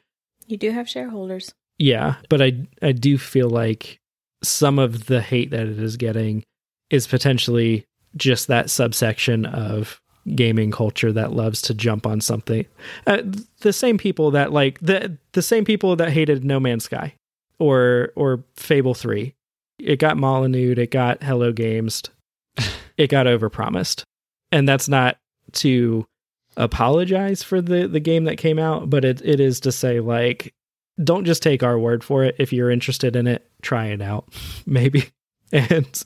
You 0.46 0.56
do 0.56 0.70
have 0.70 0.88
shareholders. 0.88 1.52
Yeah, 1.78 2.16
but 2.28 2.40
I 2.42 2.66
I 2.80 2.92
do 2.92 3.18
feel 3.18 3.48
like 3.50 3.98
some 4.44 4.78
of 4.78 5.06
the 5.06 5.20
hate 5.20 5.50
that 5.50 5.66
it 5.66 5.78
is 5.78 5.96
getting 5.96 6.44
is 6.90 7.06
potentially 7.06 7.84
just 8.16 8.46
that 8.48 8.68
subsection 8.70 9.46
of 9.46 9.98
gaming 10.34 10.70
culture 10.70 11.12
that 11.12 11.32
loves 11.32 11.60
to 11.62 11.74
jump 11.74 12.06
on 12.06 12.20
something. 12.20 12.64
Uh, 13.06 13.22
the 13.60 13.72
same 13.72 13.98
people 13.98 14.30
that 14.30 14.52
like 14.52 14.78
the 14.80 15.16
the 15.32 15.42
same 15.42 15.64
people 15.64 15.96
that 15.96 16.10
hated 16.10 16.44
No 16.44 16.60
Man's 16.60 16.84
Sky 16.84 17.14
or 17.58 18.12
or 18.16 18.44
Fable 18.56 18.94
3. 18.94 19.34
It 19.78 19.98
got 19.98 20.16
Molyneux, 20.16 20.74
it 20.76 20.90
got 20.90 21.22
Hello 21.22 21.52
Games, 21.52 22.02
it 22.96 23.08
got 23.08 23.26
overpromised. 23.26 24.04
And 24.52 24.68
that's 24.68 24.88
not 24.88 25.16
to 25.52 26.06
apologize 26.56 27.42
for 27.42 27.60
the 27.60 27.86
the 27.86 28.00
game 28.00 28.24
that 28.24 28.36
came 28.36 28.58
out, 28.58 28.90
but 28.90 29.04
it 29.04 29.20
it 29.24 29.40
is 29.40 29.60
to 29.60 29.72
say 29.72 30.00
like 30.00 30.52
don't 31.02 31.24
just 31.24 31.42
take 31.42 31.62
our 31.62 31.78
word 31.78 32.04
for 32.04 32.24
it. 32.24 32.36
If 32.38 32.52
you're 32.52 32.70
interested 32.70 33.16
in 33.16 33.26
it, 33.26 33.48
try 33.62 33.86
it 33.86 34.02
out, 34.02 34.26
maybe, 34.66 35.04
and 35.52 36.02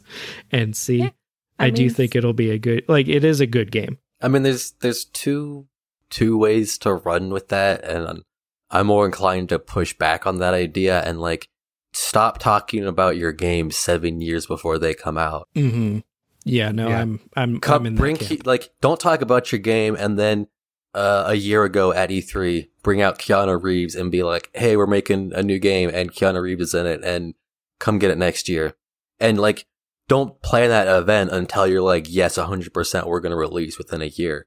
and 0.53 0.77
see. 0.77 0.99
Yeah, 0.99 1.11
I, 1.59 1.67
I 1.67 1.71
do 1.71 1.89
think 1.89 2.15
it'll 2.15 2.35
be 2.35 2.51
a 2.51 2.59
good 2.59 2.85
like 2.89 3.09
it 3.09 3.25
is 3.25 3.41
a 3.41 3.47
good 3.47 3.71
game. 3.71 3.99
I 4.21 4.29
mean, 4.29 4.43
there's 4.43 4.73
there's 4.81 5.05
two 5.05 5.67
two 6.11 6.39
ways 6.39 6.79
to 6.79 6.95
run 6.95 7.31
with 7.31 7.49
that, 7.49 7.85
and 7.85 8.23
I'm 8.71 8.87
more 8.87 9.07
inclined 9.07 9.49
to 9.51 9.59
push 9.59 9.97
back 9.97 10.27
on 10.27 10.39
that 10.39 10.55
idea 10.55 11.03
and 11.03 11.21
like 11.21 11.49
stop 11.93 12.39
talking 12.39 12.85
about 12.87 13.17
your 13.17 13.33
game 13.33 13.71
seven 13.71 14.21
years 14.21 14.47
before 14.47 14.79
they 14.79 14.95
come 14.95 15.19
out. 15.19 15.49
Mm-hmm. 15.55 16.01
Yeah, 16.45 16.71
no, 16.71 16.89
Yeah. 16.89 17.01
I'm 17.01 17.21
I'm 17.37 17.61
Come, 17.61 17.83
I'm 17.83 17.87
in 17.87 17.97
bring 17.97 18.17
that 18.17 18.29
camp. 18.29 18.43
Ke- 18.43 18.47
like 18.47 18.71
don't 18.81 19.01
talk 19.01 19.21
about 19.21 19.51
your 19.51 19.59
game 19.59 19.97
and 19.99 20.19
then 20.19 20.47
uh, 20.95 21.25
a 21.27 21.35
year 21.35 21.65
ago 21.65 21.93
at 21.93 22.11
E3 22.11 22.69
bring 22.83 23.03
out 23.03 23.19
Keanu 23.19 23.63
Reeves 23.63 23.95
and 23.95 24.11
be 24.11 24.23
like, 24.23 24.51
"Hey, 24.55 24.77
we're 24.77 24.87
making 24.87 25.33
a 25.35 25.43
new 25.43 25.59
game 25.59 25.91
and 25.93 26.13
Keanu 26.13 26.41
Reeves 26.41 26.63
is 26.63 26.75
in 26.75 26.87
it 26.87 27.05
and 27.05 27.35
come 27.79 27.99
get 27.99 28.11
it 28.11 28.19
next 28.19 28.49
year." 28.49 28.75
And 29.19 29.39
like 29.39 29.67
don't 30.09 30.41
plan 30.43 30.69
that 30.71 30.89
event 30.89 31.31
until 31.33 31.67
you're 31.67 31.83
like, 31.83 32.07
"Yes, 32.09 32.37
100% 32.37 33.07
we're 33.07 33.21
going 33.21 33.31
to 33.31 33.37
release 33.37 33.79
within 33.79 34.03
a 34.03 34.07
year." 34.07 34.47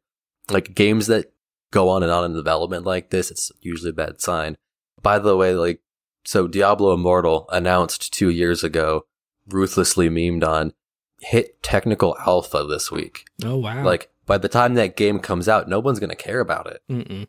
Like 0.50 0.74
games 0.74 1.08
that 1.08 1.32
go 1.72 1.90
on 1.90 2.02
and 2.04 2.12
on 2.12 2.26
in 2.26 2.34
development 2.34 2.86
like 2.86 3.10
this, 3.10 3.30
it's 3.30 3.52
usually 3.62 3.92
a 3.92 3.94
bad 3.94 4.22
sign. 4.22 4.58
By 5.02 5.20
the 5.20 5.38
way, 5.38 5.54
like 5.54 5.82
so 6.26 6.48
Diablo 6.48 6.94
Immortal 6.94 7.48
announced 7.52 8.14
2 8.14 8.30
years 8.30 8.64
ago, 8.64 9.06
ruthlessly 9.48 10.10
memed 10.10 10.44
on 10.44 10.74
hit 11.22 11.62
technical 11.62 12.16
alpha 12.26 12.66
this 12.66 12.92
week. 12.92 13.26
Oh 13.44 13.58
wow! 13.58 13.84
Like 13.84 14.10
by 14.26 14.38
the 14.38 14.50
time 14.50 14.76
that 14.76 14.96
game 14.96 15.20
comes 15.20 15.48
out, 15.50 15.68
no 15.68 15.80
one's 15.80 16.00
going 16.00 16.10
to 16.10 16.16
care 16.16 16.40
about 16.40 16.68
it. 16.68 16.82
Mm-mm. 16.90 17.28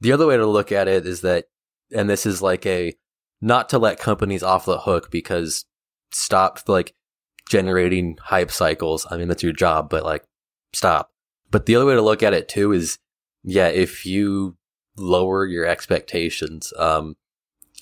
The 0.00 0.12
other 0.12 0.26
way 0.26 0.36
to 0.36 0.46
look 0.46 0.70
at 0.70 0.88
it 0.88 1.06
is 1.06 1.22
that, 1.22 1.46
and 1.92 2.08
this 2.08 2.26
is 2.26 2.42
like 2.42 2.64
a 2.66 2.94
not 3.40 3.68
to 3.70 3.78
let 3.78 3.98
companies 3.98 4.42
off 4.42 4.64
the 4.64 4.80
hook 4.80 5.10
because 5.10 5.64
stop 6.10 6.60
like 6.68 6.94
generating 7.48 8.18
hype 8.22 8.50
cycles. 8.50 9.06
I 9.10 9.16
mean, 9.16 9.28
that's 9.28 9.42
your 9.42 9.52
job, 9.52 9.90
but 9.90 10.04
like 10.04 10.24
stop. 10.72 11.10
But 11.50 11.66
the 11.66 11.76
other 11.76 11.86
way 11.86 11.94
to 11.94 12.02
look 12.02 12.22
at 12.22 12.34
it 12.34 12.48
too 12.48 12.72
is, 12.72 12.98
yeah, 13.42 13.68
if 13.68 14.04
you 14.04 14.56
lower 14.96 15.46
your 15.46 15.64
expectations, 15.64 16.72
um, 16.76 17.16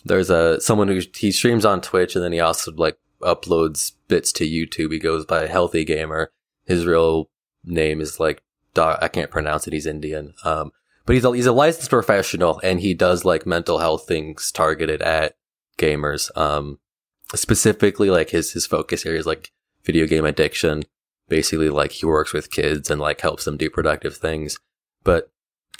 there's 0.05 0.31
a 0.31 0.61
someone 0.61 0.89
who 0.89 1.01
he 1.15 1.33
streams 1.33 1.65
on 1.65 1.81
Twitch 1.81 2.15
and 2.15 2.25
then 2.25 2.33
he 2.33 2.41
also 2.41 2.73
like 2.73 2.99
uploads 3.23 3.93
bits 4.09 4.33
to 4.33 4.45
YouTube. 4.45 4.93
He 4.93 4.99
goes 4.99 5.27
by 5.27 5.47
Healthy 5.47 5.85
Gamer. 5.85 6.31
His 6.65 6.87
real 6.87 7.29
name 7.65 8.01
is 8.01 8.21
like 8.21 8.43
I 8.77 9.09
can't 9.09 9.31
pronounce 9.31 9.67
it. 9.67 9.73
He's 9.73 9.87
Indian. 9.87 10.35
Um, 10.45 10.71
but 11.07 11.15
he's 11.15 11.25
a, 11.25 11.33
he's 11.33 11.47
a 11.47 11.53
licensed 11.53 11.91
professional 11.91 12.61
and 12.63 12.81
he 12.81 12.93
does 12.93 13.25
like 13.25 13.47
mental 13.47 13.79
health 13.79 14.07
things 14.07 14.53
targeted 14.53 15.01
at 15.03 15.37
gamers. 15.79 16.37
Um, 16.37 16.79
specifically 17.35 18.11
like 18.11 18.31
his, 18.31 18.53
his 18.53 18.67
focus 18.67 19.07
areas 19.07 19.27
like 19.27 19.51
video 19.87 20.07
game 20.07 20.27
addiction. 20.27 20.83
Basically 21.29 21.71
like 21.71 21.93
he 21.93 22.07
works 22.07 22.33
with 22.33 22.51
kids 22.51 22.91
and 22.91 23.01
like 23.01 23.21
helps 23.21 23.45
them 23.45 23.57
do 23.57 23.71
productive 23.71 24.17
things. 24.17 24.59
But 25.03 25.31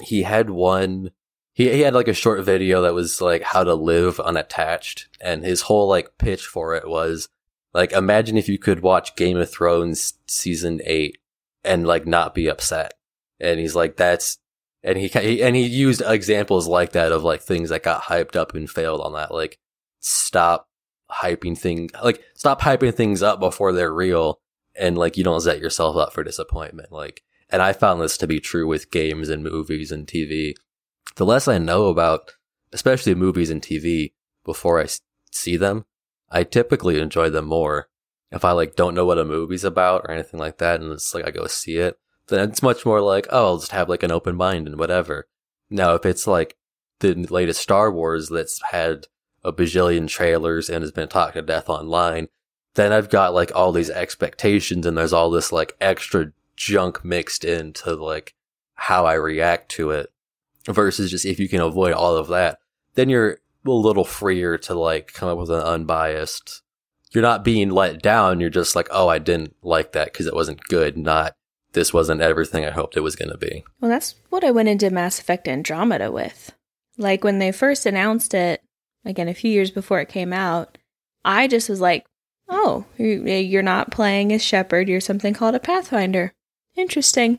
he 0.03 0.23
had 0.23 0.51
one, 0.51 1.11
he, 1.53 1.71
he 1.71 1.81
had 1.81 1.95
like 1.95 2.09
a 2.09 2.15
short 2.15 2.45
video 2.45 2.83
that 2.83 2.95
was 2.95 3.21
like 3.21 3.43
how 3.43 3.65
to 3.65 3.75
live 3.75 4.19
unattached. 4.21 5.09
And 5.21 5.45
his 5.45 5.63
whole 5.63 5.89
like 5.89 6.19
pitch 6.19 6.47
for 6.47 6.75
it 6.75 6.89
was 6.89 7.29
like, 7.75 7.93
imagine 7.93 8.37
if 8.37 8.49
you 8.49 8.59
could 8.59 8.81
watch 8.81 9.17
Game 9.17 9.37
of 9.37 9.51
Thrones 9.51 10.15
season 10.27 10.81
eight 10.85 11.19
and 11.65 11.87
like 11.87 12.07
not 12.07 12.35
be 12.35 12.49
upset. 12.49 12.95
And 13.39 13.61
he's 13.61 13.75
like, 13.75 13.97
that's, 13.97 14.39
and 14.83 14.97
he, 14.97 15.09
he 15.09 15.43
and 15.43 15.57
he 15.57 15.67
used 15.67 16.03
examples 16.07 16.69
like 16.69 16.93
that 16.93 17.11
of 17.11 17.25
like 17.25 17.43
things 17.43 17.71
that 17.71 17.83
got 17.83 18.05
hyped 18.05 18.37
up 18.37 18.55
and 18.55 18.71
failed 18.71 19.01
on 19.01 19.15
that. 19.15 19.33
Like, 19.33 19.59
stop 20.01 20.69
hyping 21.11 21.57
things, 21.57 21.93
like 22.03 22.23
stop 22.35 22.61
hyping 22.61 22.95
things 22.95 23.23
up 23.23 23.41
before 23.41 23.73
they're 23.73 23.93
real, 23.93 24.41
and 24.75 24.99
like 24.99 25.17
you 25.17 25.25
don't 25.25 25.41
set 25.41 25.61
yourself 25.61 25.97
up 25.97 26.13
for 26.13 26.25
disappointment. 26.25 26.93
Like, 26.93 27.23
and 27.51 27.63
I 27.63 27.73
found 27.73 28.01
this 28.01 28.17
to 28.19 28.27
be 28.27 28.41
true 28.41 28.67
with 28.67 28.91
games 28.91 29.29
and 29.29 29.43
movies 29.43 29.93
and 29.93 30.07
TV. 30.07 30.55
The 31.17 31.27
less 31.27 31.49
I 31.49 31.59
know 31.59 31.87
about, 31.87 32.33
especially 32.73 33.15
movies 33.15 33.51
and 33.51 33.63
TV, 33.63 34.13
before 34.45 34.81
I 34.81 34.87
see 35.31 35.57
them, 35.57 35.85
I 36.31 36.45
typically 36.45 37.01
enjoy 37.01 37.31
them 37.31 37.47
more. 37.47 37.89
If 38.31 38.45
I 38.45 38.53
like 38.53 38.77
don't 38.77 38.95
know 38.95 39.07
what 39.07 39.19
a 39.19 39.25
movie's 39.25 39.65
about 39.65 40.03
or 40.03 40.11
anything 40.11 40.41
like 40.41 40.59
that, 40.59 40.81
and 40.81 40.93
it's 40.93 41.15
like 41.15 41.27
I 41.27 41.31
go 41.31 41.47
see 41.47 41.77
it, 41.77 41.99
then 42.29 42.49
it's 42.49 42.63
much 42.63 42.85
more 42.85 43.01
like, 43.01 43.27
oh, 43.31 43.47
I'll 43.47 43.59
just 43.59 43.73
have 43.73 43.89
like 43.89 44.03
an 44.03 44.11
open 44.11 44.37
mind 44.37 44.67
and 44.67 44.79
whatever. 44.79 45.29
Now, 45.71 45.95
if 45.95 46.05
it's 46.05 46.27
like 46.27 46.57
the 47.01 47.15
latest 47.15 47.61
Star 47.61 47.93
Wars 47.93 48.29
that's 48.29 48.61
had 48.71 49.07
a 49.47 49.53
bajillion 49.53 50.09
trailers 50.09 50.69
and 50.69 50.83
has 50.83 50.93
been 50.93 51.09
talked 51.09 51.35
to 51.35 51.43
death 51.43 51.69
online, 51.69 52.29
then 52.75 52.93
I've 52.93 53.09
got 53.09 53.33
like 53.33 53.53
all 53.55 53.73
these 53.73 53.91
expectations 53.91 54.85
and 54.85 54.99
there's 54.99 55.13
all 55.13 55.31
this 55.31 55.53
like 55.53 55.75
extra 55.81 56.33
junk 56.57 57.05
mixed 57.05 57.45
into 57.45 57.95
like 57.95 58.35
how 58.75 59.07
I 59.07 59.15
react 59.15 59.71
to 59.73 59.93
it 59.93 60.11
versus 60.67 61.11
just 61.11 61.25
if 61.25 61.39
you 61.39 61.49
can 61.49 61.61
avoid 61.61 61.93
all 61.93 62.17
of 62.17 62.29
that, 62.29 62.59
then 62.95 63.09
you're 63.09 63.39
a 63.65 63.71
little 63.71 64.05
freer 64.05 64.59
to 64.59 64.75
like 64.75 65.13
come 65.13 65.29
up 65.29 65.39
with 65.39 65.51
an 65.51 65.61
unbiased. 65.61 66.63
You're 67.13 67.23
not 67.23 67.45
being 67.45 67.71
let 67.71 68.03
down. 68.03 68.41
You're 68.41 68.51
just 68.51 68.77
like, 68.77 68.89
oh, 68.91 69.09
I 69.09 69.19
didn't 69.19 69.55
like 69.63 69.93
that 69.93 70.13
because 70.13 70.27
it 70.27 70.35
wasn't 70.35 70.65
good. 70.65 70.99
Not 70.99 71.35
this 71.73 71.95
wasn't 71.95 72.21
everything 72.21 72.65
I 72.65 72.71
hoped 72.71 72.97
it 72.97 73.01
was 73.01 73.17
going 73.17 73.31
to 73.31 73.39
be. 73.39 73.65
Well, 73.81 73.91
that's 73.91 74.17
what 74.29 74.45
I 74.45 74.51
went 74.51 74.69
into 74.69 74.91
Mass 74.91 75.19
Effect 75.21 75.47
Andromeda 75.47 76.11
with. 76.11 76.53
Like 76.99 77.23
when 77.23 77.39
they 77.39 77.53
first 77.53 77.87
announced 77.87 78.35
it, 78.35 78.63
again, 79.07 79.29
a 79.29 79.35
few 79.35 79.51
years 79.51 79.71
before 79.71 80.01
it 80.01 80.09
came 80.09 80.33
out, 80.33 80.79
I 81.25 81.49
just 81.49 81.69
was 81.69 81.81
like, 81.81 82.07
oh, 82.49 82.85
you're 82.99 83.63
not 83.63 83.91
playing 83.91 84.33
as 84.33 84.45
Shepard, 84.45 84.89
you're 84.89 85.01
something 85.01 85.35
called 85.35 85.55
a 85.55 85.61
Pathfinder. 85.61 86.33
Interesting. 86.77 87.39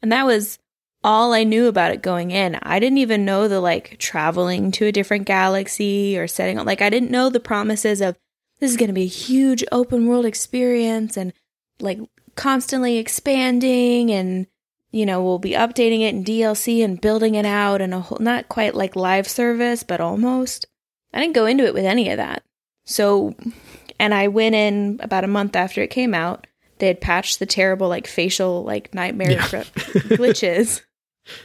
And 0.00 0.12
that 0.12 0.26
was 0.26 0.58
all 1.04 1.32
I 1.32 1.44
knew 1.44 1.66
about 1.66 1.92
it 1.92 2.02
going 2.02 2.30
in. 2.30 2.58
I 2.62 2.78
didn't 2.78 2.98
even 2.98 3.24
know 3.24 3.48
the 3.48 3.60
like 3.60 3.98
traveling 3.98 4.70
to 4.72 4.86
a 4.86 4.92
different 4.92 5.26
galaxy 5.26 6.16
or 6.16 6.28
setting 6.28 6.58
up, 6.58 6.66
like, 6.66 6.80
I 6.80 6.90
didn't 6.90 7.10
know 7.10 7.28
the 7.28 7.40
promises 7.40 8.00
of 8.00 8.16
this 8.60 8.70
is 8.70 8.76
going 8.76 8.88
to 8.88 8.94
be 8.94 9.02
a 9.02 9.06
huge 9.06 9.64
open 9.72 10.06
world 10.06 10.24
experience 10.24 11.16
and 11.16 11.32
like 11.80 11.98
constantly 12.36 12.96
expanding 12.96 14.10
and 14.10 14.46
you 14.92 15.04
know 15.04 15.22
we'll 15.22 15.40
be 15.40 15.50
updating 15.50 16.00
it 16.00 16.14
in 16.14 16.24
DLC 16.24 16.82
and 16.84 17.00
building 17.00 17.34
it 17.34 17.44
out 17.44 17.80
and 17.80 17.92
a 17.92 18.00
whole 18.00 18.18
not 18.20 18.48
quite 18.48 18.74
like 18.74 18.94
live 18.94 19.28
service 19.28 19.82
but 19.82 20.00
almost 20.00 20.66
I 21.12 21.20
didn't 21.20 21.34
go 21.34 21.46
into 21.46 21.64
it 21.64 21.74
with 21.74 21.84
any 21.84 22.10
of 22.10 22.16
that. 22.16 22.42
So 22.84 23.34
and 23.98 24.14
I 24.14 24.28
went 24.28 24.54
in 24.54 24.98
about 25.00 25.24
a 25.24 25.28
month 25.28 25.54
after 25.54 25.82
it 25.82 25.90
came 25.90 26.14
out. 26.14 26.46
They 26.78 26.88
had 26.88 27.00
patched 27.00 27.38
the 27.38 27.46
terrible 27.46 27.88
like 27.88 28.06
facial 28.06 28.64
like 28.64 28.92
nightmare 28.94 29.32
yeah. 29.32 29.46
glitches. 29.46 30.82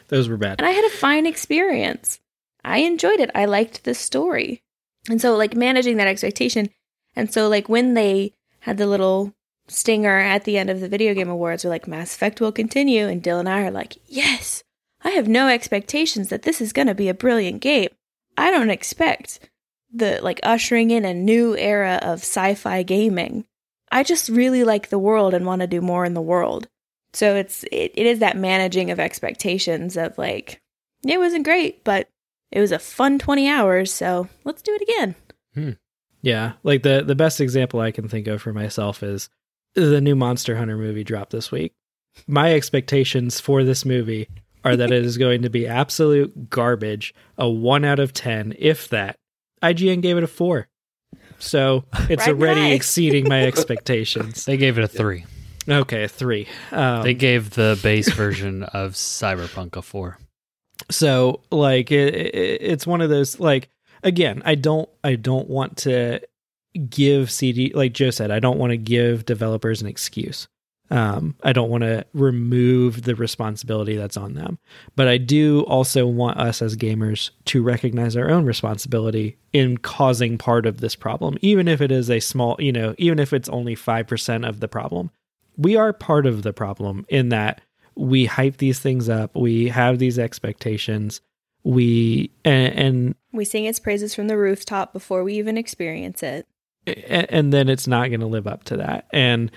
Those 0.07 0.27
were 0.27 0.37
bad. 0.37 0.59
And 0.59 0.67
I 0.67 0.71
had 0.71 0.85
a 0.85 0.89
fine 0.89 1.25
experience. 1.25 2.19
I 2.63 2.79
enjoyed 2.79 3.19
it. 3.19 3.29
I 3.35 3.45
liked 3.45 3.83
the 3.83 3.93
story. 3.93 4.63
And 5.09 5.21
so 5.21 5.35
like 5.35 5.55
managing 5.55 5.97
that 5.97 6.07
expectation. 6.07 6.69
And 7.15 7.31
so 7.31 7.47
like 7.47 7.69
when 7.69 7.93
they 7.93 8.33
had 8.61 8.77
the 8.77 8.87
little 8.87 9.33
stinger 9.67 10.17
at 10.17 10.45
the 10.45 10.57
end 10.57 10.69
of 10.69 10.79
the 10.79 10.89
video 10.89 11.13
game 11.13 11.29
awards 11.29 11.63
we're 11.63 11.69
like 11.69 11.87
Mass 11.87 12.15
Effect 12.15 12.41
will 12.41 12.51
continue. 12.51 13.07
And 13.07 13.21
Dylan 13.21 13.41
and 13.41 13.49
I 13.49 13.61
are 13.63 13.71
like, 13.71 13.97
"Yes. 14.07 14.63
I 15.03 15.11
have 15.11 15.27
no 15.27 15.47
expectations 15.47 16.29
that 16.29 16.41
this 16.41 16.59
is 16.59 16.73
going 16.73 16.87
to 16.87 16.95
be 16.95 17.07
a 17.07 17.13
brilliant 17.13 17.61
game. 17.61 17.89
I 18.35 18.49
don't 18.49 18.71
expect 18.71 19.39
the 19.93 20.19
like 20.21 20.39
ushering 20.43 20.91
in 20.91 21.05
a 21.05 21.13
new 21.13 21.55
era 21.57 21.99
of 22.01 22.19
sci-fi 22.19 22.83
gaming. 22.83 23.45
I 23.91 24.03
just 24.03 24.29
really 24.29 24.63
like 24.63 24.89
the 24.89 24.99
world 24.99 25.33
and 25.33 25.45
want 25.45 25.61
to 25.61 25.67
do 25.67 25.81
more 25.81 26.05
in 26.05 26.13
the 26.13 26.21
world." 26.21 26.67
So 27.13 27.35
it's 27.35 27.63
it, 27.71 27.91
it 27.95 28.05
is 28.05 28.19
that 28.19 28.37
managing 28.37 28.91
of 28.91 28.99
expectations 28.99 29.97
of 29.97 30.17
like 30.17 30.61
it 31.05 31.19
wasn't 31.19 31.45
great, 31.45 31.83
but 31.83 32.09
it 32.51 32.59
was 32.59 32.71
a 32.71 32.79
fun 32.79 33.19
20 33.19 33.49
hours, 33.49 33.91
so 33.91 34.27
let's 34.43 34.61
do 34.61 34.73
it 34.73 34.81
again. 34.81 35.15
Hmm. 35.53 35.71
Yeah, 36.21 36.53
like 36.63 36.83
the 36.83 37.03
the 37.05 37.15
best 37.15 37.39
example 37.39 37.79
I 37.79 37.91
can 37.91 38.07
think 38.07 38.27
of 38.27 38.41
for 38.41 38.53
myself 38.53 39.03
is 39.03 39.29
the 39.75 40.01
new 40.01 40.15
Monster 40.15 40.57
Hunter 40.57 40.77
movie 40.77 41.03
dropped 41.03 41.31
this 41.31 41.51
week. 41.51 41.73
My 42.25 42.53
expectations 42.53 43.39
for 43.39 43.63
this 43.63 43.85
movie 43.85 44.27
are 44.63 44.75
that 44.75 44.91
it 44.91 45.05
is 45.05 45.17
going 45.17 45.43
to 45.43 45.49
be 45.49 45.67
absolute 45.67 46.49
garbage, 46.49 47.13
a 47.37 47.49
1 47.49 47.85
out 47.85 47.99
of 47.99 48.13
10, 48.13 48.55
if 48.57 48.89
that. 48.89 49.17
IGN 49.61 50.01
gave 50.01 50.17
it 50.17 50.23
a 50.23 50.27
4. 50.27 50.67
So 51.39 51.85
it's 52.09 52.27
right 52.27 52.35
already 52.35 52.61
nice. 52.61 52.75
exceeding 52.75 53.27
my 53.27 53.43
expectations. 53.47 54.45
They 54.45 54.57
gave 54.57 54.77
it 54.77 54.83
a 54.83 54.87
3. 54.87 55.25
Okay, 55.69 56.03
a 56.03 56.07
3. 56.07 56.47
Um, 56.71 57.03
they 57.03 57.13
gave 57.13 57.51
the 57.51 57.79
base 57.83 58.11
version 58.13 58.63
of 58.63 58.93
Cyberpunk 58.93 59.75
a 59.75 59.81
4. 59.81 60.17
So, 60.89 61.41
like, 61.51 61.91
it, 61.91 62.15
it, 62.15 62.61
it's 62.61 62.87
one 62.87 63.01
of 63.01 63.09
those, 63.09 63.39
like, 63.39 63.69
again, 64.03 64.41
I 64.45 64.55
don't, 64.55 64.87
I 65.03 65.15
don't 65.15 65.49
want 65.49 65.77
to 65.79 66.21
give 66.89 67.31
CD 67.31 67.71
like 67.73 67.93
Joe 67.93 68.11
said, 68.11 68.31
I 68.31 68.39
don't 68.39 68.59
want 68.59 68.71
to 68.71 68.77
give 68.77 69.25
developers 69.25 69.81
an 69.81 69.87
excuse. 69.87 70.47
Um, 70.89 71.35
I 71.43 71.51
don't 71.51 71.69
want 71.69 71.83
to 71.83 72.05
remove 72.13 73.03
the 73.03 73.15
responsibility 73.15 73.97
that's 73.97 74.15
on 74.15 74.35
them, 74.35 74.57
but 74.95 75.07
I 75.07 75.17
do 75.17 75.61
also 75.63 76.07
want 76.07 76.39
us 76.39 76.61
as 76.61 76.77
gamers 76.77 77.31
to 77.45 77.61
recognize 77.61 78.15
our 78.15 78.29
own 78.29 78.45
responsibility 78.45 79.37
in 79.51 79.77
causing 79.77 80.37
part 80.37 80.65
of 80.65 80.79
this 80.79 80.95
problem, 80.95 81.37
even 81.41 81.67
if 81.67 81.81
it 81.81 81.91
is 81.91 82.09
a 82.09 82.21
small, 82.21 82.55
you 82.59 82.71
know, 82.71 82.95
even 82.97 83.19
if 83.19 83.33
it's 83.33 83.49
only 83.49 83.75
5% 83.75 84.47
of 84.47 84.59
the 84.61 84.67
problem. 84.67 85.11
We 85.57 85.75
are 85.75 85.91
part 85.91 86.25
of 86.25 86.43
the 86.43 86.53
problem 86.53 87.05
in 87.09 87.29
that 87.29 87.61
we 87.95 88.25
hype 88.25 88.57
these 88.57 88.79
things 88.79 89.09
up, 89.09 89.35
we 89.35 89.69
have 89.69 89.99
these 89.99 90.19
expectations, 90.19 91.19
we, 91.63 92.31
and, 92.45 92.73
and 92.75 93.15
we 93.33 93.43
sing 93.43 93.65
its 93.65 93.79
praises 93.79 94.15
from 94.15 94.27
the 94.27 94.37
rooftop 94.37 94.93
before 94.93 95.23
we 95.23 95.33
even 95.33 95.57
experience 95.57 96.23
it 96.23 96.47
and 96.87 97.51
then 97.51 97.69
it's 97.69 97.87
not 97.87 98.07
going 98.07 98.19
to 98.19 98.27
live 98.27 98.47
up 98.47 98.63
to 98.65 98.77
that. 98.77 99.07
And 99.11 99.51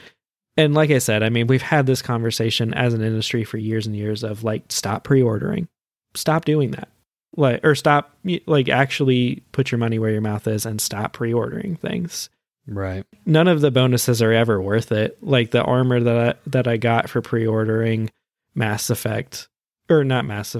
and 0.61 0.75
like 0.75 0.91
I 0.91 0.99
said, 0.99 1.23
I 1.23 1.31
mean, 1.31 1.47
we've 1.47 1.63
had 1.63 1.87
this 1.87 2.03
conversation 2.03 2.75
as 2.75 2.93
an 2.93 3.03
industry 3.03 3.45
for 3.45 3.57
years 3.57 3.87
and 3.87 3.97
years 3.97 4.23
of 4.23 4.45
like 4.45 4.65
stop 4.69 5.05
pre-ordering. 5.05 5.69
Stop 6.15 6.45
doing 6.45 6.73
that. 6.73 6.89
Like 7.37 7.65
or 7.65 7.75
stop 7.75 8.15
like 8.47 8.69
actually 8.69 9.43
put 9.53 9.71
your 9.71 9.79
money 9.79 9.99
where 9.99 10.11
your 10.11 10.21
mouth 10.21 10.47
is 10.47 10.67
and 10.67 10.81
stop 10.81 11.15
pre-ordering 11.15 11.77
things. 11.77 12.29
Right. 12.67 13.07
None 13.25 13.49
of 13.49 13.63
the 13.63 13.71
bonuses 13.71 14.21
are 14.21 14.33
ever 14.33 14.61
worth 14.61 14.93
it. 14.93 15.17
Like 15.23 15.51
the 15.51 15.63
armor 15.63 16.01
that 16.01 16.37
I, 16.37 16.51
that 16.51 16.69
I 16.69 16.77
got 16.77 17.09
for 17.09 17.23
pre-ordering 17.23 18.11
Mass 18.55 18.91
Effect 18.91 19.49
or 19.89 20.05
not 20.05 20.25
Mass 20.27 20.57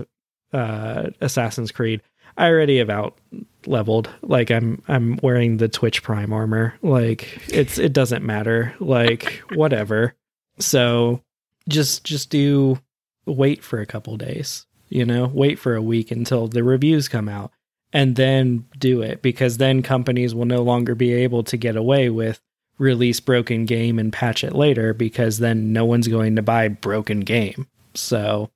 uh 0.53 1.11
Assassin's 1.21 1.73
Creed 1.73 2.03
I 2.41 2.49
already 2.49 2.79
have 2.79 2.89
out 2.89 3.19
leveled. 3.67 4.09
Like 4.23 4.51
I'm 4.51 4.83
I'm 4.89 5.19
wearing 5.23 5.59
the 5.59 5.69
Twitch 5.69 6.03
Prime 6.03 6.33
armor. 6.33 6.75
Like 6.81 7.39
it's 7.49 7.79
it 7.79 7.93
doesn't 7.93 8.25
matter. 8.25 8.75
Like 8.81 9.43
whatever. 9.55 10.15
So 10.59 11.23
just 11.69 12.03
just 12.05 12.31
do 12.31 12.79
wait 13.27 13.63
for 13.63 13.81
a 13.81 13.87
couple 13.87 14.17
days. 14.17 14.67
You 14.89 15.05
know, 15.05 15.27
wait 15.27 15.59
for 15.59 15.77
a 15.77 15.83
week 15.83 16.11
until 16.11 16.49
the 16.49 16.65
reviews 16.65 17.09
come 17.09 17.29
out 17.29 17.53
and 17.93 18.17
then 18.17 18.65
do 18.79 19.03
it 19.03 19.21
because 19.21 19.59
then 19.59 19.83
companies 19.83 20.35
will 20.35 20.47
no 20.47 20.63
longer 20.63 20.95
be 20.95 21.13
able 21.13 21.45
to 21.45 21.59
get 21.59 21.77
away 21.77 22.09
with 22.09 22.41
release 22.79 23.21
broken 23.21 23.67
game 23.67 23.99
and 23.99 24.15
patch 24.15 24.43
it 24.43 24.55
later 24.55 24.95
because 24.95 25.39
then 25.39 25.75
no 25.75 25.85
one's 25.85 26.09
going 26.09 26.37
to 26.37 26.43
buy 26.43 26.69
broken 26.69 27.21
game. 27.21 27.69
So 27.95 28.51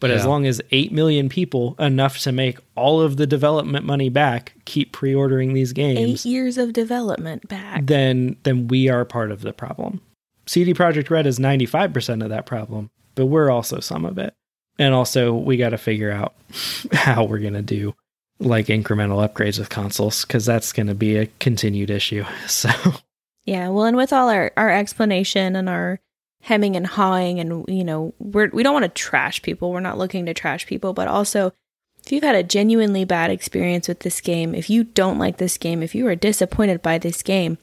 but 0.00 0.10
yeah. 0.10 0.16
as 0.16 0.26
long 0.26 0.46
as 0.46 0.60
8 0.70 0.92
million 0.92 1.28
people, 1.28 1.74
enough 1.78 2.18
to 2.20 2.32
make 2.32 2.58
all 2.74 3.00
of 3.00 3.16
the 3.16 3.26
development 3.26 3.84
money 3.84 4.08
back, 4.08 4.52
keep 4.64 4.92
pre 4.92 5.14
ordering 5.14 5.54
these 5.54 5.72
games. 5.72 6.24
Eight 6.26 6.30
years 6.30 6.58
of 6.58 6.72
development 6.72 7.48
back. 7.48 7.86
Then, 7.86 8.36
then 8.42 8.68
we 8.68 8.88
are 8.88 9.04
part 9.04 9.30
of 9.30 9.42
the 9.42 9.52
problem. 9.52 10.00
CD 10.46 10.72
Projekt 10.74 11.10
Red 11.10 11.26
is 11.26 11.38
95% 11.38 12.22
of 12.22 12.30
that 12.30 12.46
problem, 12.46 12.90
but 13.14 13.26
we're 13.26 13.50
also 13.50 13.80
some 13.80 14.04
of 14.04 14.18
it. 14.18 14.34
And 14.78 14.94
also, 14.94 15.34
we 15.34 15.56
got 15.56 15.70
to 15.70 15.78
figure 15.78 16.10
out 16.10 16.34
how 16.92 17.24
we're 17.24 17.38
going 17.38 17.54
to 17.54 17.62
do 17.62 17.94
like 18.40 18.66
incremental 18.66 19.26
upgrades 19.28 19.58
with 19.58 19.68
consoles 19.68 20.24
because 20.24 20.46
that's 20.46 20.72
going 20.72 20.86
to 20.86 20.94
be 20.94 21.16
a 21.16 21.26
continued 21.40 21.90
issue. 21.90 22.24
So, 22.46 22.70
Yeah, 23.44 23.68
well, 23.68 23.84
and 23.84 23.96
with 23.96 24.12
all 24.12 24.28
our 24.28 24.52
our 24.56 24.70
explanation 24.70 25.56
and 25.56 25.68
our 25.68 26.00
hemming 26.48 26.76
and 26.76 26.86
hawing, 26.86 27.38
and 27.40 27.64
you 27.68 27.84
know, 27.84 28.14
we're 28.18 28.48
we 28.48 28.62
don't 28.62 28.72
want 28.72 28.84
to 28.84 28.88
trash 28.88 29.42
people. 29.42 29.70
We're 29.70 29.80
not 29.80 29.98
looking 29.98 30.24
to 30.26 30.34
trash 30.34 30.66
people, 30.66 30.94
but 30.94 31.06
also, 31.06 31.52
if 32.04 32.10
you've 32.10 32.24
had 32.24 32.34
a 32.34 32.42
genuinely 32.42 33.04
bad 33.04 33.30
experience 33.30 33.86
with 33.86 34.00
this 34.00 34.22
game, 34.22 34.54
if 34.54 34.70
you 34.70 34.82
don't 34.82 35.18
like 35.18 35.36
this 35.36 35.58
game, 35.58 35.82
if 35.82 35.94
you 35.94 36.06
are 36.06 36.16
disappointed 36.16 36.80
by 36.80 36.96
this 36.96 37.22
game, 37.22 37.58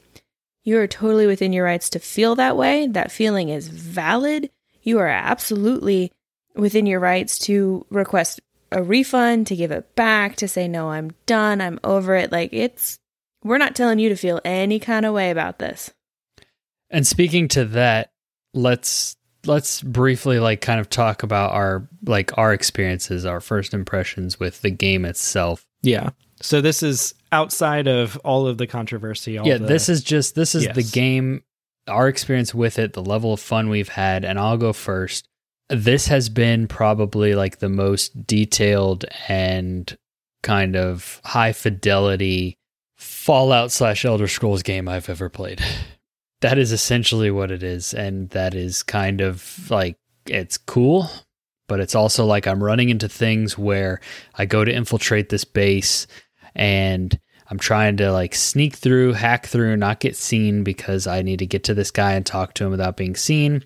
you 0.62 0.78
are 0.78 0.86
totally 0.86 1.26
within 1.26 1.52
your 1.52 1.64
rights 1.64 1.90
to 1.90 1.98
feel 1.98 2.36
that 2.36 2.56
way. 2.56 2.86
That 2.86 3.10
feeling 3.10 3.48
is 3.48 3.66
valid. 3.66 4.50
You 4.82 5.00
are 5.00 5.08
absolutely 5.08 6.12
within 6.54 6.86
your 6.86 7.00
rights 7.00 7.40
to 7.40 7.84
request 7.90 8.40
a 8.70 8.84
refund, 8.84 9.48
to 9.48 9.56
give 9.56 9.72
it 9.72 9.96
back, 9.96 10.36
to 10.36 10.46
say 10.46 10.68
no, 10.68 10.90
I'm 10.90 11.10
done, 11.26 11.60
I'm 11.60 11.80
over 11.82 12.14
it. 12.14 12.30
Like 12.30 12.52
it's 12.52 13.00
we're 13.42 13.58
not 13.58 13.74
telling 13.74 13.98
you 13.98 14.10
to 14.10 14.16
feel 14.16 14.40
any 14.44 14.78
kind 14.78 15.04
of 15.04 15.12
way 15.12 15.30
about 15.30 15.58
this. 15.58 15.92
And 16.88 17.04
speaking 17.04 17.48
to 17.48 17.64
that, 17.64 18.10
let's 18.56 19.16
let's 19.44 19.80
briefly 19.82 20.40
like 20.40 20.60
kind 20.60 20.80
of 20.80 20.90
talk 20.90 21.22
about 21.22 21.52
our 21.52 21.88
like 22.04 22.36
our 22.36 22.52
experiences, 22.52 23.24
our 23.24 23.40
first 23.40 23.72
impressions 23.74 24.40
with 24.40 24.62
the 24.62 24.70
game 24.70 25.04
itself. 25.04 25.64
yeah. 25.82 26.10
So, 26.42 26.60
this 26.60 26.82
is 26.82 27.14
outside 27.32 27.86
of 27.86 28.18
all 28.18 28.46
of 28.46 28.58
the 28.58 28.66
controversy. 28.66 29.38
All 29.38 29.46
yeah, 29.46 29.56
the- 29.56 29.66
this 29.66 29.88
is 29.88 30.02
just 30.02 30.34
this 30.34 30.54
is 30.54 30.68
the 30.68 30.82
game, 30.82 31.42
our 31.88 32.08
experience 32.08 32.54
with 32.54 32.78
it, 32.78 32.92
the 32.92 33.02
level 33.02 33.32
of 33.32 33.40
fun 33.40 33.70
we've 33.70 33.88
had, 33.88 34.22
and 34.22 34.38
I'll 34.38 34.58
go 34.58 34.74
first. 34.74 35.28
This 35.70 36.08
has 36.08 36.28
been 36.28 36.68
probably 36.68 37.34
like 37.34 37.58
the 37.60 37.70
most 37.70 38.26
detailed 38.26 39.06
and 39.28 39.96
kind 40.42 40.76
of 40.76 41.22
high 41.24 41.52
fidelity 41.52 42.58
Fallout 42.96 43.72
slash 43.72 44.04
Elder 44.04 44.28
Scrolls 44.28 44.62
game 44.62 44.88
I've 44.88 45.08
ever 45.08 45.28
played. 45.28 45.62
That 46.42 46.58
is 46.58 46.72
essentially 46.72 47.30
what 47.30 47.50
it 47.50 47.62
is, 47.62 47.94
and 47.94 48.28
that 48.30 48.54
is 48.54 48.82
kind 48.82 49.20
of 49.20 49.70
like 49.70 49.96
it's 50.26 50.58
cool, 50.58 51.08
but 51.68 51.80
it's 51.80 51.94
also 51.94 52.24
like 52.24 52.46
I'm 52.46 52.62
running 52.62 52.90
into 52.90 53.08
things 53.08 53.56
where 53.56 54.00
I 54.34 54.44
go 54.46 54.64
to 54.64 54.74
infiltrate 54.74 55.28
this 55.28 55.44
base 55.44 56.06
and 56.54 57.18
I'm 57.48 57.58
trying 57.58 57.96
to 57.98 58.12
like 58.12 58.34
sneak 58.34 58.74
through, 58.74 59.12
hack 59.12 59.46
through, 59.46 59.76
not 59.76 60.00
get 60.00 60.16
seen 60.16 60.64
because 60.64 61.06
I 61.06 61.22
need 61.22 61.38
to 61.38 61.46
get 61.46 61.64
to 61.64 61.74
this 61.74 61.90
guy 61.90 62.14
and 62.14 62.26
talk 62.26 62.54
to 62.54 62.64
him 62.64 62.70
without 62.70 62.96
being 62.96 63.14
seen. 63.14 63.64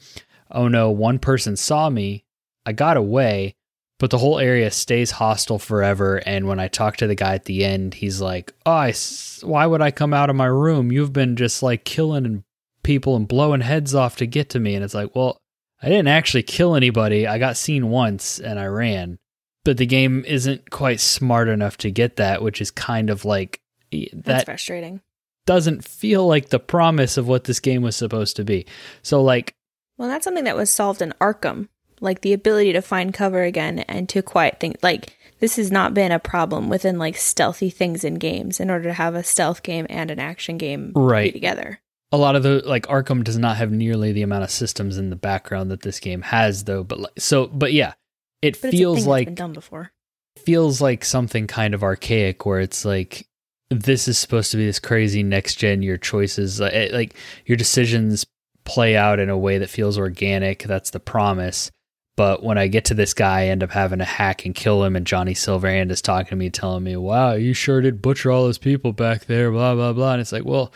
Oh 0.51 0.69
no, 0.69 0.91
one 0.91 1.19
person 1.19 1.57
saw 1.57 1.89
me. 1.89 2.25
I 2.67 2.73
got 2.73 2.97
away, 2.97 3.55
but 3.99 4.11
the 4.11 4.19
whole 4.19 4.39
area 4.39 4.71
stays 4.71 5.13
hostile 5.13 5.59
forever. 5.59 6.21
And 6.27 6.47
when 6.47 6.61
I 6.61 6.69
talk 6.69 6.99
to 6.99 7.07
the 7.07 7.15
guy 7.15 7.35
at 7.35 7.47
the 7.47 7.65
end, 7.65 7.95
he's 7.95 8.21
like, 8.21 8.53
"Oh, 8.67 8.73
I 8.73 8.95
why 9.43 9.67
would 9.67 9.81
I 9.81 9.91
come 9.91 10.13
out 10.13 10.31
of 10.31 10.37
my 10.37 10.47
room? 10.47 10.93
You've 10.93 11.13
been 11.13 11.37
just 11.37 11.63
like 11.63 11.85
killing 11.85 12.27
and 12.27 12.43
people 12.83 13.17
and 13.17 13.29
blowing 13.29 13.61
heads 13.61 13.95
off 13.95 14.17
to 14.17 14.27
get 14.27 14.51
to 14.51 14.61
me." 14.61 14.75
And 14.75 14.85
it's 14.85 14.95
like, 14.95 15.15
well, 15.15 15.39
I 15.83 15.89
didn't 15.89 16.09
actually 16.09 16.43
kill 16.43 16.75
anybody. 16.75 17.27
I 17.27 17.39
got 17.39 17.57
seen 17.57 17.91
once 17.91 18.39
and 18.39 18.59
I 18.59 18.67
ran 18.67 19.19
but 19.65 19.77
the 19.77 19.87
game 19.87 20.25
isn't 20.27 20.71
quite 20.71 21.01
smart 21.01 21.49
enough 21.49 21.77
to 21.79 21.91
get 21.91 22.17
that, 22.17 22.43
which 22.43 22.61
is 22.61 22.71
kind 22.71 23.11
of 23.11 23.25
like 23.25 23.61
That's 23.93 24.25
that 24.25 24.45
frustrating. 24.47 25.01
doesn't 25.47 25.85
feel 25.85 26.27
like 26.27 26.49
the 26.49 26.59
promise 26.59 27.17
of 27.17 27.29
what 27.29 27.45
this 27.45 27.61
game 27.61 27.83
was 27.83 27.97
supposed 27.97 28.37
to 28.37 28.45
be. 28.45 28.67
So 29.03 29.23
like 29.23 29.55
Well, 29.99 30.09
that's 30.09 30.25
something 30.25 30.45
that 30.45 30.57
was 30.57 30.71
solved 30.71 31.03
in 31.03 31.13
Arkham, 31.21 31.69
like 32.01 32.23
the 32.23 32.33
ability 32.33 32.73
to 32.73 32.83
find 32.83 33.13
cover 33.13 33.43
again 33.43 33.81
and 33.81 34.09
to 34.09 34.23
quiet 34.23 34.61
things. 34.61 34.77
Like 34.83 35.17
this 35.41 35.57
has 35.57 35.71
not 35.71 35.95
been 35.95 36.13
a 36.13 36.19
problem 36.19 36.69
within 36.69 36.99
like 36.99 37.17
stealthy 37.17 37.71
things 37.71 38.03
in 38.03 38.15
games 38.15 38.61
in 38.61 38.71
order 38.71 38.85
to 38.85 38.95
have 38.95 39.15
a 39.15 39.23
stealth 39.23 39.63
game 39.63 39.87
and 39.91 40.11
an 40.11 40.19
action 40.19 40.57
game 40.57 40.93
right, 40.95 41.33
together. 41.33 41.81
A 42.13 42.17
lot 42.17 42.37
of 42.37 42.43
the 42.43 42.63
like 42.67 42.87
Arkham 42.87 43.23
does 43.25 43.39
not 43.39 43.57
have 43.57 43.71
nearly 43.71 44.13
the 44.13 44.23
amount 44.23 44.45
of 44.45 44.51
systems 44.51 44.99
in 44.99 45.11
the 45.11 45.17
background 45.17 45.71
that 45.71 45.83
this 45.83 46.01
game 46.01 46.23
has 46.23 46.65
though, 46.65 46.83
but 46.85 47.01
like 47.01 47.13
so 47.19 47.47
but 47.47 47.73
yeah, 47.73 47.95
it 48.43 48.61
But 48.61 48.71
feels 48.73 49.07
like 49.07 49.35
done 49.35 49.53
before. 49.53 49.93
feels 50.39 50.81
like 50.81 51.05
something 51.05 51.47
kind 51.47 51.75
of 51.75 51.83
archaic 51.83 52.45
where 52.47 52.61
it's 52.61 52.85
like 52.85 53.27
this 53.71 54.09
is 54.09 54.19
supposed 54.19 54.51
to 54.51 54.57
be 54.57 54.67
this 54.67 54.81
crazy 54.81 55.23
next 55.23 55.57
gen 55.57 55.83
your 55.83 55.97
choices 55.97 56.61
uh, 56.61 56.71
eh, 56.73 56.89
like 56.93 57.15
your 57.47 57.57
decisions 57.57 58.27
play 58.65 58.97
out 58.97 59.19
in 59.21 59.29
a 59.31 59.39
way 59.39 59.59
that 59.59 59.71
feels 59.71 59.97
organic 59.99 60.65
that's 60.65 60.91
the 60.91 60.99
promise 61.01 61.71
but 62.17 62.43
when 62.43 62.59
i 62.59 62.67
get 62.67 62.85
to 62.87 62.95
this 62.95 63.15
guy 63.15 63.41
i 63.43 63.47
end 63.47 63.63
up 63.63 63.71
having 63.71 63.99
to 64.01 64.05
hack 64.05 64.45
and 64.45 64.55
kill 64.57 64.83
him 64.83 64.97
and 64.97 65.07
johnny 65.07 65.35
silverhand 65.35 65.91
is 65.91 66.03
talking 66.03 66.31
to 66.31 66.37
me 66.37 66.51
telling 66.51 66.83
me 66.83 66.97
wow 66.97 67.33
you 67.35 67.53
sure 67.55 67.81
did 67.81 68.03
butcher 68.03 68.31
all 68.33 68.43
those 68.45 68.59
people 68.59 68.93
back 68.93 69.27
there 69.27 69.51
blah 69.53 69.75
blah 69.75 69.93
blah 69.93 70.13
and 70.13 70.21
it's 70.21 70.33
like 70.33 70.45
well 70.45 70.73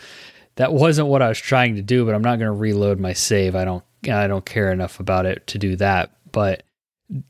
that 0.55 0.73
wasn't 0.73 1.07
what 1.07 1.21
i 1.21 1.29
was 1.29 1.39
trying 1.39 1.75
to 1.75 1.81
do 1.81 2.05
but 2.05 2.15
i'm 2.15 2.21
not 2.21 2.39
going 2.39 2.51
to 2.51 2.51
reload 2.51 2.99
my 2.99 3.13
save. 3.13 3.55
I 3.55 3.65
don't 3.65 3.83
i 4.09 4.27
don't 4.27 4.45
care 4.45 4.71
enough 4.71 4.99
about 4.99 5.25
it 5.25 5.47
to 5.47 5.57
do 5.57 5.75
that. 5.77 6.11
But 6.31 6.63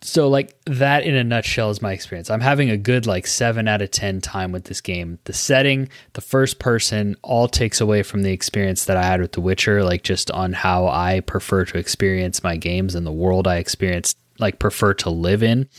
so 0.01 0.29
like 0.29 0.57
that 0.65 1.03
in 1.03 1.15
a 1.15 1.23
nutshell 1.23 1.69
is 1.69 1.81
my 1.81 1.91
experience. 1.91 2.29
I'm 2.29 2.41
having 2.41 2.69
a 2.69 2.77
good 2.77 3.05
like 3.05 3.27
7 3.27 3.67
out 3.67 3.81
of 3.81 3.91
10 3.91 4.21
time 4.21 4.51
with 4.51 4.65
this 4.65 4.81
game. 4.81 5.19
The 5.25 5.33
setting 5.33 5.89
the 6.13 6.21
first 6.21 6.59
person 6.59 7.15
all 7.21 7.47
takes 7.47 7.81
away 7.81 8.03
from 8.03 8.23
the 8.23 8.31
experience 8.31 8.85
that 8.85 8.97
i 8.97 9.03
had 9.03 9.21
with 9.21 9.33
the 9.33 9.41
witcher 9.41 9.83
like 9.83 10.03
just 10.03 10.31
on 10.31 10.53
how 10.53 10.87
i 10.87 11.19
prefer 11.19 11.65
to 11.65 11.77
experience 11.77 12.43
my 12.43 12.55
games 12.55 12.95
and 12.95 13.05
the 13.05 13.11
world 13.11 13.47
i 13.47 13.57
experience 13.57 14.15
like 14.39 14.59
prefer 14.59 14.93
to 14.93 15.09
live 15.09 15.43
in. 15.43 15.69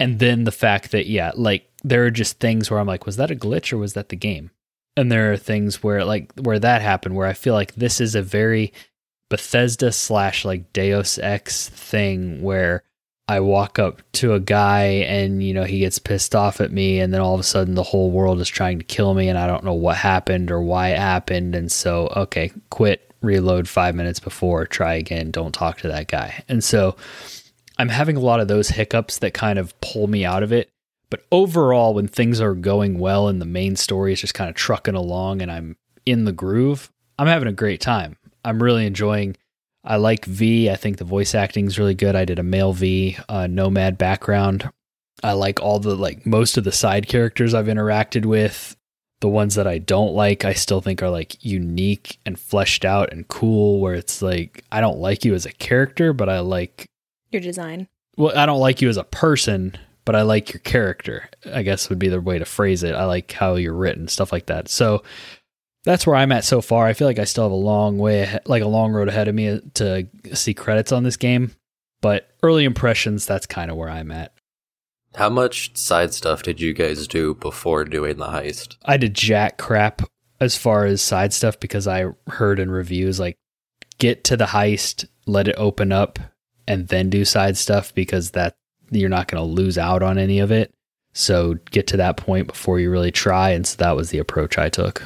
And 0.00 0.20
then 0.20 0.44
the 0.44 0.52
fact 0.52 0.90
that 0.92 1.06
yeah 1.06 1.32
like 1.34 1.70
there 1.84 2.04
are 2.04 2.10
just 2.10 2.40
things 2.40 2.70
where 2.70 2.80
i'm 2.80 2.86
like 2.86 3.06
was 3.06 3.16
that 3.16 3.30
a 3.30 3.36
glitch 3.36 3.72
or 3.72 3.78
was 3.78 3.92
that 3.92 4.08
the 4.08 4.16
game 4.16 4.50
and 4.98 5.12
there 5.12 5.32
are 5.32 5.36
things 5.36 5.82
where 5.82 6.04
like 6.04 6.32
where 6.40 6.58
that 6.58 6.82
happened 6.82 7.14
where 7.14 7.28
i 7.28 7.32
feel 7.32 7.54
like 7.54 7.74
this 7.74 8.00
is 8.00 8.14
a 8.14 8.22
very 8.22 8.72
bethesda 9.30 9.92
slash 9.92 10.44
like 10.44 10.72
deus 10.72 11.18
ex 11.18 11.68
thing 11.68 12.42
where 12.42 12.82
I 13.30 13.40
walk 13.40 13.78
up 13.78 14.00
to 14.12 14.32
a 14.32 14.40
guy 14.40 14.84
and 15.06 15.42
you 15.42 15.52
know 15.52 15.64
he 15.64 15.80
gets 15.80 15.98
pissed 15.98 16.34
off 16.34 16.62
at 16.62 16.72
me 16.72 16.98
and 16.98 17.12
then 17.12 17.20
all 17.20 17.34
of 17.34 17.40
a 17.40 17.44
sudden 17.44 17.74
the 17.74 17.82
whole 17.82 18.10
world 18.10 18.40
is 18.40 18.48
trying 18.48 18.78
to 18.78 18.86
kill 18.86 19.12
me 19.12 19.28
and 19.28 19.38
I 19.38 19.46
don't 19.46 19.64
know 19.64 19.74
what 19.74 19.98
happened 19.98 20.50
or 20.50 20.62
why 20.62 20.92
it 20.92 20.98
happened 20.98 21.54
and 21.54 21.70
so 21.70 22.10
okay 22.16 22.50
quit 22.70 23.12
reload 23.20 23.68
5 23.68 23.94
minutes 23.94 24.18
before 24.18 24.64
try 24.64 24.94
again 24.94 25.30
don't 25.30 25.52
talk 25.52 25.76
to 25.80 25.88
that 25.88 26.08
guy. 26.08 26.42
And 26.48 26.64
so 26.64 26.96
I'm 27.76 27.90
having 27.90 28.16
a 28.16 28.20
lot 28.20 28.40
of 28.40 28.48
those 28.48 28.70
hiccups 28.70 29.18
that 29.18 29.34
kind 29.34 29.58
of 29.58 29.78
pull 29.82 30.06
me 30.06 30.24
out 30.24 30.42
of 30.42 30.50
it 30.50 30.70
but 31.10 31.24
overall 31.32 31.94
when 31.94 32.08
things 32.08 32.40
are 32.40 32.54
going 32.54 32.98
well 32.98 33.28
and 33.28 33.40
the 33.40 33.46
main 33.46 33.76
story 33.76 34.12
is 34.12 34.20
just 34.20 34.34
kind 34.34 34.50
of 34.50 34.56
trucking 34.56 34.94
along 34.94 35.42
and 35.42 35.50
I'm 35.50 35.76
in 36.06 36.24
the 36.24 36.32
groove 36.32 36.90
I'm 37.18 37.26
having 37.26 37.48
a 37.48 37.52
great 37.52 37.80
time 37.80 38.16
I'm 38.44 38.62
really 38.62 38.86
enjoying 38.86 39.36
I 39.84 39.96
like 39.96 40.24
V. 40.26 40.68
I 40.68 40.76
think 40.76 40.98
the 40.98 41.04
voice 41.04 41.34
acting 41.34 41.66
is 41.66 41.78
really 41.78 41.94
good. 41.94 42.14
I 42.14 42.26
did 42.26 42.38
a 42.38 42.42
male 42.42 42.72
V, 42.74 43.16
uh, 43.28 43.46
nomad 43.46 43.96
background. 43.96 44.68
I 45.22 45.32
like 45.32 45.60
all 45.60 45.78
the 45.78 45.94
like 45.96 46.26
most 46.26 46.58
of 46.58 46.64
the 46.64 46.72
side 46.72 47.08
characters 47.08 47.54
I've 47.54 47.66
interacted 47.66 48.26
with. 48.26 48.76
The 49.20 49.28
ones 49.28 49.54
that 49.54 49.66
I 49.66 49.78
don't 49.78 50.12
like, 50.14 50.44
I 50.44 50.52
still 50.52 50.80
think 50.80 51.02
are 51.02 51.08
like 51.08 51.42
unique 51.44 52.18
and 52.26 52.38
fleshed 52.38 52.84
out 52.84 53.12
and 53.12 53.26
cool. 53.28 53.80
Where 53.80 53.94
it's 53.94 54.20
like 54.20 54.62
I 54.70 54.80
don't 54.80 54.98
like 54.98 55.24
you 55.24 55.32
as 55.32 55.46
a 55.46 55.52
character, 55.52 56.12
but 56.12 56.28
I 56.28 56.40
like 56.40 56.86
Your 57.30 57.40
design. 57.40 57.88
well, 58.16 58.36
I 58.36 58.46
don't 58.46 58.60
like 58.60 58.82
you 58.82 58.88
as 58.90 58.96
a 58.98 59.04
person, 59.04 59.76
but 60.08 60.16
I 60.16 60.22
like 60.22 60.54
your 60.54 60.60
character. 60.60 61.28
I 61.52 61.60
guess 61.60 61.90
would 61.90 61.98
be 61.98 62.08
the 62.08 62.18
way 62.18 62.38
to 62.38 62.46
phrase 62.46 62.82
it. 62.82 62.94
I 62.94 63.04
like 63.04 63.30
how 63.30 63.56
you're 63.56 63.74
written, 63.74 64.08
stuff 64.08 64.32
like 64.32 64.46
that. 64.46 64.70
So 64.70 65.02
that's 65.84 66.06
where 66.06 66.16
I'm 66.16 66.32
at 66.32 66.46
so 66.46 66.62
far. 66.62 66.86
I 66.86 66.94
feel 66.94 67.06
like 67.06 67.18
I 67.18 67.24
still 67.24 67.44
have 67.44 67.52
a 67.52 67.54
long 67.54 67.98
way, 67.98 68.38
like 68.46 68.62
a 68.62 68.68
long 68.68 68.92
road 68.92 69.08
ahead 69.08 69.28
of 69.28 69.34
me 69.34 69.60
to 69.74 70.08
see 70.32 70.54
credits 70.54 70.92
on 70.92 71.02
this 71.02 71.18
game. 71.18 71.50
But 72.00 72.30
early 72.42 72.64
impressions, 72.64 73.26
that's 73.26 73.44
kind 73.44 73.70
of 73.70 73.76
where 73.76 73.90
I'm 73.90 74.10
at. 74.10 74.32
How 75.14 75.28
much 75.28 75.76
side 75.76 76.14
stuff 76.14 76.42
did 76.42 76.58
you 76.58 76.72
guys 76.72 77.06
do 77.06 77.34
before 77.34 77.84
doing 77.84 78.16
the 78.16 78.28
heist? 78.28 78.76
I 78.86 78.96
did 78.96 79.12
jack 79.12 79.58
crap 79.58 80.00
as 80.40 80.56
far 80.56 80.86
as 80.86 81.02
side 81.02 81.34
stuff 81.34 81.60
because 81.60 81.86
I 81.86 82.06
heard 82.28 82.58
in 82.60 82.70
reviews 82.70 83.20
like 83.20 83.36
get 83.98 84.24
to 84.24 84.38
the 84.38 84.46
heist, 84.46 85.06
let 85.26 85.48
it 85.48 85.56
open 85.58 85.92
up, 85.92 86.18
and 86.66 86.88
then 86.88 87.10
do 87.10 87.26
side 87.26 87.58
stuff 87.58 87.94
because 87.94 88.30
that 88.30 88.54
you're 88.90 89.08
not 89.08 89.28
going 89.28 89.42
to 89.42 89.54
lose 89.54 89.78
out 89.78 90.02
on 90.02 90.18
any 90.18 90.38
of 90.38 90.50
it. 90.50 90.72
So 91.12 91.54
get 91.70 91.86
to 91.88 91.96
that 91.96 92.16
point 92.16 92.46
before 92.46 92.78
you 92.78 92.90
really 92.90 93.10
try, 93.10 93.50
and 93.50 93.66
so 93.66 93.76
that 93.78 93.96
was 93.96 94.10
the 94.10 94.18
approach 94.18 94.58
I 94.58 94.68
took. 94.68 95.02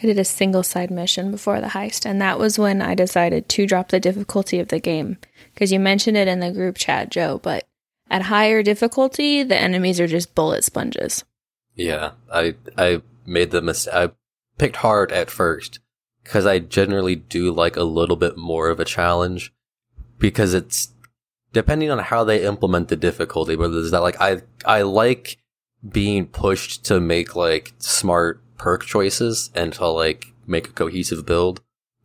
I 0.00 0.06
did 0.06 0.18
a 0.18 0.24
single 0.24 0.62
side 0.62 0.90
mission 0.90 1.30
before 1.30 1.60
the 1.60 1.68
heist, 1.68 2.06
and 2.06 2.20
that 2.20 2.38
was 2.38 2.58
when 2.58 2.82
I 2.82 2.94
decided 2.94 3.48
to 3.48 3.66
drop 3.66 3.88
the 3.88 3.98
difficulty 3.98 4.60
of 4.60 4.68
the 4.68 4.78
game. 4.78 5.16
Because 5.54 5.72
you 5.72 5.80
mentioned 5.80 6.16
it 6.16 6.28
in 6.28 6.40
the 6.40 6.52
group 6.52 6.76
chat, 6.76 7.10
Joe, 7.10 7.40
but 7.42 7.66
at 8.10 8.22
higher 8.22 8.62
difficulty, 8.62 9.42
the 9.42 9.56
enemies 9.56 9.98
are 9.98 10.06
just 10.06 10.34
bullet 10.34 10.64
sponges. 10.64 11.24
Yeah, 11.74 12.12
I 12.32 12.54
I 12.76 13.02
made 13.26 13.50
the 13.50 13.62
mistake. 13.62 13.94
I 13.94 14.10
picked 14.56 14.76
hard 14.76 15.12
at 15.12 15.30
first 15.30 15.80
because 16.22 16.46
I 16.46 16.58
generally 16.58 17.16
do 17.16 17.52
like 17.52 17.76
a 17.76 17.84
little 17.84 18.16
bit 18.16 18.36
more 18.36 18.68
of 18.68 18.80
a 18.80 18.84
challenge 18.84 19.52
because 20.18 20.54
it's 20.54 20.92
depending 21.52 21.90
on 21.90 21.98
how 21.98 22.24
they 22.24 22.44
implement 22.44 22.88
the 22.88 22.96
difficulty, 22.96 23.56
whether 23.56 23.74
there's 23.74 23.90
that 23.90 24.02
like 24.02 24.20
I 24.20 24.42
I 24.64 24.82
like 24.82 25.38
being 25.88 26.26
pushed 26.26 26.84
to 26.86 27.00
make 27.00 27.36
like 27.36 27.72
smart 27.78 28.42
perk 28.56 28.84
choices 28.84 29.50
and 29.54 29.72
to 29.74 29.86
like 29.86 30.26
make 30.46 30.68
a 30.68 30.72
cohesive 30.72 31.24
build. 31.24 31.60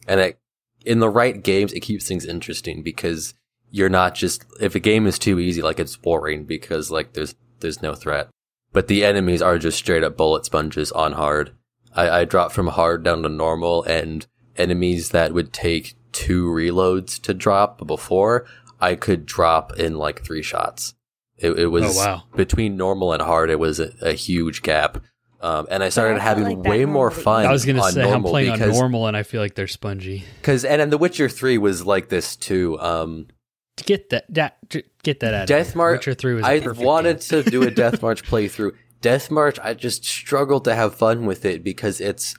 And 0.08 0.20
it, 0.20 0.40
in 0.86 1.00
the 1.00 1.10
right 1.10 1.42
games, 1.42 1.74
it 1.74 1.80
keeps 1.80 2.08
things 2.08 2.26
interesting 2.26 2.84
because 2.84 3.34
you're 3.72 3.90
not 3.90 4.16
just, 4.16 4.46
if 4.60 4.76
a 4.76 4.80
game 4.80 5.08
is 5.08 5.18
too 5.18 5.40
easy, 5.40 5.62
like 5.62 5.80
it's 5.80 5.96
boring 5.96 6.46
because 6.46 6.92
like 6.92 7.14
there's, 7.14 7.36
there's 7.62 7.82
no 7.82 7.96
threat. 7.96 8.30
But 8.72 8.88
the 8.88 9.06
enemies 9.06 9.42
are 9.42 9.58
just 9.58 9.78
straight 9.78 10.04
up 10.04 10.18
bullet 10.18 10.46
sponges 10.46 10.92
on 10.92 11.14
hard. 11.14 11.52
I, 11.96 12.10
I 12.10 12.26
dropped 12.26 12.54
from 12.54 12.68
hard 12.68 13.04
down 13.04 13.24
to 13.24 13.30
normal 13.30 13.84
and 13.84 14.26
enemies 14.58 15.10
that 15.10 15.34
would 15.34 15.54
take 15.54 15.96
two 16.12 16.46
reloads 16.48 17.20
to 17.22 17.34
drop 17.34 17.86
before 17.88 18.46
I 18.84 18.96
could 18.96 19.26
drop 19.26 19.80
in 19.80 19.98
like 19.98 20.24
three 20.24 20.42
shots. 20.44 20.94
It, 21.38 21.52
it 21.60 21.68
was 21.68 21.98
Oh, 21.98 22.00
wow. 22.06 22.24
between 22.36 22.78
normal 22.78 23.12
and 23.14 23.22
hard. 23.22 23.50
It 23.50 23.60
was 23.60 23.80
a, 23.80 23.92
a 24.02 24.14
huge 24.14 24.62
gap. 24.62 25.02
Um, 25.42 25.68
and 25.70 25.84
I 25.84 25.90
started 25.90 26.20
I 26.20 26.24
having 26.24 26.44
like 26.46 26.58
way 26.68 26.86
more 26.86 27.12
fun. 27.12 27.46
I 27.46 27.52
was 27.52 27.66
gonna 27.66 27.84
say 27.92 28.02
I'm 28.04 28.10
normal 28.12 28.30
playing 28.32 28.52
on 28.62 28.70
normal 28.70 29.08
and 29.08 29.18
I 29.18 29.24
feel 29.24 29.42
like 29.42 29.56
they're 29.56 29.68
spongy. 29.68 30.24
Cause, 30.42 30.64
and, 30.64 30.82
and 30.82 30.90
The 30.92 30.98
Witcher 30.98 31.28
3 31.28 31.58
was 31.58 31.86
like 31.86 32.08
this 32.08 32.36
too. 32.38 32.80
Um, 32.80 33.28
to 33.78 33.84
Get 33.84 34.10
that, 34.12 34.26
that 34.34 34.58
get 35.02 35.20
that 35.22 35.34
out. 35.34 35.48
Death 35.48 35.70
here. 35.74 35.78
March. 35.78 36.06
Witcher 36.06 36.14
Three 36.14 36.36
was. 36.36 36.44
a 36.44 36.48
I 36.48 36.60
perfect 36.60 36.86
wanted 36.86 37.20
game. 37.28 37.44
to 37.44 37.50
do 37.50 37.64
a 37.64 37.72
Death 37.84 38.02
March 38.04 38.24
playthrough. 38.24 38.72
Death 39.02 39.32
March, 39.32 39.60
I 39.62 39.74
just 39.74 40.06
struggled 40.06 40.64
to 40.66 40.76
have 40.76 40.94
fun 40.96 41.26
with 41.26 41.44
it 41.44 41.64
because 41.64 42.00
it's 42.00 42.36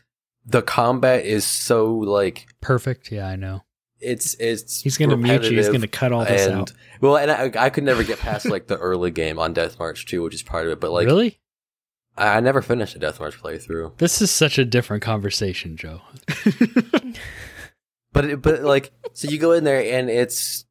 the 0.47 0.63
combat 0.63 1.27
is 1.27 1.45
so 1.45 1.93
like 1.95 2.47
perfect. 2.63 3.11
Yeah, 3.11 3.27
I 3.27 3.35
know. 3.37 3.64
It's 4.05 4.35
it's. 4.35 4.83
He's 4.83 4.97
going 4.99 5.11
to 5.11 5.17
mute 5.17 5.45
you. 5.45 5.57
He's 5.57 5.69
going 5.69 5.81
to 5.81 5.89
cut 5.89 6.13
all 6.13 6.25
this 6.25 6.47
and 6.47 6.61
out. 6.61 6.73
well, 7.01 7.17
and 7.17 7.31
I, 7.31 7.67
I 7.67 7.71
could 7.71 7.85
never 7.85 8.05
get 8.05 8.19
past 8.19 8.47
like 8.47 8.67
the 8.67 8.77
early 8.77 9.11
game 9.11 9.39
on 9.39 9.53
Death 9.53 9.79
March 9.79 10.07
2, 10.07 10.23
which 10.23 10.35
is 10.35 10.43
part 10.43 10.67
of 10.67 10.73
it. 10.73 10.81
But 10.81 10.93
like, 10.93 11.07
really, 11.07 11.39
I, 12.17 12.37
I 12.37 12.41
never 12.41 12.63
finished 12.63 12.95
a 12.95 12.99
Death 12.99 13.21
March 13.21 13.41
playthrough. 13.41 13.99
this 13.99 14.21
is 14.21 14.31
such 14.31 14.59
a 14.59 14.65
different 14.65 15.03
conversation, 15.03 15.77
Joe. 15.77 16.01
But 18.15 18.25
it, 18.25 18.43
but 18.43 18.63
like, 18.63 18.93
so 19.13 19.29
you 19.29 19.39
go 19.39 19.53
in 19.53 19.65
there 19.65 19.99
and 19.99 20.09
it's 20.09 20.65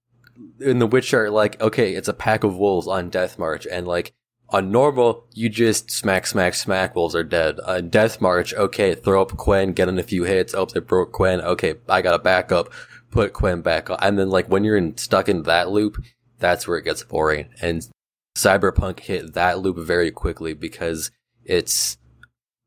in 0.60 0.80
The 0.80 0.88
Witcher, 0.88 1.30
like, 1.30 1.62
okay, 1.62 1.94
it's 1.94 2.08
a 2.08 2.14
pack 2.14 2.44
of 2.44 2.58
wolves 2.58 2.88
on 2.88 3.10
Death 3.10 3.38
March, 3.38 3.68
and 3.70 3.86
like 3.86 4.14
on 4.50 4.72
normal, 4.72 5.28
you 5.34 5.50
just 5.50 5.92
smack, 5.92 6.26
smack, 6.26 6.54
smack, 6.56 6.96
wolves 6.96 7.16
are 7.16 7.24
dead. 7.24 7.60
On 7.60 7.90
Death 7.90 8.22
March, 8.22 8.54
okay, 8.54 8.96
throw 8.96 9.22
up 9.22 9.36
Quen, 9.36 9.74
get 9.74 9.90
in 9.90 10.00
a 10.00 10.04
few 10.04 10.24
hits. 10.24 10.56
Oh, 10.56 10.66
they 10.66 10.80
broke 10.80 11.12
Quen. 11.12 11.42
Okay, 11.42 11.76
I 11.90 12.02
got 12.02 12.16
a 12.16 12.20
back 12.20 12.52
up, 12.52 12.72
put 13.14 13.34
Quen 13.34 13.62
back 13.62 13.90
on, 13.90 13.98
and 14.02 14.18
then 14.18 14.30
like 14.30 14.48
when 14.48 14.64
you're 14.64 14.76
in, 14.76 14.98
stuck 14.98 15.30
in 15.30 15.44
that 15.44 15.70
loop, 15.70 16.04
that's 16.40 16.68
where 16.68 16.78
it 16.78 16.84
gets 16.84 17.04
boring. 17.04 17.50
And 17.62 17.88
Cyberpunk 18.36 19.00
hit 19.00 19.34
that 19.34 19.60
loop 19.60 19.78
very 19.78 20.12
quickly 20.12 20.54
because 20.54 21.12
it's 21.46 21.98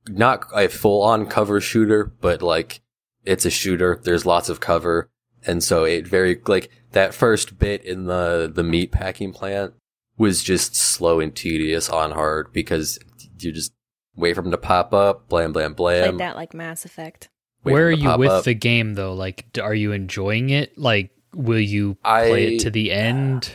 not 0.09 0.47
a 0.55 0.69
full 0.69 1.03
on 1.03 1.27
cover 1.27 1.61
shooter, 1.61 2.05
but 2.05 2.41
like 2.43 2.81
it's 3.25 3.45
a 3.45 3.51
shooter. 3.51 4.01
There's 4.03 4.25
lots 4.25 4.49
of 4.49 4.61
cover. 4.61 5.11
And 5.45 5.63
so 5.63 5.85
it 5.85 6.07
very, 6.07 6.41
like 6.47 6.71
that 6.93 7.15
first 7.15 7.59
bit 7.59 7.85
in 7.85 8.07
the, 8.07 8.51
the 8.53 8.63
meat 8.63 8.93
packing 8.93 9.33
plant 9.33 9.75
was 10.17 10.43
just 10.43 10.75
slow 10.75 11.21
and 11.21 11.35
tedious 11.35 11.89
on 11.89 12.13
hard 12.13 12.53
because 12.53 12.99
you 13.39 13.53
just 13.53 13.73
wait 14.15 14.35
for 14.35 14.43
them 14.43 14.51
to 14.51 14.59
pop 14.59 14.95
up, 14.95 15.29
blam, 15.29 15.53
blam, 15.53 15.75
blam. 15.75 16.17
Played 16.17 16.21
that 16.21 16.37
like 16.37 16.55
Mass 16.55 16.85
Effect. 16.85 17.29
Where 17.73 17.89
are 17.89 17.93
you 17.93 18.17
with 18.17 18.31
up. 18.31 18.45
the 18.45 18.55
game 18.55 18.95
though? 18.95 19.15
Like, 19.15 19.47
are 19.61 19.75
you 19.75 19.93
enjoying 19.93 20.51
it? 20.51 20.77
Like, 20.79 21.11
will 21.35 21.61
you 21.61 21.97
I- 22.05 22.29
play 22.29 22.55
it 22.55 22.61
to 22.61 22.71
the 22.71 22.93
end? 22.93 23.53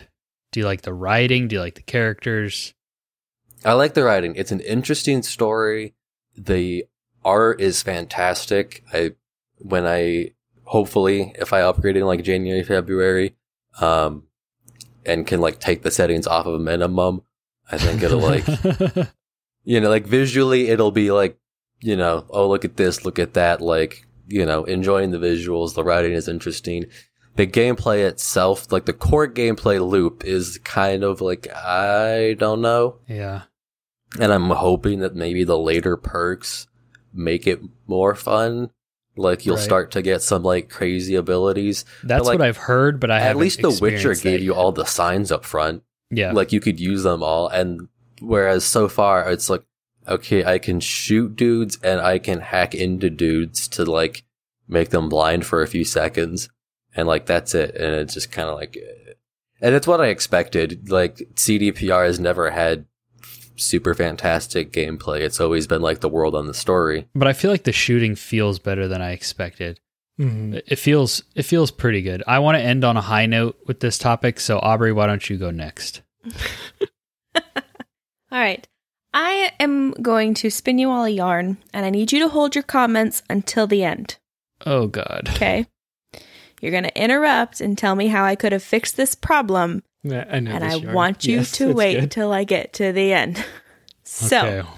Do 0.52 0.60
you 0.60 0.66
like 0.66 0.82
the 0.82 0.94
writing? 0.94 1.48
Do 1.48 1.56
you 1.56 1.62
like 1.62 1.76
the 1.76 1.82
characters? 1.82 2.74
I 3.64 3.74
like 3.74 3.94
the 3.94 4.04
writing. 4.04 4.36
It's 4.36 4.52
an 4.52 4.60
interesting 4.60 5.22
story. 5.24 5.94
The 6.36 6.86
art 7.24 7.62
is 7.62 7.82
fantastic. 7.82 8.84
I 8.94 9.14
when 9.58 9.86
I 9.86 10.32
hopefully 10.64 11.34
if 11.38 11.54
I 11.54 11.62
upgrade 11.62 11.98
in 11.98 12.06
like 12.06 12.24
January, 12.24 12.64
February, 12.64 13.36
um, 13.80 14.24
and 15.06 15.26
can 15.28 15.40
like 15.40 15.60
take 15.60 15.84
the 15.84 15.92
settings 15.92 16.28
off 16.28 16.46
of 16.46 16.56
a 16.56 16.60
minimum, 16.60 17.22
I 17.72 17.78
think 17.78 18.02
it'll 18.02 18.20
like 18.20 18.46
you 19.64 19.80
know 19.80 19.90
like 19.90 20.06
visually 20.06 20.70
it'll 20.70 20.92
be 20.92 21.12
like 21.12 21.38
you 21.82 21.96
know 21.96 22.26
oh 22.30 22.48
look 22.48 22.64
at 22.66 22.78
this 22.78 23.04
look 23.06 23.18
at 23.20 23.34
that 23.34 23.60
like 23.62 24.06
you 24.28 24.46
know 24.46 24.64
enjoying 24.66 25.12
the 25.12 25.18
visuals. 25.18 25.74
The 25.76 25.84
writing 25.84 26.14
is 26.14 26.28
interesting. 26.28 26.86
The 27.36 27.48
gameplay 27.48 28.06
itself, 28.08 28.72
like 28.72 28.86
the 28.86 28.94
core 28.94 29.28
gameplay 29.28 29.80
loop, 29.86 30.24
is 30.26 30.58
kind 30.64 31.04
of 31.04 31.22
like 31.22 31.48
I 31.56 32.36
don't 32.38 32.62
know. 32.62 32.98
yeah. 33.08 33.44
And 34.20 34.34
I'm 34.34 34.50
hoping 34.50 35.00
that 35.00 35.16
maybe 35.16 35.46
the 35.46 35.58
later 35.58 35.96
perks 35.96 36.68
make 37.14 37.48
it 37.48 37.62
more 37.88 38.14
fun. 38.16 38.70
Like 39.16 39.46
you'll 39.46 39.56
Right. 39.56 39.64
start 39.64 39.92
to 39.92 40.02
get 40.02 40.22
some 40.22 40.44
like 40.44 40.70
crazy 40.70 41.16
abilities. 41.16 41.86
That's 42.04 42.26
like, 42.26 42.40
what 42.40 42.46
I've 42.48 42.58
heard, 42.58 43.00
but 43.00 43.10
I 43.10 43.18
At 43.18 43.22
haven't 43.22 43.50
seen 43.50 43.60
it. 43.60 43.68
At 43.68 43.70
least 43.70 43.80
The 43.80 43.84
Witcher 43.86 44.16
gave 44.16 44.42
you 44.42 44.54
all 44.54 44.74
the 44.74 44.86
signs 44.86 45.32
up 45.32 45.46
front. 45.46 45.84
Yeah. 46.10 46.34
Like 46.34 46.52
you 46.52 46.60
could 46.60 46.80
use 46.80 47.04
them 47.04 47.24
all. 47.24 47.48
And 47.48 47.88
whereas 48.20 48.66
so 48.66 48.90
far 48.90 49.30
it's 49.32 49.50
like, 49.50 49.64
okay, 50.08 50.44
I 50.44 50.58
can 50.60 50.80
shoot 50.80 51.36
dudes 51.36 51.78
and 51.84 52.00
I 52.02 52.20
can 52.20 52.40
hack 52.40 52.74
into 52.76 53.10
dudes 53.10 53.68
to 53.70 53.86
like 53.86 54.24
make 54.68 54.90
them 54.90 55.10
blind 55.10 55.46
for 55.46 55.62
a 55.62 55.68
few 55.68 55.84
seconds. 55.84 56.50
And 56.96 57.08
like 57.08 57.26
that's 57.26 57.56
it. 57.56 57.76
And 57.76 57.96
it's 57.96 58.14
just 58.14 58.32
kind 58.32 58.50
of 58.50 58.56
like, 58.56 58.78
eh. 58.78 59.14
and 59.62 59.74
it's 59.76 59.88
what 59.88 60.02
I 60.02 60.08
expected. 60.08 60.90
Like 60.90 61.18
CDPR 61.36 62.06
has 62.06 62.20
never 62.20 62.52
had 62.52 62.86
super 63.56 63.94
fantastic 63.94 64.72
gameplay. 64.74 65.20
It's 65.22 65.40
always 65.40 65.68
been 65.68 65.82
like 65.82 66.00
the 66.00 66.10
world 66.10 66.36
on 66.36 66.48
the 66.48 66.54
story. 66.54 67.08
but 67.14 67.28
I 67.28 67.34
feel 67.34 67.52
like 67.52 67.64
the 67.64 67.72
shooting 67.72 68.16
feels 68.16 68.60
better 68.60 68.88
than 68.88 69.02
I 69.02 69.12
expected. 69.12 69.80
Mhm. 70.20 70.56
It 70.56 70.66
it 70.68 70.76
feels 70.80 71.24
it 71.36 71.44
feels 71.44 71.72
pretty 71.72 72.02
good. 72.02 72.24
I 72.28 72.40
want 72.40 72.58
to 72.58 72.62
end 72.64 72.84
on 72.84 72.98
a 72.98 73.02
high 73.02 73.26
note 73.28 73.58
with 73.68 73.80
this 73.80 73.98
topic, 73.98 74.40
so 74.40 74.60
Aubrey, 74.60 74.92
why 74.92 75.08
don't 75.08 75.30
you 75.30 75.38
go 75.38 75.52
next? 75.52 76.02
All 77.36 77.42
right. 78.40 78.68
I 79.14 79.52
am 79.60 79.92
going 79.94 80.34
to 80.36 80.50
spin 80.50 80.78
you 80.78 80.90
all 80.90 81.04
a 81.04 81.10
yarn, 81.10 81.58
and 81.74 81.86
I 81.86 81.90
need 81.90 82.12
you 82.12 82.20
to 82.20 82.30
hold 82.30 82.56
your 82.56 82.64
comments 82.64 83.24
until 83.30 83.68
the 83.68 83.84
end. 83.84 84.18
Oh 84.66 84.88
God. 84.88 85.30
Okay? 85.34 85.68
You're 86.62 86.72
going 86.72 86.84
to 86.84 87.02
interrupt 87.02 87.60
and 87.60 87.78
tell 87.78 87.96
me 87.96 88.08
how 88.08 88.24
I 88.24 88.36
could 88.36 88.52
have 88.52 88.64
fixed 88.64 88.96
this 88.96 89.16
problem, 89.16 89.84
Yeah, 90.04 90.26
I 90.30 90.40
know 90.40 90.52
and 90.52 90.64
I 90.64 90.76
yarn. 90.76 90.94
want 90.96 91.26
you 91.26 91.38
Yes, 91.38 91.52
to 91.54 91.74
wait 91.74 92.00
good. 92.00 92.12
till 92.12 92.32
I 92.32 92.44
get 92.44 92.74
to 92.74 92.92
the 92.92 93.14
end. 93.14 93.44
So, 94.04 94.40
okay. 94.46 94.70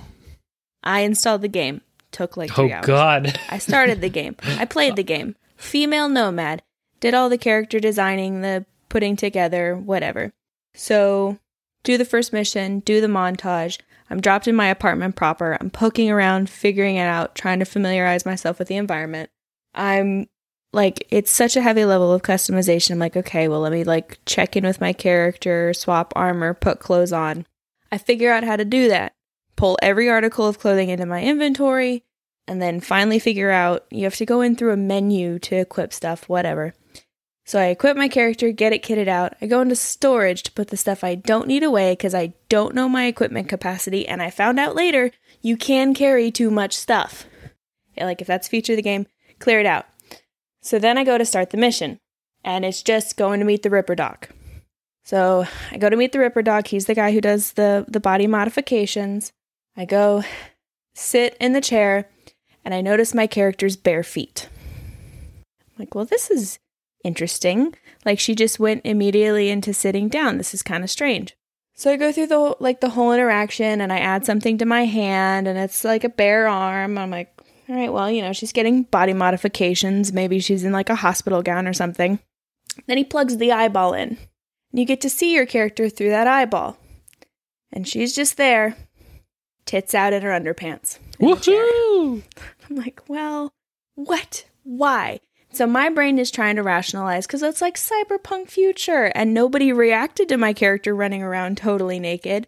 I 0.83 0.99
installed 0.99 1.41
the 1.41 1.47
game. 1.47 1.81
Took 2.11 2.37
like 2.37 2.51
Oh 2.51 2.55
three 2.63 2.71
hours. 2.71 2.83
Oh, 2.83 2.87
God. 2.87 3.39
I 3.49 3.57
started 3.57 3.99
the 3.99 4.09
game. 4.21 4.35
I 4.43 4.65
played 4.65 4.95
the 4.95 5.03
game. 5.03 5.35
Female 5.57 6.07
nomad. 6.07 6.61
Did 6.99 7.15
all 7.15 7.29
the 7.29 7.37
character 7.39 7.79
designing, 7.79 8.41
the 8.41 8.65
putting 8.89 9.15
together, 9.15 9.75
whatever. 9.75 10.33
So, 10.75 11.39
do 11.83 11.97
the 11.97 12.05
first 12.05 12.31
mission, 12.31 12.81
do 12.81 13.01
the 13.01 13.07
montage. 13.07 13.79
I'm 14.09 14.21
dropped 14.21 14.47
in 14.47 14.55
my 14.55 14.67
apartment 14.67 15.15
proper. 15.15 15.57
I'm 15.59 15.69
poking 15.69 16.09
around, 16.09 16.49
figuring 16.49 16.97
it 16.97 17.07
out, 17.07 17.35
trying 17.35 17.59
to 17.59 17.65
familiarize 17.65 18.25
myself 18.25 18.59
with 18.59 18.67
the 18.67 18.75
environment. 18.75 19.29
I'm 19.73 20.27
like, 20.71 21.07
it's 21.09 21.31
such 21.31 21.55
a 21.55 21.61
heavy 21.61 21.85
level 21.85 22.11
of 22.11 22.23
customization. 22.23 22.91
I'm 22.91 22.99
like, 22.99 23.15
okay, 23.15 23.47
well, 23.47 23.61
let 23.61 23.71
me 23.71 23.83
like 23.83 24.19
check 24.25 24.55
in 24.55 24.65
with 24.65 24.81
my 24.81 24.93
character, 24.93 25.73
swap 25.73 26.13
armor, 26.15 26.53
put 26.53 26.79
clothes 26.79 27.13
on. 27.13 27.45
I 27.91 27.97
figure 27.97 28.31
out 28.31 28.43
how 28.43 28.55
to 28.55 28.65
do 28.65 28.87
that. 28.89 29.13
Pull 29.55 29.77
every 29.81 30.09
article 30.09 30.47
of 30.47 30.59
clothing 30.59 30.89
into 30.89 31.05
my 31.05 31.21
inventory, 31.21 32.03
and 32.47 32.61
then 32.61 32.81
finally 32.81 33.19
figure 33.19 33.51
out 33.51 33.85
you 33.91 34.03
have 34.03 34.15
to 34.15 34.25
go 34.25 34.41
in 34.41 34.55
through 34.55 34.73
a 34.73 34.77
menu 34.77 35.37
to 35.39 35.55
equip 35.55 35.93
stuff, 35.93 36.27
whatever. 36.27 36.73
So 37.45 37.59
I 37.59 37.65
equip 37.65 37.97
my 37.97 38.07
character, 38.07 38.51
get 38.51 38.71
it 38.71 38.83
kitted 38.83 39.07
out. 39.07 39.33
I 39.41 39.47
go 39.47 39.61
into 39.61 39.75
storage 39.75 40.43
to 40.43 40.51
put 40.51 40.69
the 40.69 40.77
stuff 40.77 41.03
I 41.03 41.15
don't 41.15 41.47
need 41.47 41.63
away 41.63 41.91
because 41.91 42.15
I 42.15 42.33
don't 42.47 42.73
know 42.73 42.87
my 42.87 43.05
equipment 43.05 43.49
capacity, 43.49 44.07
and 44.07 44.21
I 44.21 44.29
found 44.29 44.59
out 44.59 44.75
later 44.75 45.11
you 45.41 45.57
can 45.57 45.93
carry 45.93 46.31
too 46.31 46.49
much 46.49 46.77
stuff. 46.77 47.25
Yeah, 47.97 48.05
like 48.05 48.21
if 48.21 48.27
that's 48.27 48.47
a 48.47 48.49
feature 48.49 48.73
of 48.73 48.77
the 48.77 48.83
game, 48.83 49.07
clear 49.39 49.59
it 49.59 49.65
out. 49.65 49.85
So 50.61 50.79
then 50.79 50.97
I 50.97 51.03
go 51.03 51.17
to 51.17 51.25
start 51.25 51.49
the 51.49 51.57
mission, 51.57 51.99
and 52.43 52.63
it's 52.63 52.81
just 52.81 53.17
going 53.17 53.39
to 53.39 53.45
meet 53.45 53.61
the 53.63 53.69
Ripper 53.69 53.95
Doc. 53.95 54.29
So 55.03 55.45
I 55.69 55.77
go 55.77 55.89
to 55.89 55.97
meet 55.97 56.13
the 56.13 56.19
Ripper 56.19 56.41
Doc. 56.41 56.67
He's 56.67 56.85
the 56.85 56.95
guy 56.95 57.11
who 57.11 57.19
does 57.19 57.53
the 57.53 57.85
the 57.89 57.99
body 57.99 58.25
modifications. 58.25 59.33
I 59.75 59.83
go 59.83 60.23
sit 60.95 61.35
in 61.41 61.51
the 61.51 61.61
chair 61.61 62.07
and 62.63 62.73
I 62.73 62.79
notice 62.81 63.13
my 63.13 63.27
character's 63.27 63.75
bare 63.75 64.03
feet. 64.03 64.47
I'm 65.61 65.73
like, 65.79 65.93
well, 65.93 66.05
this 66.05 66.31
is 66.31 66.59
interesting. 67.03 67.75
Like 68.05 68.19
she 68.19 68.35
just 68.35 68.59
went 68.59 68.81
immediately 68.83 69.49
into 69.49 69.73
sitting 69.73 70.09
down. 70.09 70.37
This 70.37 70.53
is 70.53 70.63
kind 70.63 70.83
of 70.83 70.89
strange. 70.89 71.35
So 71.75 71.91
I 71.91 71.97
go 71.97 72.11
through 72.11 72.27
the 72.27 72.55
like 72.59 72.81
the 72.81 72.89
whole 72.89 73.11
interaction 73.11 73.81
and 73.81 73.91
I 73.91 73.99
add 73.99 74.25
something 74.25 74.57
to 74.59 74.65
my 74.65 74.85
hand 74.85 75.47
and 75.47 75.57
it's 75.57 75.83
like 75.83 76.03
a 76.03 76.09
bare 76.09 76.47
arm. 76.47 76.97
I'm 76.97 77.09
like, 77.09 77.33
all 77.67 77.75
right, 77.75 77.91
well, 77.91 78.11
you 78.11 78.21
know, 78.21 78.33
she's 78.33 78.51
getting 78.51 78.83
body 78.83 79.13
modifications. 79.13 80.13
Maybe 80.13 80.39
she's 80.39 80.63
in 80.63 80.71
like 80.71 80.89
a 80.89 80.95
hospital 80.95 81.41
gown 81.41 81.67
or 81.67 81.73
something. 81.73 82.19
Then 82.87 82.97
he 82.97 83.03
plugs 83.03 83.37
the 83.37 83.51
eyeball 83.51 83.93
in. 83.93 84.17
And 84.71 84.79
you 84.79 84.85
get 84.85 85.01
to 85.01 85.09
see 85.09 85.33
your 85.33 85.45
character 85.45 85.89
through 85.89 86.09
that 86.09 86.27
eyeball. 86.27 86.77
And 87.71 87.87
she's 87.87 88.15
just 88.15 88.37
there, 88.37 88.75
tits 89.65 89.95
out 89.95 90.13
in 90.13 90.21
her 90.21 90.29
underpants. 90.29 90.99
in. 91.19 91.27
Woohoo! 91.27 92.23
I'm 92.69 92.75
like, 92.75 93.01
well, 93.07 93.53
what? 93.95 94.45
Why? 94.63 95.19
So 95.53 95.67
my 95.67 95.89
brain 95.89 96.17
is 96.17 96.31
trying 96.31 96.55
to 96.55 96.63
rationalize 96.63 97.27
because 97.27 97.43
it's 97.43 97.61
like 97.61 97.75
cyberpunk 97.75 98.49
future, 98.49 99.11
and 99.13 99.33
nobody 99.33 99.71
reacted 99.71 100.29
to 100.29 100.37
my 100.37 100.53
character 100.53 100.95
running 100.95 101.21
around 101.21 101.57
totally 101.57 101.99
naked. 101.99 102.47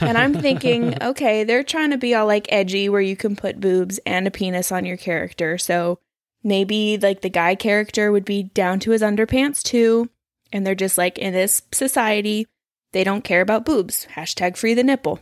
And 0.00 0.16
I'm 0.16 0.34
thinking, 0.34 0.94
okay, 1.02 1.44
they're 1.44 1.64
trying 1.64 1.90
to 1.90 1.98
be 1.98 2.14
all 2.14 2.26
like 2.26 2.46
edgy 2.50 2.88
where 2.88 3.00
you 3.00 3.16
can 3.16 3.36
put 3.36 3.60
boobs 3.60 3.98
and 4.06 4.26
a 4.26 4.30
penis 4.30 4.72
on 4.72 4.84
your 4.84 4.96
character. 4.96 5.58
So 5.58 5.98
maybe 6.42 6.98
like 6.98 7.20
the 7.20 7.30
guy 7.30 7.54
character 7.54 8.12
would 8.12 8.24
be 8.24 8.44
down 8.44 8.80
to 8.80 8.90
his 8.90 9.02
underpants 9.02 9.62
too. 9.62 10.08
And 10.52 10.66
they're 10.66 10.74
just 10.74 10.96
like, 10.96 11.18
in 11.18 11.34
this 11.34 11.62
society, 11.72 12.46
they 12.92 13.04
don't 13.04 13.24
care 13.24 13.42
about 13.42 13.66
boobs. 13.66 14.06
Hashtag 14.14 14.56
free 14.56 14.74
the 14.74 14.82
nipple. 14.82 15.20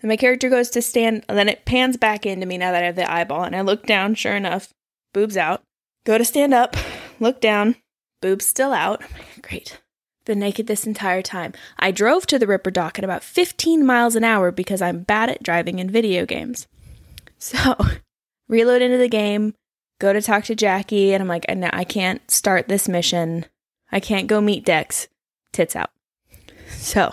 And 0.00 0.08
my 0.08 0.16
character 0.16 0.48
goes 0.48 0.70
to 0.70 0.82
stand, 0.82 1.24
and 1.28 1.36
then 1.36 1.48
it 1.48 1.64
pans 1.64 1.96
back 1.96 2.24
into 2.24 2.46
me 2.46 2.56
now 2.56 2.70
that 2.70 2.84
I 2.84 2.86
have 2.86 2.94
the 2.94 3.10
eyeball. 3.10 3.42
And 3.42 3.56
I 3.56 3.62
look 3.62 3.84
down, 3.84 4.14
sure 4.14 4.36
enough, 4.36 4.72
boobs 5.12 5.36
out. 5.36 5.62
Go 6.08 6.16
to 6.16 6.24
stand 6.24 6.54
up, 6.54 6.74
look 7.20 7.38
down, 7.38 7.76
boobs 8.22 8.46
still 8.46 8.72
out. 8.72 9.02
Oh 9.04 9.40
great. 9.42 9.78
Been 10.24 10.38
naked 10.38 10.66
this 10.66 10.86
entire 10.86 11.20
time. 11.20 11.52
I 11.78 11.90
drove 11.90 12.26
to 12.28 12.38
the 12.38 12.46
Ripper 12.46 12.70
Doc 12.70 12.98
at 12.98 13.04
about 13.04 13.22
15 13.22 13.84
miles 13.84 14.16
an 14.16 14.24
hour 14.24 14.50
because 14.50 14.80
I'm 14.80 15.02
bad 15.02 15.28
at 15.28 15.42
driving 15.42 15.80
in 15.80 15.90
video 15.90 16.24
games. 16.24 16.66
So, 17.36 17.76
reload 18.48 18.80
into 18.80 18.96
the 18.96 19.10
game, 19.10 19.52
go 19.98 20.14
to 20.14 20.22
talk 20.22 20.44
to 20.44 20.54
Jackie, 20.54 21.12
and 21.12 21.20
I'm 21.20 21.28
like, 21.28 21.44
I 21.46 21.84
can't 21.84 22.30
start 22.30 22.68
this 22.68 22.88
mission. 22.88 23.44
I 23.92 24.00
can't 24.00 24.28
go 24.28 24.40
meet 24.40 24.64
Dex. 24.64 25.08
Tits 25.52 25.76
out. 25.76 25.90
So, 26.70 27.12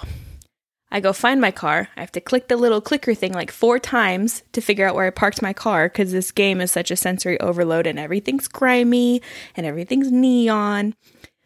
I 0.91 0.99
go 0.99 1.13
find 1.13 1.41
my 1.41 1.51
car. 1.51 1.89
I 1.97 1.99
have 1.99 2.11
to 2.13 2.21
click 2.21 2.47
the 2.47 2.57
little 2.57 2.81
clicker 2.81 3.13
thing 3.13 3.33
like 3.33 3.51
four 3.51 3.79
times 3.79 4.43
to 4.53 4.61
figure 4.61 4.87
out 4.87 4.95
where 4.95 5.07
I 5.07 5.09
parked 5.09 5.41
my 5.41 5.53
car 5.53 5.89
because 5.89 6.11
this 6.11 6.31
game 6.31 6.61
is 6.61 6.71
such 6.71 6.91
a 6.91 6.95
sensory 6.95 7.39
overload 7.39 7.87
and 7.87 7.99
everything's 7.99 8.47
grimy 8.47 9.21
and 9.55 9.65
everything's 9.65 10.11
neon. 10.11 10.95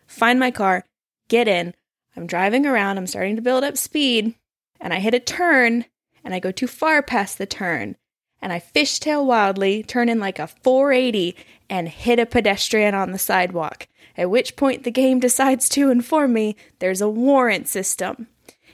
Find 0.08 0.40
my 0.40 0.52
car, 0.52 0.86
get 1.30 1.48
in. 1.48 1.74
I'm 2.16 2.28
driving 2.28 2.66
around. 2.66 2.98
I'm 2.98 3.08
starting 3.08 3.38
to 3.38 3.42
build 3.42 3.64
up 3.64 3.78
speed 3.78 4.36
and 4.80 4.94
I 4.94 5.00
hit 5.00 5.14
a 5.14 5.20
turn 5.20 5.86
and 6.24 6.34
I 6.34 6.40
go 6.40 6.52
too 6.52 6.68
far 6.68 7.02
past 7.02 7.38
the 7.38 7.46
turn 7.46 7.96
and 8.42 8.54
I 8.54 8.60
fishtail 8.60 9.26
wildly, 9.26 9.84
turn 9.84 10.10
in 10.10 10.20
like 10.20 10.40
a 10.40 10.48
480 10.48 11.36
and 11.70 11.90
hit 11.90 12.20
a 12.20 12.26
pedestrian 12.26 12.96
on 12.96 13.12
the 13.12 13.20
sidewalk. 13.20 13.88
At 14.18 14.30
which 14.30 14.56
point 14.56 14.84
the 14.84 14.92
game 14.92 15.20
decides 15.22 15.70
to 15.70 15.90
inform 15.90 16.34
me 16.34 16.56
there's 16.80 17.02
a 17.02 17.10
warrant 17.10 17.68
system. 17.68 18.28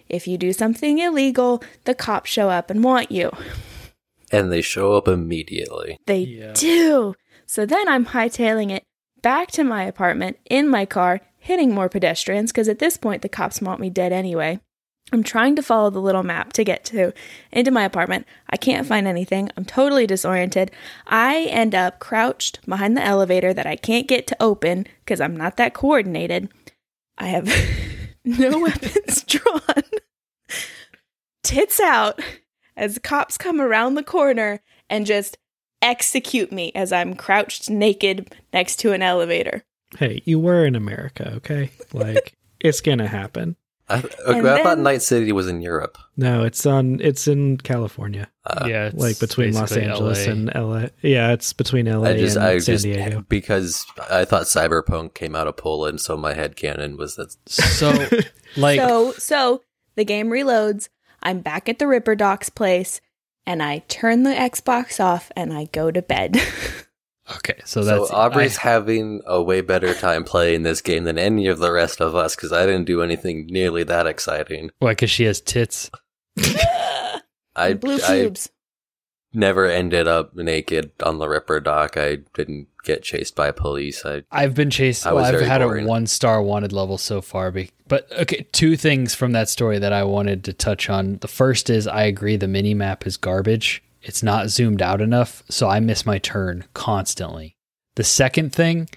If 0.10 0.28
you 0.28 0.38
do 0.38 0.54
something 0.54 1.00
illegal, 1.00 1.64
the 1.86 1.96
cops 1.96 2.30
show 2.30 2.50
up 2.50 2.70
and 2.70 2.84
want 2.84 3.12
you. 3.12 3.32
And 4.32 4.52
they 4.52 4.62
show 4.62 4.94
up 4.94 5.08
immediately. 5.08 5.98
They 6.06 6.20
Yeah. 6.20 6.54
do. 6.54 7.16
So 7.46 7.66
then 7.66 7.88
I'm 7.88 8.08
hightailing 8.08 8.72
it 8.72 8.84
back 9.22 9.52
to 9.52 9.64
my 9.64 9.84
apartment 9.84 10.38
in 10.50 10.68
my 10.68 10.86
car, 10.86 11.22
hitting 11.38 11.74
more 11.74 11.90
pedestrians 11.90 12.52
because 12.52 12.68
at 12.70 12.80
this 12.80 12.98
point 12.98 13.22
the 13.22 13.30
cops 13.30 13.62
want 13.62 13.80
me 13.80 13.90
dead 13.90 14.12
anyway. 14.12 14.60
I'm 15.14 15.22
trying 15.24 15.56
to 15.58 15.62
follow 15.62 15.92
the 15.92 16.02
little 16.02 16.24
map 16.24 16.52
to 16.54 16.64
get 16.64 16.84
to 16.86 17.14
into 17.52 17.70
my 17.70 17.84
apartment. 17.84 18.26
I 18.50 18.58
can't 18.58 18.88
find 18.88 19.06
anything. 19.06 19.50
I'm 19.56 19.66
totally 19.66 20.08
disoriented. 20.08 20.72
I 21.06 21.44
end 21.44 21.76
up 21.76 22.00
crouched 22.00 22.66
behind 22.68 22.98
the 22.98 23.06
elevator 23.06 23.54
that 23.54 23.68
I 23.68 23.76
can't 23.76 24.08
get 24.08 24.26
to 24.28 24.38
open 24.40 24.88
because 25.04 25.22
I'm 25.22 25.38
not 25.38 25.58
that 25.58 25.76
coordinated. 25.76 26.50
I 27.20 27.28
have 27.28 27.46
no 28.26 28.60
weapons 28.62 29.24
drawn. 29.24 29.84
Tits 31.44 31.80
out 31.80 32.20
as 32.76 33.00
cops 33.00 33.38
come 33.38 33.62
around 33.62 33.96
the 33.96 34.04
corner 34.04 34.62
and 34.90 35.06
just 35.06 35.38
execute 35.82 36.52
me 36.52 36.72
as 36.76 36.92
I'm 36.92 37.16
crouched 37.16 37.70
naked 37.70 38.34
next 38.52 38.78
to 38.78 38.92
an 38.92 39.02
elevator. 39.02 39.64
Hey, 39.98 40.22
you 40.26 40.40
were 40.40 40.66
in 40.66 40.76
America, 40.76 41.34
okay? 41.38 41.72
Like 41.94 42.34
it's 42.60 42.82
gonna 42.82 43.08
happen. 43.08 43.56
I, 43.88 44.00
okay, 44.00 44.40
And 44.40 44.48
I 44.48 44.64
thought 44.64 44.80
Night 44.80 45.02
City 45.04 45.32
was 45.32 45.48
in 45.48 45.62
Europe. 45.62 45.98
No, 46.18 46.44
it's 46.44 46.66
on. 46.66 47.00
It's 47.02 47.28
in 47.28 47.58
California, 47.58 48.28
Uh, 48.46 48.66
yeah, 48.68 48.86
it's 48.88 48.96
like 48.96 49.20
between 49.20 49.54
Los 49.54 49.72
Angeles 49.78 50.26
LA. 50.26 50.32
and 50.32 50.52
LA. 50.56 50.86
Yeah, 51.02 51.34
it's 51.34 51.54
between 51.54 51.86
LA 51.86 52.10
I 52.10 52.18
just, 52.18 52.36
and 52.36 52.46
I 52.46 52.58
San 52.58 52.74
just, 52.74 52.84
Diego. 52.84 53.26
because 53.30 53.86
I 54.10 54.26
thought 54.26 54.44
Cyberpunk 54.44 55.14
came 55.14 55.36
out 55.36 55.48
of 55.48 55.58
Poland, 55.58 56.02
so 56.02 56.18
my 56.18 56.34
head 56.34 56.56
canon 56.56 56.98
was 56.98 57.16
that. 57.16 57.36
So, 57.48 57.92
like, 58.58 58.80
so 58.80 59.12
so 59.14 59.62
the 59.96 60.06
game 60.06 60.30
reloads. 60.30 60.90
I'm 61.22 61.40
back 61.42 61.68
at 61.70 61.80
the 61.80 61.88
Ripper 61.88 62.16
Doc's 62.16 62.50
place 62.50 63.02
and 63.48 63.62
I 63.64 63.80
turn 63.88 64.24
the 64.24 64.32
Xbox 64.32 65.04
off 65.04 65.32
and 65.36 65.54
I 65.54 65.66
go 65.66 65.90
to 65.92 66.02
bed. 66.02 66.38
okay, 67.38 67.60
so 67.66 67.84
that's 67.84 68.10
So 68.10 68.16
Aubrey's 68.16 68.58
I- 68.60 68.62
having 68.62 69.22
a 69.26 69.42
way 69.42 69.62
better 69.62 69.94
time 69.94 70.24
playing 70.24 70.64
this 70.64 70.82
game 70.82 71.04
than 71.06 71.18
any 71.18 71.48
of 71.48 71.60
the 71.60 71.72
rest 71.72 72.02
of 72.02 72.16
us 72.16 72.36
because 72.36 72.52
I 72.54 72.66
didn't 72.66 72.86
do 72.86 73.02
anything 73.02 73.48
nearly 73.48 73.84
that 73.84 74.08
exciting. 74.08 74.72
why? 74.80 74.92
Because 74.92 75.10
she 75.12 75.24
has 75.26 75.42
tits. 75.42 75.90
I, 77.56 77.74
Blue 77.74 77.96
I 77.96 78.22
pubes. 78.22 78.50
never 79.34 79.66
ended 79.68 80.08
up 80.08 80.36
naked 80.36 80.92
on 81.04 81.20
the 81.20 81.28
Ripper 81.30 81.60
Doc. 81.62 81.96
I 81.98 82.18
didn't 82.34 82.68
get 82.84 83.02
chased 83.04 83.36
by 83.36 83.52
police. 83.52 84.06
I 84.06 84.24
I've 84.32 84.54
been 84.56 84.70
chased. 84.70 85.08
I 85.08 85.14
well, 85.14 85.24
I've 85.26 85.40
had 85.42 85.60
boring. 85.62 85.86
a 85.86 85.88
one 85.88 86.06
star 86.08 86.42
wanted 86.42 86.74
level 86.74 86.98
so 86.98 87.22
far. 87.22 87.52
Be, 87.52 87.72
but 87.88 88.12
okay, 88.12 88.46
two 88.52 88.76
things 88.76 89.16
from 89.16 89.32
that 89.32 89.48
story 89.50 89.80
that 89.80 89.94
I 89.94 90.04
wanted 90.04 90.44
to 90.46 90.54
touch 90.54 90.90
on. 90.90 91.18
The 91.20 91.28
first 91.30 91.70
is 91.70 91.88
I 91.88 92.04
agree 92.04 92.36
the 92.36 92.48
mini 92.48 92.74
map 92.74 93.08
is 93.08 93.16
garbage. 93.18 93.82
It's 94.06 94.22
not 94.24 94.50
zoomed 94.50 94.82
out 94.82 95.02
enough, 95.02 95.44
so 95.50 95.68
I 95.68 95.80
miss 95.80 96.06
my 96.06 96.20
turn 96.20 96.64
constantly. 96.74 97.58
The 97.96 98.04
second 98.04 98.54
thing, 98.54 98.88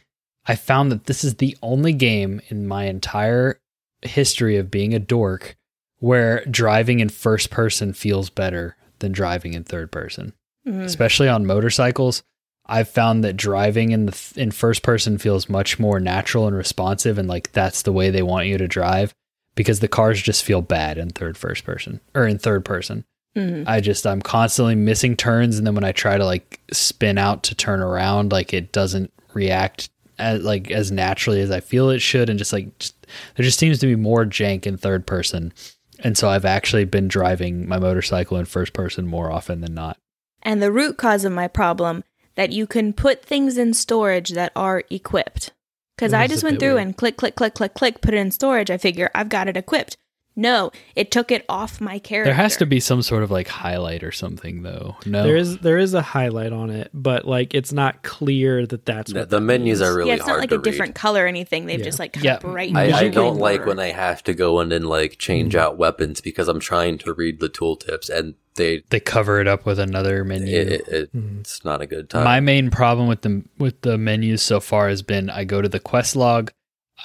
I 0.46 0.54
found 0.54 0.92
that 0.92 1.06
this 1.06 1.24
is 1.24 1.36
the 1.36 1.56
only 1.62 1.92
game 1.92 2.40
in 2.48 2.66
my 2.68 2.84
entire 2.84 3.58
history 4.02 4.56
of 4.56 4.70
being 4.70 4.94
a 4.94 4.98
dork 4.98 5.56
where 5.98 6.44
driving 6.44 7.00
in 7.00 7.08
first 7.08 7.50
person 7.50 7.92
feels 7.92 8.30
better 8.30 8.76
than 9.00 9.10
driving 9.12 9.54
in 9.54 9.64
third 9.64 9.90
person 9.90 10.32
Mhm. 10.66 10.84
especially 10.84 11.28
on 11.28 11.46
motorcycles. 11.46 12.22
I've 12.66 12.88
found 12.90 13.24
that 13.24 13.36
driving 13.36 13.92
in 13.92 14.06
the 14.06 14.32
in 14.36 14.50
first 14.50 14.82
person 14.82 15.16
feels 15.16 15.48
much 15.48 15.78
more 15.78 15.98
natural 15.98 16.46
and 16.46 16.54
responsive, 16.54 17.16
and 17.16 17.26
like 17.28 17.52
that's 17.52 17.80
the 17.82 17.92
way 17.92 18.10
they 18.10 18.22
want 18.22 18.46
you 18.46 18.58
to 18.58 18.68
drive 18.68 19.14
because 19.54 19.80
the 19.80 19.88
cars 19.88 20.20
just 20.20 20.44
feel 20.44 20.60
bad 20.60 20.98
in 20.98 21.08
third 21.10 21.38
first 21.38 21.64
person 21.64 22.00
or 22.14 22.26
in 22.26 22.38
third 22.38 22.64
person. 22.66 23.04
Mhm. 23.38 23.64
I 23.66 23.80
just 23.80 24.06
I'm 24.06 24.20
constantly 24.20 24.74
missing 24.74 25.16
turns, 25.16 25.58
and 25.58 25.66
then 25.66 25.74
when 25.74 25.84
I 25.84 25.92
try 25.92 26.18
to 26.18 26.24
like 26.24 26.60
spin 26.72 27.18
out 27.18 27.42
to 27.44 27.54
turn 27.54 27.80
around, 27.80 28.32
like 28.32 28.52
it 28.52 28.72
doesn't 28.72 29.12
react 29.32 29.90
as 30.18 30.42
like 30.42 30.70
as 30.70 30.90
naturally 30.90 31.40
as 31.40 31.50
I 31.50 31.60
feel 31.60 31.90
it 31.90 32.00
should, 32.00 32.28
and 32.28 32.38
just 32.38 32.52
like 32.52 32.76
just, 32.78 32.94
there 33.36 33.44
just 33.44 33.58
seems 33.58 33.78
to 33.78 33.86
be 33.86 33.96
more 33.96 34.24
jank 34.24 34.66
in 34.66 34.76
third 34.76 35.06
person, 35.06 35.52
and 36.00 36.18
so 36.18 36.28
I've 36.28 36.44
actually 36.44 36.84
been 36.84 37.08
driving 37.08 37.68
my 37.68 37.78
motorcycle 37.78 38.36
in 38.38 38.44
first 38.46 38.72
person 38.72 39.06
more 39.06 39.30
often 39.30 39.60
than 39.60 39.74
not. 39.74 39.96
And 40.42 40.62
the 40.62 40.72
root 40.72 40.96
cause 40.96 41.24
of 41.24 41.32
my 41.32 41.48
problem 41.48 42.04
that 42.36 42.52
you 42.52 42.66
can 42.66 42.92
put 42.92 43.24
things 43.24 43.58
in 43.58 43.74
storage 43.74 44.30
that 44.30 44.52
are 44.54 44.84
equipped. 44.90 45.52
Because 45.96 46.14
I 46.14 46.28
just 46.28 46.44
went 46.44 46.60
through 46.60 46.74
weird. 46.74 46.82
and 46.86 46.96
click, 46.96 47.16
click, 47.16 47.34
click, 47.34 47.54
click, 47.54 47.74
click, 47.74 48.00
put 48.00 48.14
it 48.14 48.18
in 48.18 48.30
storage. 48.30 48.70
I 48.70 48.78
figure 48.78 49.10
I've 49.16 49.28
got 49.28 49.48
it 49.48 49.56
equipped. 49.56 49.96
No, 50.38 50.70
it 50.94 51.10
took 51.10 51.32
it 51.32 51.44
off 51.48 51.80
my 51.80 51.98
character. 51.98 52.28
There 52.30 52.34
has 52.42 52.56
to 52.58 52.64
be 52.66 52.78
some 52.78 53.02
sort 53.02 53.24
of 53.24 53.30
like 53.32 53.48
highlight 53.48 54.04
or 54.04 54.12
something, 54.12 54.62
though. 54.62 54.96
No, 55.04 55.24
There 55.24 55.36
is 55.36 55.58
there 55.58 55.78
is 55.78 55.94
a 55.94 56.00
highlight 56.00 56.52
on 56.52 56.70
it, 56.70 56.90
but 56.94 57.26
like 57.26 57.54
it's 57.54 57.72
not 57.72 58.04
clear 58.04 58.64
that 58.64 58.86
that's 58.86 59.12
the, 59.12 59.18
what 59.18 59.30
the 59.30 59.36
that 59.38 59.40
menus 59.42 59.80
means. 59.80 59.82
are 59.90 59.96
really 59.96 60.10
yeah, 60.10 60.14
it's 60.16 60.26
not 60.28 60.38
like 60.38 60.50
to 60.50 60.54
a 60.54 60.62
different 60.62 60.94
color 60.94 61.24
or 61.24 61.26
anything. 61.26 61.66
They've 61.66 61.80
Yeah. 61.80 61.84
just 61.84 61.98
like 61.98 62.16
Yeah. 62.22 62.38
bright. 62.38 62.74
I, 62.76 62.92
I 62.92 63.08
don't 63.08 63.38
like 63.38 63.66
when 63.66 63.80
I 63.80 63.88
have 63.88 64.22
to 64.24 64.32
go 64.32 64.60
in 64.60 64.70
and 64.70 64.88
like 64.88 65.18
change 65.18 65.54
Mm. 65.54 65.58
out 65.58 65.76
weapons 65.76 66.20
because 66.20 66.46
I'm 66.46 66.60
trying 66.60 66.98
to 66.98 67.12
read 67.12 67.40
the 67.40 67.48
tooltips 67.48 68.08
and 68.08 68.34
they 68.54 68.84
they 68.90 69.00
cover 69.00 69.40
it 69.40 69.48
up 69.48 69.66
with 69.66 69.80
another 69.80 70.22
menu. 70.24 70.56
it, 70.56 70.68
it, 70.68 70.88
it- 70.88 71.16
Mhm. 71.16 71.40
it's 71.40 71.64
not 71.64 71.82
a 71.82 71.86
good 71.86 72.08
time. 72.10 72.22
My 72.22 72.38
main 72.38 72.70
problem 72.70 73.08
with 73.08 73.22
the 73.22 73.42
with 73.58 73.80
the 73.80 73.98
menus 73.98 74.40
so 74.42 74.60
far 74.60 74.88
has 74.88 75.02
been 75.02 75.30
I 75.30 75.42
go 75.42 75.60
to 75.60 75.68
the 75.68 75.80
quest 75.80 76.14
log, 76.14 76.52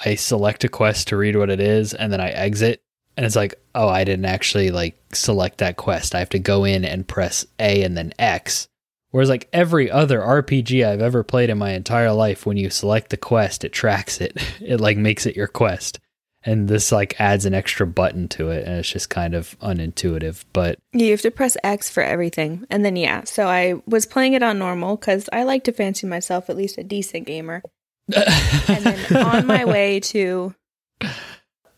I 0.04 0.14
select 0.14 0.62
a 0.62 0.68
quest 0.68 1.08
to 1.08 1.16
read 1.16 1.34
what 1.34 1.50
it 1.50 1.58
is, 1.60 1.94
and 1.94 2.12
then 2.12 2.20
I 2.20 2.30
exit, 2.30 2.82
and 3.16 3.24
it's 3.24 3.36
like, 3.36 3.54
oh, 3.74 3.88
I 3.88 4.04
didn't 4.04 4.24
actually 4.24 4.70
like 4.70 4.96
select 5.12 5.58
that 5.58 5.76
quest. 5.76 6.14
I 6.14 6.18
have 6.18 6.30
to 6.30 6.38
go 6.38 6.64
in 6.64 6.84
and 6.84 7.06
press 7.06 7.46
A 7.58 7.82
and 7.82 7.96
then 7.96 8.12
X. 8.18 8.68
Whereas 9.10 9.28
like 9.28 9.48
every 9.52 9.90
other 9.90 10.18
RPG 10.20 10.84
I've 10.84 11.00
ever 11.00 11.22
played 11.22 11.48
in 11.48 11.58
my 11.58 11.70
entire 11.70 12.12
life, 12.12 12.44
when 12.44 12.56
you 12.56 12.68
select 12.70 13.10
the 13.10 13.16
quest, 13.16 13.64
it 13.64 13.72
tracks 13.72 14.20
it. 14.20 14.36
It 14.60 14.80
like 14.80 14.96
makes 14.96 15.26
it 15.26 15.36
your 15.36 15.46
quest. 15.46 16.00
And 16.46 16.68
this 16.68 16.90
like 16.90 17.18
adds 17.20 17.46
an 17.46 17.54
extra 17.54 17.86
button 17.86 18.28
to 18.30 18.50
it, 18.50 18.66
and 18.66 18.76
it's 18.78 18.90
just 18.90 19.08
kind 19.08 19.34
of 19.34 19.58
unintuitive. 19.60 20.44
But 20.52 20.78
You 20.92 21.12
have 21.12 21.22
to 21.22 21.30
press 21.30 21.56
X 21.62 21.88
for 21.88 22.02
everything. 22.02 22.66
And 22.68 22.84
then, 22.84 22.96
yeah, 22.96 23.24
so 23.24 23.46
I 23.46 23.80
was 23.86 24.04
playing 24.04 24.34
it 24.34 24.42
on 24.42 24.58
normal 24.58 24.96
because 24.96 25.30
I 25.32 25.44
like 25.44 25.64
to 25.64 25.72
fancy 25.72 26.06
myself 26.06 26.50
at 26.50 26.56
least 26.56 26.76
a 26.76 26.84
decent 26.84 27.26
gamer. 27.26 27.62
And 28.68 28.84
then 28.84 29.16
on 29.16 29.46
my 29.46 29.64
way 29.64 30.00
to 30.00 30.54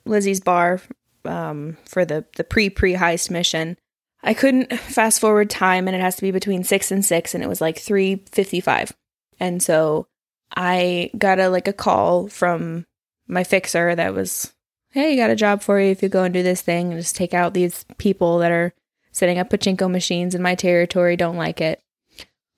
Lizzie's 0.05 0.41
bar 0.41 0.81
um, 1.27 1.77
for 1.85 2.05
the 2.05 2.24
the 2.36 2.44
pre 2.44 2.70
pre 2.70 2.94
heist 2.94 3.31
mission. 3.31 3.77
I 4.23 4.35
couldn't 4.35 4.73
fast 4.78 5.20
forward 5.20 5.51
time, 5.51 5.86
and 5.86 5.97
it 5.97 6.01
has 6.01 6.16
to 6.16 6.23
be 6.23 6.31
between 6.31 6.65
six 6.65 6.90
and 6.90 7.05
six, 7.05 7.35
and 7.35 7.43
it 7.44 7.48
was 7.48 7.61
like 7.61 7.78
three 7.78 8.24
fifty 8.31 8.61
five, 8.61 8.94
and 9.39 9.62
so 9.62 10.07
I 10.55 11.11
got 11.16 11.39
a 11.39 11.48
like 11.48 11.69
a 11.69 11.73
call 11.73 12.28
from 12.28 12.86
my 13.27 13.44
fixer 13.44 13.94
that 13.94 14.15
was, 14.15 14.53
"Hey, 14.90 15.12
you 15.12 15.16
got 15.16 15.31
a 15.31 15.36
job 15.36 15.62
for 15.62 15.81
you 15.81 15.90
if 15.90 16.03
you 16.03 16.09
go 16.09 16.24
and 16.24 16.35
do 16.35 16.43
this 16.43 16.62
thing 16.62 16.93
and 16.93 17.01
just 17.01 17.16
take 17.16 17.35
out 17.35 17.55
these 17.55 17.85
people 17.98 18.39
that 18.39 18.53
are 18.53 18.73
setting 19.12 19.39
up 19.39 19.51
pachinko 19.51 19.90
machines 19.90 20.35
in 20.35 20.43
my 20.43 20.55
territory. 20.55 21.16
Don't 21.16 21.36
like 21.36 21.61
it." 21.61 21.81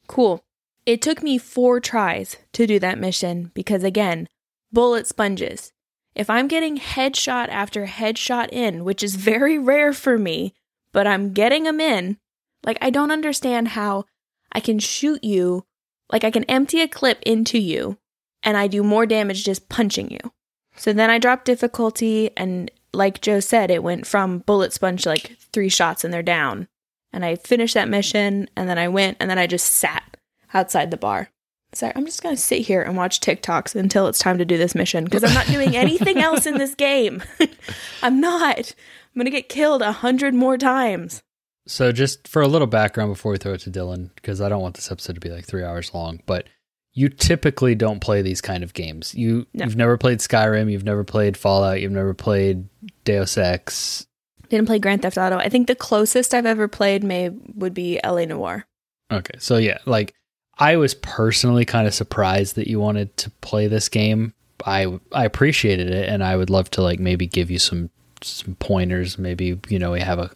Cool. 0.07 0.43
It 0.86 1.03
took 1.03 1.23
me 1.23 1.36
four 1.36 1.81
tries 1.81 2.36
to 2.55 2.66
do 2.66 2.78
that 2.78 2.99
mission 2.99 3.51
because 3.55 3.85
again, 3.85 4.27
bullet 4.73 5.07
sponges. 5.07 5.73
If 6.19 6.28
I'm 6.28 6.49
getting 6.49 6.78
headshot 6.78 7.49
after 7.49 7.86
headshot 7.86 8.49
in, 8.51 8.85
which 8.85 9.05
is 9.05 9.15
very 9.15 9.57
rare 9.57 9.93
for 9.93 10.19
me, 10.19 10.53
but 10.93 11.07
I'm 11.07 11.32
getting 11.32 11.62
them 11.62 11.81
in, 11.81 12.19
like 12.65 12.77
I 12.81 12.90
don't 12.90 13.12
understand 13.12 13.69
how 13.69 14.05
I 14.51 14.59
can 14.59 14.81
shoot 14.81 15.23
you, 15.23 15.65
like 16.11 16.24
I 16.24 16.32
can 16.32 16.43
empty 16.45 16.81
a 16.81 16.89
clip 16.89 17.23
into 17.23 17.57
you, 17.57 17.99
and 18.43 18.57
I 18.57 18.66
do 18.66 18.82
more 18.82 19.07
damage 19.07 19.45
just 19.45 19.69
punching 19.69 20.11
you. 20.11 20.32
So 20.74 20.93
then 20.93 21.09
I 21.09 21.19
dropped 21.19 21.45
difficulty, 21.45 22.31
and 22.36 22.69
like 22.93 23.20
Joe 23.20 23.39
said, 23.39 23.70
it 23.70 23.85
went 23.85 24.05
from 24.05 24.40
bullet 24.40 24.73
sponge 24.73 25.03
to 25.03 25.11
like 25.11 25.36
three 25.53 25.69
shots 25.69 26.03
and 26.03 26.12
they're 26.12 26.23
down. 26.23 26.66
And 27.12 27.24
I 27.24 27.36
finished 27.36 27.74
that 27.74 27.89
mission, 27.89 28.49
and 28.57 28.69
then 28.69 28.78
I 28.78 28.89
went, 28.89 29.19
and 29.20 29.31
then 29.31 29.39
I 29.39 29.47
just 29.47 29.66
sat 29.66 30.16
outside 30.53 30.90
the 30.90 30.97
bar. 30.97 31.31
So 31.74 31.93
I'm 31.95 32.07
just 32.07 32.23
gonna 32.23 32.36
sit 32.36 32.62
here 32.62 32.82
and 32.82 32.97
watch 32.97 33.20
TikToks 33.20 33.74
until 33.74 34.07
it's 34.07 34.19
time 34.19 34.39
to 34.39 34.45
do 34.45 34.57
this 34.57 34.74
mission 34.74 35.05
because 35.05 35.23
I'm 35.23 35.35
not 35.35 35.47
doing 35.47 35.77
anything 35.77 36.19
else 36.19 36.47
in 36.47 36.57
this 36.59 36.74
game. 36.74 37.23
I'm 38.03 38.20
not. 38.20 38.59
I'm 38.59 39.19
gonna 39.20 39.31
get 39.31 39.49
killed 39.49 39.82
a 39.82 39.93
hundred 39.93 40.35
more 40.35 40.57
times. 40.57 41.20
So, 41.66 41.93
just 41.93 42.27
for 42.27 42.40
a 42.40 42.49
little 42.49 42.66
background 42.66 43.12
before 43.12 43.32
we 43.32 43.39
throw 43.39 43.53
it 43.53 43.61
to 43.61 43.70
Dylan, 43.70 44.15
because 44.15 44.40
I 44.40 44.49
don't 44.49 44.62
want 44.62 44.77
this 44.77 44.90
episode 44.90 45.15
to 45.15 45.20
be 45.20 45.28
like 45.28 45.45
three 45.45 45.62
hours 45.62 45.93
long, 45.93 46.20
but 46.24 46.49
you 46.95 47.11
typically 47.11 47.74
don't 47.74 48.01
play 48.01 48.23
these 48.23 48.40
kind 48.40 48.65
of 48.65 48.73
games. 48.73 49.15
You 49.15 49.47
No. 49.53 49.66
you've 49.66 49.77
never 49.77 49.99
played 49.99 50.20
Skyrim, 50.20 50.73
you've 50.73 50.85
never 50.85 51.05
played 51.05 51.36
Fallout, 51.36 51.82
you've 51.82 51.93
never 51.93 52.15
played 52.15 52.69
Deus 53.05 53.36
Ex. 53.36 54.07
Didn't 54.49 54.66
play 54.66 54.78
Grand 54.78 55.03
Theft 55.03 55.19
Auto. 55.19 55.36
I 55.36 55.51
think 55.51 55.66
the 55.66 55.74
closest 55.74 56.32
I've 56.32 56.47
ever 56.47 56.66
played 56.69 57.05
may 57.05 57.28
would 57.55 57.74
be 57.74 58.01
LA 58.03 58.24
Noire. 58.24 58.65
Okay, 59.12 59.35
so 59.39 59.59
yeah, 59.59 59.77
like 59.85 60.15
I 60.59 60.77
was 60.77 60.95
personally 60.95 61.65
kind 61.65 61.87
of 61.87 61.95
surprised 61.95 62.57
that 62.57 62.69
you 62.69 62.81
wanted 62.81 63.17
to 63.19 63.31
play 63.43 63.69
this 63.69 63.89
game. 63.89 64.35
I 64.67 64.99
I 65.13 65.25
appreciated 65.25 65.91
it, 65.91 66.09
and 66.09 66.23
I 66.25 66.37
would 66.37 66.51
love 66.51 66.71
to 66.73 66.83
like 66.83 66.99
maybe 66.99 67.27
give 67.27 67.51
you 67.51 67.59
some 67.59 67.91
some 68.23 68.57
pointers. 68.57 69.19
Maybe 69.19 69.59
you 69.69 69.79
know 69.79 69.93
we 69.93 70.01
have 70.01 70.19
a 70.19 70.31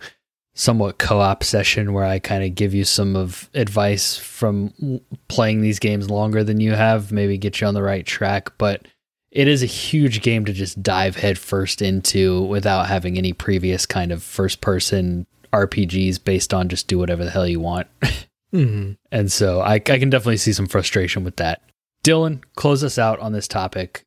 somewhat 0.55 0.99
co-op 0.99 1.43
session 1.43 1.93
where 1.93 2.05
I 2.05 2.19
kind 2.19 2.45
of 2.45 2.55
give 2.55 2.75
you 2.75 2.85
some 2.85 3.17
of 3.17 3.49
advice 3.55 4.17
from 4.17 5.01
playing 5.29 5.63
these 5.63 5.79
games 5.79 6.11
longer 6.11 6.45
than 6.45 6.61
you 6.61 6.73
have. 6.73 7.11
Maybe 7.11 7.39
get 7.39 7.61
you 7.61 7.67
on 7.67 7.75
the 7.75 7.83
right 7.83 8.07
track, 8.07 8.53
but 8.59 8.87
it 9.31 9.49
is 9.49 9.63
a 9.63 9.67
huge 9.67 10.21
game 10.21 10.45
to 10.45 10.53
just 10.53 10.83
dive 10.83 11.17
headfirst 11.17 11.81
into 11.81 12.43
without 12.43 12.87
having 12.87 13.17
any 13.17 13.33
previous 13.33 13.87
kind 13.87 14.13
of 14.13 14.23
first 14.23 14.61
person 14.61 15.27
RPGs 15.53 16.23
based 16.23 16.53
on 16.53 16.69
just 16.69 16.87
do 16.87 16.99
whatever 16.99 17.25
the 17.25 17.31
hell 17.31 17.49
you 17.49 17.59
want. 17.59 17.89
Mhm. 18.55 18.97
And 19.11 19.33
so 19.33 19.61
I, 19.61 19.75
I 19.75 19.79
can 19.81 20.11
definitely 20.11 20.37
see 20.37 20.53
some 20.53 20.67
frustration 20.67 21.25
with 21.25 21.37
that. 21.37 21.63
Dylan, 22.05 22.43
close 22.57 22.83
us 22.85 22.99
out 22.99 23.19
on 23.21 23.33
this 23.33 23.49
topic. 23.49 24.05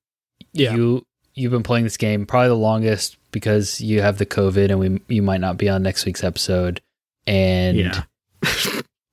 Yeah. 0.54 0.76
You 0.76 1.04
you've 1.34 1.52
been 1.52 1.64
playing 1.64 1.84
this 1.84 1.98
game 1.98 2.26
probably 2.26 2.50
the 2.50 2.56
longest 2.56 3.18
because 3.32 3.82
you 3.82 4.02
have 4.02 4.18
the 4.18 4.26
COVID 4.26 4.70
and 4.70 4.80
we 4.80 5.02
you 5.16 5.22
might 5.22 5.42
not 5.42 5.58
be 5.58 5.68
on 5.70 5.82
next 5.84 6.06
week's 6.06 6.24
episode. 6.24 6.82
And 7.28 7.78
Yeah. 7.78 8.04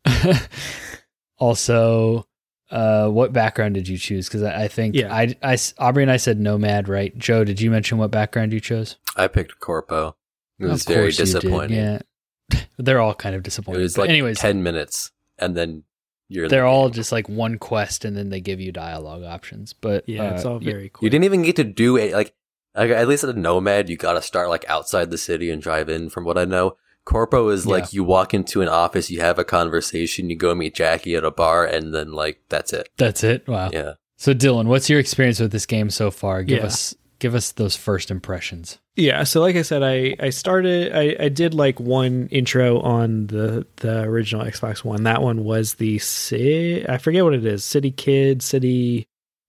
also, 1.39 2.27
uh, 2.71 3.09
what 3.09 3.33
background 3.33 3.75
did 3.75 3.89
you 3.89 3.99
choose? 3.99 4.29
Because 4.29 4.43
I, 4.43 4.65
I 4.65 4.69
think 4.69 4.95
Yeah. 4.95 5.15
I, 5.15 5.35
I 5.43 5.55
s- 5.55 5.75
Aubrey 5.79 6.03
and 6.03 6.13
I 6.13 6.17
said 6.17 6.39
Nomad, 6.41 6.89
right? 6.89 7.17
Joe, 7.19 7.45
did 7.45 7.61
you 7.61 7.71
mention 7.71 7.99
what 7.99 8.11
background 8.11 8.53
you 8.53 8.61
chose? 8.61 8.97
I 9.17 9.29
picked 9.29 9.59
Corpo. 9.61 10.17
It 10.59 10.67
was 10.67 10.83
Of 10.87 10.89
very 10.95 11.05
course 11.07 11.19
you 11.19 11.25
did, 11.27 11.33
disappointing. 11.33 11.77
Yeah, 11.77 11.99
they're 12.79 13.01
all 13.01 13.15
kind 13.15 13.35
of 13.35 13.41
It 13.41 13.45
disappointing. 13.45 13.83
was 13.83 13.95
But 13.95 14.03
like 14.03 14.11
anyways, 14.11 14.39
ten 14.39 14.63
minutes, 14.63 15.11
and 15.43 15.57
then 15.57 15.85
you're 16.29 16.49
they're 16.49 16.65
all 16.67 16.89
game. 16.89 16.95
just 16.95 17.13
like 17.13 17.29
one 17.29 17.59
quest, 17.59 18.05
and 18.05 18.17
then 18.17 18.31
they 18.31 18.41
give 18.41 18.61
you 18.61 18.73
dialogue 18.73 19.23
options. 19.23 19.73
But 19.73 20.09
Yeah, 20.09 20.35
it's 20.35 20.45
uh, 20.45 20.53
all 20.53 20.59
very 20.59 20.91
cool. 20.93 21.05
You 21.05 21.11
didn't 21.11 21.25
even 21.25 21.43
get 21.43 21.57
to 21.57 21.65
do 21.65 21.97
it. 21.97 22.13
Like, 22.13 22.35
like 22.75 22.91
at 22.91 23.07
least 23.09 23.25
at 23.25 23.35
a 23.35 23.39
Nomad, 23.39 23.89
you 23.91 23.97
got 23.97 24.15
to 24.15 24.23
start 24.23 24.49
like 24.49 24.65
outside 24.69 25.11
the 25.11 25.19
city 25.19 25.51
and 25.51 25.61
drive 25.61 25.89
in. 25.89 26.09
From 26.09 26.25
what 26.25 26.39
I 26.39 26.45
know, 26.47 26.77
Corpo 27.05 27.49
is 27.51 27.67
Yeah. 27.67 27.73
like 27.73 27.93
you 27.93 28.03
walk 28.05 28.33
into 28.33 28.63
an 28.63 28.69
office, 28.69 29.11
you 29.11 29.21
have 29.21 29.39
a 29.39 29.45
conversation, 29.45 30.31
you 30.31 30.37
go 30.37 30.55
meet 30.55 30.75
Jackie 30.75 31.15
at 31.17 31.25
a 31.25 31.31
bar, 31.31 31.67
and 31.67 31.93
then 31.95 32.13
like 32.13 32.41
that's 32.49 32.73
it. 32.73 32.89
That's 32.97 33.23
it. 33.25 33.47
Wow. 33.47 33.71
Yeah. 33.73 33.95
So 34.17 34.33
Dylan, 34.33 34.67
what's 34.67 34.89
your 34.89 35.01
experience 35.01 35.41
with 35.41 35.53
this 35.53 35.67
game 35.67 35.91
so 35.91 36.11
far? 36.11 36.43
Give 36.45 36.61
Yeah. 36.61 36.67
us 36.67 36.95
give 37.23 37.35
us 37.37 37.53
those 37.53 37.77
first 37.77 38.11
impressions. 38.11 38.79
Yeah, 38.97 39.23
so 39.23 39.41
like 39.41 39.55
I 39.55 39.63
said, 39.63 39.83
I 39.83 40.17
I 40.19 40.31
started 40.31 40.93
I, 40.93 41.17
I 41.25 41.29
did 41.29 41.55
like 41.55 41.79
one 41.79 42.29
intro 42.33 42.81
on 42.81 43.29
the 43.29 43.65
the 43.77 44.03
original 44.03 44.45
Xbox 44.45 44.85
One. 44.85 45.05
That 45.05 45.23
one 45.23 45.45
was 45.45 45.75
the 45.75 45.99
ci- 46.01 46.85
I 46.87 46.99
forget 46.99 47.25
what 47.25 47.33
it 47.33 47.47
is, 47.47 47.65
City 47.65 47.93
Kid, 47.93 48.43
City 48.43 49.07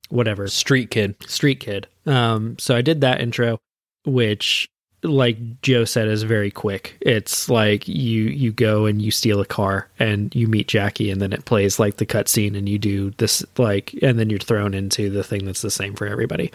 whatever, 0.09 0.47
Street 0.47 0.91
Kid. 0.91 1.15
Street 1.27 1.59
Kid. 1.59 1.87
Um 2.05 2.57
so 2.59 2.75
I 2.75 2.81
did 2.81 3.01
that 3.01 3.19
intro 3.19 3.59
which 4.05 4.69
like 5.01 5.61
Joe 5.61 5.83
said 5.83 6.07
is 6.07 6.23
very 6.23 6.51
quick. 6.51 6.95
It's 7.01 7.49
like 7.49 7.87
you 7.87 8.23
you 8.25 8.51
go 8.51 8.85
and 8.85 9.01
you 9.01 9.11
steal 9.11 9.41
a 9.41 9.45
car 9.45 9.89
and 9.99 10.33
you 10.35 10.47
meet 10.47 10.67
Jackie 10.67 11.09
and 11.09 11.21
then 11.21 11.33
it 11.33 11.45
plays 11.45 11.79
like 11.79 11.97
the 11.97 12.05
cutscene 12.05 12.55
and 12.57 12.69
you 12.69 12.77
do 12.79 13.09
this 13.17 13.43
like 13.57 13.93
and 14.01 14.17
then 14.19 14.29
you're 14.29 14.39
thrown 14.39 14.73
into 14.73 15.09
the 15.09 15.23
thing 15.23 15.45
that's 15.45 15.61
the 15.63 15.71
same 15.71 15.95
for 15.95 16.07
everybody. 16.07 16.51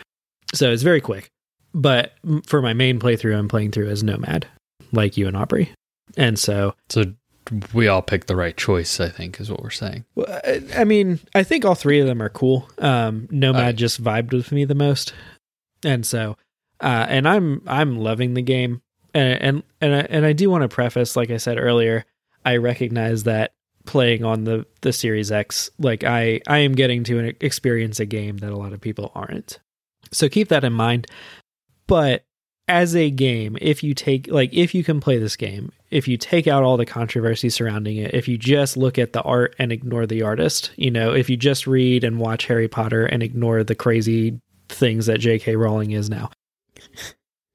So 0.55 0.70
it's 0.73 0.83
very 0.83 1.01
quick. 1.01 1.31
But 1.75 2.12
for 2.47 2.62
my 2.62 2.73
main 2.73 2.99
playthrough, 2.99 3.37
I'm 3.39 3.49
playing 3.49 3.73
through 3.73 3.89
as 3.91 4.03
Nomad, 4.03 4.47
like 4.93 5.16
you 5.16 5.27
and 5.29 5.37
Aubrey. 5.37 5.70
And 6.16 6.39
so, 6.39 6.75
So 6.89 7.05
we 7.75 7.89
all 7.89 8.03
picked 8.03 8.27
the 8.27 8.37
right 8.37 8.57
choice, 8.57 9.01
I 9.01 9.09
think, 9.11 9.39
is 9.41 9.51
what 9.51 9.62
we're 9.62 9.70
saying. 9.70 10.05
well, 10.15 10.41
I- 10.75 10.85
mean, 10.85 11.20
I 11.35 11.43
think 11.43 11.65
all 11.65 11.75
three 11.75 12.01
of 12.01 12.07
them 12.07 12.23
are 12.23 12.31
cool. 12.31 12.69
Um, 12.79 13.29
Nomad 13.31 13.77
just 13.77 14.03
vibed 14.03 14.33
with 14.33 14.51
me 14.53 14.65
the 14.65 14.75
most, 14.75 15.12
and 15.85 16.05
so, 16.07 16.37
uh, 16.81 17.07
and 17.09 17.29
I'm 17.29 17.62
I'm 17.66 17.99
loving 17.99 18.35
the 18.35 18.43
game, 18.43 18.81
and 19.15 19.43
and 19.43 19.62
and 19.81 19.95
I, 19.95 19.99
and 20.11 20.27
I 20.27 20.33
do 20.33 20.49
want 20.51 20.62
to 20.62 20.69
preface, 20.69 21.16
like 21.16 21.31
I 21.31 21.37
said 21.37 21.59
earlier, 21.59 22.05
I 22.45 22.57
recognize 22.57 23.25
that 23.25 23.53
playing 23.85 24.25
on 24.25 24.45
the 24.45 24.66
the 24.81 24.93
Series 24.93 25.31
X, 25.31 25.70
like 25.79 26.05
I 26.05 26.41
I 26.47 26.59
am 26.59 26.73
getting 26.73 27.05
to 27.05 27.19
an 27.19 27.37
experience 27.41 28.01
a 28.01 28.07
game 28.07 28.39
that 28.39 28.51
a 28.51 28.57
lot 28.57 28.73
of 28.73 28.81
people 28.81 29.12
aren't. 29.15 29.59
So 30.12 30.28
keep 30.28 30.48
that 30.48 30.64
in 30.64 30.72
mind. 30.72 31.06
But 31.86 32.24
as 32.68 32.94
a 32.94 33.10
game, 33.10 33.56
if 33.60 33.82
you 33.82 33.94
take 33.94 34.28
like 34.28 34.52
if 34.52 34.74
you 34.74 34.85
can 34.85 35.01
play 35.01 35.18
this 35.18 35.36
game, 35.36 35.72
if 35.90 36.06
you 36.06 36.16
take 36.16 36.47
out 36.47 36.62
all 36.62 36.76
the 36.76 36.86
controversy 36.86 37.48
surrounding 37.48 37.97
it, 37.97 38.14
if 38.14 38.28
you 38.28 38.36
just 38.36 38.76
look 38.76 38.98
at 38.98 39.14
the 39.14 39.22
art 39.22 39.56
and 39.59 39.72
ignore 39.72 40.06
the 40.06 40.22
artist, 40.22 40.70
you 40.76 40.90
know, 40.90 41.12
if 41.12 41.30
you 41.30 41.36
just 41.36 41.66
read 41.66 42.05
and 42.05 42.18
watch 42.18 42.47
Harry 42.47 42.68
Potter 42.68 43.06
and 43.06 43.22
ignore 43.22 43.64
the 43.64 43.74
crazy 43.74 44.39
things 44.68 45.06
that 45.06 45.18
J.K. 45.18 45.56
Rowling 45.56 45.93
is 45.93 46.10
now, 46.10 46.30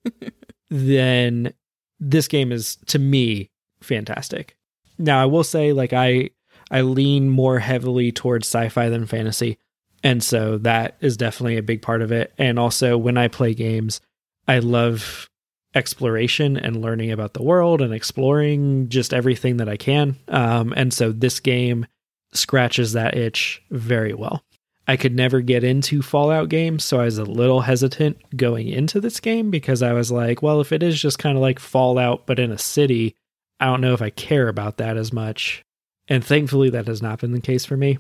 then 0.72 1.54
this 2.00 2.28
game 2.28 2.52
is 2.52 2.78
to 2.88 2.98
me 2.98 3.52
fantastic. 3.82 4.58
Now 4.98 5.22
I 5.22 5.26
will 5.26 5.44
say 5.44 5.74
like 5.74 5.94
I 5.94 6.32
I 6.72 6.82
lean 6.82 7.30
more 7.30 7.60
heavily 7.60 8.12
towards 8.12 8.48
sci-fi 8.48 8.90
than 8.90 9.06
fantasy. 9.06 9.60
And 10.04 10.22
so 10.22 10.58
that 10.60 10.98
is 11.00 11.16
definitely 11.16 11.58
a 11.58 11.64
big 11.64 11.82
part 11.82 12.02
of 12.02 12.12
it. 12.12 12.34
And 12.38 12.60
also 12.60 12.98
when 12.98 13.18
I 13.18 13.30
play 13.30 13.54
games, 13.54 14.02
I 14.48 14.60
love 14.60 15.30
exploration 15.74 16.58
and 16.58 16.82
learning 16.82 17.12
about 17.12 17.34
the 17.34 17.42
world 17.42 17.82
and 17.82 17.94
exploring 17.94 18.90
just 18.90 19.14
everything 19.14 19.58
that 19.58 19.70
I 19.70 19.78
can. 19.78 20.18
Um, 20.28 20.74
and 20.76 20.94
so 20.94 21.12
this 21.12 21.40
game 21.40 21.88
scratches 22.34 22.94
that 22.94 23.16
itch 23.16 23.62
very 23.72 24.14
well. 24.14 24.44
I 24.86 24.98
could 24.98 25.16
never 25.16 25.40
get 25.40 25.64
into 25.64 26.02
Fallout 26.02 26.50
games, 26.50 26.84
so 26.84 27.00
I 27.00 27.06
was 27.06 27.18
a 27.18 27.24
little 27.24 27.62
hesitant 27.62 28.18
going 28.36 28.68
into 28.68 29.00
this 29.00 29.22
game 29.22 29.50
because 29.50 29.82
I 29.82 29.94
was 29.94 30.12
like, 30.12 30.42
well, 30.42 30.60
if 30.60 30.74
it 30.74 30.84
is 30.84 31.02
just 31.02 31.20
kind 31.20 31.38
of 31.38 31.42
like 31.42 31.60
Fallout 31.60 32.28
but 32.28 32.38
in 32.38 32.52
a 32.52 32.58
city, 32.58 33.16
I 33.62 33.68
don't 33.68 33.80
know 33.80 33.94
if 33.94 34.02
I 34.02 34.10
care 34.10 34.50
about 34.50 34.78
that 34.78 34.98
as 34.98 35.14
much. 35.14 35.64
And 36.10 36.24
thankfully, 36.24 36.70
that 36.72 36.88
has 36.88 37.02
not 37.02 37.22
been 37.22 37.32
the 37.32 37.40
case 37.40 37.64
for 37.64 37.78
me 37.78 37.98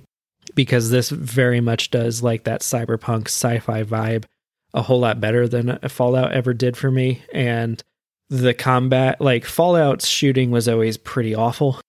because 0.55 0.89
this 0.89 1.09
very 1.09 1.61
much 1.61 1.91
does 1.91 2.21
like 2.23 2.43
that 2.45 2.61
cyberpunk 2.61 3.27
sci 3.27 3.59
fi 3.59 3.83
vibe 3.83 4.25
a 4.73 4.81
whole 4.81 4.99
lot 4.99 5.21
better 5.21 5.47
than 5.47 5.77
Fallout 5.87 6.33
ever 6.33 6.53
did 6.53 6.75
for 6.75 6.89
me. 6.89 7.21
And 7.33 7.81
the 8.29 8.53
combat, 8.53 9.21
like 9.21 9.45
Fallout's 9.45 10.07
shooting 10.07 10.49
was 10.49 10.67
always 10.67 10.97
pretty 10.97 11.35
awful, 11.35 11.79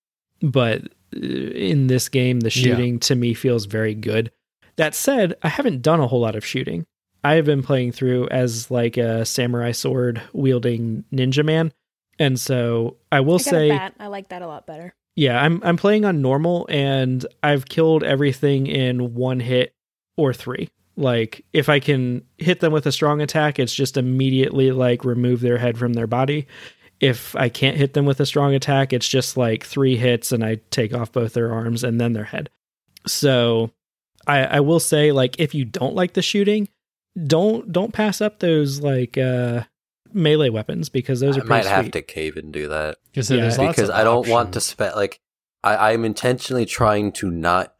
but 0.43 0.83
uh, 1.17 1.19
in 1.21 1.87
this 1.87 2.09
game, 2.09 2.41
the 2.41 2.47
Yeah. 2.47 2.75
shooting 2.75 2.99
to 3.01 3.15
me 3.15 3.33
feels 3.35 3.65
very 3.65 3.95
good. 3.95 4.31
That 4.77 4.95
said, 4.95 5.35
I 5.43 5.49
haven't 5.49 5.83
done 5.83 6.01
a 6.01 6.07
whole 6.07 6.21
lot 6.21 6.37
of 6.37 6.45
shooting. 6.45 6.85
I 7.23 7.35
have 7.35 7.47
been 7.47 7.63
playing 7.63 7.93
through 7.93 8.29
as 8.29 8.71
like 8.71 8.97
a 8.99 9.25
samurai 9.25 9.73
sword 9.73 10.21
wielding 10.35 11.05
ninja 11.13 11.45
man. 11.45 11.73
And 12.19 12.39
so 12.39 12.99
I 13.11 13.21
will 13.21 13.37
I 13.37 13.39
say. 13.39 13.71
I 13.99 14.09
like 14.09 14.29
that 14.29 14.43
a 14.43 14.47
lot 14.47 14.67
better. 14.67 14.95
Yeah, 15.17 15.41
I'm 15.41 15.61
I'm 15.63 15.77
playing 15.77 16.05
on 16.05 16.23
normal 16.23 16.67
and 16.69 17.25
I've 17.43 17.67
killed 17.67 18.03
everything 18.03 18.67
in 18.67 19.15
one 19.15 19.41
hit 19.41 19.75
or 20.17 20.33
three. 20.33 20.71
Like 20.97 21.45
if 21.53 21.69
I 21.69 21.81
can 21.81 22.23
hit 22.39 22.61
them 22.61 22.73
with 22.73 22.87
a 22.87 22.93
strong 22.93 23.21
attack, 23.21 23.59
it's 23.59 23.75
just 23.75 23.97
immediately 23.97 24.73
like 24.73 25.05
remove 25.05 25.41
their 25.41 25.59
head 25.59 25.79
from 25.79 25.93
their 25.93 26.07
body. 26.07 26.47
If 27.01 27.35
I 27.37 27.49
can't 27.49 27.77
hit 27.77 27.95
them 27.95 28.07
with 28.07 28.21
a 28.21 28.27
strong 28.27 28.55
attack, 28.55 28.93
it's 28.93 29.09
just 29.09 29.37
like 29.37 29.65
three 29.65 29.97
hits 29.97 30.33
and 30.33 30.45
I 30.45 30.61
take 30.71 30.95
off 30.95 31.13
both 31.13 31.35
their 31.35 31.53
arms 31.53 31.85
and 31.85 32.01
then 32.01 32.13
their 32.13 32.25
head. 32.25 32.51
So 33.07 33.71
I 34.27 34.45
I 34.45 34.61
will 34.61 34.81
say 34.81 35.13
like 35.13 35.39
if 35.39 35.55
you 35.55 35.65
don't 35.65 35.95
like 35.95 36.15
the 36.15 36.23
shooting, 36.23 36.69
don't 37.27 37.71
don't 37.73 37.93
pass 37.93 38.21
up 38.21 38.41
those 38.41 38.81
like 38.81 39.17
uh 39.17 39.63
melee 40.15 40.49
weapons 40.49 40.89
because 40.89 41.21
those 41.21 41.37
I 41.37 41.41
are 41.41 41.45
might 41.45 41.63
pretty 41.63 41.75
have 41.75 41.91
to 41.91 42.03
cave 42.03 42.37
and 42.37 42.53
do 42.53 42.69
that 42.69 42.99
Because 43.11 43.31
Yeah, 43.31 43.41
there's 43.41 43.59
lots 43.59 43.77
because 43.77 43.91
of 43.91 43.97
I 43.97 44.05
don't 44.05 44.29
want 44.29 44.53
to 44.55 44.61
spend 44.61 44.95
like 44.95 45.21
I, 45.63 45.93
I'm 45.93 46.05
intentionally 46.05 46.67
trying 46.67 47.13
to 47.13 47.31
not 47.31 47.75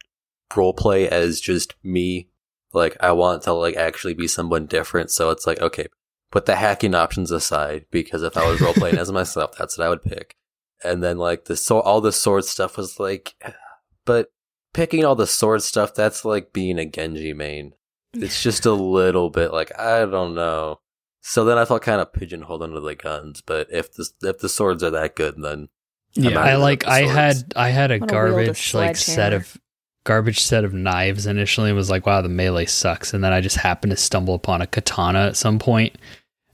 roleplay 0.51 1.07
as 1.07 1.41
just 1.41 1.75
me. 1.83 2.29
Like 2.73 2.97
I 3.01 3.13
want 3.13 3.43
to 3.43 3.53
like 3.53 3.77
actually 3.77 4.15
be 4.15 4.27
someone 4.27 4.67
different. 4.67 5.11
So 5.11 5.31
it's 5.31 5.47
like 5.47 5.61
okay, 5.61 5.87
put 6.31 6.47
the 6.47 6.57
hacking 6.57 6.95
options 6.95 7.31
aside 7.31 7.87
because 7.91 8.23
if 8.23 8.37
I 8.37 8.49
was 8.49 8.61
roleplaying 8.61 8.99
as 8.99 9.13
myself, 9.13 9.53
that's 9.57 9.79
what 9.79 9.87
I 9.87 9.89
would 9.91 10.03
pick. 10.03 10.35
And 10.83 11.03
then 11.03 11.19
like 11.19 11.45
the 11.45 11.57
so 11.57 11.81
all 11.81 12.01
the 12.01 12.13
sword 12.13 12.45
stuff 12.45 12.77
was 12.77 12.99
like, 12.99 13.35
but 14.05 14.33
picking 14.73 15.05
all 15.05 15.15
the 15.15 15.27
sword 15.27 15.63
stuff 15.63 15.95
that's 15.95 16.25
like 16.25 16.53
being 16.53 16.79
a 16.79 16.87
Genji 16.87 17.33
main. 17.33 17.75
It's 18.13 18.43
just 18.43 18.65
a 18.65 18.73
little 18.73 19.31
bit 19.31 19.53
like 19.53 19.77
I 19.79 20.05
don't 20.07 20.35
know. 20.35 20.81
So 21.27 21.43
then 21.45 21.57
I 21.57 21.65
felt 21.65 21.81
kind 21.81 22.03
of 22.03 22.13
pigeonholed 22.13 22.63
under 22.63 22.81
the 22.81 22.95
guns. 22.95 23.41
But 23.41 23.69
if 23.71 23.91
the 23.95 24.07
if 24.23 24.39
the 24.41 24.49
swords 24.49 24.83
are 24.83 24.91
that 24.91 25.17
good, 25.17 25.37
then 25.43 25.71
Yeah. 26.15 26.39
I'm 26.39 26.39
I 26.39 26.57
like 26.57 26.87
I 26.87 27.01
had 27.01 27.53
I 27.57 27.71
had 27.71 27.91
a 27.91 27.95
Wanna 27.99 28.05
a 28.05 28.09
garbage 28.09 28.75
like 28.75 28.97
set 28.97 29.15
sledgehammer. 29.33 29.37
of 29.37 29.61
garbage 30.05 30.41
set 30.41 30.65
of 30.65 30.75
knives 30.75 31.27
initially 31.27 31.71
and 31.71 31.77
was 31.79 31.89
like 31.89 32.05
wow 32.05 32.21
the 32.21 32.29
melee 32.29 32.67
sucks 32.67 33.15
and 33.15 33.25
then 33.25 33.33
I 33.33 33.41
just 33.41 33.57
happened 33.57 33.91
to 33.93 33.97
stumble 33.97 34.35
upon 34.35 34.61
a 34.61 34.67
katana 34.67 35.21
at 35.29 35.37
some 35.37 35.59
point 35.59 35.97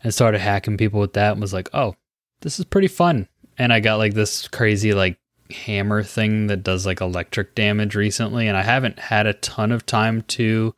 and 0.05 0.15
started 0.15 0.41
hacking 0.41 0.77
people 0.77 1.01
with 1.01 1.15
that 1.15 1.33
and 1.33 1.41
was 1.41 1.53
like 1.53 1.69
oh 1.75 1.97
this 2.43 2.61
is 2.61 2.65
pretty 2.65 2.87
fun 2.87 3.27
and 3.59 3.73
I 3.73 3.81
got 3.81 3.97
like 3.97 4.15
this 4.15 4.47
crazy 4.47 4.95
like 4.95 5.19
hammer 5.51 6.05
thing 6.05 6.47
that 6.47 6.63
does 6.63 6.87
like 6.87 7.01
electric 7.01 7.57
damage 7.57 7.97
recently 7.97 8.47
and 8.47 8.57
I 8.57 8.63
haven't 8.63 9.01
had 9.01 9.27
a 9.27 9.35
ton 9.35 9.73
of 9.73 9.85
time 9.85 10.23
to 10.29 10.73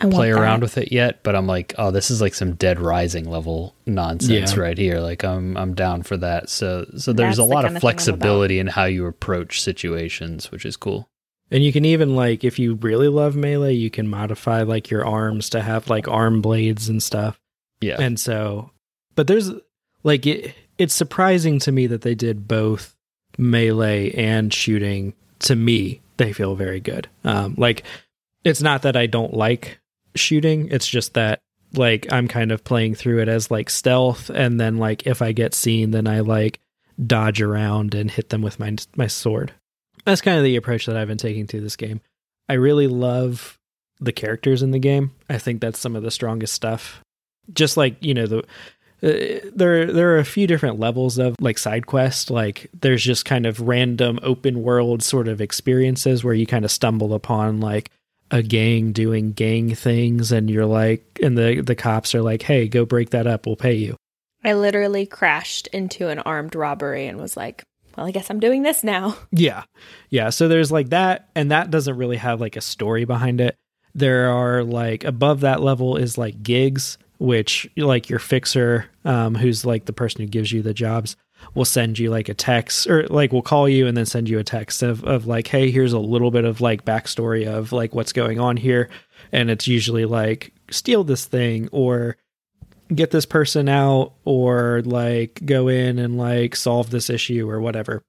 I 0.00 0.08
play 0.08 0.30
around 0.30 0.60
with 0.62 0.78
it 0.78 0.92
yet 0.92 1.22
but 1.22 1.34
I'm 1.34 1.46
like 1.46 1.74
oh 1.78 1.90
this 1.90 2.10
is 2.10 2.20
like 2.20 2.34
some 2.34 2.54
dead 2.54 2.78
rising 2.80 3.28
level 3.28 3.74
nonsense 3.86 4.54
Yeah. 4.54 4.60
right 4.62 4.78
here 4.78 5.00
like 5.00 5.24
I'm 5.24 5.56
I'm 5.56 5.74
down 5.74 6.02
for 6.02 6.16
that 6.18 6.48
so 6.50 6.86
so 6.96 7.12
there's 7.12 7.36
That's 7.36 7.38
a 7.38 7.42
the 7.42 7.44
lot 7.46 7.64
kind 7.64 7.64
of 7.64 7.64
of 7.64 7.64
thing 7.64 7.66
I'm 7.66 7.74
about. 7.74 7.80
flexibility 7.80 8.58
in 8.60 8.66
how 8.68 8.84
you 8.84 9.06
approach 9.06 9.60
situations 9.60 10.50
which 10.50 10.64
is 10.64 10.76
cool 10.76 11.08
And 11.50 11.64
you 11.64 11.72
can 11.72 11.84
even 11.84 12.14
like 12.14 12.44
if 12.44 12.58
you 12.58 12.74
really 12.74 13.08
love 13.08 13.34
melee, 13.34 13.74
you 13.74 13.90
can 13.90 14.06
modify 14.08 14.62
like 14.62 14.90
your 14.90 15.04
arms 15.06 15.50
to 15.50 15.62
have 15.62 15.88
like 15.90 16.06
arm 16.08 16.42
blades 16.42 16.88
and 16.88 17.02
stuff. 17.02 17.40
yeah 17.80 17.96
And 18.00 18.20
so 18.20 18.70
but 19.14 19.26
there's 19.26 19.50
like 20.04 20.26
it 20.26 20.54
it's 20.78 20.94
surprising 20.94 21.58
to 21.60 21.72
me 21.72 21.88
that 21.88 22.02
they 22.02 22.14
did 22.14 22.46
both 22.46 22.94
melee 23.36 24.10
and 24.12 24.52
shooting. 24.54 25.14
To 25.40 25.54
me, 25.56 26.00
they 26.18 26.32
feel 26.32 26.54
very 26.54 26.80
good. 26.80 27.08
Um 27.24 27.54
like 27.58 27.82
it's 28.44 28.62
not 28.62 28.82
that 28.82 28.96
I 28.96 29.06
don't 29.06 29.34
like 29.34 29.80
shooting, 30.18 30.68
it's 30.70 30.86
just 30.86 31.14
that 31.14 31.40
like 31.74 32.06
I'm 32.10 32.28
kind 32.28 32.52
of 32.52 32.64
playing 32.64 32.94
through 32.94 33.20
it 33.20 33.28
as 33.28 33.50
like 33.50 33.70
stealth 33.70 34.30
and 34.30 34.58
then 34.60 34.78
like 34.78 35.06
if 35.06 35.20
I 35.20 35.32
get 35.32 35.54
seen 35.54 35.90
then 35.90 36.06
I 36.06 36.20
like 36.20 36.60
dodge 37.04 37.42
around 37.42 37.94
and 37.94 38.10
hit 38.10 38.30
them 38.30 38.42
with 38.42 38.58
my 38.58 38.76
my 38.96 39.06
sword. 39.06 39.52
That's 40.04 40.20
kind 40.20 40.38
of 40.38 40.44
the 40.44 40.56
approach 40.56 40.86
that 40.86 40.96
I've 40.96 41.08
been 41.08 41.18
taking 41.18 41.46
to 41.48 41.60
this 41.60 41.76
game. 41.76 42.00
I 42.48 42.54
really 42.54 42.86
love 42.86 43.58
the 44.00 44.12
characters 44.12 44.62
in 44.62 44.70
the 44.70 44.78
game. 44.78 45.12
I 45.28 45.38
think 45.38 45.60
that's 45.60 45.78
some 45.78 45.96
of 45.96 46.02
the 46.02 46.10
strongest 46.10 46.54
stuff. 46.54 47.02
Just 47.52 47.76
like, 47.76 48.02
you 48.02 48.14
know, 48.14 48.26
the 48.26 48.38
uh, 49.00 49.48
there 49.54 49.92
there 49.92 50.10
are 50.14 50.18
a 50.18 50.24
few 50.24 50.46
different 50.46 50.80
levels 50.80 51.18
of 51.18 51.36
like 51.40 51.56
side 51.56 51.86
quest 51.86 52.32
like 52.32 52.68
there's 52.80 53.04
just 53.04 53.24
kind 53.24 53.46
of 53.46 53.60
random 53.60 54.18
open 54.24 54.60
world 54.60 55.04
sort 55.04 55.28
of 55.28 55.40
experiences 55.40 56.24
where 56.24 56.34
you 56.34 56.46
kind 56.46 56.64
of 56.64 56.70
stumble 56.72 57.14
upon 57.14 57.60
like 57.60 57.92
a 58.30 58.42
gang 58.42 58.92
doing 58.92 59.32
gang 59.32 59.74
things 59.74 60.32
and 60.32 60.50
you're 60.50 60.66
like 60.66 61.18
and 61.22 61.36
the 61.36 61.60
the 61.60 61.74
cops 61.74 62.14
are 62.14 62.22
like 62.22 62.42
hey 62.42 62.68
go 62.68 62.84
break 62.84 63.10
that 63.10 63.26
up 63.26 63.46
we'll 63.46 63.56
pay 63.56 63.74
you 63.74 63.96
I 64.44 64.52
literally 64.54 65.06
crashed 65.06 65.66
into 65.68 66.08
an 66.08 66.20
armed 66.20 66.54
robbery 66.54 67.06
and 67.06 67.18
was 67.18 67.36
like, 67.36 67.64
well, 67.96 68.06
I 68.06 68.12
guess 68.12 68.30
I'm 68.30 68.40
doing 68.40 68.62
this 68.62 68.84
now. 68.84 69.16
Yeah. 69.30 69.64
Yeah. 70.10 70.30
So 70.30 70.48
there's 70.48 70.70
like 70.72 70.90
that, 70.90 71.28
and 71.34 71.50
that 71.50 71.70
doesn't 71.70 71.96
really 71.96 72.16
have 72.16 72.40
like 72.40 72.56
a 72.56 72.60
story 72.60 73.04
behind 73.04 73.40
it. 73.40 73.56
There 73.94 74.30
are 74.30 74.62
like 74.62 75.04
above 75.04 75.40
that 75.40 75.60
level 75.60 75.96
is 75.96 76.16
like 76.16 76.42
gigs, 76.42 76.98
which 77.18 77.68
like 77.76 78.08
your 78.08 78.20
fixer, 78.20 78.86
um, 79.04 79.34
who's 79.34 79.64
like 79.64 79.86
the 79.86 79.92
person 79.92 80.20
who 80.20 80.28
gives 80.28 80.52
you 80.52 80.62
the 80.62 80.74
jobs, 80.74 81.16
will 81.54 81.64
send 81.64 81.98
you 81.98 82.10
like 82.10 82.28
a 82.28 82.34
text 82.34 82.86
or 82.86 83.06
like 83.08 83.32
we'll 83.32 83.42
call 83.42 83.68
you 83.68 83.86
and 83.86 83.96
then 83.96 84.06
send 84.06 84.28
you 84.28 84.38
a 84.38 84.44
text 84.44 84.82
of, 84.82 85.04
of 85.04 85.26
like, 85.26 85.46
hey, 85.48 85.70
here's 85.70 85.92
a 85.92 85.98
little 85.98 86.30
bit 86.30 86.44
of 86.44 86.60
like 86.60 86.84
backstory 86.84 87.46
of 87.46 87.72
like 87.72 87.94
what's 87.94 88.12
going 88.12 88.38
on 88.38 88.56
here. 88.56 88.88
And 89.32 89.50
it's 89.50 89.66
usually 89.66 90.04
like 90.04 90.52
steal 90.70 91.04
this 91.04 91.26
thing 91.26 91.68
or 91.72 92.16
get 92.94 93.10
this 93.10 93.26
person 93.26 93.68
out 93.68 94.14
or 94.24 94.82
like 94.84 95.40
go 95.44 95.68
in 95.68 95.98
and 95.98 96.16
like 96.16 96.56
solve 96.56 96.90
this 96.90 97.10
issue 97.10 97.48
or 97.48 97.60
whatever. 97.60 98.02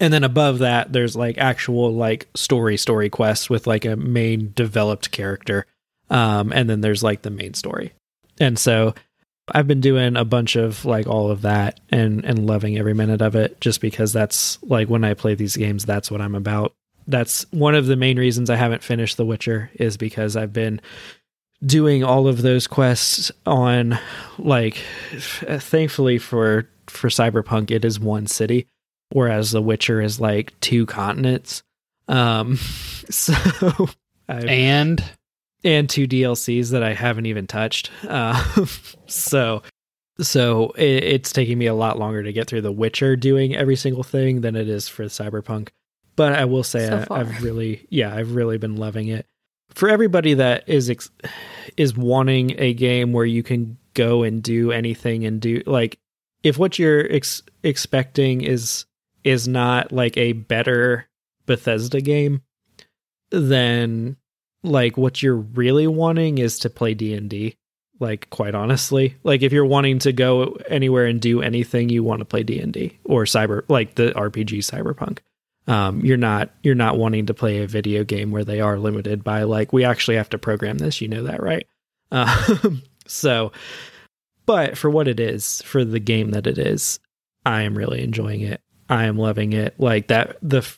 And 0.00 0.12
then 0.12 0.24
above 0.24 0.58
that, 0.58 0.92
there's 0.92 1.14
like 1.14 1.38
actual 1.38 1.92
like 1.92 2.28
story 2.34 2.76
story 2.76 3.10
quests 3.10 3.48
with 3.48 3.66
like 3.66 3.84
a 3.84 3.96
main 3.96 4.52
developed 4.54 5.10
character. 5.10 5.66
Um, 6.10 6.52
and 6.52 6.68
then 6.68 6.80
there's 6.80 7.02
like 7.02 7.22
the 7.22 7.30
main 7.30 7.54
story. 7.54 7.92
And 8.40 8.58
so 8.58 8.94
I've 9.52 9.66
been 9.66 9.80
doing 9.80 10.16
a 10.16 10.24
bunch 10.24 10.56
of 10.56 10.84
like 10.84 11.06
all 11.06 11.30
of 11.30 11.42
that 11.42 11.80
and 11.90 12.24
and 12.24 12.46
loving 12.46 12.78
every 12.78 12.94
minute 12.94 13.20
of 13.20 13.34
it 13.34 13.60
just 13.60 13.80
because 13.80 14.12
that's 14.12 14.62
like 14.62 14.88
when 14.88 15.04
I 15.04 15.14
play 15.14 15.34
these 15.34 15.56
games, 15.56 15.84
that's 15.84 16.10
what 16.10 16.20
I'm 16.20 16.34
about. 16.34 16.74
That's 17.06 17.44
one 17.52 17.74
of 17.74 17.86
the 17.86 17.96
main 17.96 18.18
reasons 18.18 18.48
I 18.48 18.56
haven't 18.56 18.82
finished 18.82 19.16
The 19.16 19.26
Witcher 19.26 19.70
is 19.74 19.96
because 19.98 20.36
I've 20.36 20.52
been 20.54 20.80
doing 21.64 22.02
all 22.02 22.26
of 22.26 22.42
those 22.42 22.66
quests 22.66 23.30
on 23.46 23.98
like 24.38 24.76
thankfully 25.16 26.18
for 26.18 26.68
for 26.86 27.08
Cyberpunk 27.08 27.70
it 27.70 27.84
is 27.84 27.98
one 27.98 28.26
city 28.26 28.66
whereas 29.10 29.52
The 29.52 29.62
Witcher 29.62 30.00
is 30.00 30.20
like 30.20 30.58
two 30.60 30.86
continents. 30.86 31.62
Um, 32.08 32.56
so 33.10 33.34
I've, 34.28 34.44
and 34.44 35.02
and 35.64 35.88
two 35.88 36.06
DLCs 36.06 36.70
that 36.70 36.82
I 36.82 36.92
haven't 36.92 37.26
even 37.26 37.46
touched. 37.46 37.90
Uh, 38.06 38.66
so 39.06 39.62
so 40.20 40.70
it, 40.76 41.04
it's 41.04 41.32
taking 41.32 41.58
me 41.58 41.66
a 41.66 41.74
lot 41.74 41.98
longer 41.98 42.22
to 42.22 42.32
get 42.32 42.46
through 42.46 42.60
The 42.60 42.72
Witcher 42.72 43.16
doing 43.16 43.56
every 43.56 43.76
single 43.76 44.04
thing 44.04 44.42
than 44.42 44.54
it 44.54 44.68
is 44.68 44.88
for 44.88 45.04
Cyberpunk. 45.04 45.70
But 46.16 46.34
I 46.34 46.44
will 46.44 46.62
say 46.62 46.86
So 46.86 47.04
I, 47.10 47.20
I've 47.20 47.42
really 47.42 47.86
yeah 47.90 48.14
I've 48.14 48.34
really 48.34 48.58
been 48.58 48.76
loving 48.76 49.08
it. 49.08 49.26
For 49.70 49.88
everybody 49.88 50.34
that 50.34 50.68
is 50.68 50.88
ex- 50.88 51.10
is 51.76 51.96
wanting 51.96 52.54
a 52.60 52.74
game 52.74 53.12
where 53.12 53.24
you 53.24 53.42
can 53.42 53.76
go 53.94 54.22
and 54.22 54.42
do 54.42 54.70
anything 54.70 55.24
and 55.24 55.40
do 55.40 55.62
like 55.66 55.98
if 56.42 56.58
what 56.58 56.78
you're 56.78 57.10
ex- 57.10 57.42
expecting 57.62 58.42
is 58.42 58.84
is 59.24 59.48
not 59.48 59.90
like 59.90 60.16
a 60.16 60.32
better 60.32 61.08
Bethesda 61.46 62.00
game, 62.00 62.42
then 63.30 64.16
like 64.64 64.96
what 64.96 65.22
you're 65.22 65.36
really 65.36 65.86
wanting 65.86 66.38
is 66.38 66.58
to 66.60 66.70
play 66.70 66.94
D&D. 66.94 67.56
Like 68.00 68.28
quite 68.30 68.56
honestly, 68.56 69.16
like 69.22 69.42
if 69.42 69.52
you're 69.52 69.64
wanting 69.64 70.00
to 70.00 70.12
go 70.12 70.56
anywhere 70.68 71.06
and 71.06 71.20
do 71.20 71.42
anything, 71.42 71.90
you 71.90 72.02
want 72.02 72.20
to 72.20 72.24
play 72.24 72.42
D&D 72.42 72.98
or 73.04 73.24
cyber 73.24 73.62
like 73.68 73.94
the 73.94 74.10
RPG 74.10 74.58
Cyberpunk. 74.58 75.18
Um, 75.66 76.00
you're 76.00 76.16
not 76.16 76.50
you're 76.62 76.74
not 76.74 76.98
wanting 76.98 77.26
to 77.26 77.34
play 77.34 77.62
a 77.62 77.68
video 77.68 78.02
game 78.02 78.32
where 78.32 78.44
they 78.44 78.60
are 78.60 78.78
limited 78.78 79.22
by 79.22 79.44
like 79.44 79.72
we 79.72 79.84
actually 79.84 80.16
have 80.16 80.28
to 80.30 80.38
program 80.38 80.78
this. 80.78 81.00
You 81.00 81.08
know 81.08 81.22
that, 81.22 81.40
right? 81.40 81.66
Um, 82.10 82.82
so, 83.06 83.52
but 84.44 84.76
for 84.76 84.90
what 84.90 85.08
it 85.08 85.20
is, 85.20 85.62
for 85.62 85.84
the 85.84 86.00
game 86.00 86.32
that 86.32 86.46
it 86.48 86.58
is, 86.58 86.98
I 87.46 87.62
am 87.62 87.78
really 87.78 88.02
enjoying 88.02 88.40
it. 88.40 88.60
I 88.88 89.04
am 89.04 89.16
loving 89.16 89.52
it. 89.52 89.78
Like 89.78 90.08
that 90.08 90.36
the 90.42 90.68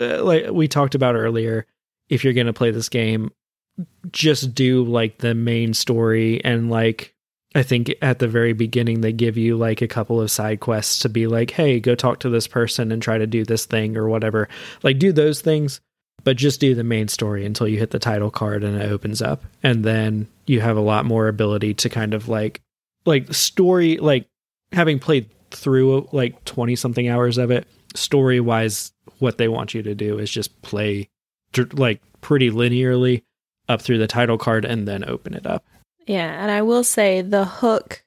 uh, 0.00 0.24
like 0.24 0.50
we 0.50 0.68
talked 0.68 0.94
about 0.94 1.14
earlier, 1.14 1.66
if 2.12 2.22
you're 2.22 2.34
going 2.34 2.46
to 2.46 2.52
play 2.52 2.70
this 2.70 2.90
game, 2.90 3.32
just 4.10 4.54
do 4.54 4.84
like 4.84 5.18
the 5.18 5.34
main 5.34 5.72
story 5.72 6.44
and 6.44 6.70
like 6.70 7.14
I 7.54 7.62
think 7.62 7.92
at 8.02 8.18
the 8.18 8.28
very 8.28 8.52
beginning 8.52 9.00
they 9.00 9.12
give 9.12 9.36
you 9.38 9.56
like 9.56 9.80
a 9.80 9.88
couple 9.88 10.20
of 10.20 10.30
side 10.30 10.60
quests 10.60 10.98
to 11.00 11.08
be 11.08 11.26
like, 11.26 11.50
"Hey, 11.50 11.80
go 11.80 11.94
talk 11.94 12.20
to 12.20 12.30
this 12.30 12.46
person 12.46 12.92
and 12.92 13.02
try 13.02 13.18
to 13.18 13.26
do 13.26 13.44
this 13.44 13.66
thing 13.66 13.96
or 13.96 14.08
whatever." 14.08 14.48
Like 14.82 14.98
do 14.98 15.12
those 15.12 15.40
things, 15.40 15.80
but 16.24 16.36
just 16.36 16.60
do 16.60 16.74
the 16.74 16.84
main 16.84 17.08
story 17.08 17.44
until 17.44 17.68
you 17.68 17.78
hit 17.78 17.90
the 17.90 17.98
title 17.98 18.30
card 18.30 18.64
and 18.64 18.80
it 18.80 18.90
opens 18.90 19.20
up. 19.20 19.44
And 19.62 19.84
then 19.84 20.28
you 20.46 20.60
have 20.60 20.76
a 20.76 20.82
lot 20.82 21.04
more 21.04 21.28
ability 21.28 21.74
to 21.74 21.88
kind 21.88 22.14
of 22.14 22.28
like 22.28 22.60
like 23.04 23.32
story 23.34 23.96
like 23.98 24.26
having 24.72 24.98
played 24.98 25.28
through 25.50 26.08
like 26.12 26.44
20 26.44 26.76
something 26.76 27.08
hours 27.08 27.36
of 27.38 27.50
it, 27.50 27.66
story 27.94 28.40
wise 28.40 28.92
what 29.18 29.38
they 29.38 29.48
want 29.48 29.74
you 29.74 29.82
to 29.82 29.94
do 29.94 30.18
is 30.18 30.30
just 30.30 30.62
play 30.62 31.08
like 31.72 32.00
pretty 32.20 32.50
linearly 32.50 33.22
up 33.68 33.82
through 33.82 33.98
the 33.98 34.06
title 34.06 34.38
card 34.38 34.64
and 34.64 34.86
then 34.86 35.08
open 35.08 35.34
it 35.34 35.46
up. 35.46 35.64
Yeah, 36.06 36.42
and 36.42 36.50
I 36.50 36.62
will 36.62 36.84
say 36.84 37.22
the 37.22 37.44
hook, 37.44 38.02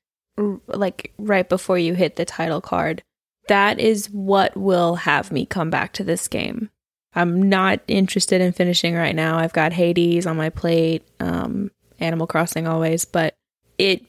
like 0.68 1.14
right 1.18 1.48
before 1.48 1.78
you 1.78 1.94
hit 1.94 2.16
the 2.16 2.26
title 2.26 2.62
card, 2.62 3.04
that 3.48 3.80
is 3.80 4.10
what 4.10 4.56
will 4.58 4.96
have 4.96 5.32
me 5.32 5.46
come 5.46 5.70
back 5.70 5.94
to 5.94 6.04
this 6.04 6.28
game. 6.28 6.70
I'm 7.14 7.48
not 7.48 7.80
interested 7.88 8.42
in 8.42 8.52
finishing 8.52 8.96
right 8.96 9.16
now. 9.16 9.38
I've 9.38 9.54
got 9.54 9.72
Hades 9.72 10.28
on 10.28 10.36
my 10.36 10.50
plate, 10.50 11.08
um, 11.20 11.72
Animal 12.00 12.28
Crossing 12.28 12.68
always, 12.68 13.06
but 13.06 13.36
it 13.78 14.04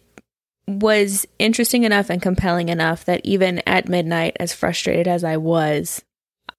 was 0.67 1.25
interesting 1.39 1.85
enough 1.85 2.11
and 2.11 2.21
compelling 2.21 2.69
enough 2.69 3.05
that 3.05 3.21
even 3.25 3.63
at 3.67 3.89
midnight, 3.89 4.37
as 4.41 4.53
frustrated 4.53 5.07
as 5.07 5.23
I 5.23 5.37
was, 5.37 6.03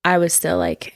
I 0.05 0.17
was 0.19 0.33
still 0.33 0.57
like 0.57 0.93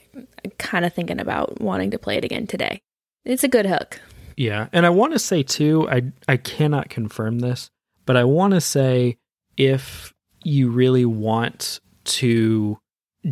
kind 0.58 0.86
of 0.86 0.94
thinking 0.94 1.20
about 1.20 1.62
wanting 1.62 1.92
to 1.92 2.00
play 2.00 2.18
it 2.18 2.26
again 2.26 2.48
today. 2.48 2.82
It's 3.26 3.44
a 3.44 3.48
good 3.48 3.66
hook. 3.66 4.00
Yeah, 4.38 4.68
and 4.72 4.86
I 4.86 4.90
want 4.90 5.14
to 5.14 5.20
say 5.20 5.44
too, 5.44 5.88
I 5.90 6.04
I 6.28 6.38
cannot 6.38 6.90
confirm 6.90 7.40
this, 7.40 7.70
but 8.06 8.18
I 8.18 8.24
want 8.24 8.54
to 8.54 8.62
say 8.62 9.18
if 9.58 10.14
you 10.44 10.70
really 10.72 11.06
want 11.06 11.80
to 12.04 12.80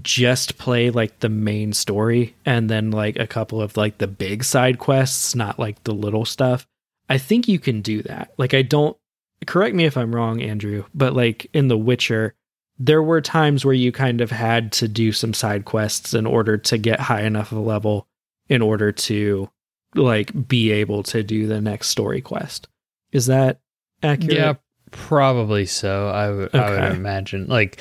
just 0.01 0.57
play 0.57 0.91
like 0.91 1.19
the 1.19 1.29
main 1.29 1.73
story 1.73 2.35
and 2.45 2.69
then 2.69 2.91
like 2.91 3.17
a 3.17 3.25
couple 3.25 3.61
of 3.61 3.75
like 3.75 3.97
the 3.97 4.07
big 4.07 4.43
side 4.43 4.77
quests, 4.77 5.33
not 5.35 5.57
like 5.57 5.83
the 5.83 5.93
little 5.93 6.25
stuff, 6.25 6.67
I 7.09 7.17
think 7.17 7.47
you 7.47 7.57
can 7.57 7.81
do 7.81 8.03
that. 8.03 8.31
Like 8.37 8.53
I 8.53 8.61
don't 8.61 8.95
correct 9.47 9.75
me 9.75 9.85
if 9.85 9.97
I'm 9.97 10.13
wrong, 10.13 10.41
Andrew, 10.41 10.85
but 10.93 11.13
like 11.13 11.47
in 11.53 11.67
The 11.69 11.77
Witcher, 11.77 12.35
there 12.79 13.03
were 13.03 13.21
times 13.21 13.65
where 13.65 13.73
you 13.73 13.91
kind 13.91 14.21
of 14.21 14.31
had 14.31 14.71
to 14.71 14.87
do 14.87 15.11
some 15.11 15.33
side 15.33 15.65
quests 15.65 16.13
in 16.13 16.25
order 16.25 16.57
to 16.57 16.77
get 16.77 16.99
high 16.99 17.23
enough 17.23 17.51
of 17.51 17.57
a 17.57 17.61
level 17.61 18.07
in 18.47 18.61
order 18.61 18.91
to 18.91 19.49
like 19.95 20.47
be 20.47 20.71
able 20.71 21.03
to 21.03 21.21
do 21.21 21.45
the 21.45 21.61
next 21.61 21.87
story 21.89 22.21
quest. 22.21 22.67
Is 23.11 23.25
that 23.25 23.59
accurate? 24.01 24.37
Yeah, 24.37 24.53
probably 24.91 25.65
so. 25.65 26.07
I 26.07 26.31
would 26.31 26.55
I 26.55 26.69
would 26.69 26.97
imagine 26.97 27.47
like 27.47 27.79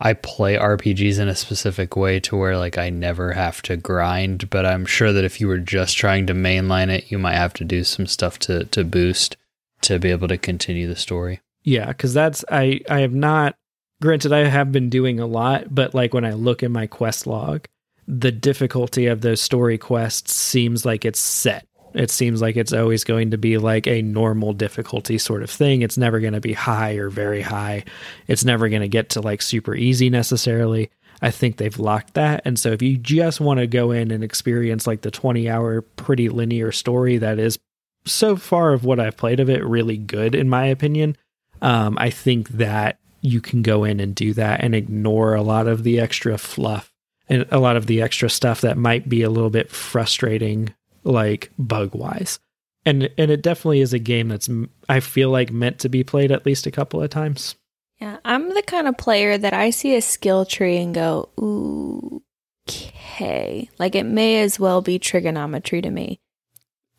I 0.00 0.12
play 0.12 0.56
RPGs 0.56 1.18
in 1.18 1.28
a 1.28 1.34
specific 1.34 1.96
way 1.96 2.20
to 2.20 2.36
where 2.36 2.58
like 2.58 2.76
I 2.76 2.90
never 2.90 3.32
have 3.32 3.62
to 3.62 3.76
grind, 3.76 4.50
but 4.50 4.66
I'm 4.66 4.84
sure 4.84 5.12
that 5.12 5.24
if 5.24 5.40
you 5.40 5.48
were 5.48 5.58
just 5.58 5.96
trying 5.96 6.26
to 6.26 6.34
mainline 6.34 6.90
it, 6.90 7.10
you 7.10 7.18
might 7.18 7.36
have 7.36 7.54
to 7.54 7.64
do 7.64 7.84
some 7.84 8.06
stuff 8.06 8.38
to 8.40 8.64
to 8.66 8.84
boost 8.84 9.36
to 9.82 9.98
be 9.98 10.10
able 10.10 10.28
to 10.28 10.38
continue 10.38 10.86
the 10.86 10.96
story. 10.96 11.40
Yeah, 11.62 11.86
because 11.86 12.12
that's 12.12 12.44
I 12.50 12.80
I 12.90 13.00
have 13.00 13.14
not. 13.14 13.56
Granted, 14.04 14.34
I 14.34 14.44
have 14.44 14.70
been 14.70 14.90
doing 14.90 15.18
a 15.18 15.24
lot, 15.24 15.74
but 15.74 15.94
like 15.94 16.12
when 16.12 16.26
I 16.26 16.34
look 16.34 16.62
in 16.62 16.70
my 16.70 16.86
quest 16.86 17.26
log, 17.26 17.64
the 18.06 18.30
difficulty 18.30 19.06
of 19.06 19.22
those 19.22 19.40
story 19.40 19.78
quests 19.78 20.34
seems 20.34 20.84
like 20.84 21.06
it's 21.06 21.18
set. 21.18 21.66
It 21.94 22.10
seems 22.10 22.42
like 22.42 22.58
it's 22.58 22.74
always 22.74 23.02
going 23.02 23.30
to 23.30 23.38
be 23.38 23.56
like 23.56 23.86
a 23.86 24.02
normal 24.02 24.52
difficulty 24.52 25.16
sort 25.16 25.42
of 25.42 25.48
thing. 25.48 25.80
It's 25.80 25.96
never 25.96 26.20
going 26.20 26.34
to 26.34 26.42
be 26.42 26.52
high 26.52 26.96
or 26.96 27.08
very 27.08 27.40
high. 27.40 27.84
It's 28.26 28.44
never 28.44 28.68
going 28.68 28.82
to 28.82 28.88
get 28.88 29.08
to 29.08 29.22
like 29.22 29.40
super 29.40 29.74
easy 29.74 30.10
necessarily. 30.10 30.90
I 31.22 31.30
think 31.30 31.56
they've 31.56 31.78
locked 31.78 32.12
that. 32.12 32.42
And 32.44 32.58
so 32.58 32.72
if 32.72 32.82
you 32.82 32.98
just 32.98 33.40
want 33.40 33.60
to 33.60 33.66
go 33.66 33.90
in 33.90 34.10
and 34.10 34.22
experience 34.22 34.86
like 34.86 35.00
the 35.00 35.10
20 35.10 35.48
hour 35.48 35.80
pretty 35.80 36.28
linear 36.28 36.72
story 36.72 37.16
that 37.16 37.38
is 37.38 37.58
so 38.04 38.36
far 38.36 38.74
of 38.74 38.84
what 38.84 39.00
I've 39.00 39.16
played 39.16 39.40
of 39.40 39.48
it 39.48 39.64
really 39.64 39.96
good 39.96 40.34
in 40.34 40.50
my 40.50 40.66
opinion, 40.66 41.16
um, 41.62 41.96
I 41.98 42.10
think 42.10 42.50
that 42.50 42.98
you 43.24 43.40
can 43.40 43.62
go 43.62 43.84
in 43.84 44.00
and 44.00 44.14
do 44.14 44.34
that 44.34 44.62
and 44.62 44.74
ignore 44.74 45.34
a 45.34 45.40
lot 45.42 45.66
of 45.66 45.82
the 45.82 45.98
extra 45.98 46.36
fluff 46.36 46.92
and 47.26 47.46
a 47.50 47.58
lot 47.58 47.74
of 47.74 47.86
the 47.86 48.02
extra 48.02 48.28
stuff 48.28 48.60
that 48.60 48.76
might 48.76 49.08
be 49.08 49.22
a 49.22 49.30
little 49.30 49.48
bit 49.48 49.70
frustrating, 49.70 50.74
like 51.04 51.50
bug 51.58 51.94
wise. 51.94 52.38
And 52.84 53.08
and 53.16 53.30
it 53.30 53.40
definitely 53.40 53.80
is 53.80 53.94
a 53.94 53.98
game 53.98 54.28
that's 54.28 54.50
i 54.90 55.00
feel 55.00 55.30
like 55.30 55.50
meant 55.50 55.78
to 55.78 55.88
be 55.88 56.04
played 56.04 56.30
at 56.30 56.44
least 56.44 56.66
a 56.66 56.70
couple 56.70 57.00
of 57.02 57.08
times. 57.08 57.54
Yeah, 57.98 58.18
I'm 58.26 58.50
the 58.52 58.60
kind 58.60 58.86
of 58.86 58.98
player 58.98 59.38
that 59.38 59.54
I 59.54 59.70
see 59.70 59.96
a 59.96 60.02
skill 60.02 60.44
tree 60.44 60.76
and 60.76 60.94
go, 60.94 61.30
ooh, 61.40 62.22
okay. 62.68 63.70
Like 63.78 63.94
it 63.94 64.04
may 64.04 64.42
as 64.42 64.60
well 64.60 64.82
be 64.82 64.98
trigonometry 64.98 65.80
to 65.80 65.90
me. 65.90 66.20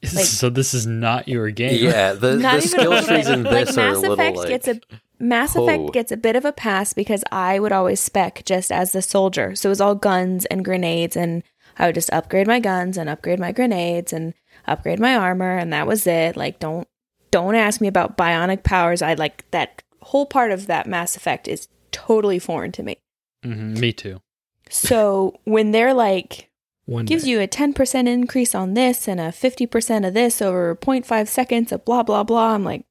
Like- 0.15 0.25
so 0.25 0.49
this 0.49 0.73
is 0.73 0.85
not 0.87 1.27
your 1.27 1.49
game. 1.51 1.83
Yeah, 1.83 2.13
the, 2.13 2.35
Not 2.37 2.61
the 2.61 2.67
skill 2.67 2.91
trees 3.03 3.27
bit. 3.27 3.27
in 3.27 3.43
like 3.43 3.67
this 3.67 3.77
are 3.77 3.89
a 3.89 3.97
little 3.97 4.13
Effect 4.13 4.37
like 4.37 4.49
gets 4.49 4.67
a 4.67 4.79
Mass 5.19 5.55
Oh. 5.55 5.63
Effect 5.63 5.93
gets 5.93 6.11
a 6.11 6.17
bit 6.17 6.35
of 6.35 6.45
a 6.45 6.51
pass 6.51 6.93
because 6.93 7.23
I 7.31 7.59
would 7.59 7.71
always 7.71 7.99
spec 7.99 8.43
just 8.45 8.71
as 8.71 8.91
the 8.91 9.01
soldier. 9.01 9.55
So 9.55 9.69
it 9.69 9.71
was 9.71 9.81
all 9.81 9.95
guns 9.95 10.45
and 10.45 10.63
grenades 10.65 11.15
and 11.15 11.43
I 11.77 11.87
would 11.87 11.95
just 11.95 12.11
upgrade 12.13 12.47
my 12.47 12.59
guns 12.59 12.97
and 12.97 13.09
upgrade 13.09 13.39
my 13.39 13.51
grenades 13.51 14.13
and 14.13 14.33
upgrade 14.67 14.99
my 14.99 15.15
armor 15.15 15.57
and 15.57 15.71
that 15.73 15.87
was 15.87 16.05
it. 16.07 16.35
Like 16.37 16.59
don't 16.59 16.87
don't 17.31 17.55
ask 17.55 17.81
me 17.81 17.87
about 17.87 18.17
bionic 18.17 18.63
powers. 18.63 19.01
I 19.01 19.13
like 19.13 19.49
that 19.51 19.81
whole 20.01 20.25
part 20.25 20.51
of 20.51 20.67
that 20.67 20.87
Mass 20.87 21.15
Effect 21.17 21.47
is 21.47 21.67
totally 21.91 22.39
foreign 22.39 22.71
to 22.73 22.83
me. 22.83 22.97
Mhm, 23.43 23.77
me 23.79 23.91
too. 23.93 24.21
So 24.69 25.39
when 25.45 25.71
they're 25.71 25.93
like 25.93 26.49
One 26.85 27.05
gives 27.05 27.23
day. 27.23 27.31
you 27.31 27.41
a 27.41 27.47
10% 27.47 28.07
increase 28.07 28.53
on 28.55 28.73
this 28.73 29.07
and 29.07 29.19
a 29.19 29.29
50% 29.29 30.07
of 30.07 30.13
this 30.13 30.41
over 30.41 30.75
0.5 30.75 31.27
seconds 31.27 31.71
of 31.71 31.83
blah 31.85 32.03
blah 32.03 32.23
blah 32.23 32.53
i'm 32.53 32.63
like 32.63 32.85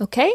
okay 0.00 0.32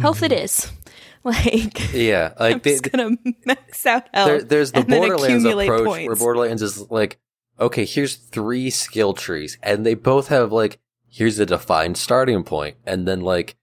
health 0.00 0.22
it 0.22 0.32
mm-hmm. 0.32 0.44
is 0.44 0.70
like 1.24 1.92
yeah, 1.92 2.32
i'm 2.38 2.52
like 2.52 2.62
they, 2.62 2.72
just 2.72 2.90
gonna 2.90 3.10
max 3.46 3.84
out 3.84 4.04
health 4.14 4.28
there, 4.28 4.42
there's 4.42 4.72
the 4.72 4.80
and 4.80 4.88
then 4.88 5.00
Borderlands 5.00 5.44
accumulate 5.44 5.66
approach 5.66 5.86
points. 5.86 6.06
where 6.06 6.16
Borderlands 6.16 6.62
is 6.62 6.90
like, 6.90 7.18
okay, 7.58 7.84
here's 7.84 8.14
three 8.14 8.70
skill 8.70 9.12
trees, 9.12 9.58
and 9.62 9.84
they 9.84 9.94
both 9.94 10.28
have 10.28 10.52
like, 10.52 10.78
here's 11.08 11.38
a 11.40 11.46
defined 11.46 11.96
starting 11.96 12.44
point, 12.44 12.76
and 12.86 13.08
then 13.08 13.22
like 13.22 13.56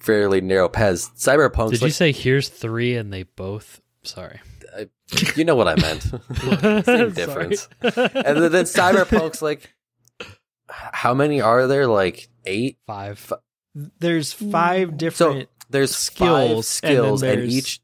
fairly 0.00 0.40
narrow 0.40 0.68
paths. 0.68 1.10
Cyberpunk's 1.16 1.72
Did 1.72 1.82
you 1.82 1.90
say 1.90 2.12
here's 2.12 2.48
three 2.48 2.96
and 2.96 3.12
they 3.12 3.24
both? 3.24 3.80
Sorry. 4.02 4.40
you 5.36 5.44
know 5.44 5.54
what 5.54 5.68
I 5.68 5.74
meant. 5.76 6.02
Same 6.40 6.82
Sorry. 6.82 7.10
difference. 7.12 7.68
and 7.82 7.92
then, 7.92 8.52
then 8.52 8.64
Cyberpunk's 8.64 9.42
like, 9.42 9.74
how 10.68 11.12
many 11.12 11.40
are 11.40 11.66
there? 11.66 11.86
Like 11.86 12.28
eight. 12.46 12.78
Five. 12.86 13.32
There's 13.74 14.32
five 14.32 14.90
mm. 14.90 14.96
different 14.96 15.48
There's 15.70 15.94
Skills, 15.94 16.28
five 16.28 16.50
and 16.50 16.64
skills, 16.64 17.22
and, 17.22 17.40
there's, 17.42 17.54
each 17.54 17.80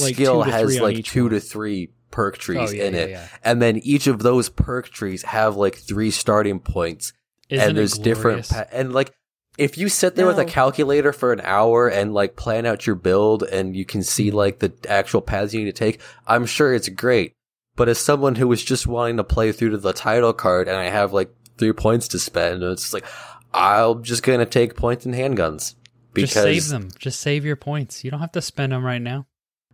like, 0.00 0.14
skill 0.14 0.42
has 0.42 0.80
like 0.80 1.04
two 1.04 1.24
one. 1.24 1.32
to 1.32 1.40
three 1.40 1.90
perk 2.10 2.38
trees 2.38 2.70
oh, 2.70 2.72
yeah, 2.72 2.84
in 2.84 2.94
yeah, 2.94 3.00
it. 3.00 3.10
yeah. 3.10 3.28
And 3.42 3.60
then 3.60 3.78
each 3.78 4.06
of 4.06 4.20
those 4.20 4.48
perk 4.48 4.88
trees 4.88 5.22
have 5.24 5.56
like 5.56 5.74
three 5.76 6.10
starting 6.12 6.60
points 6.60 7.12
Isn't 7.48 7.62
and 7.62 7.72
it 7.72 7.74
there's 7.74 7.98
different 7.98 8.48
glorious? 8.48 8.70
pa- 8.70 8.76
and 8.76 8.92
like 8.92 9.12
if 9.58 9.76
you 9.78 9.88
sit 9.88 10.14
there 10.16 10.26
with 10.26 10.38
a 10.38 10.44
calculator 10.44 11.12
for 11.12 11.32
an 11.32 11.40
hour 11.42 11.88
and 11.88 12.14
like 12.14 12.36
plan 12.36 12.66
out 12.66 12.86
your 12.86 12.96
build 12.96 13.42
and 13.44 13.76
you 13.76 13.84
can 13.84 14.02
see 14.02 14.28
Mm-hmm. 14.28 14.36
like 14.36 14.58
the 14.60 14.72
actual 14.88 15.20
paths 15.22 15.54
you 15.54 15.60
need 15.60 15.66
to 15.66 15.72
take, 15.72 16.00
I'm 16.26 16.46
sure 16.46 16.72
it's 16.74 16.88
great. 16.88 17.32
But 17.76 17.88
as 17.88 17.98
someone 17.98 18.36
who 18.36 18.46
was 18.48 18.62
just 18.64 18.86
wanting 18.86 19.16
to 19.16 19.24
play 19.24 19.50
through 19.52 19.70
to 19.70 19.78
the 19.78 19.92
title 19.92 20.32
card 20.32 20.68
and 20.68 20.76
I 20.76 20.90
have 20.90 21.12
like 21.12 21.30
three 21.58 21.72
points 21.72 22.08
to 22.08 22.18
spend, 22.20 22.62
it's 22.62 22.82
just 22.82 22.94
like 22.94 23.04
I'm 23.52 24.02
just 24.04 24.22
gonna 24.22 24.46
take 24.46 24.76
points 24.76 25.04
and 25.06 25.14
handguns 25.14 25.74
because 26.14 26.32
Just 26.32 26.44
save 26.44 26.68
them. 26.68 26.90
Just 26.98 27.20
save 27.20 27.44
your 27.44 27.56
points. 27.56 28.04
You 28.04 28.10
don't 28.10 28.20
have 28.20 28.32
to 28.32 28.42
spend 28.42 28.72
them 28.72 28.84
right 28.84 29.02
now. 29.02 29.26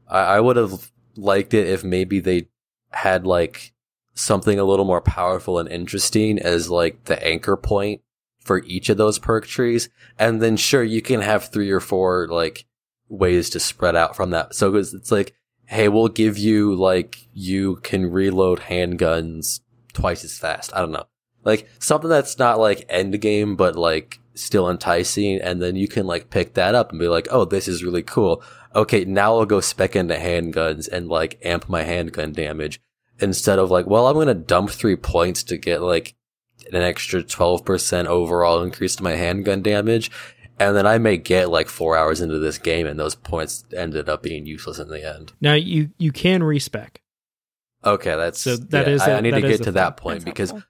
I, 0.08 0.20
I 0.20 0.40
would 0.40 0.56
have 0.56 0.90
liked 1.16 1.54
it 1.54 1.68
if 1.68 1.84
maybe 1.84 2.20
they 2.20 2.48
had 2.90 3.26
like 3.26 3.72
something 4.14 4.58
a 4.58 4.64
little 4.64 4.84
more 4.84 5.00
powerful 5.00 5.58
and 5.58 5.68
interesting 5.68 6.38
as 6.38 6.70
like 6.70 7.04
the 7.04 7.24
anchor 7.26 7.56
point 7.56 8.02
for 8.38 8.62
each 8.64 8.88
of 8.88 8.96
those 8.96 9.18
perk 9.18 9.46
trees. 9.46 9.88
And 10.18 10.40
then 10.42 10.56
sure, 10.56 10.82
you 10.82 11.02
can 11.02 11.20
have 11.20 11.46
three 11.46 11.70
or 11.70 11.80
four 11.80 12.26
like 12.28 12.64
ways 13.08 13.50
to 13.50 13.60
spread 13.60 13.96
out 13.96 14.16
from 14.16 14.30
that. 14.30 14.54
So 14.54 14.74
it's, 14.76 14.92
it's 14.92 15.12
like, 15.12 15.34
hey, 15.66 15.88
we'll 15.88 16.08
give 16.08 16.38
you 16.38 16.74
like, 16.74 17.28
you 17.32 17.76
can 17.76 18.10
reload 18.10 18.60
handguns 18.60 19.60
twice 19.92 20.24
as 20.24 20.38
fast. 20.38 20.74
I 20.74 20.80
don't 20.80 20.92
know. 20.92 21.06
Like 21.44 21.68
something 21.78 22.10
that's 22.10 22.38
not 22.38 22.58
like 22.58 22.84
end 22.88 23.18
game, 23.20 23.56
but 23.56 23.76
like 23.76 24.20
still 24.42 24.68
enticing. 24.68 25.40
And 25.40 25.60
then 25.62 25.76
you 25.76 25.88
can 25.88 26.06
like 26.06 26.30
pick 26.30 26.54
that 26.54 26.74
up 26.74 26.90
and 26.90 26.98
be 27.00 27.08
like, 27.08 27.28
oh, 27.30 27.44
this 27.44 27.68
is 27.68 27.84
really 27.84 28.02
cool 28.02 28.42
okay, 28.74 29.04
now 29.04 29.36
I'll 29.36 29.46
go 29.46 29.60
spec 29.60 29.96
into 29.96 30.14
handguns 30.14 30.88
and 30.88 31.08
like 31.08 31.40
amp 31.44 31.68
my 31.68 31.82
handgun 31.82 32.32
damage 32.32 32.80
instead 33.18 33.58
of 33.58 33.70
like, 33.70 33.86
well, 33.86 34.06
I'm 34.06 34.14
going 34.14 34.28
to 34.28 34.34
dump 34.34 34.70
three 34.70 34.96
points 34.96 35.42
to 35.44 35.56
get 35.56 35.82
like 35.82 36.14
an 36.72 36.80
extra 36.82 37.22
12% 37.22 38.06
overall 38.06 38.62
increase 38.62 38.96
to 38.96 39.02
my 39.02 39.12
handgun 39.12 39.62
damage. 39.62 40.10
And 40.58 40.76
then 40.76 40.86
I 40.86 40.98
may 40.98 41.16
get 41.16 41.48
like 41.50 41.68
four 41.68 41.96
hours 41.96 42.20
into 42.20 42.38
this 42.38 42.58
game 42.58 42.86
and 42.86 42.98
those 43.00 43.14
points 43.14 43.64
ended 43.74 44.08
up 44.08 44.22
being 44.22 44.46
useless 44.46 44.78
in 44.78 44.88
the 44.88 45.04
end. 45.16 45.32
Now 45.40 45.54
you 45.54 45.90
you 45.98 46.12
can 46.12 46.42
respec. 46.42 47.00
Okay, 47.84 48.14
that's 48.14 48.38
So 48.38 48.56
that 48.56 48.86
yeah, 48.86 48.92
is 48.92 49.00
I, 49.02 49.10
a- 49.10 49.16
I 49.16 49.20
need 49.20 49.30
to 49.32 49.40
get 49.40 49.58
to 49.58 49.64
thing. 49.64 49.72
that 49.74 49.96
point 49.96 50.16
That's 50.20 50.24
because 50.26 50.50
helpful. 50.50 50.68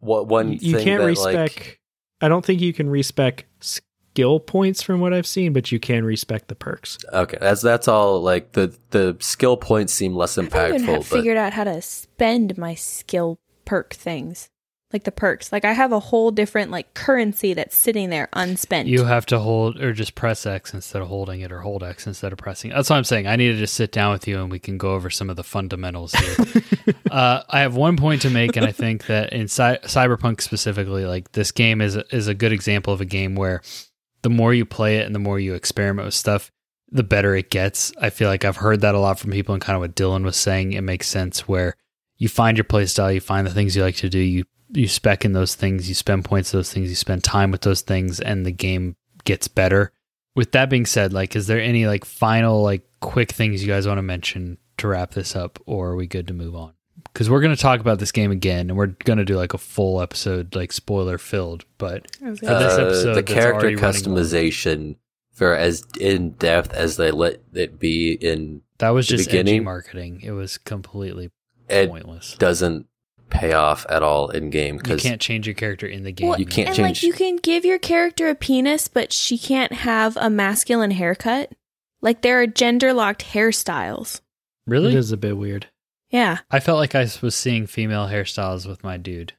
what 0.00 0.26
one 0.26 0.52
you, 0.52 0.58
you 0.60 0.76
thing 0.76 0.84
can't 0.84 1.00
that 1.00 1.06
respec. 1.06 1.34
like 1.36 1.80
I 2.20 2.28
don't 2.28 2.44
think 2.44 2.60
you 2.60 2.72
can 2.72 2.88
respec 2.88 3.46
skill 3.60 4.40
points 4.40 4.82
from 4.82 5.00
what 5.00 5.12
I've 5.12 5.26
seen, 5.26 5.52
but 5.52 5.72
you 5.72 5.80
can 5.80 6.04
respec 6.04 6.46
the 6.46 6.54
perks. 6.54 6.98
okay, 7.12 7.38
that's 7.40 7.62
that's 7.62 7.88
all. 7.88 8.20
Like 8.20 8.52
the 8.52 8.74
the 8.90 9.16
skill 9.20 9.56
points 9.56 9.92
seem 9.92 10.14
less 10.14 10.36
impactful. 10.36 10.54
I 10.54 10.62
haven't 10.62 10.82
even 10.82 10.94
impactful, 10.94 11.10
but 11.10 11.16
figured 11.16 11.36
out 11.36 11.52
how 11.52 11.64
to 11.64 11.82
spend 11.82 12.56
my 12.56 12.74
skill 12.74 13.38
perk 13.64 13.94
things, 13.94 14.48
like 14.94 15.04
the 15.04 15.12
perks. 15.12 15.52
Like 15.52 15.64
I 15.64 15.72
have 15.72 15.92
a 15.92 15.98
whole 15.98 16.30
different 16.30 16.70
like 16.70 16.94
currency 16.94 17.52
that's 17.52 17.76
sitting 17.76 18.08
there 18.08 18.28
unspent. 18.32 18.88
You 18.88 19.04
have 19.04 19.26
to 19.26 19.40
hold 19.40 19.80
or 19.80 19.92
just 19.92 20.14
press 20.14 20.46
X 20.46 20.72
instead 20.72 21.02
of 21.02 21.08
holding 21.08 21.40
it, 21.40 21.52
or 21.52 21.60
hold 21.60 21.82
X 21.82 22.06
instead 22.06 22.32
of 22.32 22.38
pressing. 22.38 22.70
That's 22.70 22.88
what 22.88 22.96
I'm 22.96 23.04
saying. 23.04 23.26
I 23.26 23.36
need 23.36 23.48
to 23.48 23.58
just 23.58 23.74
sit 23.74 23.92
down 23.92 24.12
with 24.12 24.26
you 24.26 24.40
and 24.40 24.50
we 24.50 24.60
can 24.60 24.78
go 24.78 24.94
over 24.94 25.10
some 25.10 25.28
of 25.28 25.36
the 25.36 25.44
fundamentals 25.44 26.12
here. 26.12 26.94
uh, 27.10 27.42
I 27.50 27.60
have 27.60 27.74
one 27.74 27.96
point 27.96 28.22
to 28.22 28.30
make, 28.30 28.56
and 28.56 28.64
I 28.64 28.72
think 28.72 29.06
that 29.06 29.32
in 29.32 29.48
Cy- 29.48 29.78
Cyberpunk 29.78 30.40
specifically, 30.40 31.04
like 31.04 31.32
this 31.32 31.50
game 31.50 31.80
is 31.80 31.96
a, 31.96 32.04
is 32.14 32.28
a 32.28 32.34
good 32.34 32.52
example 32.52 32.92
of 32.92 33.00
a 33.00 33.04
game 33.04 33.34
where 33.34 33.60
the 34.22 34.30
more 34.30 34.54
you 34.54 34.64
play 34.64 34.98
it 34.98 35.06
and 35.06 35.14
the 35.14 35.18
more 35.18 35.40
you 35.40 35.54
experiment 35.54 36.06
with 36.06 36.14
stuff, 36.14 36.50
the 36.88 37.02
better 37.02 37.34
it 37.34 37.50
gets. 37.50 37.92
I 38.00 38.10
feel 38.10 38.28
like 38.28 38.44
I've 38.44 38.56
heard 38.56 38.80
that 38.82 38.94
a 38.94 39.00
lot 39.00 39.18
from 39.18 39.32
people, 39.32 39.54
and 39.54 39.62
kind 39.62 39.74
of 39.74 39.80
what 39.80 39.96
Dylan 39.96 40.22
was 40.22 40.36
saying. 40.36 40.72
It 40.72 40.82
makes 40.82 41.08
sense 41.08 41.48
where 41.48 41.74
you 42.16 42.28
find 42.28 42.56
your 42.56 42.64
play 42.64 42.86
style, 42.86 43.12
you 43.12 43.20
find 43.20 43.46
the 43.46 43.52
things 43.52 43.74
you 43.74 43.82
like 43.82 43.96
to 43.96 44.08
do, 44.08 44.18
you 44.18 44.44
you 44.74 44.88
spec 44.88 45.24
in 45.24 45.32
those 45.32 45.54
things, 45.54 45.88
you 45.88 45.94
spend 45.94 46.24
points 46.24 46.50
those 46.50 46.72
things, 46.72 46.88
you 46.90 46.94
spend 46.96 47.24
time 47.24 47.50
with 47.50 47.62
those 47.62 47.80
things, 47.80 48.20
and 48.20 48.44
the 48.44 48.50
game 48.52 48.96
gets 49.24 49.48
better. 49.48 49.92
With 50.36 50.52
that 50.52 50.68
being 50.68 50.84
said, 50.86 51.12
like, 51.12 51.36
is 51.36 51.46
there 51.46 51.60
any 51.60 51.86
like 51.86 52.04
final 52.04 52.62
like 52.62 52.82
quick 53.00 53.30
things 53.32 53.62
you 53.62 53.68
guys 53.72 53.86
want 53.86 53.98
to 53.98 54.02
mention 54.02 54.58
to 54.78 54.88
wrap 54.88 55.12
this 55.12 55.36
up, 55.36 55.58
or 55.66 55.90
are 55.90 55.96
we 55.96 56.06
good 56.06 56.26
to 56.26 56.34
move 56.34 56.54
on? 56.56 56.72
Because 57.12 57.30
we're 57.30 57.40
going 57.40 57.54
to 57.54 57.60
talk 57.60 57.78
about 57.80 58.00
this 58.00 58.10
game 58.10 58.32
again, 58.32 58.68
and 58.70 58.76
we're 58.76 58.88
going 58.88 59.18
to 59.18 59.24
do 59.24 59.36
like 59.36 59.54
a 59.54 59.58
full 59.58 60.00
episode, 60.00 60.54
like 60.56 60.72
spoiler 60.72 61.18
filled. 61.18 61.64
But 61.78 62.08
I 62.20 62.30
For 62.30 62.30
this 62.34 62.40
say- 62.40 62.46
uh, 62.82 62.86
episode 62.86 63.14
the 63.14 63.22
character 63.22 63.70
customization 63.70 64.96
for 65.32 65.54
as 65.54 65.84
in 66.00 66.30
depth 66.32 66.72
as 66.72 66.96
they 66.96 67.10
let 67.10 67.40
it 67.52 67.78
be 67.78 68.12
in 68.12 68.62
that 68.78 68.90
was 68.90 69.06
just 69.06 69.28
edgy 69.28 69.38
beginning- 69.38 69.64
marketing. 69.64 70.20
It 70.22 70.32
was 70.32 70.58
completely 70.58 71.30
it 71.68 71.88
pointless. 71.88 72.34
doesn't 72.38 72.86
pay 73.30 73.52
off 73.52 73.84
at 73.88 74.02
all 74.02 74.28
in 74.30 74.50
game 74.50 74.80
You 74.86 74.96
can't 74.96 75.20
change 75.20 75.46
your 75.46 75.54
character 75.54 75.86
in 75.86 76.04
the 76.04 76.12
game. 76.12 76.28
Well, 76.28 76.38
You 76.38 76.46
can't 76.46 76.68
and 76.68 76.76
change- 76.76 76.98
like 76.98 77.02
you 77.02 77.12
can 77.12 77.36
give 77.36 77.64
your 77.64 77.78
character 77.78 78.28
a 78.28 78.34
penis, 78.34 78.88
but 78.88 79.12
she 79.12 79.36
can't 79.38 79.72
have 79.72 80.16
a 80.16 80.30
masculine 80.30 80.92
haircut. 80.92 81.52
Like 82.00 82.22
there 82.22 82.40
are 82.40 82.46
gender 82.46 82.92
locked 82.92 83.24
hairstyles. 83.24 84.20
really? 84.66 84.88
It 84.90 84.94
is 84.94 85.10
a 85.12 85.16
bit 85.16 85.36
weird. 85.36 85.68
Yeah. 86.10 86.38
I 86.50 86.60
felt 86.60 86.78
like 86.78 86.94
I 86.94 87.08
was 87.22 87.34
seeing 87.34 87.66
female 87.66 88.06
hairstyles 88.06 88.66
with 88.66 88.84
my 88.84 88.96
dude. 88.96 89.32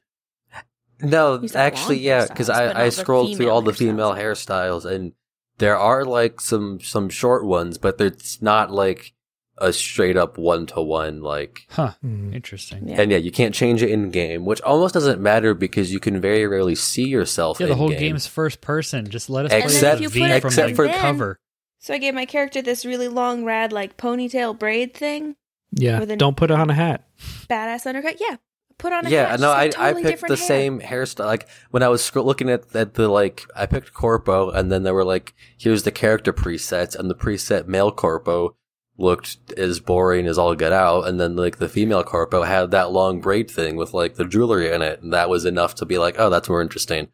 No, 1.00 1.44
actually, 1.54 1.98
yeah, 1.98 2.26
because 2.26 2.48
I, 2.48 2.84
I 2.84 2.88
scrolled 2.88 3.36
through 3.36 3.50
all 3.50 3.60
the 3.60 3.72
hairstyles. 3.72 3.76
female 3.76 4.12
hairstyles, 4.14 4.84
and 4.86 5.12
there 5.58 5.76
are 5.76 6.04
like 6.06 6.40
some 6.40 6.80
some 6.80 7.10
short 7.10 7.44
ones, 7.44 7.76
but 7.76 8.00
it's 8.00 8.40
not 8.40 8.70
like 8.70 9.12
a 9.58 9.72
straight 9.72 10.16
up 10.16 10.38
one 10.38 10.66
to 10.66 10.80
one 10.82 11.20
like. 11.22 11.66
Huh. 11.70 11.92
Hmm. 12.02 12.32
Interesting. 12.34 12.88
Yeah. 12.88 13.00
And 13.00 13.10
yeah, 13.10 13.18
you 13.18 13.30
can't 13.30 13.54
change 13.54 13.82
it 13.82 13.90
in 13.90 14.10
game, 14.10 14.44
which 14.44 14.60
almost 14.62 14.94
doesn't 14.94 15.20
matter 15.20 15.54
because 15.54 15.92
you 15.92 16.00
can 16.00 16.20
very 16.20 16.46
rarely 16.46 16.74
see 16.74 17.08
yourself. 17.08 17.58
Yeah, 17.60 17.66
the 17.66 17.74
whole 17.74 17.90
in-game. 17.90 18.10
game's 18.12 18.26
first 18.26 18.60
person. 18.60 19.08
Just 19.08 19.30
let 19.30 19.46
us 19.46 19.52
Except- 19.52 19.66
play 19.68 19.74
And 19.74 19.76
the 19.76 19.80
then 19.80 19.94
if 19.96 20.00
you 20.02 20.08
V 20.08 20.20
put 20.20 20.42
from 20.42 20.50
the 20.54 20.66
except 20.68 20.76
for- 20.76 20.88
cover. 21.00 21.40
So 21.78 21.94
I 21.94 21.98
gave 21.98 22.14
my 22.14 22.26
character 22.26 22.62
this 22.62 22.84
really 22.84 23.06
long, 23.08 23.44
rad, 23.44 23.72
like 23.72 23.96
ponytail 23.96 24.58
braid 24.58 24.92
thing, 24.94 25.36
Yeah, 25.70 26.00
With 26.00 26.16
don't 26.18 26.36
put 26.36 26.50
it 26.50 26.54
on 26.58 26.68
a 26.70 26.74
hat. 26.74 27.06
badass 27.48 27.86
undercut. 27.86 28.16
Yeah, 28.20 28.36
put 28.78 28.92
on 28.92 29.06
a 29.06 29.10
yeah, 29.10 29.28
hat. 29.30 29.40
no, 29.40 29.50
I 29.52 29.66
She's 29.66 29.76
I 29.78 29.92
picked 30.02 30.22
the 30.22 30.28
hair. 30.28 30.36
same 30.36 30.80
hairstyle. 30.80 31.26
Like 31.26 31.46
when 31.70 31.82
I 31.84 31.88
was 31.88 32.02
scro- 32.02 32.24
looking 32.24 32.50
at 32.50 32.74
at 32.74 32.94
the 32.94 33.08
like, 33.08 33.44
I 33.54 33.66
picked 33.66 33.92
corpo, 33.94 34.50
and 34.50 34.72
then 34.72 34.82
there 34.82 34.94
were 34.94 35.04
like, 35.04 35.34
here's 35.58 35.84
the 35.84 35.90
character 35.92 36.32
presets, 36.32 36.96
and 36.96 37.08
the 37.08 37.14
preset 37.14 37.66
male 37.68 37.92
corpo 37.92 38.56
looked 38.98 39.52
as 39.56 39.80
boring 39.80 40.26
as 40.26 40.38
all 40.38 40.54
get 40.54 40.72
out, 40.72 41.06
and 41.06 41.20
then 41.20 41.36
like 41.36 41.58
the 41.58 41.68
female 41.68 42.02
corpo 42.02 42.42
had 42.42 42.70
that 42.70 42.92
long 42.92 43.20
braid 43.20 43.50
thing 43.50 43.76
with 43.76 43.92
like 43.94 44.14
the 44.14 44.24
jewelry 44.24 44.72
in 44.72 44.82
it, 44.82 45.02
and 45.02 45.12
that 45.12 45.28
was 45.28 45.44
enough 45.44 45.74
to 45.76 45.86
be 45.86 45.98
like, 45.98 46.16
oh, 46.18 46.30
that's 46.30 46.48
more 46.48 46.62
interesting. 46.62 47.08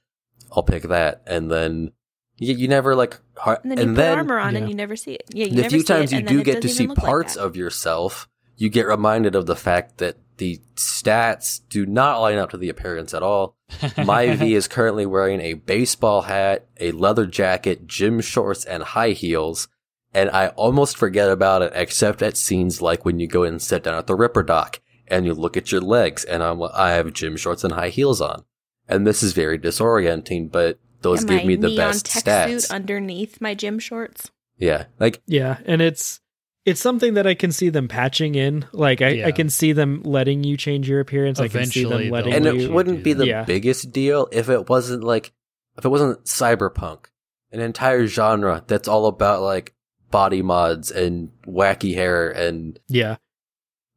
I'll 0.54 0.62
pick 0.62 0.84
that, 0.84 1.22
and 1.26 1.50
then 1.50 1.92
you, 2.36 2.54
you 2.54 2.68
never 2.68 2.94
like, 2.94 3.20
har- 3.36 3.60
And 3.62 3.70
then 3.70 3.78
you 3.78 3.84
and 3.84 3.96
put 3.96 4.02
then 4.02 4.18
armor 4.18 4.38
on 4.38 4.54
yeah. 4.54 4.60
and 4.60 4.68
you 4.68 4.74
never 4.74 4.96
see 4.96 5.14
it. 5.14 5.24
Yeah, 5.32 5.46
you 5.46 5.50
the 5.50 5.56
never 5.62 5.70
few 5.70 5.80
see 5.80 5.86
times 5.86 6.12
it, 6.12 6.20
you 6.20 6.26
do 6.26 6.42
get 6.42 6.62
to 6.62 6.68
see 6.68 6.84
even 6.84 6.90
look 6.90 6.98
like 6.98 7.06
parts 7.06 7.36
of 7.36 7.56
yourself, 7.56 8.28
you 8.56 8.68
get 8.68 8.86
reminded 8.86 9.34
of 9.34 9.46
the 9.46 9.56
fact 9.56 9.98
that 9.98 10.16
the 10.38 10.60
stats 10.74 11.60
do 11.68 11.86
not 11.86 12.20
line 12.20 12.38
up 12.38 12.50
to 12.50 12.56
the 12.56 12.68
appearance 12.68 13.14
at 13.14 13.22
all. 13.22 13.56
My 14.04 14.34
V 14.34 14.54
is 14.54 14.68
currently 14.68 15.06
wearing 15.06 15.40
a 15.40 15.54
baseball 15.54 16.22
hat, 16.22 16.66
a 16.80 16.92
leather 16.92 17.26
jacket, 17.26 17.86
gym 17.86 18.20
shorts, 18.20 18.64
and 18.64 18.82
high 18.82 19.10
heels. 19.10 19.68
And 20.14 20.30
I 20.30 20.48
almost 20.48 20.96
forget 20.98 21.30
about 21.30 21.62
it, 21.62 21.72
except 21.74 22.22
at 22.22 22.36
scenes 22.36 22.82
like 22.82 23.04
when 23.04 23.18
you 23.18 23.26
go 23.26 23.44
and 23.44 23.60
sit 23.62 23.84
down 23.84 23.94
at 23.94 24.06
the 24.06 24.14
Ripper 24.14 24.42
Doc 24.42 24.80
and 25.08 25.24
you 25.24 25.32
look 25.34 25.56
at 25.56 25.72
your 25.72 25.80
legs, 25.80 26.24
and 26.24 26.42
I'm, 26.42 26.62
I 26.62 26.90
have 26.92 27.12
gym 27.12 27.36
shorts 27.36 27.64
and 27.64 27.72
high 27.72 27.88
heels 27.88 28.20
on. 28.20 28.44
And 28.88 29.06
this 29.06 29.22
is 29.22 29.32
very 29.32 29.58
disorienting, 29.58 30.50
but 30.52 30.78
those 31.00 31.20
And 31.20 31.30
give 31.30 31.44
me 31.46 31.56
the 31.56 31.68
neon 31.68 31.76
best 31.76 32.06
tech 32.06 32.24
stats. 32.24 32.62
suit 32.62 32.70
underneath 32.70 33.40
my 33.40 33.54
gym 33.54 33.78
shorts. 33.78 34.30
yeah, 34.58 34.84
like 35.00 35.20
Yeah, 35.26 35.58
and 35.64 35.80
it's 35.80 36.20
it's 36.64 36.80
something 36.80 37.14
that 37.14 37.26
I 37.26 37.34
can 37.34 37.50
see 37.50 37.70
them 37.70 37.88
patching 37.88 38.34
in. 38.36 38.66
Like 38.72 39.02
I, 39.02 39.08
Yeah. 39.08 39.26
I 39.28 39.32
can 39.32 39.48
see 39.50 39.72
them 39.72 40.02
letting 40.04 40.44
you 40.44 40.56
change 40.56 40.88
your 40.88 41.00
appearance. 41.00 41.40
I 41.40 41.48
can 41.48 41.64
see 41.66 41.80
Eventually 41.82 42.04
them 42.04 42.12
letting 42.12 42.30
they'll 42.30 42.36
and 42.36 42.44
let 42.44 42.54
you. 42.56 42.68
it 42.70 42.72
wouldn't 42.72 43.02
be 43.02 43.14
the. 43.14 43.26
Yeah. 43.26 43.44
biggest 43.44 43.90
deal 43.92 44.28
if 44.30 44.48
it 44.48 44.68
wasn't 44.68 45.02
like 45.02 45.32
if 45.78 45.84
it 45.84 45.88
wasn't 45.88 46.22
cyberpunk 46.24 47.06
an 47.50 47.60
entire 47.60 48.06
genre 48.06 48.62
that's 48.66 48.86
all 48.88 49.06
about 49.06 49.42
like 49.42 49.74
body 50.12 50.42
mods 50.42 50.92
and 50.92 51.30
wacky 51.44 51.94
hair 51.96 52.30
and 52.30 52.78
yeah, 52.86 53.16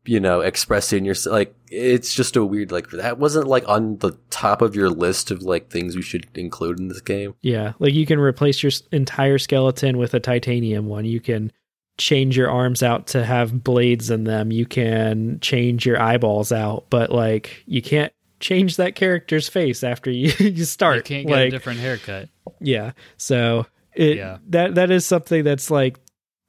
you 0.06 0.20
know 0.20 0.40
expressing 0.42 1.06
your 1.06 1.16
like 1.28 1.54
it's 1.70 2.16
just 2.16 2.36
a 2.36 2.44
weird 2.46 2.72
like 2.72 2.90
that 2.92 3.20
wasn't 3.20 3.48
like 3.48 3.68
on 3.68 3.98
the 3.98 4.18
top 4.30 4.62
of 4.62 4.76
your 4.76 4.90
list 4.90 5.30
of 5.30 5.44
like 5.44 5.70
things 5.70 5.96
we 5.96 6.02
should 6.02 6.26
include 6.36 6.80
in 6.80 6.88
this 6.88 7.02
game 7.02 7.36
yeah. 7.42 7.74
Like 7.80 7.94
you 7.94 8.06
can 8.06 8.20
replace 8.20 8.64
your 8.64 8.72
entire 8.92 9.38
skeleton 9.38 9.98
with 9.98 10.14
a 10.14 10.20
titanium 10.20 10.88
one. 10.88 11.06
You 11.06 11.20
can 11.20 11.52
change 11.98 12.38
your 12.38 12.50
arms 12.50 12.84
out 12.84 13.08
to 13.08 13.24
have 13.26 13.64
blades 13.64 14.10
in 14.10 14.24
them. 14.26 14.52
You 14.52 14.66
can 14.66 15.40
change 15.42 15.86
your 15.86 16.02
eyeballs 16.02 16.52
out, 16.52 16.86
but 16.90 17.12
like 17.12 17.64
you 17.66 17.82
can't 17.82 18.14
change 18.40 18.78
that 18.78 18.96
character's 18.96 19.50
face 19.50 19.84
after 19.84 20.12
you 20.12 20.32
you 20.40 20.66
start. 20.66 20.98
You 20.98 21.04
can't 21.04 21.28
get 21.28 21.34
like, 21.34 21.48
a 21.48 21.52
different 21.52 21.80
haircut. 21.80 22.30
Yeah. 22.62 22.92
So 23.18 23.66
it 23.94 24.18
Yeah. 24.18 24.38
that 24.50 24.76
that 24.76 24.92
is 24.92 25.06
something 25.06 25.44
that's 25.44 25.72
like 25.72 26.00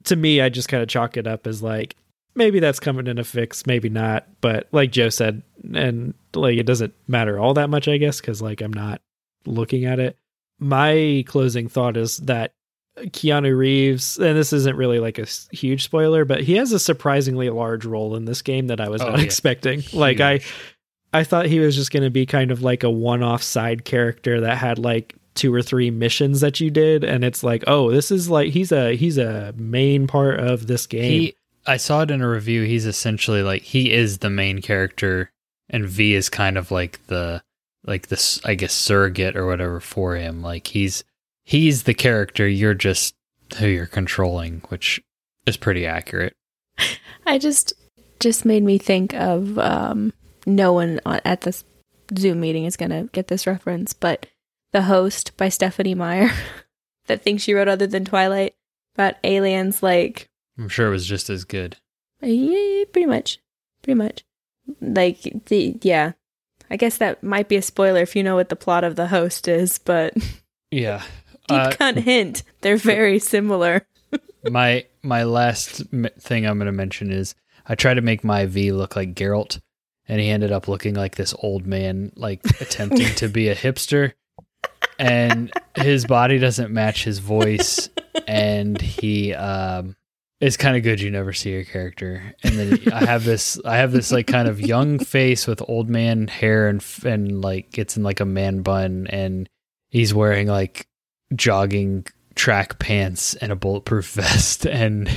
to 0.06 0.16
me 0.16 0.40
I 0.40 0.48
just 0.48 0.68
kind 0.68 0.82
of 0.82 0.88
chalk 0.88 1.16
it 1.16 1.26
up 1.26 1.46
as 1.46 1.62
like 1.62 1.96
maybe 2.34 2.60
that's 2.60 2.80
coming 2.80 3.06
in 3.06 3.18
a 3.18 3.24
fix, 3.24 3.66
maybe 3.66 3.88
not. 3.88 4.26
But 4.40 4.68
like 4.72 4.92
Joe 4.92 5.08
said, 5.08 5.42
and 5.74 6.14
like 6.34 6.58
it 6.58 6.66
doesn't 6.66 6.94
matter 7.08 7.38
all 7.38 7.54
that 7.54 7.70
much, 7.70 7.88
I 7.88 7.96
guess, 7.98 8.20
because 8.20 8.42
like 8.42 8.60
I'm 8.60 8.72
not 8.72 9.00
looking 9.46 9.84
at 9.84 9.98
it. 9.98 10.16
My 10.58 11.24
closing 11.26 11.68
thought 11.68 11.96
is 11.96 12.16
that 12.18 12.52
Keanu 12.98 13.56
Reeves, 13.56 14.16
and 14.18 14.36
this 14.36 14.52
isn't 14.54 14.76
really 14.76 15.00
like 15.00 15.18
a 15.18 15.26
huge 15.50 15.84
spoiler, 15.84 16.24
but 16.24 16.42
he 16.42 16.56
has 16.56 16.72
a 16.72 16.78
surprisingly 16.78 17.50
large 17.50 17.84
role 17.84 18.16
in 18.16 18.24
this 18.24 18.40
game 18.42 18.68
that 18.68 18.80
I 18.80 18.88
was 18.88 19.02
Oh, 19.02 19.10
not 19.10 19.18
yeah. 19.18 19.24
expecting. 19.24 19.82
Like 19.92 20.20
I 20.20 20.40
I 21.12 21.24
thought 21.24 21.46
he 21.46 21.60
was 21.60 21.74
just 21.76 21.90
going 21.90 22.02
to 22.02 22.10
be 22.10 22.26
kind 22.26 22.50
of 22.50 22.62
like 22.62 22.82
a 22.84 22.90
one-off 22.90 23.42
side 23.42 23.84
character 23.84 24.40
that 24.42 24.56
had 24.58 24.78
like 24.78 25.14
two 25.36 25.52
or 25.54 25.62
three 25.62 25.90
missions 25.90 26.40
that 26.40 26.60
you 26.60 26.70
did 26.70 27.04
and 27.04 27.24
it's 27.24 27.42
like, 27.42 27.64
"Oh, 27.66 27.90
this 27.90 28.10
is 28.10 28.28
like 28.28 28.52
he's 28.52 28.72
a 28.72 28.96
he's 28.96 29.18
a 29.18 29.54
main 29.56 30.06
part 30.06 30.40
of 30.40 30.66
this 30.66 30.86
game." 30.86 31.20
He, 31.20 31.36
I 31.66 31.76
saw 31.76 32.02
it 32.02 32.10
in 32.10 32.22
a 32.22 32.28
review. 32.28 32.62
He's 32.62 32.86
essentially 32.86 33.42
like 33.42 33.62
he 33.62 33.92
is 33.92 34.18
the 34.18 34.30
main 34.30 34.60
character, 34.60 35.30
and 35.68 35.86
V 35.86 36.14
is 36.14 36.28
kind 36.28 36.56
of 36.56 36.70
like 36.70 37.06
the 37.06 37.42
like 37.84 38.08
this, 38.08 38.40
I 38.44 38.54
guess, 38.54 38.72
surrogate 38.72 39.36
or 39.36 39.46
whatever 39.46 39.80
for 39.80 40.16
him. 40.16 40.42
Like 40.42 40.66
he's 40.66 41.04
he's 41.44 41.84
the 41.84 41.94
character. 41.94 42.46
You're 42.46 42.74
just 42.74 43.14
who 43.58 43.66
you're 43.66 43.86
controlling, 43.86 44.62
which 44.68 45.00
is 45.46 45.56
pretty 45.56 45.86
accurate. 45.86 46.34
I 47.26 47.38
just 47.38 47.72
just 48.20 48.44
made 48.44 48.62
me 48.62 48.78
think 48.78 49.14
of 49.14 49.58
um, 49.58 50.12
no 50.46 50.72
one 50.72 51.00
at 51.06 51.42
this 51.42 51.64
Zoom 52.16 52.40
meeting 52.40 52.64
is 52.64 52.76
gonna 52.76 53.04
get 53.12 53.28
this 53.28 53.46
reference, 53.46 53.92
but 53.92 54.26
the 54.72 54.82
host 54.82 55.36
by 55.36 55.48
Stephenie 55.48 55.94
Meyer, 55.94 56.30
that 57.06 57.22
thing 57.22 57.38
she 57.38 57.54
wrote 57.54 57.68
other 57.68 57.86
than 57.86 58.04
Twilight 58.04 58.54
about 58.94 59.14
aliens, 59.24 59.82
like 59.82 60.28
I'm 60.58 60.68
sure 60.68 60.86
it 60.88 60.90
was 60.90 61.06
just 61.06 61.28
as 61.30 61.44
good. 61.44 61.76
yeah, 62.22 62.84
pretty 62.92 63.06
much, 63.06 63.38
pretty 63.82 63.96
much, 63.98 64.24
like 64.80 65.20
the 65.46 65.76
yeah. 65.82 66.12
I 66.68 66.76
guess 66.76 66.96
that 66.98 67.22
might 67.22 67.48
be 67.48 67.54
a 67.56 67.62
spoiler 67.62 68.00
if 68.00 68.16
you 68.16 68.24
know 68.24 68.34
what 68.34 68.48
the 68.48 68.56
plot 68.56 68.82
of 68.82 68.96
the 68.96 69.06
host 69.06 69.46
is, 69.46 69.78
but 69.78 70.14
deep 70.14 70.34
Yeah. 70.70 71.02
Uh, 71.48 71.70
cut 71.70 71.96
hint, 71.96 72.42
they're 72.62 72.76
very 72.76 73.20
similar. 73.20 73.86
my 74.50 74.84
my 75.02 75.22
last 75.22 75.82
m- 75.92 76.08
thing 76.18 76.44
I'm 76.44 76.58
going 76.58 76.66
to 76.66 76.72
mention 76.72 77.12
is 77.12 77.36
I 77.68 77.76
tried 77.76 77.94
to 77.94 78.00
make 78.00 78.24
my 78.24 78.46
V 78.46 78.72
look 78.72 78.96
like 78.96 79.14
Geralt, 79.14 79.60
and 80.08 80.20
he 80.20 80.28
ended 80.28 80.50
up 80.50 80.66
looking 80.66 80.94
like 80.96 81.14
this 81.14 81.34
old 81.38 81.66
man, 81.66 82.10
like 82.16 82.44
attempting 82.60 83.14
to 83.16 83.28
be 83.28 83.48
a 83.48 83.54
hipster. 83.54 84.14
And 84.98 85.52
his 85.76 86.06
body 86.06 86.38
doesn't 86.38 86.72
match 86.72 87.04
his 87.04 87.18
voice, 87.18 87.88
and 88.26 88.80
he 88.80 89.34
um, 89.34 89.94
it's 90.40 90.56
kind 90.56 90.76
of 90.76 90.82
good 90.82 91.00
you 91.00 91.10
never 91.10 91.32
see 91.32 91.50
your 91.52 91.64
character. 91.64 92.34
And 92.42 92.54
then 92.58 92.92
I 92.92 93.04
have 93.04 93.24
this, 93.24 93.58
I 93.64 93.76
have 93.76 93.92
this 93.92 94.10
like 94.12 94.26
kind 94.26 94.48
of 94.48 94.60
young 94.60 94.98
face 94.98 95.46
with 95.46 95.62
old 95.68 95.88
man 95.90 96.28
hair 96.28 96.68
and 96.68 96.84
and 97.04 97.42
like 97.42 97.76
it's 97.78 97.96
in 97.96 98.02
like 98.02 98.20
a 98.20 98.24
man 98.24 98.62
bun, 98.62 99.06
and 99.10 99.48
he's 99.90 100.14
wearing 100.14 100.46
like 100.48 100.86
jogging 101.34 102.06
track 102.34 102.78
pants 102.78 103.34
and 103.34 103.50
a 103.52 103.56
bulletproof 103.56 104.10
vest, 104.12 104.66
and 104.66 105.10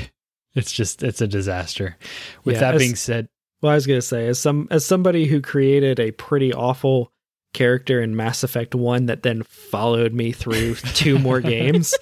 it's 0.56 0.72
just 0.72 1.04
it's 1.04 1.22
a 1.22 1.28
disaster. 1.28 1.96
With 2.44 2.56
Yeah, 2.56 2.62
that 2.62 2.76
as- 2.76 2.80
being 2.82 2.96
said, 2.96 3.28
Well, 3.62 3.72
I 3.72 3.76
was 3.76 3.88
gonna 3.88 4.02
say, 4.02 4.28
as 4.28 4.40
some 4.40 4.68
as 4.72 4.86
somebody 4.86 5.26
who 5.26 5.42
created 5.42 6.00
a 6.00 6.12
pretty 6.12 6.54
awful 6.54 7.12
character 7.54 8.02
in 8.02 8.16
Mass 8.16 8.44
Effect 8.44 8.76
One 8.76 9.08
that 9.08 9.24
then 9.24 9.44
followed 9.44 10.14
me 10.14 10.32
through 10.32 10.76
two 10.76 11.18
more 11.20 11.42
games, 11.56 11.96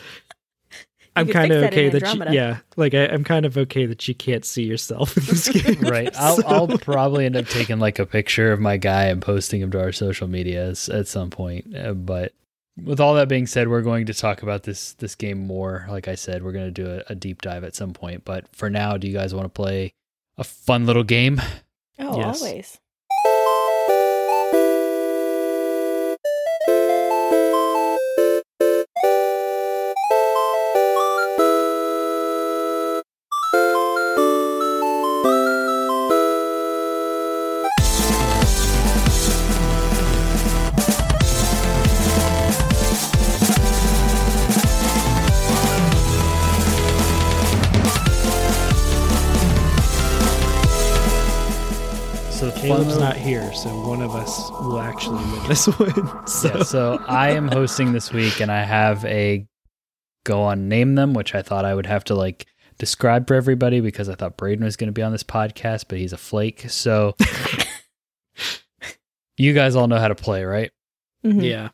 I'm 1.15 1.27
kind 1.29 1.51
of 1.51 1.63
okay 1.65 1.89
that 1.89 2.13
you, 2.13 2.23
yeah, 2.31 2.57
like 2.75 2.93
I, 2.93 3.05
I'm 3.07 3.23
kind 3.23 3.45
of 3.45 3.57
okay 3.57 3.87
that 3.87 4.07
you 4.07 4.13
can't 4.13 4.45
see 4.45 4.63
yourself 4.63 5.17
in 5.17 5.23
this 5.25 5.49
game. 5.49 5.79
right, 5.81 6.09
I'll 6.17 6.37
So- 6.37 6.47
I'll 6.47 6.67
probably 6.77 7.25
end 7.25 7.35
up 7.35 7.47
taking 7.47 7.79
like 7.79 7.97
a 7.97 8.05
picture 8.05 8.51
of 8.51 8.59
my 8.59 8.77
guy 8.77 9.05
and 9.05 9.21
posting 9.21 9.61
him 9.61 9.71
to 9.71 9.79
our 9.81 9.91
social 9.91 10.27
medias 10.27 10.89
at 10.89 11.07
some 11.07 11.29
point. 11.31 11.75
Uh, 11.75 11.93
but 11.93 12.33
with 12.83 12.99
all 12.99 13.15
that 13.15 13.27
being 13.27 13.47
said, 13.47 13.67
we're 13.67 13.81
going 13.81 14.05
to 14.05 14.13
talk 14.13 14.43
about 14.43 14.61
this 14.61 14.93
this 14.93 15.15
game 15.15 15.39
more. 15.39 15.87
Like 15.89 16.07
I 16.07 16.13
said, 16.13 16.43
we're 16.43 16.51
going 16.51 16.71
to 16.71 16.83
do 16.83 16.87
a, 16.87 17.03
a 17.11 17.15
deep 17.15 17.41
dive 17.41 17.63
at 17.63 17.75
some 17.75 17.93
point. 17.93 18.23
But 18.23 18.47
for 18.55 18.69
now, 18.69 18.97
do 18.97 19.07
you 19.07 19.13
guys 19.13 19.33
want 19.33 19.45
to 19.45 19.49
play 19.49 19.93
a 20.37 20.43
fun 20.43 20.85
little 20.85 21.03
game? 21.03 21.41
Oh, 21.97 22.19
Yes. 22.19 22.39
always. 22.43 22.79
So 52.57 52.63
the 52.63 52.67
fun 52.69 52.77
Caleb's 52.83 52.99
not 52.99 53.15
here, 53.15 53.53
so 53.53 53.69
one 53.87 54.01
of 54.01 54.15
us 54.15 54.49
will 54.49 54.79
actually 54.79 55.23
win 55.31 55.47
this 55.47 55.65
one. 55.79 56.27
So, 56.27 56.47
Yeah, 56.57 56.63
so 56.63 57.03
I 57.07 57.31
am 57.31 57.47
hosting 57.47 57.91
this 57.93 58.11
week, 58.11 58.39
and 58.41 58.51
I 58.51 58.63
have 58.63 59.05
a 59.05 59.45
go 60.25 60.41
on 60.41 60.67
name 60.67 60.95
them, 60.95 61.13
which 61.13 61.35
I 61.35 61.41
thought 61.41 61.65
I 61.65 61.73
would 61.75 61.85
have 61.85 62.03
to 62.05 62.15
like 62.15 62.47
describe 62.79 63.27
for 63.27 63.35
everybody 63.35 63.79
because 63.79 64.09
I 64.09 64.15
thought 64.15 64.37
Braden 64.37 64.63
was 64.65 64.75
going 64.75 64.87
to 64.87 64.93
be 64.93 65.01
on 65.03 65.11
this 65.11 65.23
podcast, 65.23 65.85
but 65.87 65.97
he's 65.99 66.13
a 66.13 66.17
flake. 66.17 66.65
So 66.69 67.15
you 69.37 69.53
guys 69.53 69.75
all 69.75 69.87
know 69.87 69.99
how 69.99 70.07
to 70.07 70.15
play, 70.15 70.43
right? 70.43 70.71
Mhm. 71.23 71.43
yeah, 71.43 71.69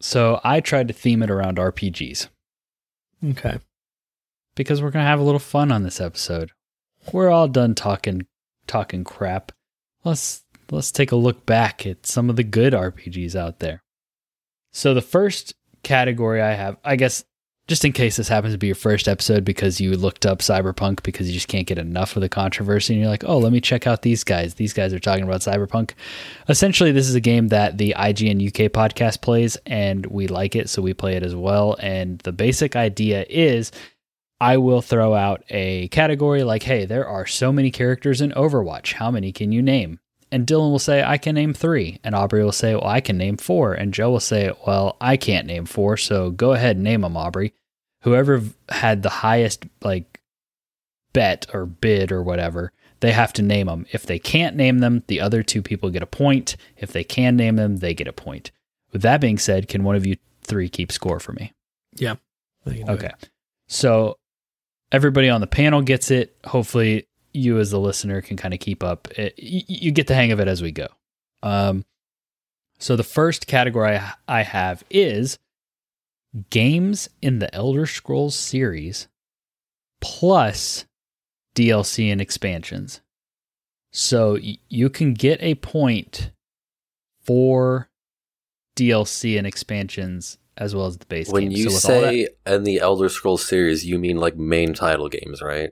So 0.00 0.40
I 0.44 0.60
tried 0.60 0.88
to 0.88 0.94
theme 0.94 1.22
it 1.22 1.30
around 1.30 1.58
RPGs 1.58 2.28
okay. 3.30 3.58
because 4.54 4.82
we're 4.82 4.90
going 4.90 5.04
to 5.04 5.08
have 5.08 5.20
a 5.20 5.24
little 5.24 5.38
fun 5.38 5.70
on 5.72 5.82
this 5.84 6.00
episode. 6.00 6.50
We're 7.12 7.30
all 7.30 7.48
done 7.48 7.74
talking 7.74 8.26
talking 8.66 9.04
crap. 9.04 9.52
Let's 10.06 10.42
let's 10.70 10.92
take 10.92 11.10
a 11.10 11.16
look 11.16 11.44
back 11.46 11.84
at 11.84 12.06
some 12.06 12.30
of 12.30 12.36
the 12.36 12.44
good 12.44 12.72
RPGs 12.72 13.34
out 13.34 13.58
there. 13.58 13.82
So 14.72 14.94
the 14.94 15.02
first 15.02 15.54
category 15.82 16.40
I 16.40 16.52
have, 16.52 16.76
I 16.84 16.94
guess 16.94 17.24
just 17.66 17.84
in 17.84 17.92
case 17.92 18.16
this 18.16 18.28
happens 18.28 18.54
to 18.54 18.58
be 18.58 18.68
your 18.68 18.76
first 18.76 19.08
episode 19.08 19.44
because 19.44 19.80
you 19.80 19.96
looked 19.96 20.24
up 20.24 20.38
Cyberpunk 20.38 21.02
because 21.02 21.26
you 21.26 21.34
just 21.34 21.48
can't 21.48 21.66
get 21.66 21.78
enough 21.78 22.14
of 22.14 22.22
the 22.22 22.28
controversy 22.28 22.94
and 22.94 23.00
you're 23.00 23.10
like, 23.10 23.24
"Oh, 23.26 23.38
let 23.38 23.50
me 23.50 23.60
check 23.60 23.88
out 23.88 24.02
these 24.02 24.22
guys. 24.22 24.54
These 24.54 24.72
guys 24.72 24.92
are 24.92 25.00
talking 25.00 25.24
about 25.24 25.40
Cyberpunk." 25.40 25.90
Essentially, 26.48 26.92
this 26.92 27.08
is 27.08 27.16
a 27.16 27.20
game 27.20 27.48
that 27.48 27.76
the 27.76 27.92
IGN 27.98 28.40
UK 28.46 28.70
podcast 28.70 29.20
plays 29.20 29.56
and 29.66 30.06
we 30.06 30.28
like 30.28 30.54
it, 30.54 30.68
so 30.68 30.80
we 30.82 30.94
play 30.94 31.16
it 31.16 31.24
as 31.24 31.34
well. 31.34 31.76
And 31.80 32.20
the 32.20 32.32
basic 32.32 32.76
idea 32.76 33.26
is 33.28 33.72
I 34.40 34.58
will 34.58 34.82
throw 34.82 35.14
out 35.14 35.44
a 35.48 35.88
category 35.88 36.42
like, 36.42 36.62
hey, 36.62 36.84
there 36.84 37.08
are 37.08 37.26
so 37.26 37.52
many 37.52 37.70
characters 37.70 38.20
in 38.20 38.32
Overwatch. 38.32 38.92
How 38.92 39.10
many 39.10 39.32
can 39.32 39.52
you 39.52 39.62
name? 39.62 39.98
And 40.30 40.46
Dylan 40.46 40.70
will 40.70 40.78
say, 40.78 41.02
I 41.02 41.18
can 41.18 41.34
name 41.34 41.54
three. 41.54 42.00
And 42.04 42.14
Aubrey 42.14 42.42
will 42.44 42.52
say, 42.52 42.74
well, 42.74 42.86
I 42.86 43.00
can 43.00 43.16
name 43.16 43.36
four. 43.36 43.72
And 43.72 43.94
Joe 43.94 44.10
will 44.10 44.20
say, 44.20 44.50
well, 44.66 44.96
I 45.00 45.16
can't 45.16 45.46
name 45.46 45.64
four. 45.66 45.96
So 45.96 46.30
go 46.30 46.52
ahead 46.52 46.76
and 46.76 46.84
name 46.84 47.02
them, 47.02 47.16
Aubrey. 47.16 47.54
Whoever 48.02 48.42
had 48.68 49.02
the 49.02 49.08
highest, 49.08 49.64
like, 49.82 50.20
bet 51.12 51.46
or 51.54 51.64
bid 51.64 52.12
or 52.12 52.22
whatever, 52.22 52.72
they 53.00 53.12
have 53.12 53.32
to 53.34 53.42
name 53.42 53.68
them. 53.68 53.86
If 53.92 54.04
they 54.04 54.18
can't 54.18 54.56
name 54.56 54.80
them, 54.80 55.02
the 55.06 55.20
other 55.20 55.42
two 55.42 55.62
people 55.62 55.90
get 55.90 56.02
a 56.02 56.06
point. 56.06 56.56
If 56.76 56.92
they 56.92 57.04
can 57.04 57.36
name 57.36 57.56
them, 57.56 57.78
they 57.78 57.94
get 57.94 58.08
a 58.08 58.12
point. 58.12 58.50
With 58.92 59.02
that 59.02 59.20
being 59.20 59.38
said, 59.38 59.68
can 59.68 59.84
one 59.84 59.96
of 59.96 60.04
you 60.04 60.16
three 60.42 60.68
keep 60.68 60.92
score 60.92 61.20
for 61.20 61.32
me? 61.32 61.52
Can 62.74 62.86
do 62.86 62.92
it. 62.92 62.94
Okay. 63.04 63.14
So 63.68 64.18
everybody 64.92 65.28
on 65.28 65.40
the 65.40 65.46
panel 65.46 65.82
gets 65.82 66.10
it. 66.10 66.36
Hopefully, 66.44 67.08
you 67.32 67.58
as 67.58 67.70
the 67.70 67.80
listener 67.80 68.20
can 68.20 68.36
kind 68.36 68.54
of 68.54 68.60
keep 68.60 68.82
up. 68.82 69.08
It, 69.18 69.34
you, 69.38 69.62
you 69.66 69.90
get 69.92 70.06
the 70.06 70.14
hang 70.14 70.32
of 70.32 70.40
it 70.40 70.48
as 70.48 70.62
we 70.62 70.72
go. 70.72 70.88
Um, 71.42 71.84
so 72.78 72.96
the 72.96 73.04
first 73.04 73.46
category 73.46 73.98
I- 74.28 74.42
have 74.42 74.84
is 74.90 75.38
games 76.50 77.08
in 77.22 77.38
the 77.38 77.54
Elder 77.54 77.86
Scrolls 77.86 78.34
series 78.34 79.08
plus 80.00 80.84
DLC 81.54 82.12
and 82.12 82.20
expansions. 82.20 83.00
So 83.92 84.38
you 84.68 84.90
can 84.90 85.14
get 85.14 85.40
a 85.40 85.54
point 85.54 86.30
for 87.22 87.88
DLC 88.76 89.38
and 89.38 89.46
expansions 89.46 90.36
as 90.56 90.74
well 90.74 90.86
as 90.86 90.98
the 90.98 91.06
base 91.06 91.28
When 91.28 91.44
game. 91.50 91.52
you 91.52 91.70
so 91.70 91.74
with 91.74 91.84
all 91.96 92.00
that- 92.02 92.10
say 92.12 92.28
in 92.46 92.64
the 92.64 92.78
Elder 92.80 93.08
Scrolls 93.08 93.44
series, 93.46 93.84
you 93.84 93.98
mean 93.98 94.16
like 94.18 94.36
main 94.36 94.74
title 94.74 95.08
games, 95.08 95.42
right? 95.42 95.70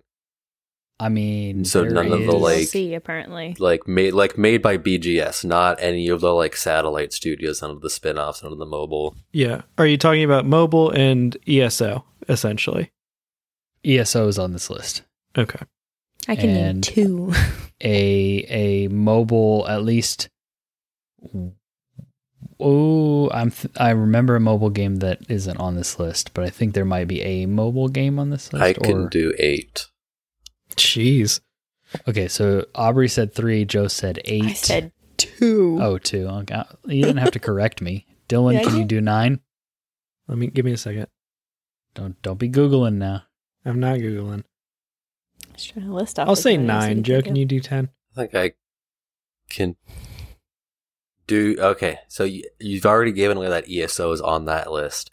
I 1.01 1.09
mean, 1.09 1.65
So 1.65 1.82
there 1.82 1.90
none 1.90 2.12
of 2.12 2.20
the, 2.24 2.32
like- 2.32 2.59
DLC, 2.69 2.94
apparently. 2.94 3.56
Like 3.59 3.89
made 3.89 4.15
like 4.15 4.39
made 4.39 4.62
by 4.62 4.78
BGS, 4.78 5.44
not 5.44 5.77
any 5.81 6.09
of 6.09 6.20
the 6.20 6.32
like 6.32 6.55
satellite 6.56 7.12
studios, 7.12 7.62
none 7.62 7.73
of 7.73 7.81
the 7.81 7.90
spin-offs, 7.90 8.43
none 8.44 8.52
of 8.52 8.59
the 8.59 8.66
mobile. 8.66 9.16
Yeah. 9.32 9.62
Are 9.77 9.86
you 9.86 9.98
talking 9.98 10.23
about 10.23 10.47
mobile 10.47 10.90
and 10.90 11.36
ESO 11.48 12.05
essentially? 12.28 12.93
ESO 13.85 14.28
is 14.28 14.39
on 14.39 14.52
this 14.52 14.70
list. 14.70 15.02
Okay. 15.36 15.59
I 16.28 16.36
can 16.36 16.55
name 16.55 16.81
two. 16.81 17.32
A 17.82 18.47
a 18.48 18.89
mobile 18.89 19.66
at 19.69 19.82
least. 19.82 20.28
Oh, 22.66 23.28
I'm 23.30 23.50
th- 23.50 23.74
I 23.76 23.90
remember 23.90 24.36
a 24.36 24.40
mobile 24.40 24.70
game 24.70 24.96
that 24.96 25.20
isn't 25.28 25.58
on 25.58 25.74
this 25.76 25.98
list, 25.98 26.32
but 26.32 26.44
I 26.44 26.50
think 26.50 26.72
there 26.72 26.86
might 26.86 27.06
be 27.08 27.20
a 27.20 27.44
mobile 27.44 27.88
game 27.88 28.18
on 28.18 28.30
this 28.30 28.52
list. 28.54 28.62
I 28.64 28.72
can 28.72 29.02
or- 29.02 29.08
do 29.10 29.34
eight. 29.38 29.86
Jeez. 30.76 31.40
Okay, 32.08 32.26
so 32.26 32.64
Aubrey 32.74 33.08
said 33.08 33.34
three. 33.34 33.66
Joe 33.66 33.86
said 33.88 34.18
eight. 34.24 34.44
I 34.44 34.52
said 34.54 34.92
two. 35.18 35.78
oh 35.80 35.98
two. 35.98 36.26
Okay. 36.26 36.62
You 36.86 37.02
didn't 37.04 37.18
have 37.18 37.32
to 37.32 37.38
correct 37.38 37.82
me. 37.82 38.06
Dylan, 38.28 38.54
Yeah, 38.54 38.62
can 38.62 38.78
you 38.78 38.84
do 38.84 39.00
nine? 39.02 39.40
Let 40.26 40.38
me 40.38 40.46
give 40.46 40.64
me 40.64 40.72
a 40.72 40.78
second. 40.78 41.08
Don't 41.94 42.20
don't 42.22 42.38
be 42.38 42.48
googling 42.48 42.94
now. 42.94 43.24
I'm 43.64 43.78
not 43.78 43.98
googling. 43.98 44.44
I 45.48 45.52
was 45.52 45.64
trying 45.64 45.86
to 45.86 45.92
list 45.92 46.18
off 46.18 46.28
I'll 46.28 46.34
say 46.36 46.56
nine. 46.56 47.02
Joe, 47.02 47.20
can 47.20 47.36
you 47.36 47.44
do 47.44 47.60
ten? 47.60 47.90
I 48.16 48.20
think 48.26 48.34
I 48.34 48.52
can 49.50 49.76
do 51.26 51.56
okay. 51.59 51.98
So 52.09 52.24
you, 52.24 52.44
you've 52.60 52.86
already 52.86 53.12
given 53.12 53.36
away 53.36 53.48
that 53.48 53.68
ESO 53.70 54.12
is 54.12 54.20
on 54.20 54.44
that 54.46 54.70
list. 54.70 55.10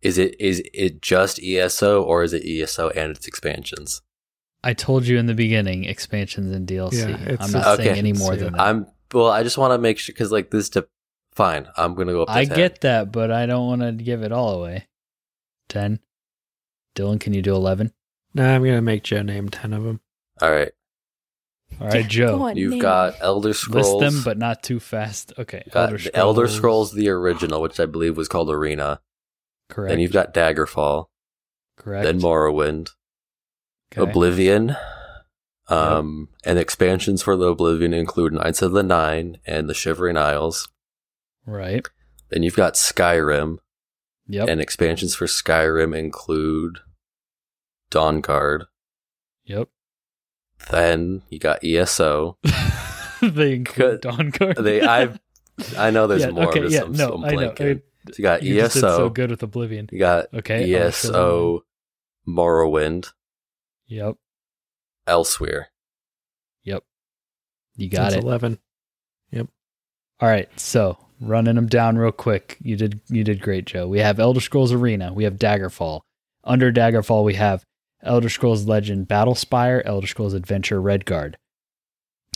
Is 0.00 0.18
it 0.18 0.34
is 0.40 0.62
it 0.74 1.00
just 1.02 1.40
ESO 1.42 2.02
or 2.02 2.22
is 2.24 2.32
it 2.32 2.44
ESO 2.44 2.90
and 2.90 3.16
its 3.16 3.26
expansions? 3.28 4.02
I 4.64 4.74
told 4.74 5.06
you 5.06 5.18
in 5.18 5.26
the 5.26 5.34
beginning, 5.34 5.84
expansions 5.84 6.54
and 6.54 6.66
DLC. 6.68 7.08
Yeah, 7.08 7.36
I'm 7.40 7.50
not 7.52 7.66
Okay. 7.66 7.84
saying 7.84 7.98
any 7.98 8.12
more 8.12 8.36
than 8.36 8.52
that. 8.52 8.60
I'm 8.60 8.86
well. 9.12 9.28
I 9.28 9.42
just 9.42 9.58
want 9.58 9.72
to 9.72 9.78
make 9.78 9.98
sure 9.98 10.12
because 10.12 10.30
like 10.32 10.50
this. 10.50 10.68
To, 10.70 10.86
fine, 11.32 11.66
I'm 11.76 11.94
gonna 11.94 12.12
go 12.12 12.22
up. 12.22 12.28
To 12.28 12.34
I 12.34 12.44
10. 12.44 12.56
get 12.56 12.80
that, 12.82 13.10
but 13.12 13.30
I 13.30 13.46
don't 13.46 13.66
want 13.66 13.82
to 13.82 13.92
give 13.92 14.22
it 14.22 14.32
all 14.32 14.60
away. 14.60 14.86
10. 15.68 16.00
Dylan, 16.94 17.18
can 17.18 17.32
you 17.32 17.40
do 17.42 17.54
11? 17.54 17.92
Nah, 18.34 18.54
I'm 18.54 18.62
gonna 18.64 18.82
make 18.82 19.02
Joe 19.02 19.22
name 19.22 19.48
ten 19.48 19.72
of 19.72 19.82
them. 19.84 20.00
All 20.40 20.50
right, 20.50 20.72
All 21.80 21.88
right, 21.88 22.02
Go 22.04 22.08
Joe. 22.08 22.42
on, 22.42 22.56
you've 22.56 22.70
name 22.72 22.80
got. 22.80 23.14
Elder 23.20 23.52
Scrolls. 23.54 23.94
List 24.02 24.14
them, 24.14 24.22
but 24.24 24.38
not 24.38 24.62
too 24.62 24.78
fast. 24.78 25.32
Okay. 25.38 25.62
You've 25.66 25.74
got 25.74 25.92
Elder 26.14 26.46
Scrolls, 26.48 26.92
the 26.92 27.08
original, 27.08 27.60
which 27.60 27.80
I 27.80 27.86
believe 27.86 28.16
was 28.16 28.28
called 28.28 28.50
Arena. 28.50 29.00
Correct. 29.68 29.90
Then 29.90 29.98
you've 30.00 30.12
got 30.12 30.32
Daggerfall. 30.34 31.06
Correct. 31.76 32.04
Then 32.04 32.20
Morrowind, 32.20 32.90
Okay. 33.92 34.02
Oblivion, 34.08 34.76
Um, 35.68 36.28
and 36.44 36.58
expansions 36.58 37.22
for 37.22 37.36
the 37.36 37.46
Oblivion 37.46 37.94
include 37.94 38.32
Knights 38.34 38.62
of 38.62 38.72
the 38.72 38.82
Nine 38.82 39.38
and 39.46 39.68
the 39.68 39.74
Shivering 39.74 40.16
Isles. 40.16 40.68
Right. 41.46 41.88
Then 42.28 42.42
you've 42.42 42.56
got 42.56 42.74
Skyrim, 42.74 43.58
Yep. 44.26 44.48
and 44.48 44.60
expansions 44.60 45.14
for 45.14 45.26
Skyrim 45.26 45.96
include 45.96 46.78
Dawn 47.90 48.20
Dawnguard. 48.22 48.66
yep. 49.44 49.68
Then 50.70 51.22
you 51.28 51.38
got 51.38 51.64
ESO. 51.64 52.38
they 53.22 53.54
include 53.54 54.00
Good. 54.00 54.02
Dawnguard. 54.02 54.62
They, 54.62 54.82
I, 54.82 55.08
I 55.76 55.90
know 55.90 56.06
there's 56.06 56.22
yeah, 56.26 56.30
more. 56.30 56.48
Okay, 56.48 56.60
I'm 56.60 56.64
just, 56.70 56.74
yeah, 56.74 56.82
I'm, 56.84 56.92
no, 56.92 57.14
I'm 57.14 57.24
I 57.24 57.30
know. 57.34 57.52
I- 57.52 57.54
So 57.56 57.64
you 58.18 58.22
got 58.22 58.42
you 58.42 58.54
just 58.60 58.74
did 58.74 58.84
ESO. 58.84 58.96
so 58.96 59.08
good 59.10 59.30
with 59.30 59.42
Oblivion. 59.42 59.88
You 59.92 59.98
got 59.98 60.26
Okay. 60.34 60.74
I'll. 60.74 60.88
ESO, 60.88 61.64
Morrowind, 62.28 63.12
Yep. 63.86 64.16
Elsweyr. 65.06 65.66
Yep. 66.64 66.84
You 67.76 67.88
got 67.88 68.02
That's 68.10 68.16
it. 68.16 68.24
Eleven. 68.24 68.58
Yep. 69.30 69.46
All 70.20 70.28
right, 70.28 70.48
so 70.58 70.98
running 71.20 71.54
them 71.56 71.66
down 71.66 71.96
real 71.98 72.12
quick. 72.12 72.56
You 72.60 72.76
did 72.76 73.00
you 73.08 73.24
did 73.24 73.40
great, 73.42 73.66
Joe. 73.66 73.86
We 73.88 73.98
have 74.00 74.18
Elder 74.20 74.40
Scrolls 74.40 74.72
Arena. 74.72 75.12
We 75.12 75.24
have 75.24 75.34
Daggerfall. 75.34 76.00
Under 76.44 76.72
Daggerfall, 76.72 77.24
we 77.24 77.34
have 77.34 77.64
Elder 78.02 78.28
Scrolls 78.28 78.66
Legend 78.66 79.08
Battlespire, 79.08 79.82
Elder 79.84 80.06
Scrolls 80.06 80.34
Adventure 80.34 80.80
Redguard. 80.80 81.34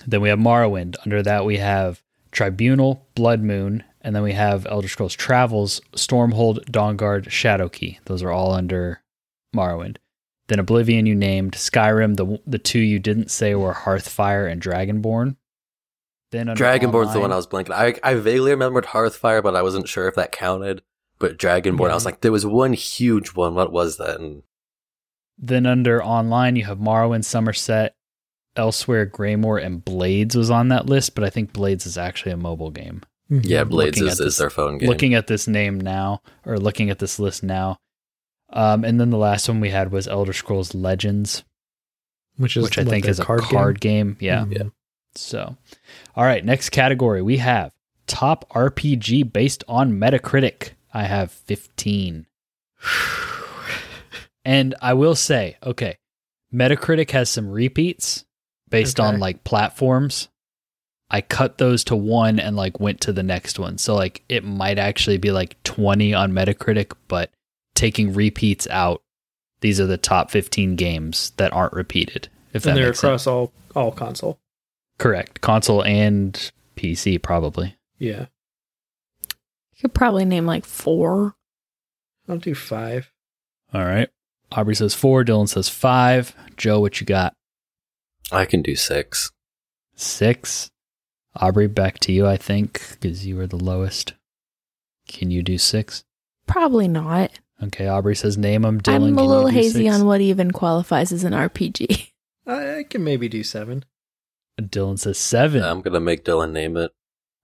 Then 0.06 0.20
we 0.20 0.28
have 0.28 0.38
Morrowind. 0.38 0.96
Under 1.04 1.22
that, 1.22 1.44
we 1.44 1.56
have 1.56 2.02
Tribunal, 2.30 3.06
Blood 3.14 3.42
Moon, 3.42 3.82
and 4.00 4.14
then 4.14 4.22
we 4.22 4.32
have 4.32 4.66
Elder 4.66 4.88
Scrolls 4.88 5.14
Travels, 5.14 5.80
Stormhold, 5.92 6.64
Dawnguard, 6.70 7.28
Shadowkey. 7.28 7.98
Those 8.04 8.22
are 8.22 8.30
all 8.30 8.52
under 8.52 9.02
Morrowind. 9.54 9.96
Then 10.48 10.60
Oblivion, 10.60 11.06
you 11.06 11.14
named 11.16 11.52
Skyrim. 11.52 12.16
The 12.16 12.40
the 12.46 12.58
two 12.58 12.78
you 12.78 12.98
didn't 12.98 13.30
say 13.30 13.54
were 13.54 13.74
Hearthfire 13.74 14.50
and 14.50 14.62
Dragonborn. 14.62 15.36
Then 16.30 16.46
Dragonborn's 16.48 17.12
the 17.12 17.20
one 17.20 17.32
I 17.32 17.36
was 17.36 17.46
blanking. 17.46 17.72
I, 17.72 17.94
I 18.02 18.14
vaguely 18.14 18.50
remembered 18.50 18.86
Hearthfire, 18.86 19.42
but 19.42 19.56
I 19.56 19.62
wasn't 19.62 19.88
sure 19.88 20.06
if 20.06 20.14
that 20.16 20.32
counted. 20.32 20.82
But 21.18 21.38
Dragonborn, 21.38 21.90
I 21.90 21.94
was 21.94 22.04
like, 22.04 22.20
there 22.20 22.32
was 22.32 22.44
one 22.44 22.74
huge 22.74 23.30
one. 23.30 23.54
What 23.54 23.72
was 23.72 23.96
that? 23.96 24.20
And 24.20 24.42
Then 25.38 25.66
under 25.66 26.02
online, 26.02 26.56
you 26.56 26.64
have 26.64 26.78
Morrowind, 26.78 27.24
Summerset, 27.24 27.90
Elsweyr, 28.56 29.10
Greymoor, 29.10 29.58
and 29.62 29.84
Blades 29.84 30.34
was 30.36 30.50
on 30.50 30.68
that 30.68 30.86
list, 30.86 31.14
but 31.14 31.24
I 31.24 31.30
think 31.30 31.52
Blades 31.52 31.84
is 31.86 31.98
actually 31.98 32.32
a 32.32 32.36
mobile 32.38 32.70
game. 32.70 33.02
yeah, 33.28 33.64
Blades 33.64 33.98
Looking 33.98 34.12
is, 34.12 34.20
at 34.20 34.26
is 34.26 34.32
this- 34.34 34.38
their 34.38 34.50
phone 34.50 34.78
game. 34.78 34.88
Looking 34.88 35.14
at 35.14 35.26
this 35.26 35.46
name 35.46 35.78
now, 35.80 36.22
or 36.46 36.58
looking 36.58 36.88
at 36.90 36.98
this 37.00 37.18
list 37.18 37.42
now. 37.42 37.78
Um, 38.50 38.84
and 38.84 38.98
then 39.00 39.10
the 39.10 39.18
last 39.18 39.48
one 39.48 39.60
we 39.60 39.70
had 39.70 39.90
was 39.90 40.06
Elder 40.08 40.32
Scrolls 40.32 40.74
Legends, 40.74 41.42
which 42.36 42.56
is 42.56 42.62
which 42.64 42.78
I 42.78 42.82
what, 42.82 42.90
think 42.90 43.04
the 43.04 43.10
is 43.10 43.20
a 43.20 43.24
card, 43.24 43.80
game. 43.80 44.16
Yeah. 44.20 44.44
Mhm. 44.44 44.56
Yeah. 44.56 44.62
So, 45.16 45.56
all 46.14 46.24
right, 46.24 46.44
next 46.44 46.70
category 46.70 47.20
we 47.22 47.38
have 47.38 47.72
top 48.06 48.48
RPG 48.54 49.24
based 49.32 49.64
on 49.66 49.94
Metacritic. 49.98 50.70
I 50.94 51.04
have 51.04 51.30
15. 51.32 52.26
And 54.46 54.76
I 54.80 54.94
will 54.94 55.16
say, 55.16 55.56
okay, 55.60 55.98
Metacritic 56.54 57.10
has 57.10 57.28
some 57.28 57.50
repeats 57.50 58.24
based 58.70 59.00
on 59.00 59.18
like 59.18 59.42
platforms. 59.42 60.28
I 61.10 61.20
cut 61.20 61.58
those 61.58 61.82
to 61.84 61.96
one 61.96 62.38
and 62.38 62.54
like 62.54 62.78
went 62.78 63.00
to 63.02 63.12
the 63.12 63.24
next 63.24 63.58
one. 63.58 63.76
So 63.76 63.96
like 63.96 64.22
it 64.28 64.44
might 64.44 64.78
actually 64.78 65.18
be 65.18 65.32
like 65.32 65.60
20 65.64 66.14
on 66.14 66.30
Metacritic, 66.30 66.92
but 67.08 67.32
taking 67.74 68.14
repeats 68.14 68.68
out, 68.70 69.02
these 69.62 69.80
are 69.80 69.86
the 69.86 69.98
top 69.98 70.30
15 70.30 70.76
games 70.76 71.32
that 71.38 71.52
aren't 71.52 71.72
repeated. 71.72 72.28
If 72.52 72.62
that 72.62 72.70
and 72.70 72.78
they're 72.78 72.86
makes 72.86 73.00
sense. 73.00 73.08
across 73.08 73.26
all 73.26 73.52
all 73.74 73.90
console. 73.90 74.38
Correct. 74.98 75.40
Console 75.40 75.82
and 75.82 76.52
PC 76.76 77.20
probably. 77.20 77.74
Yeah, 77.98 78.26
You 79.74 79.80
could 79.80 79.94
probably 79.94 80.24
name 80.24 80.46
like 80.46 80.64
four. 80.64 81.34
I'll 82.28 82.38
do 82.38 82.54
five. 82.54 83.10
All 83.74 83.84
right. 83.84 84.08
Aubrey 84.52 84.74
says 84.74 84.94
four. 84.94 85.24
Dylan 85.24 85.48
says 85.48 85.68
five. 85.68 86.34
Joe, 86.56 86.80
what 86.80 87.00
you 87.00 87.06
got? 87.06 87.34
I 88.32 88.44
can 88.44 88.62
do 88.62 88.76
six. 88.76 89.30
Six. 89.94 90.70
Aubrey, 91.34 91.66
back 91.66 91.98
to 92.00 92.12
you, 92.12 92.26
I 92.26 92.36
think, 92.36 92.80
because 92.92 93.26
you 93.26 93.36
were 93.36 93.46
the 93.46 93.56
lowest. 93.56 94.14
Can 95.06 95.30
you 95.30 95.42
do 95.42 95.58
six? 95.58 96.04
Probably 96.46 96.88
not. 96.88 97.30
Okay, 97.62 97.86
Aubrey 97.86 98.16
says 98.16 98.36
name 98.36 98.62
them. 98.62 98.80
Dylan, 98.80 99.08
I'm 99.08 99.18
a 99.18 99.22
little 99.22 99.48
hazy 99.48 99.84
six? 99.84 99.94
on 99.94 100.06
what 100.06 100.20
even 100.20 100.50
qualifies 100.50 101.12
as 101.12 101.24
an 101.24 101.32
RPG. 101.32 102.10
I, 102.46 102.78
I 102.78 102.82
can 102.84 103.02
maybe 103.02 103.28
do 103.28 103.42
seven. 103.42 103.84
Dylan 104.60 104.98
says 104.98 105.18
seven. 105.18 105.62
I'm 105.62 105.80
gonna 105.80 106.00
make 106.00 106.24
Dylan 106.24 106.52
name 106.52 106.76
it. 106.76 106.92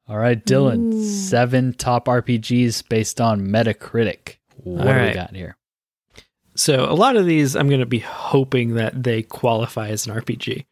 All 0.08 0.18
right, 0.18 0.42
Dylan. 0.44 0.92
Ooh. 0.94 1.04
Seven 1.04 1.72
top 1.74 2.06
RPGs 2.06 2.88
based 2.88 3.20
on 3.20 3.46
Metacritic. 3.46 4.36
What 4.56 4.86
All 4.86 4.94
do 4.94 5.06
we 5.06 5.12
got 5.12 5.34
here? 5.34 5.56
So 6.54 6.84
a 6.84 6.92
lot 6.94 7.16
of 7.16 7.24
these, 7.26 7.56
I'm 7.56 7.68
going 7.68 7.80
to 7.80 7.86
be 7.86 8.00
hoping 8.00 8.74
that 8.74 9.02
they 9.02 9.22
qualify 9.22 9.88
as 9.88 10.06
an 10.06 10.14
RPG. 10.14 10.64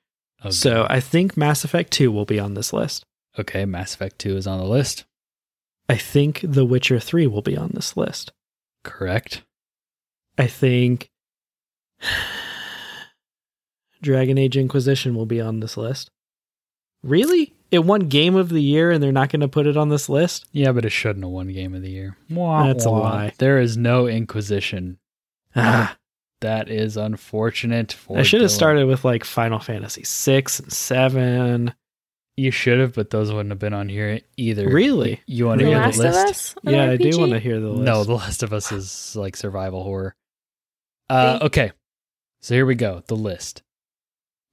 Okay. 0.43 0.51
So 0.51 0.87
I 0.89 1.01
think 1.01 1.37
Mass 1.37 1.65
Effect 1.65 1.91
2 1.93 2.11
will 2.13 2.25
be 2.27 2.39
on 2.39 2.55
this 2.55 2.73
list. 2.73 3.05
okay, 3.39 3.65
Mass 3.65 3.95
Effect 3.95 4.19
2 4.19 4.37
is 4.37 4.47
on 4.47 4.59
the 4.59 4.67
list. 4.67 5.05
I 5.89 5.97
think 5.97 6.41
The 6.45 6.65
Witcher 6.65 7.01
3 7.01 7.27
will 7.27 7.43
be 7.43 7.57
on 7.57 7.73
this 7.75 7.97
list. 7.97 8.33
Correct. 8.85 9.43
I 10.39 10.47
think 10.47 11.11
Dragon 14.03 14.39
Age 14.39 14.57
Inquisition 14.57 15.15
will 15.15 15.27
be 15.27 15.41
on 15.41 15.61
this 15.61 15.77
list. 15.77 16.11
Really? 17.03 17.55
It 17.71 17.85
won 17.85 18.09
Game 18.09 18.35
of 18.37 18.49
the 18.49 18.63
Year 18.63 18.91
and 18.91 19.03
they're 19.03 19.13
not 19.13 19.31
going 19.31 19.41
to 19.41 19.49
put 19.49 19.67
it 19.67 19.77
on 19.77 19.89
this 19.89 20.09
list? 20.09 20.47
Yeah, 20.53 20.73
but 20.73 20.85
it 20.85 20.91
shouldn't 20.91 21.25
have 21.25 21.31
won 21.33 21.49
Game 21.49 21.75
of 21.75 21.83
the 21.83 21.91
Year. 21.91 22.17
Wah, 22.31 22.67
That's 22.67 22.85
a 22.85 22.91
lie. 22.91 23.33
There 23.39 23.59
is 23.59 23.77
no 23.77 24.07
Inquisition. 24.07 24.99
Ah, 25.57 25.97
That 26.41 26.71
is 26.71 26.97
unfortunate. 26.97 27.93
For 27.93 28.17
I 28.19 28.23
should 28.23 28.41
have 28.41 28.51
Dylan. 28.51 28.55
started 28.55 28.87
with 28.87 29.05
like 29.05 29.25
Final 29.25 29.59
Fantasy 29.59 30.05
6 30.05 30.61
and 30.61 30.73
7. 30.73 31.75
You 32.37 32.51
should 32.51 32.79
have, 32.79 32.95
but 32.95 33.11
those 33.11 33.31
wouldn't 33.31 33.51
have 33.51 33.59
been 33.59 33.75
on 33.75 33.91
here 33.91 34.21
either. 34.39 34.67
Really? 34.67 35.21
You 35.27 35.47
want 35.47 35.59
to 35.59 35.67
the 35.67 35.71
hear 35.73 35.81
Last 35.81 35.99
the 35.99 36.09
of 36.09 36.15
list? 36.15 36.27
Us? 36.31 36.55
an 36.65 36.73
Yeah, 36.73 36.91
I 36.91 36.97
do 36.97 37.19
want 37.19 37.33
to 37.33 37.39
hear 37.41 37.61
the 37.61 37.69
list. 37.69 37.83
No, 37.83 38.05
The 38.05 38.15
Last 38.15 38.43
of 38.43 38.55
Us 38.55 38.73
is 38.73 39.15
like 39.17 39.37
survival 39.37 39.83
horror. 39.83 40.15
Uh, 41.11 41.41
okay, 41.43 41.73
so 42.41 42.55
here 42.55 42.65
we 42.65 42.77
go. 42.77 43.03
The 43.09 43.17
list: 43.17 43.63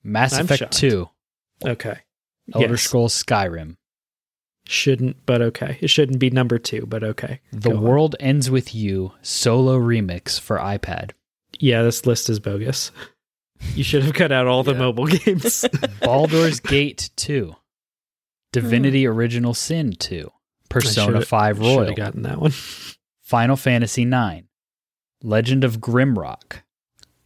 Mass 0.04 0.34
I'm 0.34 0.44
Effect 0.46 0.60
shocked. 0.60 0.74
Two, 0.74 1.10
Okay. 1.64 2.00
Elder 2.54 2.68
Yes. 2.72 2.82
Scrolls 2.82 3.24
Skyrim, 3.24 3.78
Shouldn't, 4.68 5.26
but 5.26 5.42
okay. 5.42 5.78
It 5.82 5.90
shouldn't 5.90 6.20
be 6.20 6.30
number 6.30 6.58
two, 6.60 6.86
but 6.86 7.04
okay. 7.04 7.40
The 7.52 7.70
Go 7.70 7.78
on. 7.78 7.84
World 7.84 8.16
Ends 8.20 8.50
with 8.52 8.76
You 8.76 9.14
solo 9.22 9.80
remix 9.80 10.40
for 10.40 10.58
iPad, 10.58 11.12
Yeah, 11.60 11.84
this 11.84 12.06
list 12.06 12.30
is 12.30 12.40
bogus. 12.40 12.92
You 13.74 13.84
should 13.84 14.04
have 14.04 14.14
cut 14.14 14.32
out 14.32 14.46
all 14.46 14.64
the 14.64 14.74
Yeah. 14.74 14.80
mobile 14.80 15.08
games. 15.08 15.66
Baldur's 16.02 16.60
Gate 16.60 17.10
Two, 17.16 17.56
Divinity 18.52 19.06
hmm. 19.06 19.12
Original 19.12 19.54
Sin 19.54 19.94
Two, 19.94 20.32
Persona 20.70 21.22
Five 21.22 21.58
Should 21.58 21.64
Royal, 21.66 21.86
have 21.86 21.96
gotten 21.96 22.24
that 22.24 22.40
one. 22.42 22.52
Final 23.22 23.56
Fantasy 23.58 24.06
9, 24.06 24.48
Legend 25.24 25.64
of 25.64 25.80
Grimrock, 25.80 26.62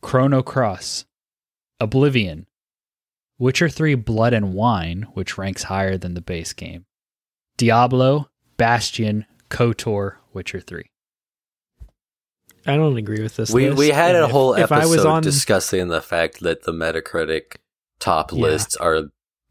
Chrono 0.01 0.41
Cross, 0.41 1.05
Oblivion, 1.79 2.47
Witcher 3.37 3.69
3 3.69 3.95
Blood 3.95 4.33
and 4.33 4.53
Wine, 4.53 5.07
which 5.13 5.37
ranks 5.37 5.63
higher 5.63 5.97
than 5.97 6.13
the 6.15 6.21
base 6.21 6.53
game, 6.53 6.85
Diablo, 7.57 8.29
Bastion, 8.57 9.25
KOTOR, 9.49 10.15
Witcher 10.33 10.59
3. 10.59 10.83
I 12.65 12.75
don't 12.75 12.97
agree 12.97 13.21
with 13.21 13.35
this. 13.35 13.51
We 13.51 13.67
list. 13.69 13.77
we 13.79 13.89
had 13.89 14.15
And 14.15 14.23
a 14.23 14.25
if- 14.27 14.31
whole 14.31 14.53
if 14.53 14.71
I 14.71 14.77
episode 14.79 14.91
was 14.95 15.05
on, 15.05 15.23
discussing 15.23 15.87
the 15.87 16.01
fact 16.01 16.41
that 16.41 16.63
the 16.63 16.71
Metacritic 16.71 17.55
top 17.99 18.31
Yeah. 18.31 18.39
lists 18.39 18.75
are 18.77 19.03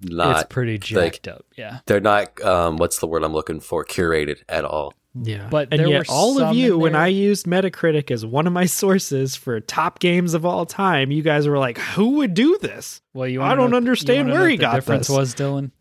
not 0.03 0.37
it's 0.37 0.47
pretty 0.49 0.79
jacked 0.79 1.29
up, 1.29 1.45
yeah. 1.59 1.81
they're 1.87 2.01
not 2.01 2.41
um 2.43 2.77
what's 2.79 3.01
the 3.01 3.07
word 3.07 3.23
I'm 3.23 3.33
looking 3.35 3.61
for 3.61 3.85
curated 3.85 4.39
at 4.49 4.65
all. 4.65 4.95
yeah, 5.15 5.49
But 5.51 5.69
and 5.73 5.81
there 5.81 5.89
yet 5.89 6.09
were 6.09 6.15
all 6.15 6.41
of 6.41 6.55
you, 6.57 6.79
when 6.79 6.95
I 6.95 7.09
used 7.09 7.47
Metacritic 7.47 8.11
as 8.13 8.25
one 8.25 8.47
of 8.47 8.53
my 8.53 8.65
sources 8.83 9.35
for 9.37 9.59
top 9.61 9.99
games 9.99 10.33
of 10.35 10.47
all 10.47 10.65
time, 10.65 11.11
you 11.11 11.23
guys 11.23 11.47
were 11.49 11.59
like, 11.59 11.79
"Who 11.79 12.11
would 12.19 12.33
do 12.35 12.57
this?" 12.63 13.03
Well, 13.13 13.27
you 13.29 13.43
I 13.43 13.55
don't 13.57 13.73
know- 13.73 13.77
understand 13.77 14.29
you 14.29 14.35
where 14.35 14.43
know 14.45 14.47
he 14.49 14.55
what 14.55 14.61
got 14.61 14.71
the 14.71 14.77
difference 14.79 15.09
this. 15.09 15.17
was, 15.17 15.35
Dylan? 15.35 15.73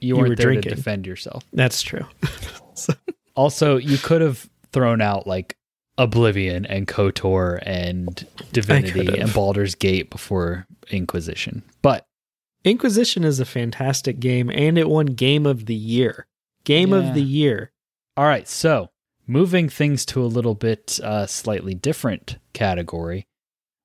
You, 0.00 0.16
weren't 0.16 0.30
were 0.30 0.36
there 0.36 0.46
drinking. 0.46 0.70
to 0.70 0.76
defend 0.76 1.06
yourself. 1.06 1.44
That's 1.52 1.82
true. 1.82 2.04
Also, 3.34 3.76
you 3.76 3.98
could 3.98 4.22
have 4.22 4.48
thrown 4.72 5.02
out 5.02 5.26
like 5.26 5.56
Oblivion 5.98 6.64
and 6.64 6.86
KOTOR 6.86 7.58
and 7.66 8.26
Divinity 8.52 9.20
and 9.20 9.30
Baldur's 9.32 9.74
Gate 9.74 10.08
before 10.08 10.66
Inquisition. 10.90 11.62
But 11.82 12.06
Inquisition 12.64 13.24
is 13.24 13.38
a 13.38 13.44
fantastic 13.44 14.20
game, 14.20 14.50
and 14.50 14.78
it 14.78 14.88
won 14.88 15.06
Game 15.06 15.44
of 15.44 15.66
the 15.66 15.74
Year. 15.74 16.26
Game 16.64 16.90
Yeah. 16.92 16.96
of 17.08 17.14
the 17.14 17.22
Year. 17.22 17.72
all 18.16 18.24
right, 18.24 18.48
so 18.48 18.88
moving 19.26 19.68
things 19.68 20.06
to 20.06 20.22
a 20.22 20.26
little 20.26 20.54
bit 20.54 20.98
uh, 21.02 21.26
slightly 21.26 21.74
different 21.74 22.38
category, 22.54 23.26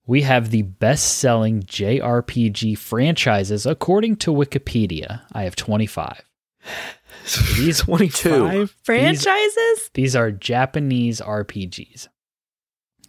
we 0.08 0.22
have 0.24 0.50
the 0.50 0.64
best 0.64 1.18
selling 1.20 1.62
JRPG 1.64 2.78
franchises 2.78 3.66
according 3.66 4.18
to 4.18 4.32
Wikipedia. 4.34 5.22
I 5.32 5.44
have 5.44 5.56
25. 5.56 6.22
These 7.58 7.82
25? 7.82 8.76
Franchises? 8.84 9.90
These 9.94 10.16
are 10.16 10.32
Japanese 10.32 11.22
RPGs. 11.22 12.08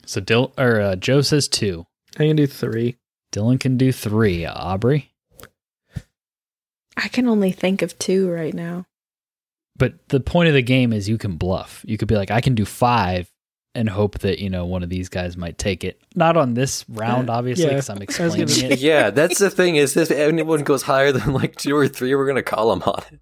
So 0.06 0.20
Dil- 0.20 0.52
or 0.58 0.80
uh, 0.80 0.96
Joe 0.96 1.22
says 1.22 1.48
two. 1.48 1.86
I 2.18 2.26
can 2.26 2.36
do 2.36 2.46
three. 2.46 2.96
Dylan 3.32 3.58
can 3.58 3.78
do 3.78 3.90
three. 3.92 4.44
Aubrey, 4.44 5.12
I 6.96 7.08
can 7.08 7.26
only 7.26 7.52
think 7.52 7.80
of 7.80 7.98
two 7.98 8.28
right 8.30 8.52
now. 8.52 8.84
but 9.76 9.94
the 10.08 10.20
point 10.20 10.48
of 10.48 10.54
the 10.54 10.62
game 10.62 10.92
is 10.92 11.08
you 11.08 11.16
can 11.16 11.36
bluff. 11.36 11.82
You 11.88 11.96
could 11.96 12.08
be 12.08 12.16
like, 12.16 12.30
I 12.30 12.42
can 12.42 12.54
do 12.54 12.66
five, 12.66 13.31
and 13.74 13.88
hope 13.88 14.18
that 14.20 14.38
you 14.38 14.50
know 14.50 14.66
one 14.66 14.82
of 14.82 14.88
these 14.90 15.08
guys 15.08 15.36
might 15.36 15.58
take 15.58 15.84
it. 15.84 16.00
Not 16.14 16.36
on 16.36 16.54
this 16.54 16.84
round, 16.88 17.30
obviously, 17.30 17.64
yeah, 17.64 17.70
because 17.70 17.88
I'm 17.90 17.94
I 18.02 18.04
gonna 18.04 18.04
explaining 18.04 18.72
it. 18.72 18.78
yeah, 18.80 19.10
that's 19.10 19.38
the 19.38 19.50
thing. 19.50 19.76
Is 19.76 19.96
if 19.96 20.10
anyone 20.10 20.62
goes 20.62 20.82
higher 20.82 21.12
than 21.12 21.32
like 21.32 21.56
two 21.56 21.76
or 21.76 21.88
three, 21.88 22.14
we're 22.14 22.26
gonna 22.26 22.42
call 22.42 22.70
them 22.70 22.82
on 22.82 23.02
it. 23.12 23.20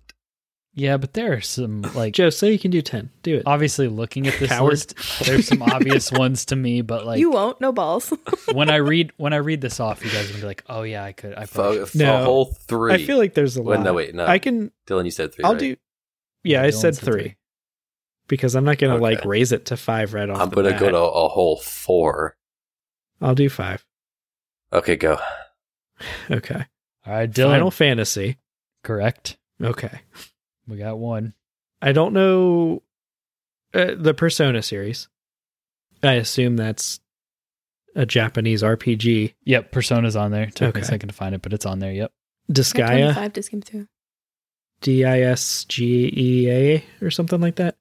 Yeah, 0.72 0.98
but 0.98 1.14
there 1.14 1.32
are 1.32 1.40
some 1.40 1.82
like 1.94 2.14
Joe, 2.14 2.30
say 2.30 2.52
you 2.52 2.58
can 2.58 2.70
do 2.70 2.80
10. 2.80 3.10
Do 3.22 3.36
it. 3.38 3.42
obviously 3.44 3.88
looking 3.88 4.28
at 4.28 4.38
this 4.38 4.50
Coward. 4.50 4.70
list. 4.70 4.94
There's 5.24 5.48
some 5.48 5.62
obvious 5.62 6.12
ones 6.12 6.44
to 6.46 6.56
me, 6.56 6.80
but 6.82 7.04
like 7.04 7.18
you 7.18 7.32
won't, 7.32 7.60
no 7.60 7.72
balls. 7.72 8.12
when 8.52 8.70
I 8.70 8.76
read 8.76 9.10
when 9.16 9.32
I 9.32 9.38
read 9.38 9.60
this 9.60 9.80
off, 9.80 10.04
you 10.04 10.10
guys 10.12 10.26
are 10.26 10.32
gonna 10.32 10.42
be 10.42 10.46
like, 10.46 10.62
oh 10.68 10.82
yeah, 10.82 11.02
I 11.02 11.10
could. 11.12 11.34
I 11.36 11.46
probably 11.46 11.80
For, 11.80 11.86
for 11.86 11.98
No. 11.98 12.22
a 12.22 12.24
whole 12.24 12.44
three. 12.68 12.94
I 12.94 12.98
feel 13.04 13.18
like 13.18 13.34
there's 13.34 13.56
a 13.56 13.62
Wait, 13.62 13.78
lot. 13.78 13.84
no, 13.84 13.94
wait, 13.94 14.14
no. 14.14 14.24
I 14.26 14.38
can. 14.38 14.70
Dylan, 14.86 15.04
you 15.06 15.10
said 15.10 15.34
3 15.34 15.44
I'll 15.44 15.52
right? 15.52 15.58
do. 15.60 15.76
Yeah, 16.44 16.62
I 16.62 16.68
Dylan 16.68 16.72
said 16.74 16.94
said 16.94 17.04
three 17.04 17.36
because 18.30 18.54
I'm 18.54 18.64
not 18.64 18.78
gonna 18.78 18.96
like 18.96 19.24
raise 19.26 19.52
it 19.52 19.66
to 19.66 19.76
five 19.76 20.14
right 20.14 20.30
off. 20.30 20.40
I'm 20.40 20.48
the 20.48 20.56
gonna 20.56 20.70
bat. 20.70 20.80
go 20.80 20.90
to 20.90 20.96
a 20.96 21.28
whole 21.28 21.58
four. 21.58 22.36
I'll 23.20 23.34
do 23.34 23.50
five. 23.50 23.84
Okay, 24.72 24.96
go. 24.96 25.18
Okay. 26.30 26.64
All 27.06 27.12
right, 27.12 27.30
Dylan. 27.30 27.50
Final 27.50 27.70
Fantasy. 27.70 28.38
correct. 28.84 29.36
Okay. 29.62 30.00
We 30.66 30.78
got 30.78 30.98
one. 30.98 31.34
I 31.82 31.92
don't 31.92 32.14
know 32.14 32.82
uh, 33.74 33.94
the 33.96 34.14
Persona 34.14 34.62
series. 34.62 35.08
I 36.02 36.14
assume 36.14 36.56
that's 36.56 37.00
a 37.94 38.06
Japanese 38.06 38.62
RPG. 38.62 39.34
Yep, 39.44 39.72
Persona's 39.72 40.16
on 40.16 40.30
there. 40.30 40.46
Took 40.46 40.74
me 40.74 40.80
a 40.80 40.82
Okay. 40.82 40.82
second 40.82 41.08
to 41.10 41.14
find 41.14 41.34
it, 41.34 41.42
but 41.42 41.52
it's 41.52 41.66
on 41.66 41.80
there. 41.80 41.92
Yep. 41.92 42.12
Disgaea, 42.50 43.14
Five 43.14 43.32
just 43.34 43.50
came 43.50 43.60
through. 43.60 43.86
D 44.80 45.04
I 45.04 45.20
S 45.20 45.64
G 45.64 46.10
E 46.16 46.50
A, 46.50 46.84
or 47.02 47.10
something 47.10 47.40
like 47.40 47.56
that. 47.56 47.76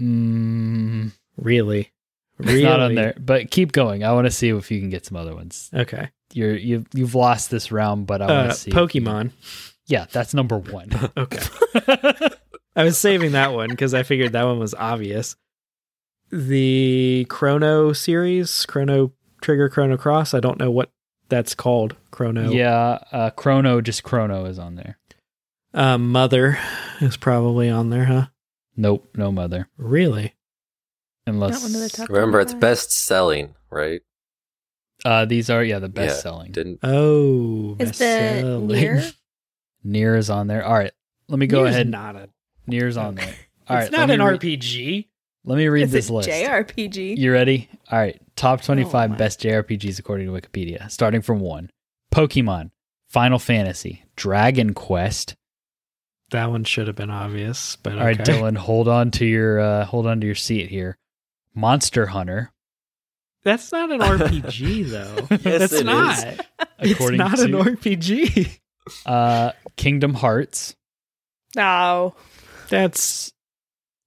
Mm, 0.00 1.12
Really, 1.36 1.92
it's 2.38 2.48
really 2.48 2.62
not 2.64 2.80
on 2.80 2.94
there, 2.94 3.14
but 3.18 3.50
keep 3.50 3.72
going. 3.72 4.04
I 4.04 4.12
want 4.12 4.26
to 4.26 4.30
see 4.30 4.48
if 4.50 4.70
you 4.70 4.80
can 4.80 4.90
get 4.90 5.06
some 5.06 5.16
other 5.16 5.34
ones. 5.34 5.70
Okay. 5.74 6.10
You're 6.32 6.56
you've 6.56 6.86
you've 6.94 7.14
lost 7.14 7.50
this 7.50 7.72
round, 7.72 8.06
but 8.06 8.22
I 8.22 8.26
want 8.26 8.38
Uh, 8.38 8.48
to 8.48 8.54
see. 8.54 8.70
Pokemon. 8.70 9.32
Yeah, 9.86 10.06
that's 10.12 10.34
number 10.34 10.58
one. 10.58 10.90
Okay. 11.16 11.40
I 12.76 12.84
was 12.84 12.96
saving 12.98 13.32
that 13.32 13.52
one 13.52 13.68
because 13.68 13.94
I 13.94 14.04
figured 14.04 14.32
that 14.32 14.44
one 14.44 14.58
was 14.60 14.74
obvious. 14.74 15.34
The 16.30 17.26
Chrono 17.28 17.92
series, 17.92 18.64
Chrono 18.66 19.12
Trigger, 19.40 19.68
Chrono 19.68 19.96
Cross. 19.96 20.34
I 20.34 20.40
don't 20.40 20.58
know 20.60 20.70
what 20.70 20.90
that's 21.28 21.54
called. 21.56 21.96
Chrono. 22.12 22.50
Yeah, 22.52 22.98
uh, 23.10 23.30
Chrono, 23.30 23.80
just 23.80 24.04
Chrono 24.04 24.44
is 24.44 24.58
on 24.58 24.76
there. 24.76 24.98
Um, 25.74 26.12
Mother 26.12 26.58
is 27.00 27.16
probably 27.16 27.68
on 27.68 27.90
there, 27.90 28.04
huh? 28.04 28.26
Nope, 28.80 29.10
no 29.14 29.30
mother. 29.30 29.68
Really? 29.76 30.34
Unless 31.26 31.52
Not 31.52 31.62
one 31.70 31.74
of 31.74 31.80
the 31.82 31.88
top 31.96 32.08
Remember, 32.08 32.40
it's 32.40 32.54
best 32.54 32.90
selling, 32.92 33.54
right? 33.70 34.00
uh, 35.04 35.24
these 35.26 35.48
are 35.50 35.62
yeah 35.64 35.78
the 35.78 35.88
best 35.88 36.16
Yeah, 36.16 36.20
selling. 36.22 36.52
Didn't 36.52 36.78
Oh, 36.82 37.76
Is 37.78 37.90
the 37.98 38.04
best-selling. 38.04 39.12
Nier? 39.84 40.16
Is 40.16 40.30
on 40.30 40.46
there. 40.46 40.64
All 40.64 40.74
right, 40.74 40.92
let 41.28 41.38
me 41.38 41.46
go 41.46 41.62
Nier's 41.62 41.74
ahead. 41.74 41.88
Not 41.88 42.16
a. 42.16 42.28
Nier's 42.66 42.96
on 42.96 43.14
there. 43.16 43.34
All 43.68 43.76
right, 43.76 43.82
it's 43.84 43.92
not 43.92 44.10
an 44.10 44.18
me 44.18 44.24
read- 44.24 44.40
RPG. 44.40 45.06
Let 45.44 45.56
me 45.56 45.68
read 45.68 45.84
It's 45.84 45.92
this 45.92 46.08
a 46.10 46.12
list. 46.14 46.28
JRPG. 46.28 47.16
You 47.16 47.32
ready? 47.32 47.68
All 47.90 47.98
right. 47.98 48.20
Top 48.36 48.60
25 48.60 49.12
Oh, 49.12 49.14
best 49.16 49.40
JRPGs 49.40 49.98
according 49.98 50.26
to 50.26 50.32
Wikipedia. 50.38 50.90
Starting 50.90 51.22
from 51.22 51.40
one 51.40 51.70
Pokemon, 52.14 52.70
Final 53.08 53.38
Fantasy, 53.38 54.04
Dragon 54.16 54.74
Quest. 54.74 55.34
That 56.30 56.50
one 56.50 56.64
should 56.64 56.86
have 56.86 56.96
been 56.96 57.10
obvious, 57.10 57.76
but 57.76 57.92
okay. 57.94 58.00
All 58.00 58.06
right, 58.06 58.18
Dylan, 58.18 58.56
hold 58.56 58.86
on 58.88 59.10
to 59.12 59.24
your 59.26 59.58
uh, 59.60 59.84
hold 59.84 60.06
on 60.06 60.20
to 60.20 60.26
your 60.26 60.34
seat 60.36 60.68
here. 60.68 60.96
Monster 61.54 62.06
Hunter, 62.06 62.52
That's 63.42 63.72
not 63.72 63.90
an 63.90 64.00
RPG 64.00 64.88
though. 64.90 65.26
Yes, 65.30 65.58
That's 65.60 65.72
it 65.72 65.86
not. 65.86 66.18
is. 66.26 66.40
It's 66.82 67.10
not 67.10 67.36
to- 67.36 67.44
an 67.44 67.52
RPG. 67.52 68.58
uh, 69.06 69.52
Kingdom 69.76 70.14
Hearts, 70.14 70.74
No. 71.56 72.14
That's 72.70 73.32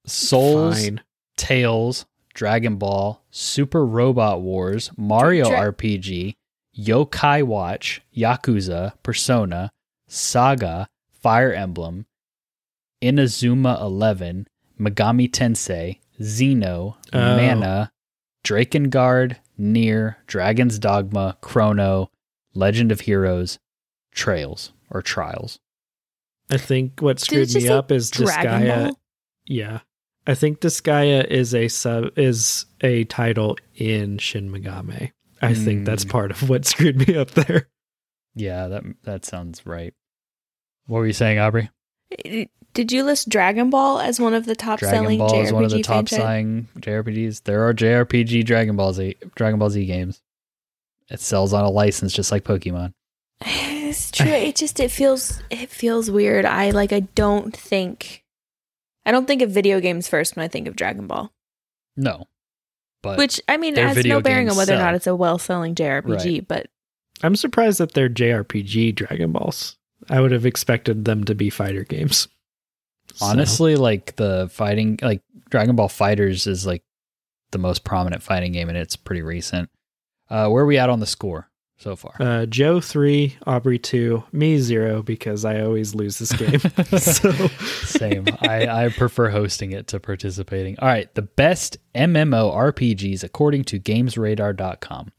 Souls, 0.06 0.82
fine. 0.82 1.00
Tales, 1.36 2.06
Dragon 2.34 2.76
Ball, 2.76 3.22
Super 3.30 3.84
Robot 3.86 4.40
Wars, 4.40 4.90
Mario 4.96 5.48
Dra- 5.48 5.72
RPG, 5.72 6.34
Yokai 6.76 7.42
Watch, 7.44 8.00
Yakuza, 8.16 8.94
Persona, 9.02 9.70
Saga, 10.08 10.88
Fire 11.12 11.52
Emblem, 11.52 12.06
Inazuma 13.04 13.80
11, 13.80 14.46
Megami 14.80 15.30
Tensei, 15.30 16.00
Xeno, 16.20 16.96
Oh. 17.12 17.36
Mana, 17.36 17.92
Drakengard, 18.44 19.36
Nier, 19.58 20.16
Dragon's 20.26 20.78
Dogma, 20.78 21.36
Chrono, 21.40 22.10
Legend 22.54 22.90
of 22.92 23.00
Heroes, 23.00 23.58
Trails 24.12 24.72
or 24.90 25.02
Trials. 25.02 25.58
I 26.50 26.56
think 26.56 27.00
what 27.00 27.20
screwed 27.20 27.54
me 27.54 27.68
up 27.68 27.90
is 27.92 28.10
Dragon 28.10 28.62
Disgaea. 28.62 28.86
Ball? 28.88 28.98
Yeah. 29.46 29.80
I 30.26 30.34
think 30.34 30.60
Disgaea 30.60 31.26
is 31.26 31.54
a 31.54 31.68
sub 31.68 32.18
is 32.18 32.64
a 32.80 33.04
title 33.04 33.56
in 33.74 34.18
Shin 34.18 34.50
Megami. 34.50 35.12
I 35.42 35.52
think 35.52 35.84
that's 35.84 36.04
Hmm. 36.04 36.10
part 36.10 36.30
of 36.30 36.48
what 36.48 36.64
screwed 36.64 37.06
me 37.06 37.16
up 37.16 37.32
there. 37.32 37.68
Yeah, 38.34 38.68
that 38.68 38.82
that 39.02 39.24
sounds 39.24 39.66
right. 39.66 39.92
What 40.86 40.98
were 40.98 41.06
you 41.06 41.12
saying, 41.12 41.38
Aubrey? 41.38 41.70
Did 42.74 42.90
you 42.92 43.04
list 43.04 43.28
Dragon 43.28 43.70
Ball 43.70 44.00
as 44.00 44.18
one 44.18 44.34
of 44.34 44.46
the 44.46 44.54
top 44.56 44.80
Dragon 44.80 44.98
selling 45.02 45.18
Ball 45.18 45.30
JRPG 45.30 45.44
is 45.44 45.52
one 45.52 45.64
of 45.64 45.70
the 45.70 45.82
top 45.82 46.08
franchise? 46.08 46.18
selling 46.18 46.68
JRPGs. 46.80 47.42
There 47.44 47.66
are 47.68 47.74
JRPG 47.74 48.44
Dragon 48.44 48.76
Ball 48.76 48.92
Z 48.92 49.16
Dragon 49.34 49.58
Ball 49.58 49.70
Z 49.70 49.84
games. 49.86 50.20
It 51.10 51.20
sells 51.20 51.52
on 51.52 51.64
a 51.64 51.70
license 51.70 52.12
just 52.12 52.32
like 52.32 52.44
Pokemon. 52.44 52.92
It's 53.86 54.10
true. 54.10 54.26
It 54.26 54.56
just 54.56 54.80
it 54.80 54.90
feels 54.90 55.40
it 55.50 55.70
feels 55.70 56.10
weird. 56.10 56.44
I 56.44 56.70
like 56.70 56.92
I 56.92 57.00
don't 57.00 57.56
think 57.56 58.24
I 59.06 59.12
don't 59.12 59.26
think 59.26 59.40
of 59.40 59.50
video 59.50 59.78
games 59.78 60.08
first 60.08 60.34
when 60.34 60.42
I 60.44 60.48
think 60.48 60.66
of 60.66 60.74
Dragon 60.74 61.06
Ball. 61.06 61.30
No. 61.96 62.26
But 63.02 63.18
Which 63.18 63.40
I 63.46 63.56
mean 63.56 63.74
their 63.74 63.86
has 63.86 64.04
no 64.04 64.20
bearing 64.20 64.50
on 64.50 64.56
whether 64.56 64.74
or 64.74 64.78
not 64.78 64.94
it's 64.96 65.06
a 65.06 65.14
well 65.14 65.38
selling 65.38 65.76
JRPG, 65.76 66.24
Right. 66.38 66.48
but 66.48 66.66
I'm 67.22 67.36
surprised 67.36 67.78
that 67.78 67.92
they're 67.92 68.08
JRPG 68.08 68.96
Dragon 68.96 69.30
Balls. 69.30 69.76
I 70.08 70.20
would 70.20 70.32
have 70.32 70.46
expected 70.46 71.04
them 71.04 71.24
to 71.24 71.34
be 71.34 71.50
fighter 71.50 71.84
games. 71.84 72.28
So, 73.14 73.26
honestly, 73.26 73.76
like 73.76 74.16
the 74.16 74.48
fighting 74.52 74.98
like 75.02 75.22
Dragon 75.50 75.76
Ball 75.76 75.88
FighterZ 75.88 76.46
is 76.46 76.66
like 76.66 76.82
the 77.52 77.58
most 77.58 77.84
prominent 77.84 78.22
fighting 78.22 78.52
game 78.52 78.68
and 78.68 78.78
it's 78.78 78.96
pretty 78.96 79.22
recent. 79.22 79.70
Uh 80.30 80.48
where 80.48 80.64
are 80.64 80.66
we 80.66 80.78
at 80.78 80.90
on 80.90 81.00
the 81.00 81.06
score 81.06 81.48
so 81.76 81.94
far? 81.96 82.14
uh, 82.18 82.46
Joe 82.46 82.80
three, 82.80 83.36
Aubrey 83.46 83.78
two, 83.78 84.24
me 84.32 84.58
zero 84.58 85.02
because 85.02 85.44
I 85.44 85.60
always 85.60 85.94
lose 85.94 86.18
this 86.18 86.32
game. 86.32 86.58
so 86.98 87.30
Same. 87.84 88.26
I, 88.40 88.86
I 88.86 88.88
prefer 88.88 89.28
hosting 89.30 89.72
it 89.72 89.86
to 89.88 90.00
participating. 90.00 90.78
All 90.78 90.88
right. 90.88 91.12
The 91.14 91.22
best 91.22 91.76
MMORPGs 91.94 93.22
according 93.22 93.64
to 93.64 93.78
GamesRadar.com. 93.78 95.12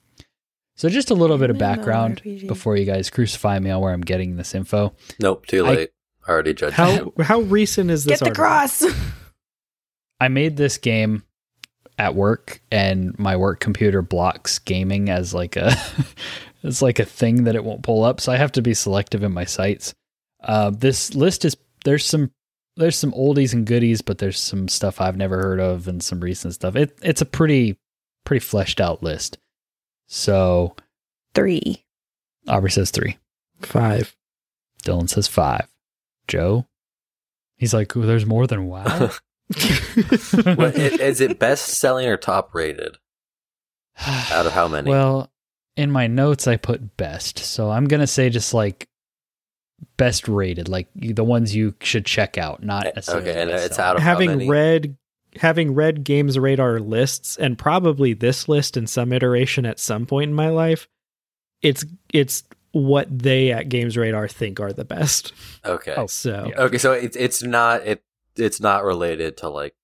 So, 0.76 0.89
just 0.89 1.10
a 1.10 1.14
little 1.14 1.38
bit 1.38 1.49
of 1.49 1.57
background 1.57 2.22
before 2.23 2.76
you 2.76 2.85
guys 2.85 3.10
crucify 3.10 3.60
me 3.60 3.69
on 3.69 3.81
where 3.81 3.93
I'm 3.93 4.02
getting 4.02 4.35
this 4.35 4.53
info. 4.53 4.93
Nope, 5.19 5.45
too 5.45 5.64
late. 5.64 5.91
I 6.27 6.31
already 6.31 6.53
judged 6.53 6.76
how 6.76 6.91
him. 6.91 7.11
how 7.22 7.39
recent 7.41 7.91
is 7.91 8.03
this? 8.03 8.19
get 8.19 8.35
the 8.35 8.41
article? 8.41 8.43
cross. 8.43 8.84
I 10.19 10.27
made 10.27 10.57
this 10.57 10.77
game 10.77 11.23
at 11.97 12.15
work, 12.15 12.61
and 12.72 13.18
my 13.18 13.38
work 13.38 13.60
computer 13.61 14.02
blocks 14.02 14.60
gaming 14.60 15.10
as 15.10 15.34
like 15.34 15.56
a 15.56 15.76
it's 16.64 16.81
like 16.81 16.99
a 16.99 17.06
thing 17.06 17.45
that 17.45 17.56
it 17.56 17.64
won't 17.64 17.84
pull 17.84 18.03
up. 18.03 18.19
So 18.19 18.31
I 18.31 18.38
have 18.38 18.52
to 18.53 18.61
be 18.61 18.73
selective 18.73 19.23
in 19.23 19.31
my 19.31 19.45
sites. 19.45 19.93
Uh, 20.43 20.72
this 20.72 21.15
list 21.15 21.45
is 21.45 21.56
there's 21.85 22.06
some 22.06 22.31
there's 22.76 22.97
some 22.97 23.14
oldies 23.14 23.53
and 23.53 23.65
goodies, 23.65 24.02
but 24.02 24.18
there's 24.18 24.39
some 24.39 24.68
stuff 24.68 24.99
I've 24.99 25.15
never 25.15 25.38
heard 25.41 25.61
of 25.61 25.88
and 25.88 26.03
some 26.03 26.19
recent 26.19 26.53
stuff. 26.53 26.76
It 26.76 26.97
it's 27.02 27.22
a 27.22 27.26
pretty 27.26 27.77
pretty 28.26 28.43
fleshed 28.43 28.81
out 28.81 29.02
list. 29.02 29.38
So 30.07 30.76
Three. 31.34 31.84
Aubrey 32.48 32.72
says 32.72 32.91
three. 32.91 33.18
Five. 33.61 34.15
Dylan 34.84 35.10
says 35.10 35.27
five. 35.27 35.68
Joe, 36.27 36.65
he's 37.57 37.73
like, 37.73 37.95
"Ooh, 37.95 38.06
there's 38.06 38.26
more 38.26 38.48
than 38.48 38.68
wow. 38.68 39.11
What, 39.49 40.77
i- 40.77 40.98
is 40.99 41.22
it 41.22 41.40
best 41.40 41.65
selling 41.68 42.07
or 42.07 42.18
top 42.18 42.53
rated? 42.56 42.98
Out 44.32 44.45
of 44.45 44.52
how 44.53 44.68
many? 44.68 44.90
Well, 44.90 45.32
in 45.76 45.91
my 45.91 46.07
notes 46.07 46.48
I 46.48 46.57
put 46.57 46.98
best, 46.98 47.40
so 47.40 47.69
I'm 47.72 47.86
gonna 47.88 48.07
say 48.07 48.30
just 48.30 48.53
like 48.53 48.88
best 49.98 50.27
rated, 50.27 50.68
like 50.69 50.88
the 50.95 51.23
ones 51.23 51.56
you 51.56 51.76
should 51.82 52.06
check 52.06 52.38
out, 52.38 52.64
not 52.64 52.88
eh, 52.88 52.91
necessarily 52.95 53.30
Okay, 53.30 53.41
and 53.41 53.52
it's 53.52 53.77
out 53.80 53.95
of 53.98 54.02
how 54.02 54.11
having 54.11 54.32
many? 54.32 54.48
read 54.49 54.98
having 55.38 55.74
read 55.74 56.03
games 56.03 56.38
radar 56.40 56.80
lists 56.80 57.38
and 57.38 57.57
probably 57.57 58.14
this 58.14 58.48
list 58.48 58.78
in 58.78 58.88
some 58.88 59.12
iteration 59.14 59.66
at 59.66 59.80
some 59.80 60.06
point 60.06 60.30
in 60.30 60.34
my 60.36 60.49
life 60.49 60.88
it's 61.62 61.86
it's 62.14 62.44
what 62.72 63.07
they 63.10 63.52
at 63.52 63.70
games 63.70 63.95
radar 63.98 64.28
think 64.28 64.60
are 64.60 64.74
the 64.74 64.86
best 64.86 65.34
Okay. 65.66 65.94
Oh, 65.95 66.07
so 66.07 66.48
yeah. 66.49 66.62
Okay, 66.62 66.78
so 66.78 66.91
it's 66.91 67.16
it's 67.16 67.41
not 67.44 67.82
it 67.86 68.03
it's 68.36 68.60
not 68.60 68.84
related 68.84 69.38
to 69.38 69.49
like 69.49 69.76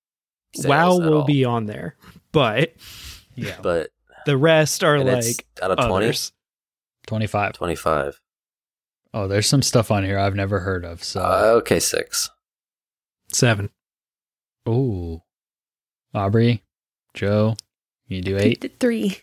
wow 0.65 0.97
will 0.97 1.19
all. 1.19 1.25
be 1.25 1.45
on 1.45 1.65
there 1.65 1.95
but 2.31 2.73
yeah, 3.35 3.55
but 3.61 3.89
the 4.25 4.37
rest 4.37 4.83
are 4.83 4.99
like 5.03 5.45
out 5.61 5.71
of 5.71 5.77
20, 5.77 6.05
others. 6.05 6.31
25. 7.07 7.53
25. 7.53 8.21
Oh, 9.13 9.27
there's 9.27 9.47
some 9.47 9.61
stuff 9.61 9.89
on 9.91 10.03
here 10.03 10.19
I've 10.19 10.35
never 10.35 10.59
heard 10.59 10.85
of. 10.85 11.03
So, 11.03 11.21
Uh, 11.21 11.53
okay, 11.57 11.79
six. 11.79 12.29
seven 13.29 13.69
ooh, 14.67 15.21
Aubrey, 16.13 16.63
Joe, 17.13 17.55
you 18.07 18.21
do 18.21 18.37
eight. 18.37 18.75
Three. 18.79 19.17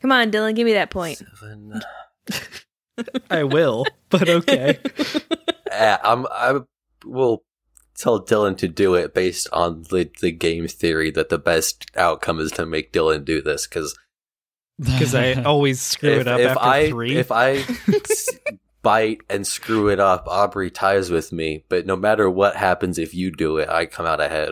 Come 0.00 0.12
on, 0.12 0.30
Dylan, 0.30 0.54
give 0.54 0.64
me 0.66 0.74
that 0.74 0.90
point. 0.90 1.18
Seven. 1.18 1.80
i 3.30 3.42
will 3.42 3.86
but 4.10 4.28
okay 4.28 4.78
Eh, 5.70 5.96
I'm 6.04 6.26
I 6.30 6.60
will 7.04 7.44
tell 7.96 8.22
Dylan 8.22 8.58
to 8.58 8.68
do 8.68 8.94
it 8.94 9.14
based 9.14 9.48
on 9.54 9.84
the 9.90 10.10
the 10.20 10.30
game 10.32 10.68
theory 10.68 11.10
that 11.12 11.30
the 11.30 11.38
best 11.38 11.86
outcome 11.96 12.40
is 12.40 12.52
to 12.52 12.66
make 12.66 12.92
Dylan 12.92 13.24
do 13.24 13.40
this 13.40 13.66
because 13.66 13.98
because 14.78 15.14
i 15.14 15.32
always 15.44 15.80
screw 15.80 16.12
if, 16.12 16.20
it 16.22 16.28
up 16.28 16.40
if 16.40 16.50
after 16.50 16.62
I 16.62 16.90
three 16.90 17.16
if 17.16 17.32
I 17.32 17.64
s- 17.88 18.28
bite 18.82 19.20
and 19.28 19.46
screw 19.46 19.88
it 19.88 20.00
up, 20.00 20.26
Aubrey 20.26 20.70
ties 20.70 21.10
with 21.10 21.32
me. 21.32 21.64
But 21.68 21.86
no 21.86 21.96
matter 21.96 22.28
what 22.30 22.56
happens, 22.56 22.98
if 22.98 23.14
you 23.14 23.30
do 23.30 23.58
it, 23.58 23.68
I 23.68 23.86
come 23.86 24.06
out 24.06 24.20
ahead. 24.20 24.50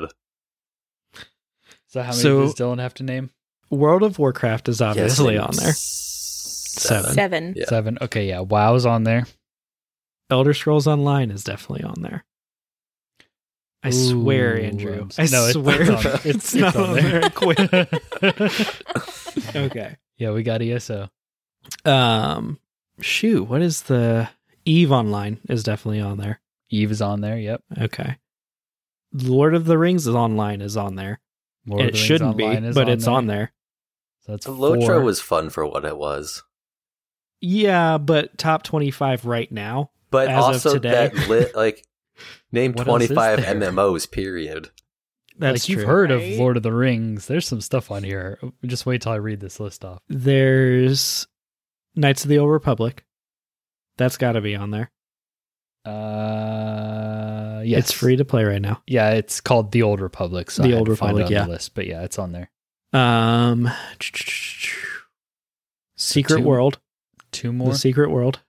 So 1.88 2.02
how 2.02 2.10
many 2.10 2.22
So- 2.22 2.40
does 2.42 2.54
Dylan 2.54 2.78
have 2.80 2.94
to 2.94 3.02
name? 3.02 3.30
world 3.70 4.02
of 4.02 4.18
warcraft 4.18 4.66
is 4.68 4.80
obviously 4.80 5.34
Yes, 5.34 5.44
on 5.44 5.54
there 5.56 5.72
Seven. 5.74 7.12
Seven. 7.12 7.52
Yeah. 7.56 7.64
Seven. 7.66 7.98
Okay, 8.00 8.26
yeah. 8.28 8.40
WoW's 8.40 8.86
on 8.86 9.04
there. 9.04 9.26
elder 10.30 10.54
scrolls 10.54 10.86
online 10.86 11.30
is 11.30 11.44
definitely 11.44 11.84
on 11.84 12.00
there 12.02 12.24
I 13.82 13.90
swear, 13.90 14.56
Ooh, 14.56 14.62
Andrew. 14.62 15.08
I 15.18 15.26
No, 15.26 15.48
it's- 15.48 15.52
swear 15.52 15.82
it's 15.92 16.06
on- 16.06 16.20
it's, 16.24 16.26
it's- 16.26 16.54
not 16.54 16.68
it's 16.68 16.76
on 16.76 16.88
on 16.88 16.94
there. 16.96 17.20
there. 17.20 17.30
Quit. 17.30 17.72
okay. 19.56 19.96
yeah, 20.16 20.30
we 20.32 20.42
got 20.42 20.62
ESO. 20.62 21.10
Um, 21.84 22.58
shoot, 23.00 23.44
what 23.44 23.62
is 23.62 23.82
the 23.82 24.28
Eve 24.64 24.92
Online 24.92 25.38
is 25.48 25.62
definitely 25.62 26.00
on 26.00 26.18
there. 26.18 26.40
Eve 26.70 26.90
is 26.90 27.02
on 27.02 27.20
there. 27.20 27.38
Yep. 27.38 27.62
Okay. 27.82 28.16
Lord 29.12 29.54
of 29.54 29.64
the 29.64 29.78
Rings 29.78 30.06
is 30.06 30.14
online 30.14 30.60
is 30.60 30.76
on 30.76 30.96
there. 30.96 31.20
Lord 31.68 31.82
it 31.82 31.96
shouldn't 31.96 32.36
be, 32.36 32.44
Online 32.44 32.64
is 32.64 32.74
but 32.74 32.88
it's 32.88 33.04
there. 33.04 33.14
on 33.14 33.26
there. 33.26 33.52
So 34.20 34.32
that's 34.32 34.46
Lotro 34.46 35.02
was 35.04 35.20
fun 35.20 35.50
for 35.50 35.64
what 35.66 35.84
it 35.84 35.96
was, 35.96 36.42
Yeah, 37.40 37.98
but 37.98 38.36
top 38.38 38.62
twenty 38.62 38.90
five 38.90 39.24
right 39.24 39.50
now. 39.50 39.90
but 40.10 40.28
As 40.28 40.38
of 40.38 40.44
also 40.44 40.74
today. 40.74 41.10
that 41.14 41.28
lit 41.28 41.54
like 41.56 41.84
name 42.52 42.72
What 42.72 42.88
else 42.88 43.02
is 43.02 43.08
twenty 43.08 43.14
five? 43.14 43.38
MMOs. 43.40 44.10
Period. 44.10 44.70
That's 45.38 45.62
like 45.64 45.68
you've 45.68 45.78
true. 45.80 45.86
heard 45.86 46.10
Right? 46.10 46.32
of 46.32 46.38
Lord 46.38 46.56
of 46.56 46.62
the 46.64 46.72
Rings. 46.72 47.26
There's 47.26 47.46
some 47.46 47.60
stuff 47.60 47.90
on 47.92 48.02
here. 48.02 48.40
Just 48.66 48.86
wait 48.86 49.02
till 49.02 49.12
I 49.12 49.16
read 49.16 49.38
this 49.40 49.60
list 49.60 49.84
off. 49.84 50.02
There's 50.08 51.28
Knights 51.94 52.24
of 52.24 52.28
the 52.28 52.38
Old 52.38 52.50
Republic. 52.50 53.04
That's 53.96 54.16
got 54.16 54.32
to 54.32 54.40
be 54.40 54.54
on 54.56 54.70
there. 54.72 54.90
Uh, 55.84 57.62
yes, 57.64 57.84
It's 57.84 57.92
free 57.92 58.16
to 58.16 58.24
play 58.24 58.44
right 58.44 58.60
now. 58.62 58.82
Yeah, 58.86 59.10
it's 59.12 59.40
called 59.40 59.72
The 59.72 59.82
Old 59.82 60.00
Republic. 60.00 60.50
So 60.50 60.62
The 60.62 60.74
Old 60.76 60.86
to 60.86 60.96
find 60.96 61.12
it 61.18 61.22
Republic, 61.22 61.26
on 61.26 61.32
yeah. 61.32 61.44
the 61.44 61.50
list, 61.50 61.74
but 61.74 61.86
yeah, 61.86 62.02
it's 62.02 62.18
on 62.18 62.32
there. 62.32 62.50
Um, 62.92 63.70
Secret 65.96 66.38
Two 66.38 66.42
World. 66.44 66.78
Two 67.32 67.52
more. 67.52 67.72
The 67.72 67.78
Secret 67.78 68.10
World. 68.10 68.40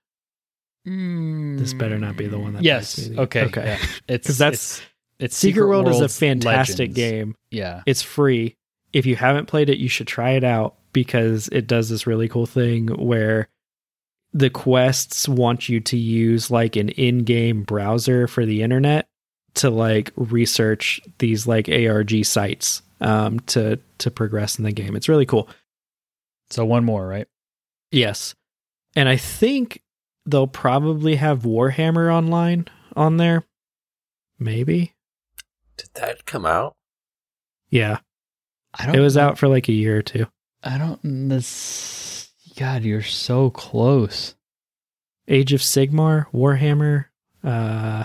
Mm, 0.88 1.60
This 1.60 1.74
better 1.74 1.98
not 2.00 2.16
be 2.16 2.28
the 2.28 2.40
one 2.40 2.54
that 2.54 2.64
Yes. 2.64 3.10
Okay. 3.18 3.44
okay. 3.46 3.66
yeah. 3.66 3.88
It's 4.08 4.28
'Cause 4.28 4.38
that's- 4.38 4.80
it's, 4.80 4.82
it's 5.20 5.38
Secret, 5.38 5.68
World 5.68 5.88
is 5.90 6.00
a 6.00 6.08
fantastic 6.10 6.90
Legends. 6.92 6.96
game. 6.96 7.36
Yeah. 7.52 7.82
It's 7.86 8.02
free. 8.02 8.56
If 8.94 9.06
you 9.06 9.16
haven't 9.18 9.48
played 9.48 9.70
it, 9.70 9.78
you 9.78 9.90
should 9.90 10.08
try 10.08 10.32
it 10.32 10.44
out 10.46 10.76
because 10.94 11.50
it 11.52 11.68
does 11.68 11.90
this 11.90 12.08
really 12.08 12.28
cool 12.30 12.46
thing 12.46 12.88
where 12.88 13.50
the 14.34 14.50
quests 14.50 15.28
want 15.28 15.70
you 15.70 15.80
to 15.80 15.98
use 15.98 16.52
like 16.52 16.76
an 16.76 16.90
in-game 16.90 17.64
browser 17.64 18.28
for 18.28 18.46
the 18.46 18.62
internet 18.62 19.08
to 19.56 19.70
like 19.70 20.12
research 20.16 21.02
these 21.18 21.48
like 21.48 21.68
ARG 21.68 22.24
sites 22.26 22.82
um 23.02 23.40
to 23.42 23.80
to 23.98 24.12
progress 24.12 24.58
in 24.60 24.64
the 24.66 24.72
game. 24.72 24.96
It's 24.96 25.10
really 25.10 25.26
cool. 25.26 25.50
So 26.50 26.66
one 26.66 26.86
more, 26.86 27.08
right? 27.08 27.28
Yes. 27.92 28.36
And 28.96 29.08
I 29.10 29.18
think 29.18 29.82
they'll 30.26 30.48
probably 30.48 31.16
have 31.16 31.42
Warhammer 31.44 32.14
online 32.14 32.66
on 32.96 33.18
there. 33.18 33.46
Maybe. 34.38 34.94
Did 35.78 35.90
that 35.96 36.26
come 36.26 36.46
out? 36.46 36.76
Yeah. 37.70 38.00
I 38.74 38.86
don't. 38.86 38.96
It 38.96 39.00
was 39.00 39.16
know- 39.16 39.24
out 39.24 39.38
for 39.38 39.48
like 39.48 39.68
a 39.70 39.74
year 39.74 39.98
or 39.98 40.02
two. 40.02 40.28
I 40.64 40.78
don't. 40.78 41.30
This. 41.30 42.19
God, 42.60 42.84
you're 42.84 43.02
so 43.02 43.50
close. 43.50 44.36
Age 45.28 45.54
of 45.54 45.62
Sigmar, 45.62 46.26
Warhammer, 46.34 47.06
uh 47.44 48.04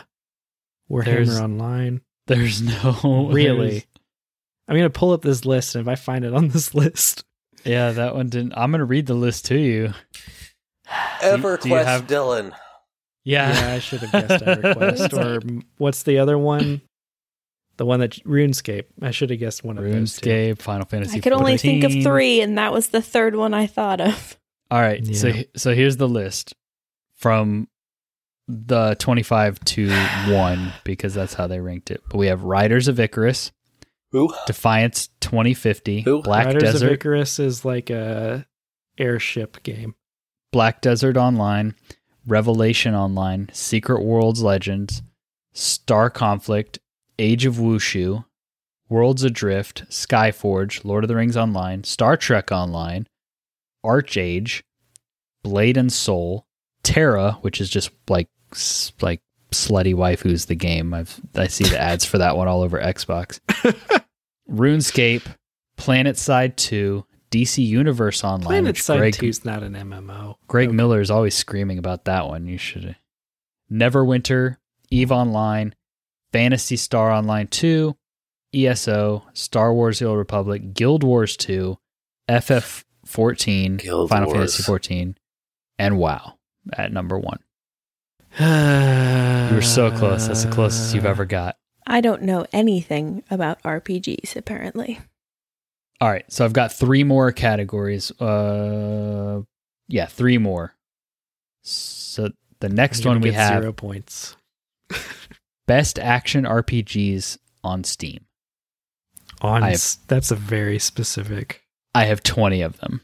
Warhammer 0.90 1.04
There's- 1.04 1.40
Online. 1.40 2.00
There's 2.26 2.62
no 2.62 3.28
Really? 3.32 3.68
there's- 3.70 3.86
I'm 4.68 4.76
gonna 4.76 4.90
pull 4.90 5.12
up 5.12 5.22
this 5.22 5.44
list 5.44 5.74
and 5.74 5.82
if 5.82 5.88
I 5.88 5.96
find 5.96 6.24
it 6.24 6.32
on 6.34 6.48
this 6.48 6.74
list. 6.74 7.24
Yeah, 7.64 7.92
that 7.92 8.14
one 8.14 8.28
didn't. 8.28 8.52
I'm 8.56 8.70
gonna 8.70 8.84
read 8.84 9.06
the 9.06 9.14
list 9.14 9.46
to 9.46 9.58
you. 9.58 9.88
Do 9.88 11.26
you- 11.26 11.36
EverQuest 11.36 11.62
do 11.62 11.68
you 11.70 11.74
have- 11.76 12.06
Dylan. 12.06 12.52
Yeah. 13.24 13.52
Yeah, 13.54 13.74
I 13.74 13.78
should 13.78 14.00
have 14.00 14.12
guessed 14.28 14.44
EverQuest. 14.44 15.12
or 15.58 15.62
what's 15.78 16.02
the 16.04 16.18
other 16.18 16.36
one? 16.38 16.82
The 17.78 17.86
one 17.86 18.00
that 18.00 18.12
RuneScape. 18.24 18.84
I 19.02 19.10
should 19.10 19.30
have 19.30 19.38
guessed 19.40 19.64
one 19.64 19.78
of 19.78 19.84
those 19.84 20.16
two. 20.18 20.28
RuneScape, 20.30 20.58
Final 20.60 20.86
Fantasy. 20.86 21.16
I 21.16 21.20
could 21.20 21.32
only 21.32 21.56
think 21.56 21.82
of 21.84 21.90
three, 22.04 22.40
and 22.40 22.56
that 22.58 22.72
was 22.72 22.88
the 22.88 23.02
third 23.02 23.34
one 23.34 23.52
I 23.54 23.66
thought 23.66 24.00
of. 24.00 24.38
All 24.74 24.80
right. 24.80 25.06
So 25.14 25.28
Yeah. 25.28 25.42
so 25.56 25.72
here's 25.72 25.96
the 25.98 26.08
list 26.08 26.52
from 27.14 27.68
the 28.48 28.96
25 28.98 29.60
to 29.60 29.88
1 30.28 30.72
because 30.82 31.14
that's 31.14 31.34
how 31.34 31.46
they 31.46 31.60
ranked 31.60 31.90
it. 31.92 32.02
But 32.10 32.18
we 32.18 32.26
have 32.26 32.42
Riders 32.42 32.88
of 32.88 32.98
Icarus, 32.98 33.52
Who? 34.10 34.34
Defiance 34.48 35.10
2050, 35.20 36.00
Who? 36.00 36.22
Black 36.22 36.46
Riders 36.46 36.62
of 36.62 36.72
Desert, 36.72 36.92
Icarus 36.92 37.38
is 37.38 37.64
like 37.64 37.88
a 37.90 38.46
airship 38.98 39.62
game. 39.62 39.94
Black 40.52 40.80
Desert 40.80 41.16
Online, 41.16 41.76
Revelation 42.26 42.94
Online, 42.96 43.48
Secret 43.52 44.02
Worlds 44.02 44.42
Legends, 44.42 45.02
Star 45.52 46.10
Conflict, 46.10 46.80
Age 47.18 47.46
of 47.46 47.54
Wushu, 47.56 48.24
Worlds 48.88 49.22
Adrift, 49.22 49.84
Skyforge, 49.88 50.84
Lord 50.84 51.04
of 51.04 51.08
the 51.08 51.16
Rings 51.16 51.36
Online, 51.36 51.84
Star 51.84 52.16
Trek 52.16 52.50
Online, 52.52 53.06
ArcheAge, 53.84 54.62
Blade 55.42 55.76
and 55.76 55.92
Soul, 55.92 56.46
TERA, 56.82 57.38
which 57.42 57.60
is 57.60 57.68
just 57.70 57.90
like 58.08 58.28
like 59.00 59.20
slutty 59.52 59.94
waifu's 59.94 60.46
the 60.46 60.54
game. 60.54 60.94
I've 60.94 61.20
I 61.34 61.46
see 61.46 61.64
the 61.64 61.80
ads 61.80 62.04
for 62.04 62.18
that 62.18 62.36
one 62.36 62.48
all 62.48 62.62
over 62.62 62.80
Xbox. 62.80 63.40
RuneScape, 64.50 65.24
Planet 65.76 66.18
Side 66.18 66.56
2, 66.56 67.04
DC 67.30 67.64
Universe 67.64 68.22
Online, 68.22 68.46
Planet 68.46 68.76
Side 68.76 68.98
Greg 68.98 69.14
2 69.14 69.26
is 69.26 69.44
not 69.44 69.62
an 69.62 69.74
MMO. 69.74 70.36
Greg 70.46 70.68
Okay. 70.68 70.76
Miller 70.76 71.00
is 71.00 71.10
always 71.10 71.34
screaming 71.34 71.78
about 71.78 72.04
that 72.04 72.28
one. 72.28 72.46
You 72.46 72.58
should. 72.58 72.96
Neverwinter, 73.72 74.56
Eve 74.90 75.10
Online, 75.10 75.74
Phantasy 76.32 76.76
Star 76.76 77.10
Online 77.10 77.46
2, 77.46 77.96
ESO, 78.54 79.24
Star 79.32 79.72
Wars 79.72 79.98
The 79.98 80.06
Old 80.06 80.18
Republic, 80.18 80.74
Guild 80.74 81.02
Wars 81.02 81.36
2, 81.36 81.76
FF 82.40 82.84
14, 83.14 83.76
Guild 83.76 84.10
Final 84.10 84.26
Wars. 84.28 84.38
Fantasy 84.38 84.62
14, 84.64 85.16
and 85.78 85.96
WoW 85.98 86.34
at 86.72 86.92
number 86.92 87.18
one. 87.18 87.38
You 88.38 88.44
You 89.50 89.54
were 89.56 89.62
so 89.62 89.90
close. 89.92 90.26
That's 90.26 90.44
the 90.44 90.50
closest 90.50 90.94
you've 90.94 91.06
ever 91.06 91.24
got. 91.24 91.56
I 91.86 92.00
don't 92.00 92.22
know 92.22 92.46
anything 92.52 93.22
about 93.30 93.62
RPGs, 93.62 94.34
apparently. 94.36 94.98
All 96.00 96.10
right. 96.10 96.24
So 96.32 96.44
I've 96.44 96.52
got 96.52 96.72
three 96.72 97.04
more 97.04 97.30
categories. 97.30 98.10
Uh, 98.20 99.42
yeah, 99.88 100.06
three 100.06 100.38
more. 100.38 100.74
So 101.62 102.30
the 102.60 102.68
next 102.68 103.06
one 103.06 103.20
we 103.20 103.32
have 103.32 103.62
zero 103.62 103.72
points 103.72 104.36
best 105.66 105.98
action 105.98 106.44
RPGs 106.44 107.38
on 107.62 107.84
Steam. 107.84 108.24
on. 109.40 109.62
I 109.62 109.70
have- 109.70 109.96
that's 110.08 110.30
a 110.30 110.36
very 110.36 110.78
specific. 110.78 111.63
I 111.94 112.04
have 112.04 112.22
20 112.22 112.62
of 112.62 112.78
them. 112.80 113.00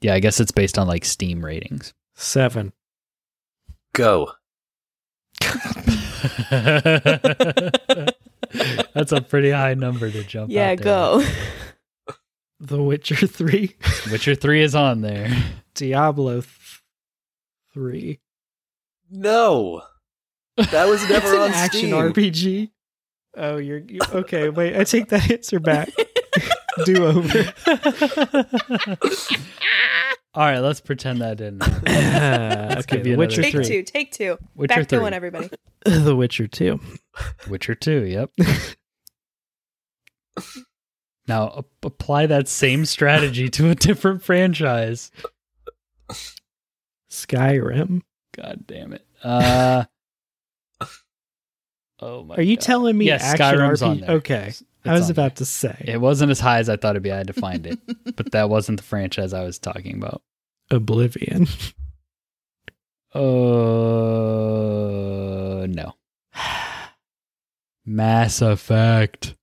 Yeah, 0.00 0.14
I 0.14 0.20
guess 0.20 0.40
it's 0.40 0.52
based 0.52 0.78
on 0.78 0.86
like 0.86 1.04
Steam 1.04 1.44
ratings. 1.44 1.92
Seven. 2.14 2.72
Go. 3.94 4.32
That's 8.94 9.12
a 9.12 9.20
pretty 9.20 9.50
high 9.50 9.74
number 9.74 10.10
to 10.10 10.22
jump. 10.24 10.50
Yeah, 10.50 10.70
out 10.70 10.80
go. 10.80 11.24
The 12.60 12.82
Witcher 12.82 13.26
3. 13.26 13.76
Witcher 14.10 14.34
three 14.34 14.62
is 14.62 14.74
on 14.74 15.02
there. 15.02 15.28
Diablo 15.74 16.40
th- 16.40 16.80
3. 17.74 18.18
No. 19.10 19.82
That 20.56 20.86
was 20.88 21.02
never 21.10 21.26
It's 21.26 21.34
an 21.34 21.40
on 21.42 21.50
action 21.50 21.80
Steam. 21.80 21.92
RPG. 21.92 22.70
Oh, 23.36 23.56
you're 23.58 23.78
you, 23.80 24.00
okay. 24.12 24.48
Wait, 24.48 24.76
I 24.78 24.84
take 24.84 25.08
that 25.08 25.30
answer 25.30 25.60
back. 25.60 25.90
Do 26.84 27.04
over. 27.06 27.52
All 30.34 30.42
right, 30.44 30.58
let's 30.58 30.80
pretend 30.80 31.20
that 31.20 31.36
didn't. 31.36 31.62
happen. 31.62 32.78
okay, 32.78 32.82
could 32.88 33.02
be 33.04 33.10
The 33.10 33.14
another 33.14 33.18
Witcher 33.18 33.42
Take 33.42 33.54
3. 33.54 33.64
two. 33.64 33.82
Take 33.84 34.10
two. 34.12 34.38
Witcher 34.56 34.74
Back 34.80 34.88
three. 34.88 34.98
going, 34.98 35.12
everybody. 35.14 35.48
The 35.84 36.16
Witcher 36.16 36.46
2. 36.48 36.80
Witcher 37.48 37.74
two. 37.74 38.04
Yep. 38.04 38.30
now 41.28 41.48
a- 41.48 41.64
apply 41.86 42.26
that 42.26 42.48
same 42.48 42.84
strategy 42.86 43.48
to 43.50 43.68
a 43.70 43.74
different 43.74 44.22
franchise. 44.22 45.10
Skyrim. 47.10 48.00
God 48.36 48.64
damn 48.66 48.92
it. 48.94 49.06
Uh. 49.22 49.84
Oh 52.00 52.24
my! 52.24 52.34
Are 52.36 52.42
you 52.42 52.56
God. 52.56 52.62
telling 52.64 52.98
me 52.98 53.04
Yes, 53.06 53.22
action 53.22 53.46
Skyrim's 53.46 53.80
RPG? 53.82 53.86
on 53.88 54.00
there. 54.00 54.10
Okay. 54.16 54.52
It's 54.84 54.90
I 54.90 54.94
was 54.94 55.08
about 55.10 55.36
there. 55.36 55.36
to 55.36 55.44
say. 55.46 55.84
It 55.86 56.00
wasn't 56.00 56.30
as 56.30 56.40
high 56.40 56.58
as 56.58 56.68
I 56.68 56.76
thought 56.76 56.90
it'd 56.90 57.02
be. 57.02 57.10
I 57.12 57.16
had 57.16 57.26
to 57.28 57.32
find 57.32 57.66
it, 57.66 57.78
but 58.16 58.32
that 58.32 58.50
wasn't 58.50 58.78
the 58.78 58.84
franchise 58.84 59.32
I 59.32 59.42
was 59.44 59.58
talking 59.58 59.96
about. 59.96 60.22
Oblivion. 60.70 61.46
Uh, 63.14 63.20
no. 65.68 65.94
Mass 67.86 68.42
Effect. 68.42 69.34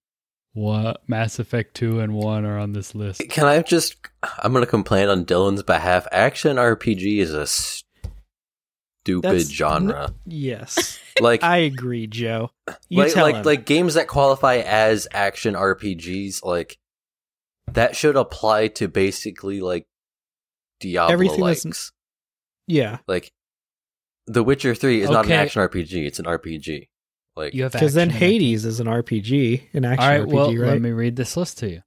What? 0.53 1.01
Mass 1.07 1.39
Effect 1.39 1.75
2 1.75 2.01
and 2.01 2.13
1 2.13 2.45
are 2.45 2.59
on 2.59 2.73
this 2.73 2.93
list. 2.93 3.21
Can 3.29 3.45
I 3.45 3.61
just? 3.61 3.95
I'm 4.39 4.51
gonna 4.53 4.65
complain 4.65 5.07
on 5.07 5.25
Dylan's 5.25 5.63
behalf. 5.63 6.05
Action 6.11 6.57
RPG 6.57 7.19
is 7.19 7.33
a 7.33 7.47
stupid 7.47 9.31
That's 9.31 9.49
genre. 9.49 10.13
yes. 10.25 10.99
Like, 11.19 11.43
I 11.43 11.57
agree, 11.57 12.07
Joe. 12.07 12.51
You 12.89 12.99
like, 12.99 13.13
tell 13.13 13.25
like, 13.25 13.35
him. 13.35 13.43
like 13.43 13.65
games 13.65 13.95
that 13.95 14.07
qualify 14.07 14.57
as 14.57 15.07
action 15.11 15.55
RPGs. 15.55 16.43
Like, 16.43 16.77
that 17.71 17.95
should 17.95 18.15
apply 18.15 18.67
to 18.69 18.87
basically 18.87 19.61
like 19.61 19.85
Diablo 20.79 21.13
Everything 21.13 21.39
likes. 21.39 21.91
yeah, 22.67 22.99
Like, 23.07 23.31
The 24.27 24.43
Witcher 24.43 24.75
Three 24.75 25.01
is 25.01 25.09
not 25.09 25.25
an 25.25 25.31
action 25.31 25.61
RPG; 25.61 26.05
it's 26.05 26.19
an 26.19 26.25
RPG. 26.25 26.87
Like, 27.35 27.53
You 27.53 27.63
have 27.63 27.71
because 27.71 27.93
then 27.93 28.09
action 28.09 28.23
and 28.23 28.31
Hades 28.33 28.65
is 28.65 28.79
an 28.79 28.87
RPG, 28.87 29.73
an 29.73 29.85
action 29.85 30.03
All 30.03 30.09
right, 30.09 30.21
RPG, 30.27 30.33
well, 30.33 30.47
right? 30.47 30.71
let 30.73 30.81
me 30.81 30.91
read 30.91 31.15
this 31.15 31.37
list 31.37 31.59
to 31.59 31.69
you. 31.69 31.81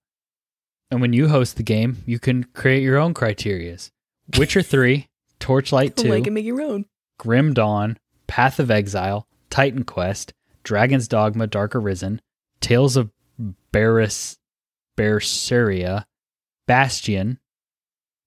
And 0.91 1.01
when 1.01 1.13
you 1.13 1.29
host 1.29 1.57
the 1.57 1.63
game, 1.63 2.03
you 2.07 2.19
can 2.19 2.45
create 2.45 2.83
your 2.83 2.99
own 2.99 3.15
criterias. 3.15 3.91
Witcher 4.39 4.63
3, 4.63 5.07
Torchlight 5.39 5.97
2, 5.99 6.09
Like 6.09 6.27
and 6.27 6.35
make 6.35 6.47
your 6.47 6.63
own. 6.63 6.87
Grim 7.19 7.53
Dawn, 7.53 7.99
Path 8.27 8.59
of 8.59 8.71
Exile, 8.71 9.27
Titan 9.51 9.85
Quest, 9.85 10.33
Dragon's 10.63 11.09
Dogma 11.09 11.47
Dark 11.47 11.75
Arisen, 11.75 12.21
Tales 12.61 12.97
of 12.97 13.11
Barris 13.73 14.39
Berseria, 14.97 16.05
Bastion, 16.67 17.39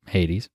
Hades. 0.07 0.47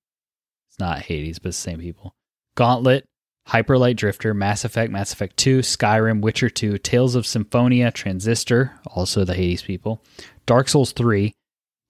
It's 0.68 0.78
not 0.78 1.00
Hades, 1.00 1.38
but 1.38 1.48
it's 1.48 1.58
the 1.58 1.70
same 1.70 1.80
people. 1.80 2.14
Gauntlet, 2.54 3.04
Hyperlight 3.48 3.96
Drifter, 3.96 4.34
Mass 4.34 4.64
Effect, 4.64 4.92
Mass 4.92 5.12
Effect 5.12 5.36
2, 5.36 5.60
Skyrim, 5.60 6.20
Witcher 6.20 6.48
2, 6.48 6.78
Tales 6.78 7.14
of 7.14 7.26
Symphonia, 7.26 7.90
Transistor, 7.90 8.78
also 8.86 9.24
the 9.24 9.34
Hades 9.34 9.62
people, 9.62 10.02
Dark 10.46 10.68
Souls 10.68 10.92
3, 10.92 11.32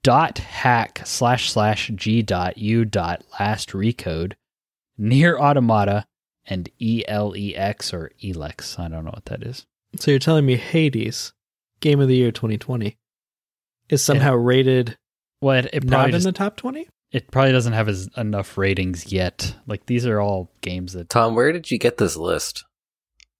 dot 0.03 0.39
hack 0.39 1.03
slash 1.05 1.51
slash 1.51 1.91
g 1.95 2.23
dot 2.23 2.59
u 2.59 2.85
dot 2.85 3.23
last 3.39 3.71
recode, 3.71 4.33
Nier 4.99 5.39
Automata, 5.39 6.07
and 6.47 6.69
ELEX 6.81 7.93
or 7.93 8.11
ELEX. 8.23 8.79
I 8.79 8.89
don't 8.89 9.05
know 9.05 9.13
what 9.13 9.27
that 9.27 9.43
is. 9.43 9.67
so 9.97 10.11
you're 10.11 10.21
telling 10.21 10.47
me 10.47 10.57
Hades, 10.57 11.33
Game 11.81 12.01
of 12.01 12.09
the 12.09 12.17
Year 12.17 12.33
2020, 12.33 12.97
is 13.89 14.03
somehow 14.03 14.35
rated 14.35 14.97
Well, 15.41 15.59
it, 15.59 15.71
it 15.73 15.85
not 15.85 15.91
probably 15.91 16.09
in 16.09 16.13
just, 16.13 16.25
the 16.25 16.33
top 16.33 16.57
20? 16.57 16.89
it 17.13 17.31
probably 17.31 17.53
doesn't 17.53 17.75
have 17.75 17.89
as 17.89 18.09
enough 18.17 18.57
ratings 18.57 19.13
yet. 19.13 19.55
Like 19.67 19.87
these 19.87 20.07
are 20.07 20.21
all 20.21 20.51
games 20.63 20.95
that 20.95 21.09
Tom, 21.11 21.35
where 21.35 21.53
did 21.53 21.71
you 21.71 21.79
get 21.79 21.99
this 21.99 22.17
list? 22.17 22.65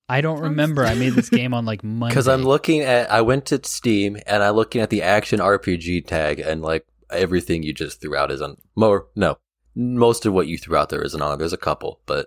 I 0.09 0.21
don't 0.21 0.41
remember. 0.41 0.85
I 0.85 0.95
made 0.95 1.15
this 1.15 1.31
game 1.31 1.55
on 1.55 1.65
like 1.65 1.83
Monday. 1.83 2.13
Because 2.13 2.29
I'm 2.29 2.43
looking 2.43 2.83
at, 2.83 3.11
I 3.11 3.23
went 3.23 3.47
to 3.47 3.61
Steam 3.65 4.19
and 4.27 4.43
I'm 4.43 4.55
looking 4.55 4.83
at 4.83 4.91
the 4.91 5.01
action 5.01 5.41
RPG 5.41 6.07
tag, 6.07 6.39
and 6.39 6.61
like 6.61 6.87
everything 7.11 7.63
you 7.63 7.73
just 7.73 8.01
threw 8.01 8.15
out 8.15 8.31
is 8.31 8.43
on 8.43 8.59
more. 8.77 9.07
No, 9.17 9.39
most 9.75 10.27
of 10.27 10.35
what 10.35 10.49
you 10.49 10.59
threw 10.59 10.77
out 10.77 10.91
there 10.91 11.03
isn't 11.03 11.23
on. 11.23 11.39
There's 11.39 11.55
a 11.55 11.59
couple, 11.59 12.01
but 12.05 12.27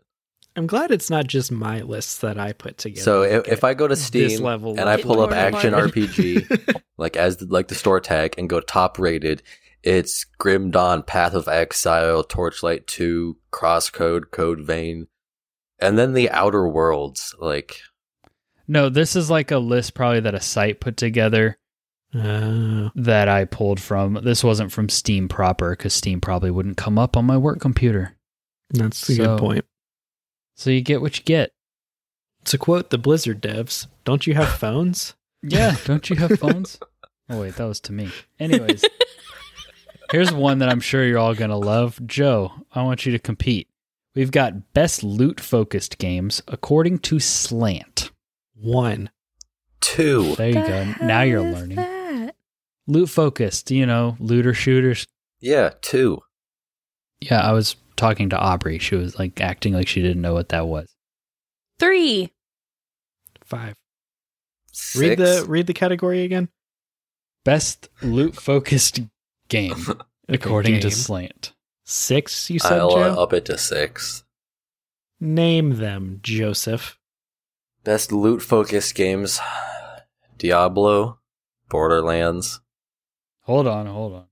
I'm 0.56 0.68
glad 0.68 0.91
it's 0.91 1.10
not 1.10 1.27
just 1.27 1.52
my 1.52 1.82
lists 1.82 2.19
that 2.19 2.38
I 2.40 2.53
put 2.53 2.77
together. 2.77 3.02
so 3.02 3.22
if, 3.23 3.48
if 3.48 3.64
I 3.64 3.73
go 3.73 3.88
to 3.88 3.95
Steam 3.95 4.41
level 4.41 4.72
and 4.80 4.88
I 4.88 5.02
pull 5.02 5.19
up 5.22 5.32
action 5.32 5.72
Lord. 5.73 5.91
RPG, 5.91 6.80
like 6.98 7.18
as 7.18 7.38
the, 7.38 7.45
like 7.48 7.68
the 7.68 7.76
store 7.76 7.99
tag, 7.99 8.36
and 8.38 8.48
go 8.49 8.61
top 8.61 8.98
rated, 8.98 9.44
it's 9.84 10.23
Grim 10.38 10.72
Dawn, 10.72 11.03
Path 11.03 11.34
of 11.34 11.48
Exile, 11.48 12.23
Torchlight 12.23 12.88
Two, 12.88 13.38
Crosscode, 13.52 14.32
Code 14.32 14.61
Vein, 14.61 15.07
and 15.80 15.98
then 15.98 16.14
the 16.14 16.30
Outer 16.32 16.68
Worlds. 16.68 17.36
Like 17.40 17.80
no, 18.68 18.88
this 18.90 19.15
is 19.15 19.30
like 19.30 19.52
a 19.52 19.57
list 19.60 19.94
probably 19.94 20.22
that 20.22 20.34
a 20.36 20.41
site 20.41 20.80
put 20.80 20.95
together 20.98 21.57
Oh. 22.15 22.91
that 22.95 23.27
I 23.27 23.44
pulled 23.44 23.82
from. 23.82 24.19
This 24.23 24.41
wasn't 24.41 24.72
from 24.72 24.88
Steam 24.88 25.27
proper 25.27 25.72
because 25.72 25.94
Steam 25.94 26.22
probably 26.22 26.49
wouldn't 26.49 26.77
come 26.77 26.98
up 26.98 27.18
on 27.18 27.26
my 27.26 27.38
work 27.38 27.60
computer. 27.60 28.15
that's 28.69 29.10
a 29.10 29.15
So- 29.15 29.23
good 29.26 29.40
point. 29.40 29.65
So 30.56 30.69
you 30.69 30.82
get 30.82 31.02
what 31.02 31.18
you 31.18 31.23
get. 31.23 31.52
To 32.45 32.57
quote 32.57 32.90
the 32.90 32.98
Blizzard 32.98 33.41
devs, 33.41 33.88
don't 34.03 34.26
you 34.27 34.34
have 34.36 34.49
phones? 34.49 35.14
Yeah, 35.48 35.76
don't 35.86 36.10
you 36.10 36.15
have 36.15 36.40
phones? 36.40 36.80
Oh 37.30 37.41
wait, 37.41 37.56
that 37.57 37.65
was 37.68 37.80
to 37.82 37.94
me. 37.94 38.10
Anyways, 38.40 38.84
here's 40.11 40.32
one 40.34 40.57
that 40.57 40.69
I'm 40.69 40.80
sure 40.80 41.06
you're 41.06 41.19
all 41.19 41.36
gonna 41.36 41.57
love. 41.57 41.99
Joe, 42.07 42.52
I 42.73 42.82
want 42.82 43.06
you 43.06 43.11
to 43.11 43.19
compete. 43.19 43.68
We've 44.15 44.32
got 44.32 44.73
best 44.73 45.03
loot 45.03 45.40
focused 45.40 45.99
games 45.99 46.41
according 46.48 46.99
to 46.99 47.19
Slant. 47.19 48.10
One. 48.56 49.11
two, 49.82 50.34
There 50.36 50.48
you 50.48 50.53
go. 50.56 50.94
Now 51.06 51.22
you're 51.22 51.44
learning. 51.44 52.32
Loot 52.88 53.10
focused, 53.10 53.69
you 53.69 53.86
know, 53.86 54.15
looter 54.19 54.53
shooters. 54.56 55.06
yeah, 55.40 55.72
two. 55.82 56.22
Yeah, 57.19 57.41
I 57.41 57.52
was 57.52 57.76
talking 57.95 58.30
to 58.30 58.38
Aubrey. 58.39 58.80
She 58.80 58.95
was 58.95 59.17
like 59.17 59.39
acting 59.41 59.73
like 59.73 59.88
she 59.88 60.01
didn't 60.01 60.22
know 60.22 60.34
what 60.34 60.49
that 60.49 60.67
was. 60.67 60.93
Three. 61.80 62.31
Five. 63.43 63.76
Six. 64.72 64.99
Read 65.01 65.17
the 65.19 65.45
read 65.47 65.67
the 65.67 65.73
category 65.73 66.23
again. 66.23 66.49
Best 67.43 67.89
loot 68.01 68.35
focused 68.35 69.01
game 69.49 69.76
according 70.30 70.80
to. 70.81 70.91
Slant. 70.91 71.53
Six, 71.88 72.49
you 72.49 72.57
said, 72.57 72.80
I'll 72.80 72.89
Joe? 72.89 73.13
uh, 73.13 73.23
up 73.23 73.31
it 73.34 73.45
to 73.45 73.57
six. 73.59 74.23
Name 75.19 75.77
them, 75.77 76.19
Joseph. 76.23 76.97
Best 77.84 78.11
loot 78.11 78.41
focused 78.41 78.95
games 78.95 79.39
Diablo, 80.39 81.19
Borderlands. 81.69 82.59
Hold 83.41 83.67
on, 83.67 83.85
hold 83.85 84.13
on. 84.13 84.26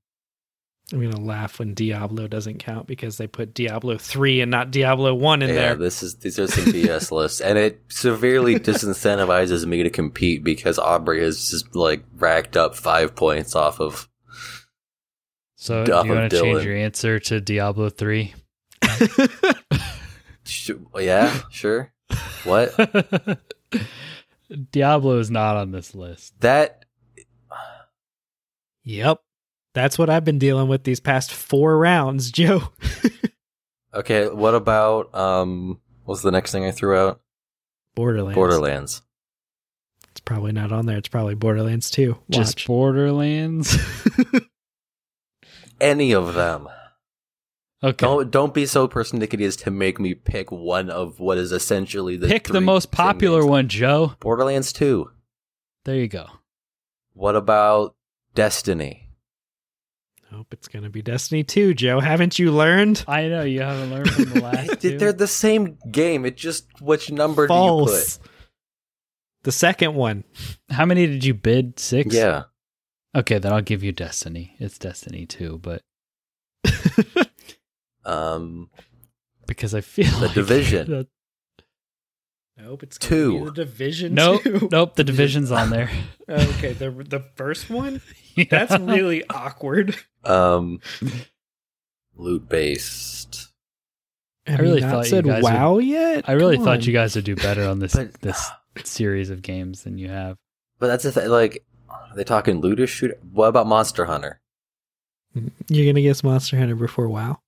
I'm 0.94 1.02
gonna 1.02 1.26
laugh 1.26 1.57
when 1.57 1.74
Diablo 1.74 2.28
doesn't 2.28 2.60
count 2.60 2.86
because 2.86 3.18
they 3.18 3.26
put 3.26 3.56
Diablo 3.56 3.98
three 3.98 4.41
and 4.41 4.52
not 4.52 4.70
Diablo 4.70 5.15
one 5.15 5.41
in 5.41 5.49
yeah, 5.49 5.56
there. 5.56 5.76
this 5.76 6.03
is 6.03 6.18
these 6.18 6.38
are 6.38 6.45
some 6.45 6.65
BS 6.65 7.11
lists, 7.11 7.41
and 7.41 7.57
it 7.57 7.82
severely 7.90 8.60
disincentivizes 8.60 9.65
me 9.65 9.82
to 9.82 9.90
compete 9.90 10.44
because 10.44 10.78
Aubrey 10.78 11.24
has 11.24 11.49
just 11.49 11.76
like 11.76 12.03
racked 12.15 12.56
up 12.56 12.76
five 12.76 13.15
points 13.15 13.56
off 13.56 13.80
of. 13.80 14.07
So, 15.56 15.84
do 15.84 15.91
you 15.91 16.14
want 16.14 16.30
to 16.30 16.41
change 16.41 16.64
your 16.64 16.76
answer 16.76 17.20
to 17.20 17.41
Diablo 17.41 17.90
3? 17.90 18.34
Yeah, 20.99 21.40
sure. 21.49 21.91
What 22.44 22.76
Diablo 24.72 25.20
is 25.20 25.32
not 25.32 25.56
on 25.56 25.72
this 25.72 25.95
list. 25.95 26.40
that? 26.41 26.86
yep. 28.84 29.22
That's 29.74 29.98
what 29.98 30.10
I've 30.10 30.26
been 30.26 30.40
dealing 30.40 30.68
with 30.68 30.84
these 30.84 31.00
past 31.00 31.34
four 31.34 31.78
rounds, 31.78 32.32
Joe. 32.32 32.70
Okay, 33.94 34.28
what 34.28 34.56
about 34.56 35.14
um? 35.14 35.80
What's 36.06 36.22
the 36.22 36.32
next 36.32 36.52
thing 36.52 36.66
I 36.66 36.72
threw 36.72 36.98
out? 36.98 37.22
Borderlands. 37.95 38.36
Borderlands. 38.36 39.02
It's 40.12 40.20
probably 40.20 40.52
not 40.52 40.72
on 40.72 40.86
there. 40.86 40.98
It's 40.98 41.08
probably 41.08 41.34
Borderlands 41.34 41.90
2. 41.90 42.16
Just 42.30 42.68
Borderlands. 42.68 43.76
Any 45.82 46.12
of 46.12 46.36
them? 46.36 46.68
Okay. 47.84 48.06
Don't 48.06 48.32
don't 48.32 48.54
be 48.54 48.66
so 48.66 48.88
persnickety 48.88 49.45
as 49.45 49.56
to 49.58 49.72
make 49.72 50.00
me 50.00 50.14
pick 50.14 50.52
one 50.52 50.90
of 50.90 51.20
what 51.20 51.38
is 51.38 51.52
essentially 51.52 52.16
the 52.16 52.28
Pick 52.28 52.48
the 52.48 52.62
most 52.62 52.91
popular 52.91 53.45
one, 53.45 53.68
Joe. 53.68 54.14
Borderlands 54.20 54.72
2. 54.72 55.10
There 55.84 55.95
you 55.95 56.08
go. 56.08 56.28
What 57.14 57.36
about 57.36 57.95
Destiny? 58.36 59.03
Nope, 60.34 60.47
it's 60.51 60.68
gonna 60.68 60.89
be 60.89 61.03
Destiny 61.03 61.43
2, 61.43 61.76
Joe. 61.76 61.99
Haven't 61.99 62.39
you 62.39 62.51
learned? 62.51 63.05
I 63.07 63.27
know 63.27 63.43
you 63.43 63.61
haven't 63.61 63.91
learned 63.91 64.10
from 64.10 64.26
the 64.26 64.41
last 64.41 64.72
two. 64.81 64.97
They're 64.97 65.14
the 65.14 65.27
same 65.27 65.77
game. 65.91 66.26
It 66.26 66.38
just 66.38 66.81
which 66.81 67.11
number 67.11 67.45
do 67.45 67.53
you 67.53 67.85
put? 67.85 68.18
The 69.43 69.51
second 69.51 69.93
one. 69.93 70.23
How 70.72 70.85
many 70.88 71.05
did 71.05 71.23
you 71.23 71.35
bid? 71.35 71.77
Six? 71.77 72.15
Yeah. 72.15 72.45
Okay, 73.15 73.38
then 73.38 73.53
I'll 73.53 73.61
give 73.61 73.84
you 73.84 73.91
Destiny. 73.91 74.55
It's 74.57 74.80
Destiny 74.80 75.27
2, 75.27 75.60
but 75.60 75.84
Um 78.05 78.72
because 79.45 79.76
I 79.76 79.81
feel 79.81 80.10
The 80.19 80.26
like 80.26 80.34
Division. 80.34 81.07
Nope, 82.57 82.84
it's 82.84 82.97
Two. 82.97 83.39
be 83.39 83.45
the 83.45 83.51
Division 83.51 84.14
Nope, 84.14 84.43
2. 84.43 84.69
nope, 84.72 84.95
the 84.95 85.03
division's 85.03 85.51
on 85.51 85.69
there. 85.72 85.89
okay, 86.30 86.73
the 86.73 86.89
the 86.91 87.19
first 87.35 87.69
one? 87.69 88.01
Yeah. 88.35 88.45
That's 88.49 88.80
really 88.80 89.23
awkward. 89.30 89.95
Um 90.26 90.80
loot 92.16 92.48
based. 92.48 93.50
Have 94.45 94.60
really 94.60 94.76
you 94.76 94.82
not 94.82 94.91
thought 94.91 95.06
you 95.06 95.10
said 95.10 95.26
guys 95.26 95.44
would- 95.44 95.54
WoW 95.54 95.78
yet? 95.80 96.26
I 96.28 96.34
really 96.34 96.58
Come 96.58 96.66
thought 96.66 96.78
on. 96.80 96.84
you 96.84 96.94
guys 96.94 97.16
would 97.16 97.26
do 97.26 97.36
better 97.36 97.64
on 97.68 97.80
this 97.80 97.94
But- 97.95 98.14
this 98.22 98.50
series 98.84 99.30
of 99.30 99.41
games 99.41 99.84
than 99.84 99.98
you 99.98 100.10
have. 100.10 100.38
But 100.80 100.88
that's 100.88 101.04
the 101.04 101.12
thing 101.12 101.30
like 101.30 101.64
are 101.90 102.16
they 102.16 102.24
talking 102.24 102.60
looter 102.60 102.88
shooter? 102.88 103.18
What 103.32 103.48
about 103.48 103.68
Monster 103.68 104.06
Hunter? 104.06 104.40
You're 105.68 105.91
gonna 105.91 106.02
guess 106.02 106.24
Monster 106.24 106.58
Hunter 106.58 106.76
before 106.76 107.08
WoW. 107.08 107.40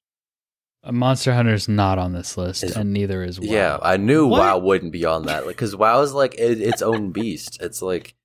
Uh, 0.83 0.91
Monster 0.91 1.33
Hunter's 1.33 1.67
not 1.67 1.97
on 1.99 2.13
this 2.13 2.37
list, 2.37 2.63
Is- 2.63 2.75
and 2.77 2.93
neither 2.93 3.23
is 3.23 3.39
WoW. 3.39 3.47
Yeah, 3.51 3.77
I 3.81 3.97
knew 3.97 4.25
What? 4.27 4.39
WoW 4.39 4.57
wouldn't 4.59 4.91
be 4.91 5.03
on 5.05 5.25
that 5.25 5.45
because 5.45 5.75
WoW 5.75 6.01
is 6.01 6.13
like 6.13 6.35
it, 6.35 6.61
its 6.61 6.81
own 6.81 7.11
beast. 7.11 7.57
It's 7.61 7.81
like 7.81 8.15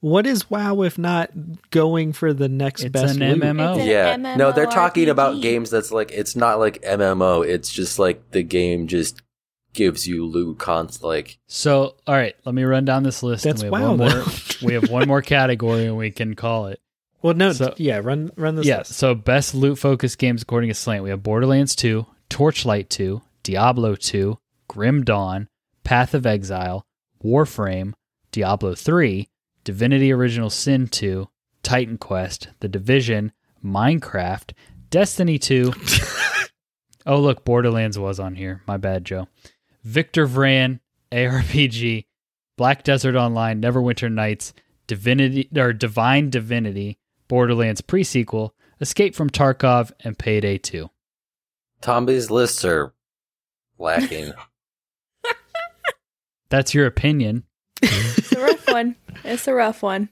What 0.00 0.26
is 0.26 0.50
WoW 0.50 0.82
if 0.82 0.98
not 0.98 1.30
going 1.70 2.12
for 2.12 2.32
the 2.32 2.48
next 2.48 2.84
It's 2.84 2.92
best 2.92 3.16
an 3.16 3.20
loot? 3.40 3.42
MMO. 3.42 3.74
It's 3.76 3.80
an 3.82 3.86
yeah, 4.24 4.36
no, 4.36 4.52
they're 4.52 4.66
talking 4.66 5.08
about 5.08 5.40
games 5.40 5.70
that's 5.70 5.90
like 5.90 6.10
it's 6.12 6.36
not 6.36 6.58
like 6.58 6.82
MMO. 6.82 7.46
It's 7.46 7.70
just 7.72 7.98
like 7.98 8.30
the 8.30 8.42
game 8.42 8.86
just 8.88 9.22
gives 9.72 10.06
you 10.06 10.24
loot 10.24 10.58
const 10.58 11.02
like 11.02 11.38
So, 11.48 11.96
all 12.06 12.14
right, 12.14 12.34
let 12.44 12.54
me 12.54 12.62
run 12.64 12.84
down 12.84 13.02
this 13.02 13.22
list. 13.22 13.44
That's 13.44 13.62
and 13.62 13.70
we 13.70 13.78
WoW. 13.78 13.90
have 13.96 13.98
one 13.98 14.10
more. 14.18 14.24
we 14.62 14.74
have 14.74 14.90
one 14.90 15.08
more 15.08 15.22
category, 15.22 15.86
and 15.86 15.96
we 15.96 16.10
can 16.10 16.34
call 16.34 16.66
it. 16.66 16.80
well, 17.22 17.34
no, 17.34 17.52
So- 17.52 17.74
yeah, 17.78 17.98
run 18.02 18.30
run 18.36 18.54
this. 18.56 18.66
yeah. 18.66 18.78
list. 18.78 18.92
So, 18.94 19.14
best 19.14 19.54
loot 19.54 19.78
focused 19.78 20.18
games 20.18 20.42
according 20.42 20.68
to 20.68 20.74
Slant. 20.74 21.04
We 21.04 21.10
have 21.10 21.22
Borderlands 21.22 21.74
2, 21.74 22.06
Torchlight 22.28 22.90
2, 22.90 23.22
Diablo 23.42 23.94
2, 23.96 24.38
Grim 24.68 25.04
Dawn, 25.04 25.48
Path 25.84 26.12
of 26.14 26.26
Exile, 26.26 26.84
Warframe, 27.24 27.94
Diablo 28.32 28.74
3, 28.74 29.28
Divinity 29.66 30.12
Original 30.12 30.48
Sin 30.48 30.86
2, 30.86 31.28
Titan 31.64 31.98
Quest, 31.98 32.50
The 32.60 32.68
Division, 32.68 33.32
Minecraft, 33.64 34.52
Destiny 34.90 35.40
2. 35.40 35.72
oh, 37.06 37.18
look, 37.18 37.44
Borderlands 37.44 37.98
was 37.98 38.20
on 38.20 38.36
here. 38.36 38.62
My 38.68 38.76
bad, 38.76 39.04
Joe. 39.04 39.26
Victor 39.82 40.28
Vran, 40.28 40.78
ARPG, 41.10 42.04
Black 42.56 42.84
Desert 42.84 43.16
Online, 43.16 43.60
Neverwinter 43.60 44.10
Nights, 44.10 44.54
Divinity 44.86 45.48
or 45.56 45.72
Divine 45.72 46.30
Divinity, 46.30 47.00
Borderlands 47.26 47.80
prequel, 47.80 48.50
Escape 48.80 49.16
from 49.16 49.28
Tarkov, 49.28 49.90
and 50.04 50.16
Payday 50.16 50.58
2. 50.58 50.88
Tomby's 51.80 52.30
lists 52.30 52.64
are 52.64 52.94
lacking. 53.78 54.32
That's 56.50 56.72
your 56.72 56.86
opinion. 56.86 57.45
It's 57.82 58.32
a 58.32 58.40
rough 58.40 58.68
one. 58.68 58.96
It's 59.24 59.48
a 59.48 59.54
rough 59.54 59.82
one. 59.82 60.08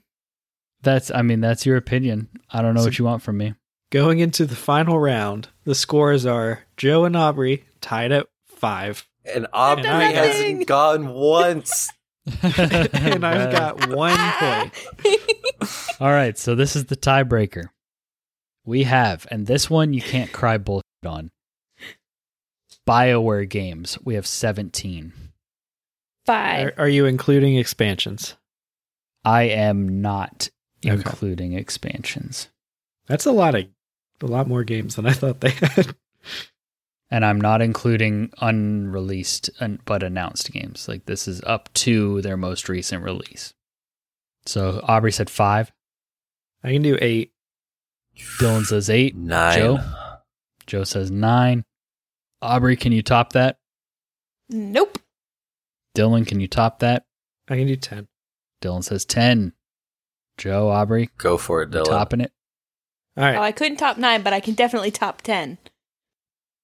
That's 0.81 1.09
I 1.11 1.21
mean 1.21 1.41
that's 1.41 1.65
your 1.65 1.77
opinion. 1.77 2.29
I 2.51 2.61
don't 2.61 2.73
know 2.75 2.81
So- 2.81 2.87
what 2.87 2.99
you 2.99 3.05
want 3.05 3.23
from 3.23 3.37
me. 3.37 3.55
Going 3.91 4.19
into 4.19 4.45
the 4.45 4.55
final 4.55 4.99
round, 4.99 5.49
the 5.63 5.75
scores 5.75 6.25
are 6.25 6.63
Joe 6.75 7.05
and 7.05 7.15
Aubrey 7.15 7.65
tied 7.81 8.11
at 8.11 8.27
five, 8.45 9.07
and 9.33 9.47
Aubrey 9.53 9.83
Nothing. 9.83 10.15
hasn't 10.15 10.67
gone 10.67 11.07
once. 11.13 11.89
and 12.41 13.23
I've 13.23 13.51
got 13.51 13.87
one 13.95 14.17
point. 14.39 14.73
All 15.99 16.09
right, 16.09 16.35
so 16.37 16.55
this 16.55 16.75
is 16.75 16.85
the 16.85 16.95
tiebreaker. 16.97 17.65
We 18.65 18.83
have, 18.83 19.27
and 19.29 19.45
this 19.45 19.69
one 19.69 19.93
you 19.93 20.01
can't 20.01 20.31
cry 20.31 20.57
bullshit 20.57 20.83
on. 21.05 21.29
BioWare 22.87 23.47
games. 23.47 23.97
We 24.03 24.15
have 24.15 24.27
17. 24.27 25.13
Five. 26.25 26.67
Are, 26.77 26.83
are 26.85 26.89
you 26.89 27.05
including 27.05 27.55
expansions? 27.57 28.35
I 29.23 29.43
am 29.43 30.01
not 30.01 30.49
Okay. 30.85 30.93
including 30.95 31.53
expansions. 31.53 32.49
That's 33.07 33.25
a 33.25 33.31
lot 33.31 33.55
of 33.55 33.65
a 34.21 34.25
lot 34.27 34.47
more 34.47 34.63
games 34.63 34.95
than 34.95 35.05
I 35.05 35.13
thought 35.13 35.41
they 35.41 35.49
had. 35.51 35.95
And 37.11 37.23
I'm 37.23 37.39
not 37.39 37.61
including 37.61 38.31
unreleased 38.41 39.51
un- 39.59 39.79
but 39.85 40.01
announced 40.01 40.51
games. 40.51 40.87
Like 40.87 41.05
this 41.05 41.27
is 41.27 41.39
up 41.45 41.71
to 41.75 42.19
their 42.23 42.35
most 42.35 42.67
recent 42.67 43.03
release. 43.03 43.53
So 44.47 44.81
Aubrey 44.83 45.11
said 45.11 45.29
five. 45.29 45.71
I 46.63 46.73
can 46.73 46.81
do 46.81 46.97
eight. 46.99 47.31
Dylan 48.39 48.65
says 48.65 48.89
eight. 48.89 49.15
Nine. 49.15 49.57
Joe? 49.57 49.79
Joe 50.65 50.83
says 50.83 51.11
nine. 51.11 51.63
Aubrey, 52.41 52.75
can 52.75 52.91
you 52.91 53.03
top 53.03 53.33
that? 53.33 53.59
Nope. 54.49 54.97
Dylan, 55.95 56.27
can 56.27 56.39
you 56.39 56.47
top 56.47 56.79
that? 56.79 57.05
I 57.49 57.55
can 57.57 57.67
do 57.67 57.75
ten. 57.75 58.07
Dylan 58.61 58.83
says 58.83 59.05
10. 59.05 59.53
Joe, 60.37 60.69
Aubrey, 60.69 61.09
Go 61.17 61.37
for 61.37 61.61
it, 61.61 61.71
Dylan. 61.71 61.85
topping 61.85 62.21
it? 62.21 62.31
All 63.17 63.23
right. 63.23 63.37
Oh, 63.37 63.41
I 63.41 63.51
couldn't 63.51 63.77
top 63.77 63.97
nine, 63.97 64.21
but 64.21 64.33
I 64.33 64.39
can 64.39 64.53
definitely 64.53 64.91
top 64.91 65.21
ten. 65.21 65.57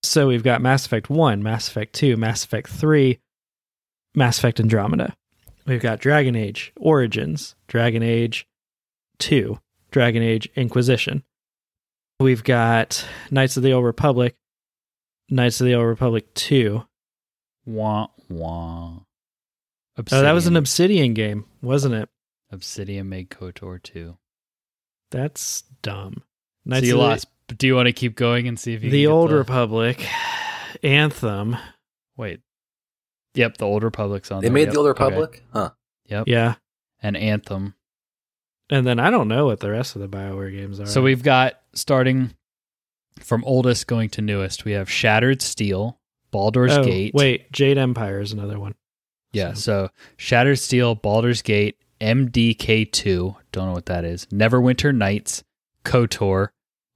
So 0.03 0.27
we've 0.27 0.43
got 0.43 0.61
Mass 0.61 0.85
Effect 0.85 1.09
1, 1.09 1.41
Mass 1.43 1.67
Effect 1.67 1.93
2, 1.93 2.17
Mass 2.17 2.43
Effect 2.43 2.69
3, 2.69 3.19
Mass 4.15 4.39
Effect 4.39 4.59
Andromeda. 4.59 5.15
We've 5.67 5.81
got 5.81 5.99
Dragon 5.99 6.35
Age 6.35 6.73
Origins, 6.77 7.55
Dragon 7.67 8.01
Age 8.03 8.47
2, 9.19 9.59
Dragon 9.91 10.23
Age 10.23 10.49
Inquisition. 10.55 11.23
We've 12.19 12.43
got 12.43 13.05
Knights 13.29 13.57
of 13.57 13.63
the 13.63 13.73
Old 13.73 13.85
Republic, 13.85 14.35
Knights 15.29 15.61
of 15.61 15.65
the 15.67 15.75
Old 15.75 15.87
Republic 15.87 16.33
2. 16.33 16.83
Wah, 17.65 18.07
wah. 18.27 18.99
Oh, 19.97 20.21
that 20.21 20.31
was 20.31 20.47
an 20.47 20.55
Obsidian. 20.55 21.11
Obsidian 21.11 21.13
game, 21.13 21.45
wasn't 21.61 21.95
it? 21.95 22.09
Obsidian 22.51 23.09
made 23.09 23.29
KOTOR 23.29 23.81
2. 23.81 24.17
That's 25.11 25.63
dumb. 25.81 26.23
So 26.67 26.75
you 26.75 26.77
of 26.77 26.85
the- 26.85 26.95
lost. 26.97 27.27
Do 27.57 27.67
you 27.67 27.75
want 27.75 27.87
to 27.87 27.93
keep 27.93 28.15
going 28.15 28.47
and 28.47 28.57
see 28.57 28.73
if 28.73 28.81
you 28.83 28.89
The, 28.89 29.03
can 29.03 29.09
get 29.09 29.13
Old 29.13 29.31
the- 29.31 29.35
Republic, 29.35 30.05
Anthem. 30.83 31.57
Wait. 32.15 32.39
Yep, 33.33 33.57
the 33.57 33.65
Old 33.65 33.83
Republic's 33.83 34.31
on 34.31 34.41
They 34.41 34.47
there. 34.47 34.53
made 34.53 34.65
Yep, 34.67 34.73
the 34.73 34.79
Old 34.79 34.87
okay. 34.87 35.03
Republic? 35.03 35.43
Huh. 35.51 35.69
Yep. 36.07 36.23
Yeah. 36.27 36.55
And 37.01 37.17
Anthem. 37.17 37.75
And 38.69 38.87
then 38.87 38.99
I 38.99 39.09
don't 39.09 39.27
know 39.27 39.45
what 39.47 39.59
the 39.59 39.69
rest 39.69 39.95
of 39.95 40.01
the 40.01 40.07
BioWare 40.07 40.51
games 40.51 40.79
are. 40.79 40.85
So 40.85 41.01
we've 41.01 41.23
got 41.23 41.59
starting 41.73 42.33
from 43.19 43.43
oldest 43.43 43.87
going 43.87 44.09
to 44.11 44.21
newest. 44.21 44.63
We 44.63 44.71
have 44.73 44.89
Shattered 44.89 45.41
Steel, 45.41 45.99
Baldur's 46.31 46.71
oh, 46.77 46.83
Gate. 46.83 47.13
Wait, 47.13 47.51
Jade 47.51 47.77
Empire 47.77 48.21
is 48.21 48.31
another 48.31 48.59
one. 48.59 48.75
Yeah, 49.33 49.53
so 49.53 49.89
Shattered 50.17 50.59
Steel, 50.59 50.95
Baldur's 50.95 51.41
Gate, 51.41 51.77
MDK2, 52.01 53.35
don't 53.51 53.67
know 53.67 53.73
what 53.73 53.85
that 53.85 54.03
is. 54.05 54.25
Neverwinter 54.27 54.93
Nights, 54.95 55.43
KOTOR, 55.85 56.49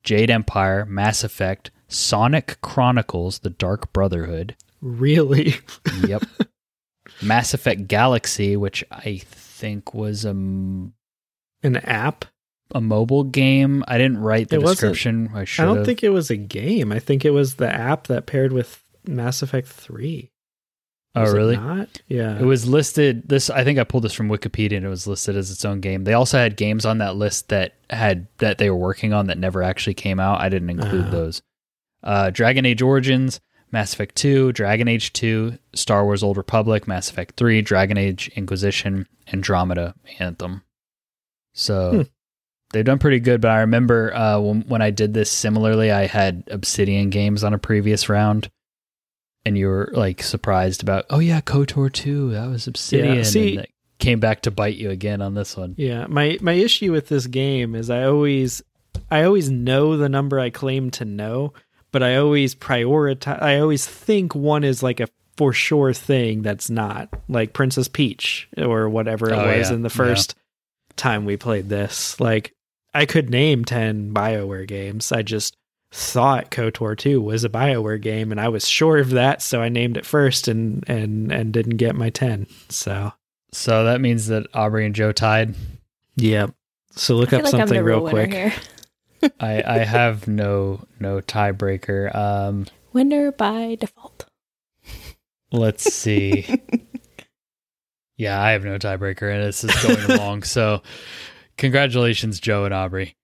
Jade 0.04 0.30
Empire, 0.30 0.86
Mass 0.86 1.24
Effect, 1.24 1.72
Sonic 1.88 2.60
Chronicles: 2.62 3.40
The 3.40 3.50
Dark 3.50 3.94
Brotherhood. 3.94 4.56
Really? 4.82 5.56
Yep. 6.08 6.24
Mass 7.22 7.54
Effect 7.54 7.88
Galaxy, 7.88 8.58
which 8.58 8.84
I 8.92 9.22
think 9.24 9.94
was 9.94 10.26
a, 10.26 10.30
m- 10.30 10.94
An 11.64 11.78
app? 11.78 12.26
a 12.74 12.82
mobile 12.82 13.24
game. 13.24 13.84
I 13.88 13.98
didn't 13.98 14.18
write 14.20 14.50
the 14.50 14.58
It 14.58 14.62
description. 14.66 15.30
I 15.34 15.46
should 15.46 15.62
I 15.64 15.66
don't 15.74 15.86
think 15.86 16.04
it 16.04 16.10
was 16.10 16.30
a 16.32 16.36
game. 16.36 16.92
I 16.92 17.00
think 17.00 17.24
it 17.24 17.30
was 17.30 17.56
the 17.56 17.72
app 17.72 18.08
that 18.08 18.26
paired 18.26 18.52
with 18.52 18.84
Mass 19.08 19.42
Effect 19.42 19.68
3. 19.68 20.32
Oh, 21.16 21.22
Was 21.22 21.34
really? 21.34 21.56
not? 21.58 21.88
Yeah. 22.08 22.38
It 22.38 22.44
was 22.44 22.68
listed. 22.68 23.28
This 23.30 23.50
I 23.50 23.64
think 23.64 23.80
I 23.80 23.84
pulled 23.86 24.04
this 24.04 24.14
from 24.14 24.28
Wikipedia, 24.30 24.78
and 24.78 24.86
it 24.86 24.90
was 24.90 25.08
listed 25.08 25.36
as 25.38 25.50
its 25.52 25.64
own 25.64 25.80
game. 25.80 26.04
They 26.04 26.14
also 26.14 26.38
had 26.38 26.58
games 26.58 26.86
on 26.86 26.98
that 26.98 27.16
list 27.16 27.50
that 27.50 27.76
had 27.90 28.28
that 28.40 28.58
they 28.58 28.70
were 28.70 28.76
working 28.76 29.14
on 29.14 29.28
that 29.28 29.38
never 29.38 29.64
actually 29.64 29.94
came 29.94 30.20
out. 30.20 30.42
I 30.42 30.50
didn't 30.50 30.70
include 30.72 31.06
Ah. 31.08 31.12
those. 31.12 31.42
Uh, 32.04 32.30
Dragon 32.32 32.66
Age 32.66 32.82
Origins, 32.82 33.40
Mass 33.72 33.94
Effect 33.94 34.16
Two, 34.16 34.52
Dragon 34.52 34.88
Age 34.88 35.14
Two, 35.14 35.58
Star 35.74 36.04
Wars: 36.04 36.22
Old 36.22 36.38
Republic, 36.38 36.88
Mass 36.88 37.10
Effect 37.10 37.36
Three, 37.38 37.62
Dragon 37.62 37.98
Age 37.98 38.30
Inquisition, 38.36 39.08
Andromeda, 39.32 39.96
Anthem. 40.20 40.64
So 41.54 41.92
Hmm. 41.92 42.02
they've 42.74 42.86
done 42.86 43.00
pretty 43.00 43.20
good. 43.22 43.40
But 43.42 43.52
I 43.52 43.62
remember 43.62 44.14
uh, 44.14 44.40
when 44.40 44.62
when 44.68 44.82
I 44.82 44.90
did 44.92 45.14
this 45.14 45.32
similarly, 45.32 45.92
I 45.92 46.08
had 46.08 46.44
Obsidian 46.52 47.10
games 47.10 47.44
on 47.44 47.54
a 47.54 47.58
previous 47.58 48.10
round, 48.10 48.50
and 49.46 49.58
you 49.58 49.68
were 49.68 49.90
like 49.94 50.24
surprised 50.24 50.82
about, 50.84 51.06
oh 51.10 51.20
yeah, 51.20 51.42
Kotor 51.42 51.92
two, 51.92 52.32
that 52.32 52.48
was 52.50 52.68
Obsidian. 52.68 53.24
see- 53.24 53.58
and 53.58 53.68
came 53.98 54.20
back 54.20 54.42
to 54.42 54.52
bite 54.52 54.76
you 54.76 54.90
again 54.90 55.22
on 55.22 55.36
this 55.36 55.56
one. 55.56 55.74
Yeah, 55.78 56.06
my 56.08 56.38
my 56.42 56.52
issue 56.54 56.92
with 56.92 57.08
this 57.08 57.28
game 57.28 57.76
is 57.76 57.90
I 57.90 58.04
always 58.04 58.62
I 59.10 59.24
always 59.24 59.50
know 59.50 59.96
the 59.98 60.10
number 60.10 60.40
I 60.40 60.50
claim 60.50 60.92
to 60.92 61.06
know, 61.06 61.54
but 61.92 62.04
I 62.04 62.18
always 62.18 62.56
prioritize 62.56 63.42
I 63.42 63.60
always 63.60 63.88
think 63.88 64.36
one 64.36 64.64
is 64.66 64.84
like 64.84 65.00
a 65.00 65.08
for 65.38 65.52
sure 65.54 65.94
thing 65.94 66.42
that's 66.44 66.70
not, 66.70 67.10
like 67.28 67.54
Princess 67.54 67.88
Peach 67.90 68.48
or 68.58 68.88
whatever 68.90 69.30
it 69.30 69.34
Oh, 69.38 69.46
was 69.58 69.70
yeah. 69.70 69.76
in 69.76 69.82
the 69.82 69.90
first 69.90 70.36
time 70.96 71.26
we 71.26 71.36
played 71.38 71.68
this. 71.70 72.20
Like 72.20 72.54
I 72.94 73.06
could 73.06 73.30
name 73.30 73.66
10 73.66 74.14
BioWare 74.14 74.66
games. 74.68 75.12
I 75.12 75.22
just 75.24 75.58
thought 75.98 76.52
KOTOR 76.52 76.98
2 76.98 77.22
was 77.22 77.46
a 77.46 77.50
BioWare 77.50 78.02
game 78.02 78.32
and 78.32 78.42
I 78.42 78.50
was 78.50 78.68
sure 78.68 78.98
of 78.98 79.12
that, 79.12 79.42
so 79.42 79.62
I 79.62 79.70
named 79.70 79.96
it 79.96 80.06
first 80.06 80.48
and 80.50 80.84
and 80.90 81.32
and 81.32 81.54
didn't 81.54 81.78
get 81.78 81.96
my 81.96 82.10
10. 82.10 82.48
So, 82.70 83.14
So 83.54 83.86
that 83.86 84.02
means 84.02 84.28
that 84.28 84.48
Aubrey 84.54 84.86
and 84.86 84.94
Joe 84.94 85.12
tied. 85.14 85.56
yeah. 86.18 86.48
So 86.98 87.16
look 87.16 87.32
up 87.34 87.44
like 87.44 87.52
something 87.52 87.82
real 87.82 88.02
real 88.02 88.10
quick. 88.10 88.54
I, 89.40 89.64
I 89.66 89.78
have 89.80 90.28
no 90.28 90.86
no 91.00 91.20
tiebreaker. 91.22 92.14
Um, 92.14 92.66
Winner 92.94 93.32
by 93.32 93.76
default. 93.80 94.26
let's 95.52 95.84
see. 95.94 96.46
yeah, 98.18 98.42
I 98.42 98.52
have 98.52 98.64
no 98.66 98.78
tiebreaker, 98.78 99.34
and 99.34 99.44
this 99.44 99.64
is 99.64 99.74
going 99.84 100.12
along. 100.20 100.44
So, 100.44 100.84
congratulations, 101.58 102.40
Joe 102.40 102.66
and 102.66 102.74
Aubrey. 102.74 103.16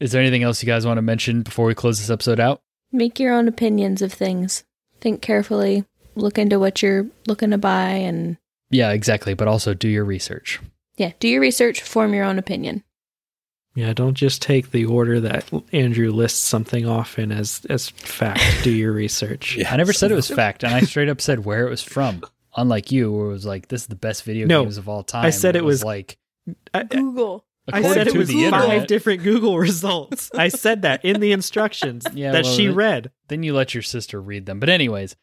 Is 0.00 0.12
there 0.12 0.20
anything 0.20 0.42
else 0.42 0.62
you 0.62 0.66
guys 0.66 0.86
want 0.86 0.98
to 0.98 1.02
mention 1.02 1.42
before 1.42 1.66
we 1.66 1.74
close 1.74 1.98
this 1.98 2.10
episode 2.10 2.38
out? 2.40 2.60
Make 2.92 3.18
your 3.18 3.32
own 3.32 3.48
opinions 3.48 4.02
of 4.02 4.12
things. 4.12 4.64
Think 5.00 5.22
carefully. 5.22 5.84
Look 6.14 6.38
into 6.38 6.58
what 6.58 6.82
you're 6.82 7.06
looking 7.26 7.50
to 7.50 7.58
buy 7.58 7.90
and 7.90 8.36
Yeah, 8.70 8.90
exactly. 8.92 9.34
But 9.34 9.48
also 9.48 9.74
do 9.74 9.88
your 9.88 10.04
research. 10.04 10.60
yeah, 10.96 11.12
do 11.20 11.28
your 11.28 11.40
research, 11.40 11.82
form 11.82 12.14
your 12.14 12.24
own 12.24 12.38
opinion. 12.38 12.82
Yeah, 13.74 13.92
don't 13.92 14.14
just 14.14 14.40
take 14.40 14.70
the 14.70 14.86
order 14.86 15.20
that 15.20 15.50
Andrew 15.72 16.10
lists 16.10 16.40
something 16.40 16.86
off 16.88 17.18
in 17.18 17.30
as 17.30 17.60
as 17.68 17.90
fact. 17.90 18.40
Do 18.62 18.70
your 18.70 18.92
research. 18.92 19.56
Yeah. 19.58 19.72
I 19.72 19.76
never 19.76 19.92
said 19.92 20.10
it 20.10 20.14
was 20.14 20.28
fact, 20.42 20.62
and 20.64 20.74
I 20.74 20.80
straight 20.80 21.10
up 21.10 21.20
said 21.20 21.44
where 21.44 21.66
it 21.66 21.70
was 21.70 21.82
from. 21.82 22.22
Unlike 22.56 22.90
you, 22.92 23.12
where 23.12 23.26
it 23.26 23.32
was 23.32 23.44
like 23.44 23.68
this 23.68 23.82
is 23.82 23.86
the 23.88 23.94
best 23.94 24.24
video 24.24 24.46
No, 24.46 24.62
games 24.64 24.78
of 24.78 24.88
all 24.88 25.02
time. 25.02 25.26
I 25.26 25.30
said 25.30 25.56
it 25.56 25.64
was- 25.64 25.84
like 25.84 26.16
I, 26.72 26.84
Google. 26.84 27.44
I 27.72 27.78
according 27.80 28.04
said 28.04 28.06
it 28.08 28.16
was 28.16 28.28
the 28.28 28.48
five 28.50 28.64
internet. 28.64 28.88
different 28.88 29.22
Google 29.22 29.58
results. 29.68 30.30
I 30.34 30.48
said 30.48 30.82
that 30.82 31.04
in 31.04 31.20
the 31.20 31.32
instructions 31.32 32.06
Yeah, 32.14 32.32
that 32.32 32.44
well, 32.44 32.52
she 32.54 32.68
read. 32.68 33.10
then 33.28 33.42
you 33.42 33.54
let 33.54 33.74
your 33.74 33.82
sister 33.82 34.20
read 34.20 34.46
them. 34.46 34.60
But 34.60 34.68
anyways, 34.68 35.16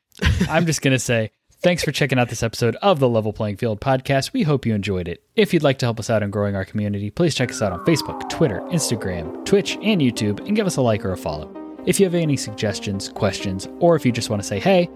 I'm 0.49 0.65
just 0.65 0.81
gonna 0.81 0.99
say 0.99 1.31
thanks 1.61 1.83
for 1.83 1.91
checking 1.93 2.19
out 2.19 2.29
this 2.29 2.43
episode 2.43 2.75
of 2.81 2.99
the 2.99 3.07
Level 3.07 3.31
Playing 3.33 3.55
Field 3.57 3.79
podcast. 3.79 4.33
We 4.33 4.43
hope 4.43 4.65
you 4.65 4.75
enjoyed 4.75 5.07
it. 5.07 5.23
If 5.35 5.53
you'd 5.53 5.63
like 5.63 5.79
to 5.79 5.85
help 5.85 5.99
us 5.99 6.09
out 6.09 6.21
in 6.21 6.29
growing 6.31 6.55
our 6.55 6.65
community, 6.65 7.09
please 7.09 7.33
check 7.33 7.49
us 7.51 7.61
out 7.61 7.71
on 7.71 7.85
Facebook, 7.85 8.29
Twitter, 8.29 8.59
Instagram, 8.71 9.45
Twitch, 9.45 9.77
and 9.81 10.01
YouTube, 10.01 10.45
and 10.45 10.55
give 10.55 10.67
us 10.67 10.75
a 10.77 10.81
like 10.81 11.05
or 11.05 11.13
a 11.13 11.17
follow. 11.17 11.49
If 11.85 11.99
you 11.99 12.05
have 12.05 12.15
any 12.15 12.35
suggestions, 12.37 13.09
questions, 13.09 13.67
or 13.79 13.95
if 13.95 14.05
you 14.05 14.11
just 14.11 14.29
want 14.29 14.41
to 14.41 14.47
say 14.47 14.59
hey, 14.59 14.89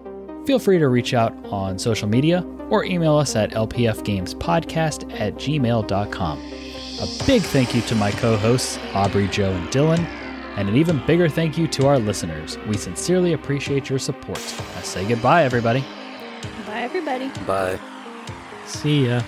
feel 0.46 0.60
free 0.60 0.80
to 0.80 0.88
reach 0.90 1.14
out 1.14 1.34
on 1.46 1.80
social 1.80 2.08
media 2.10 2.42
or 2.70 2.84
email 2.84 3.16
us 3.16 3.36
at 3.38 3.52
lpfgamespodcast 3.52 5.20
at 5.20 5.36
gmail.com. 5.36 6.38
A 7.00 7.08
big 7.28 7.44
thank 7.44 7.76
you 7.76 7.82
to 7.82 7.96
my 7.96 8.12
co 8.12 8.36
hosts, 8.38 8.80
Aubrey, 8.94 9.28
Joe, 9.28 9.52
and 9.52 9.68
Dylan. 9.70 10.00
And 10.58 10.68
an 10.68 10.76
even 10.76 11.06
bigger 11.06 11.30
thank 11.30 11.56
you 11.56 11.68
to 11.68 11.86
our 11.86 12.00
listeners. 12.00 12.58
We 12.66 12.78
sincerely 12.78 13.34
appreciate 13.34 13.90
your 13.90 14.00
support. 14.00 14.40
I 14.76 14.82
say 14.82 15.08
goodbye, 15.08 15.44
everybody. 15.44 15.82
Bye 16.66 16.82
everybody. 16.82 17.30
Bye. 17.46 17.80
See 18.66 19.08
ya. 19.08 19.22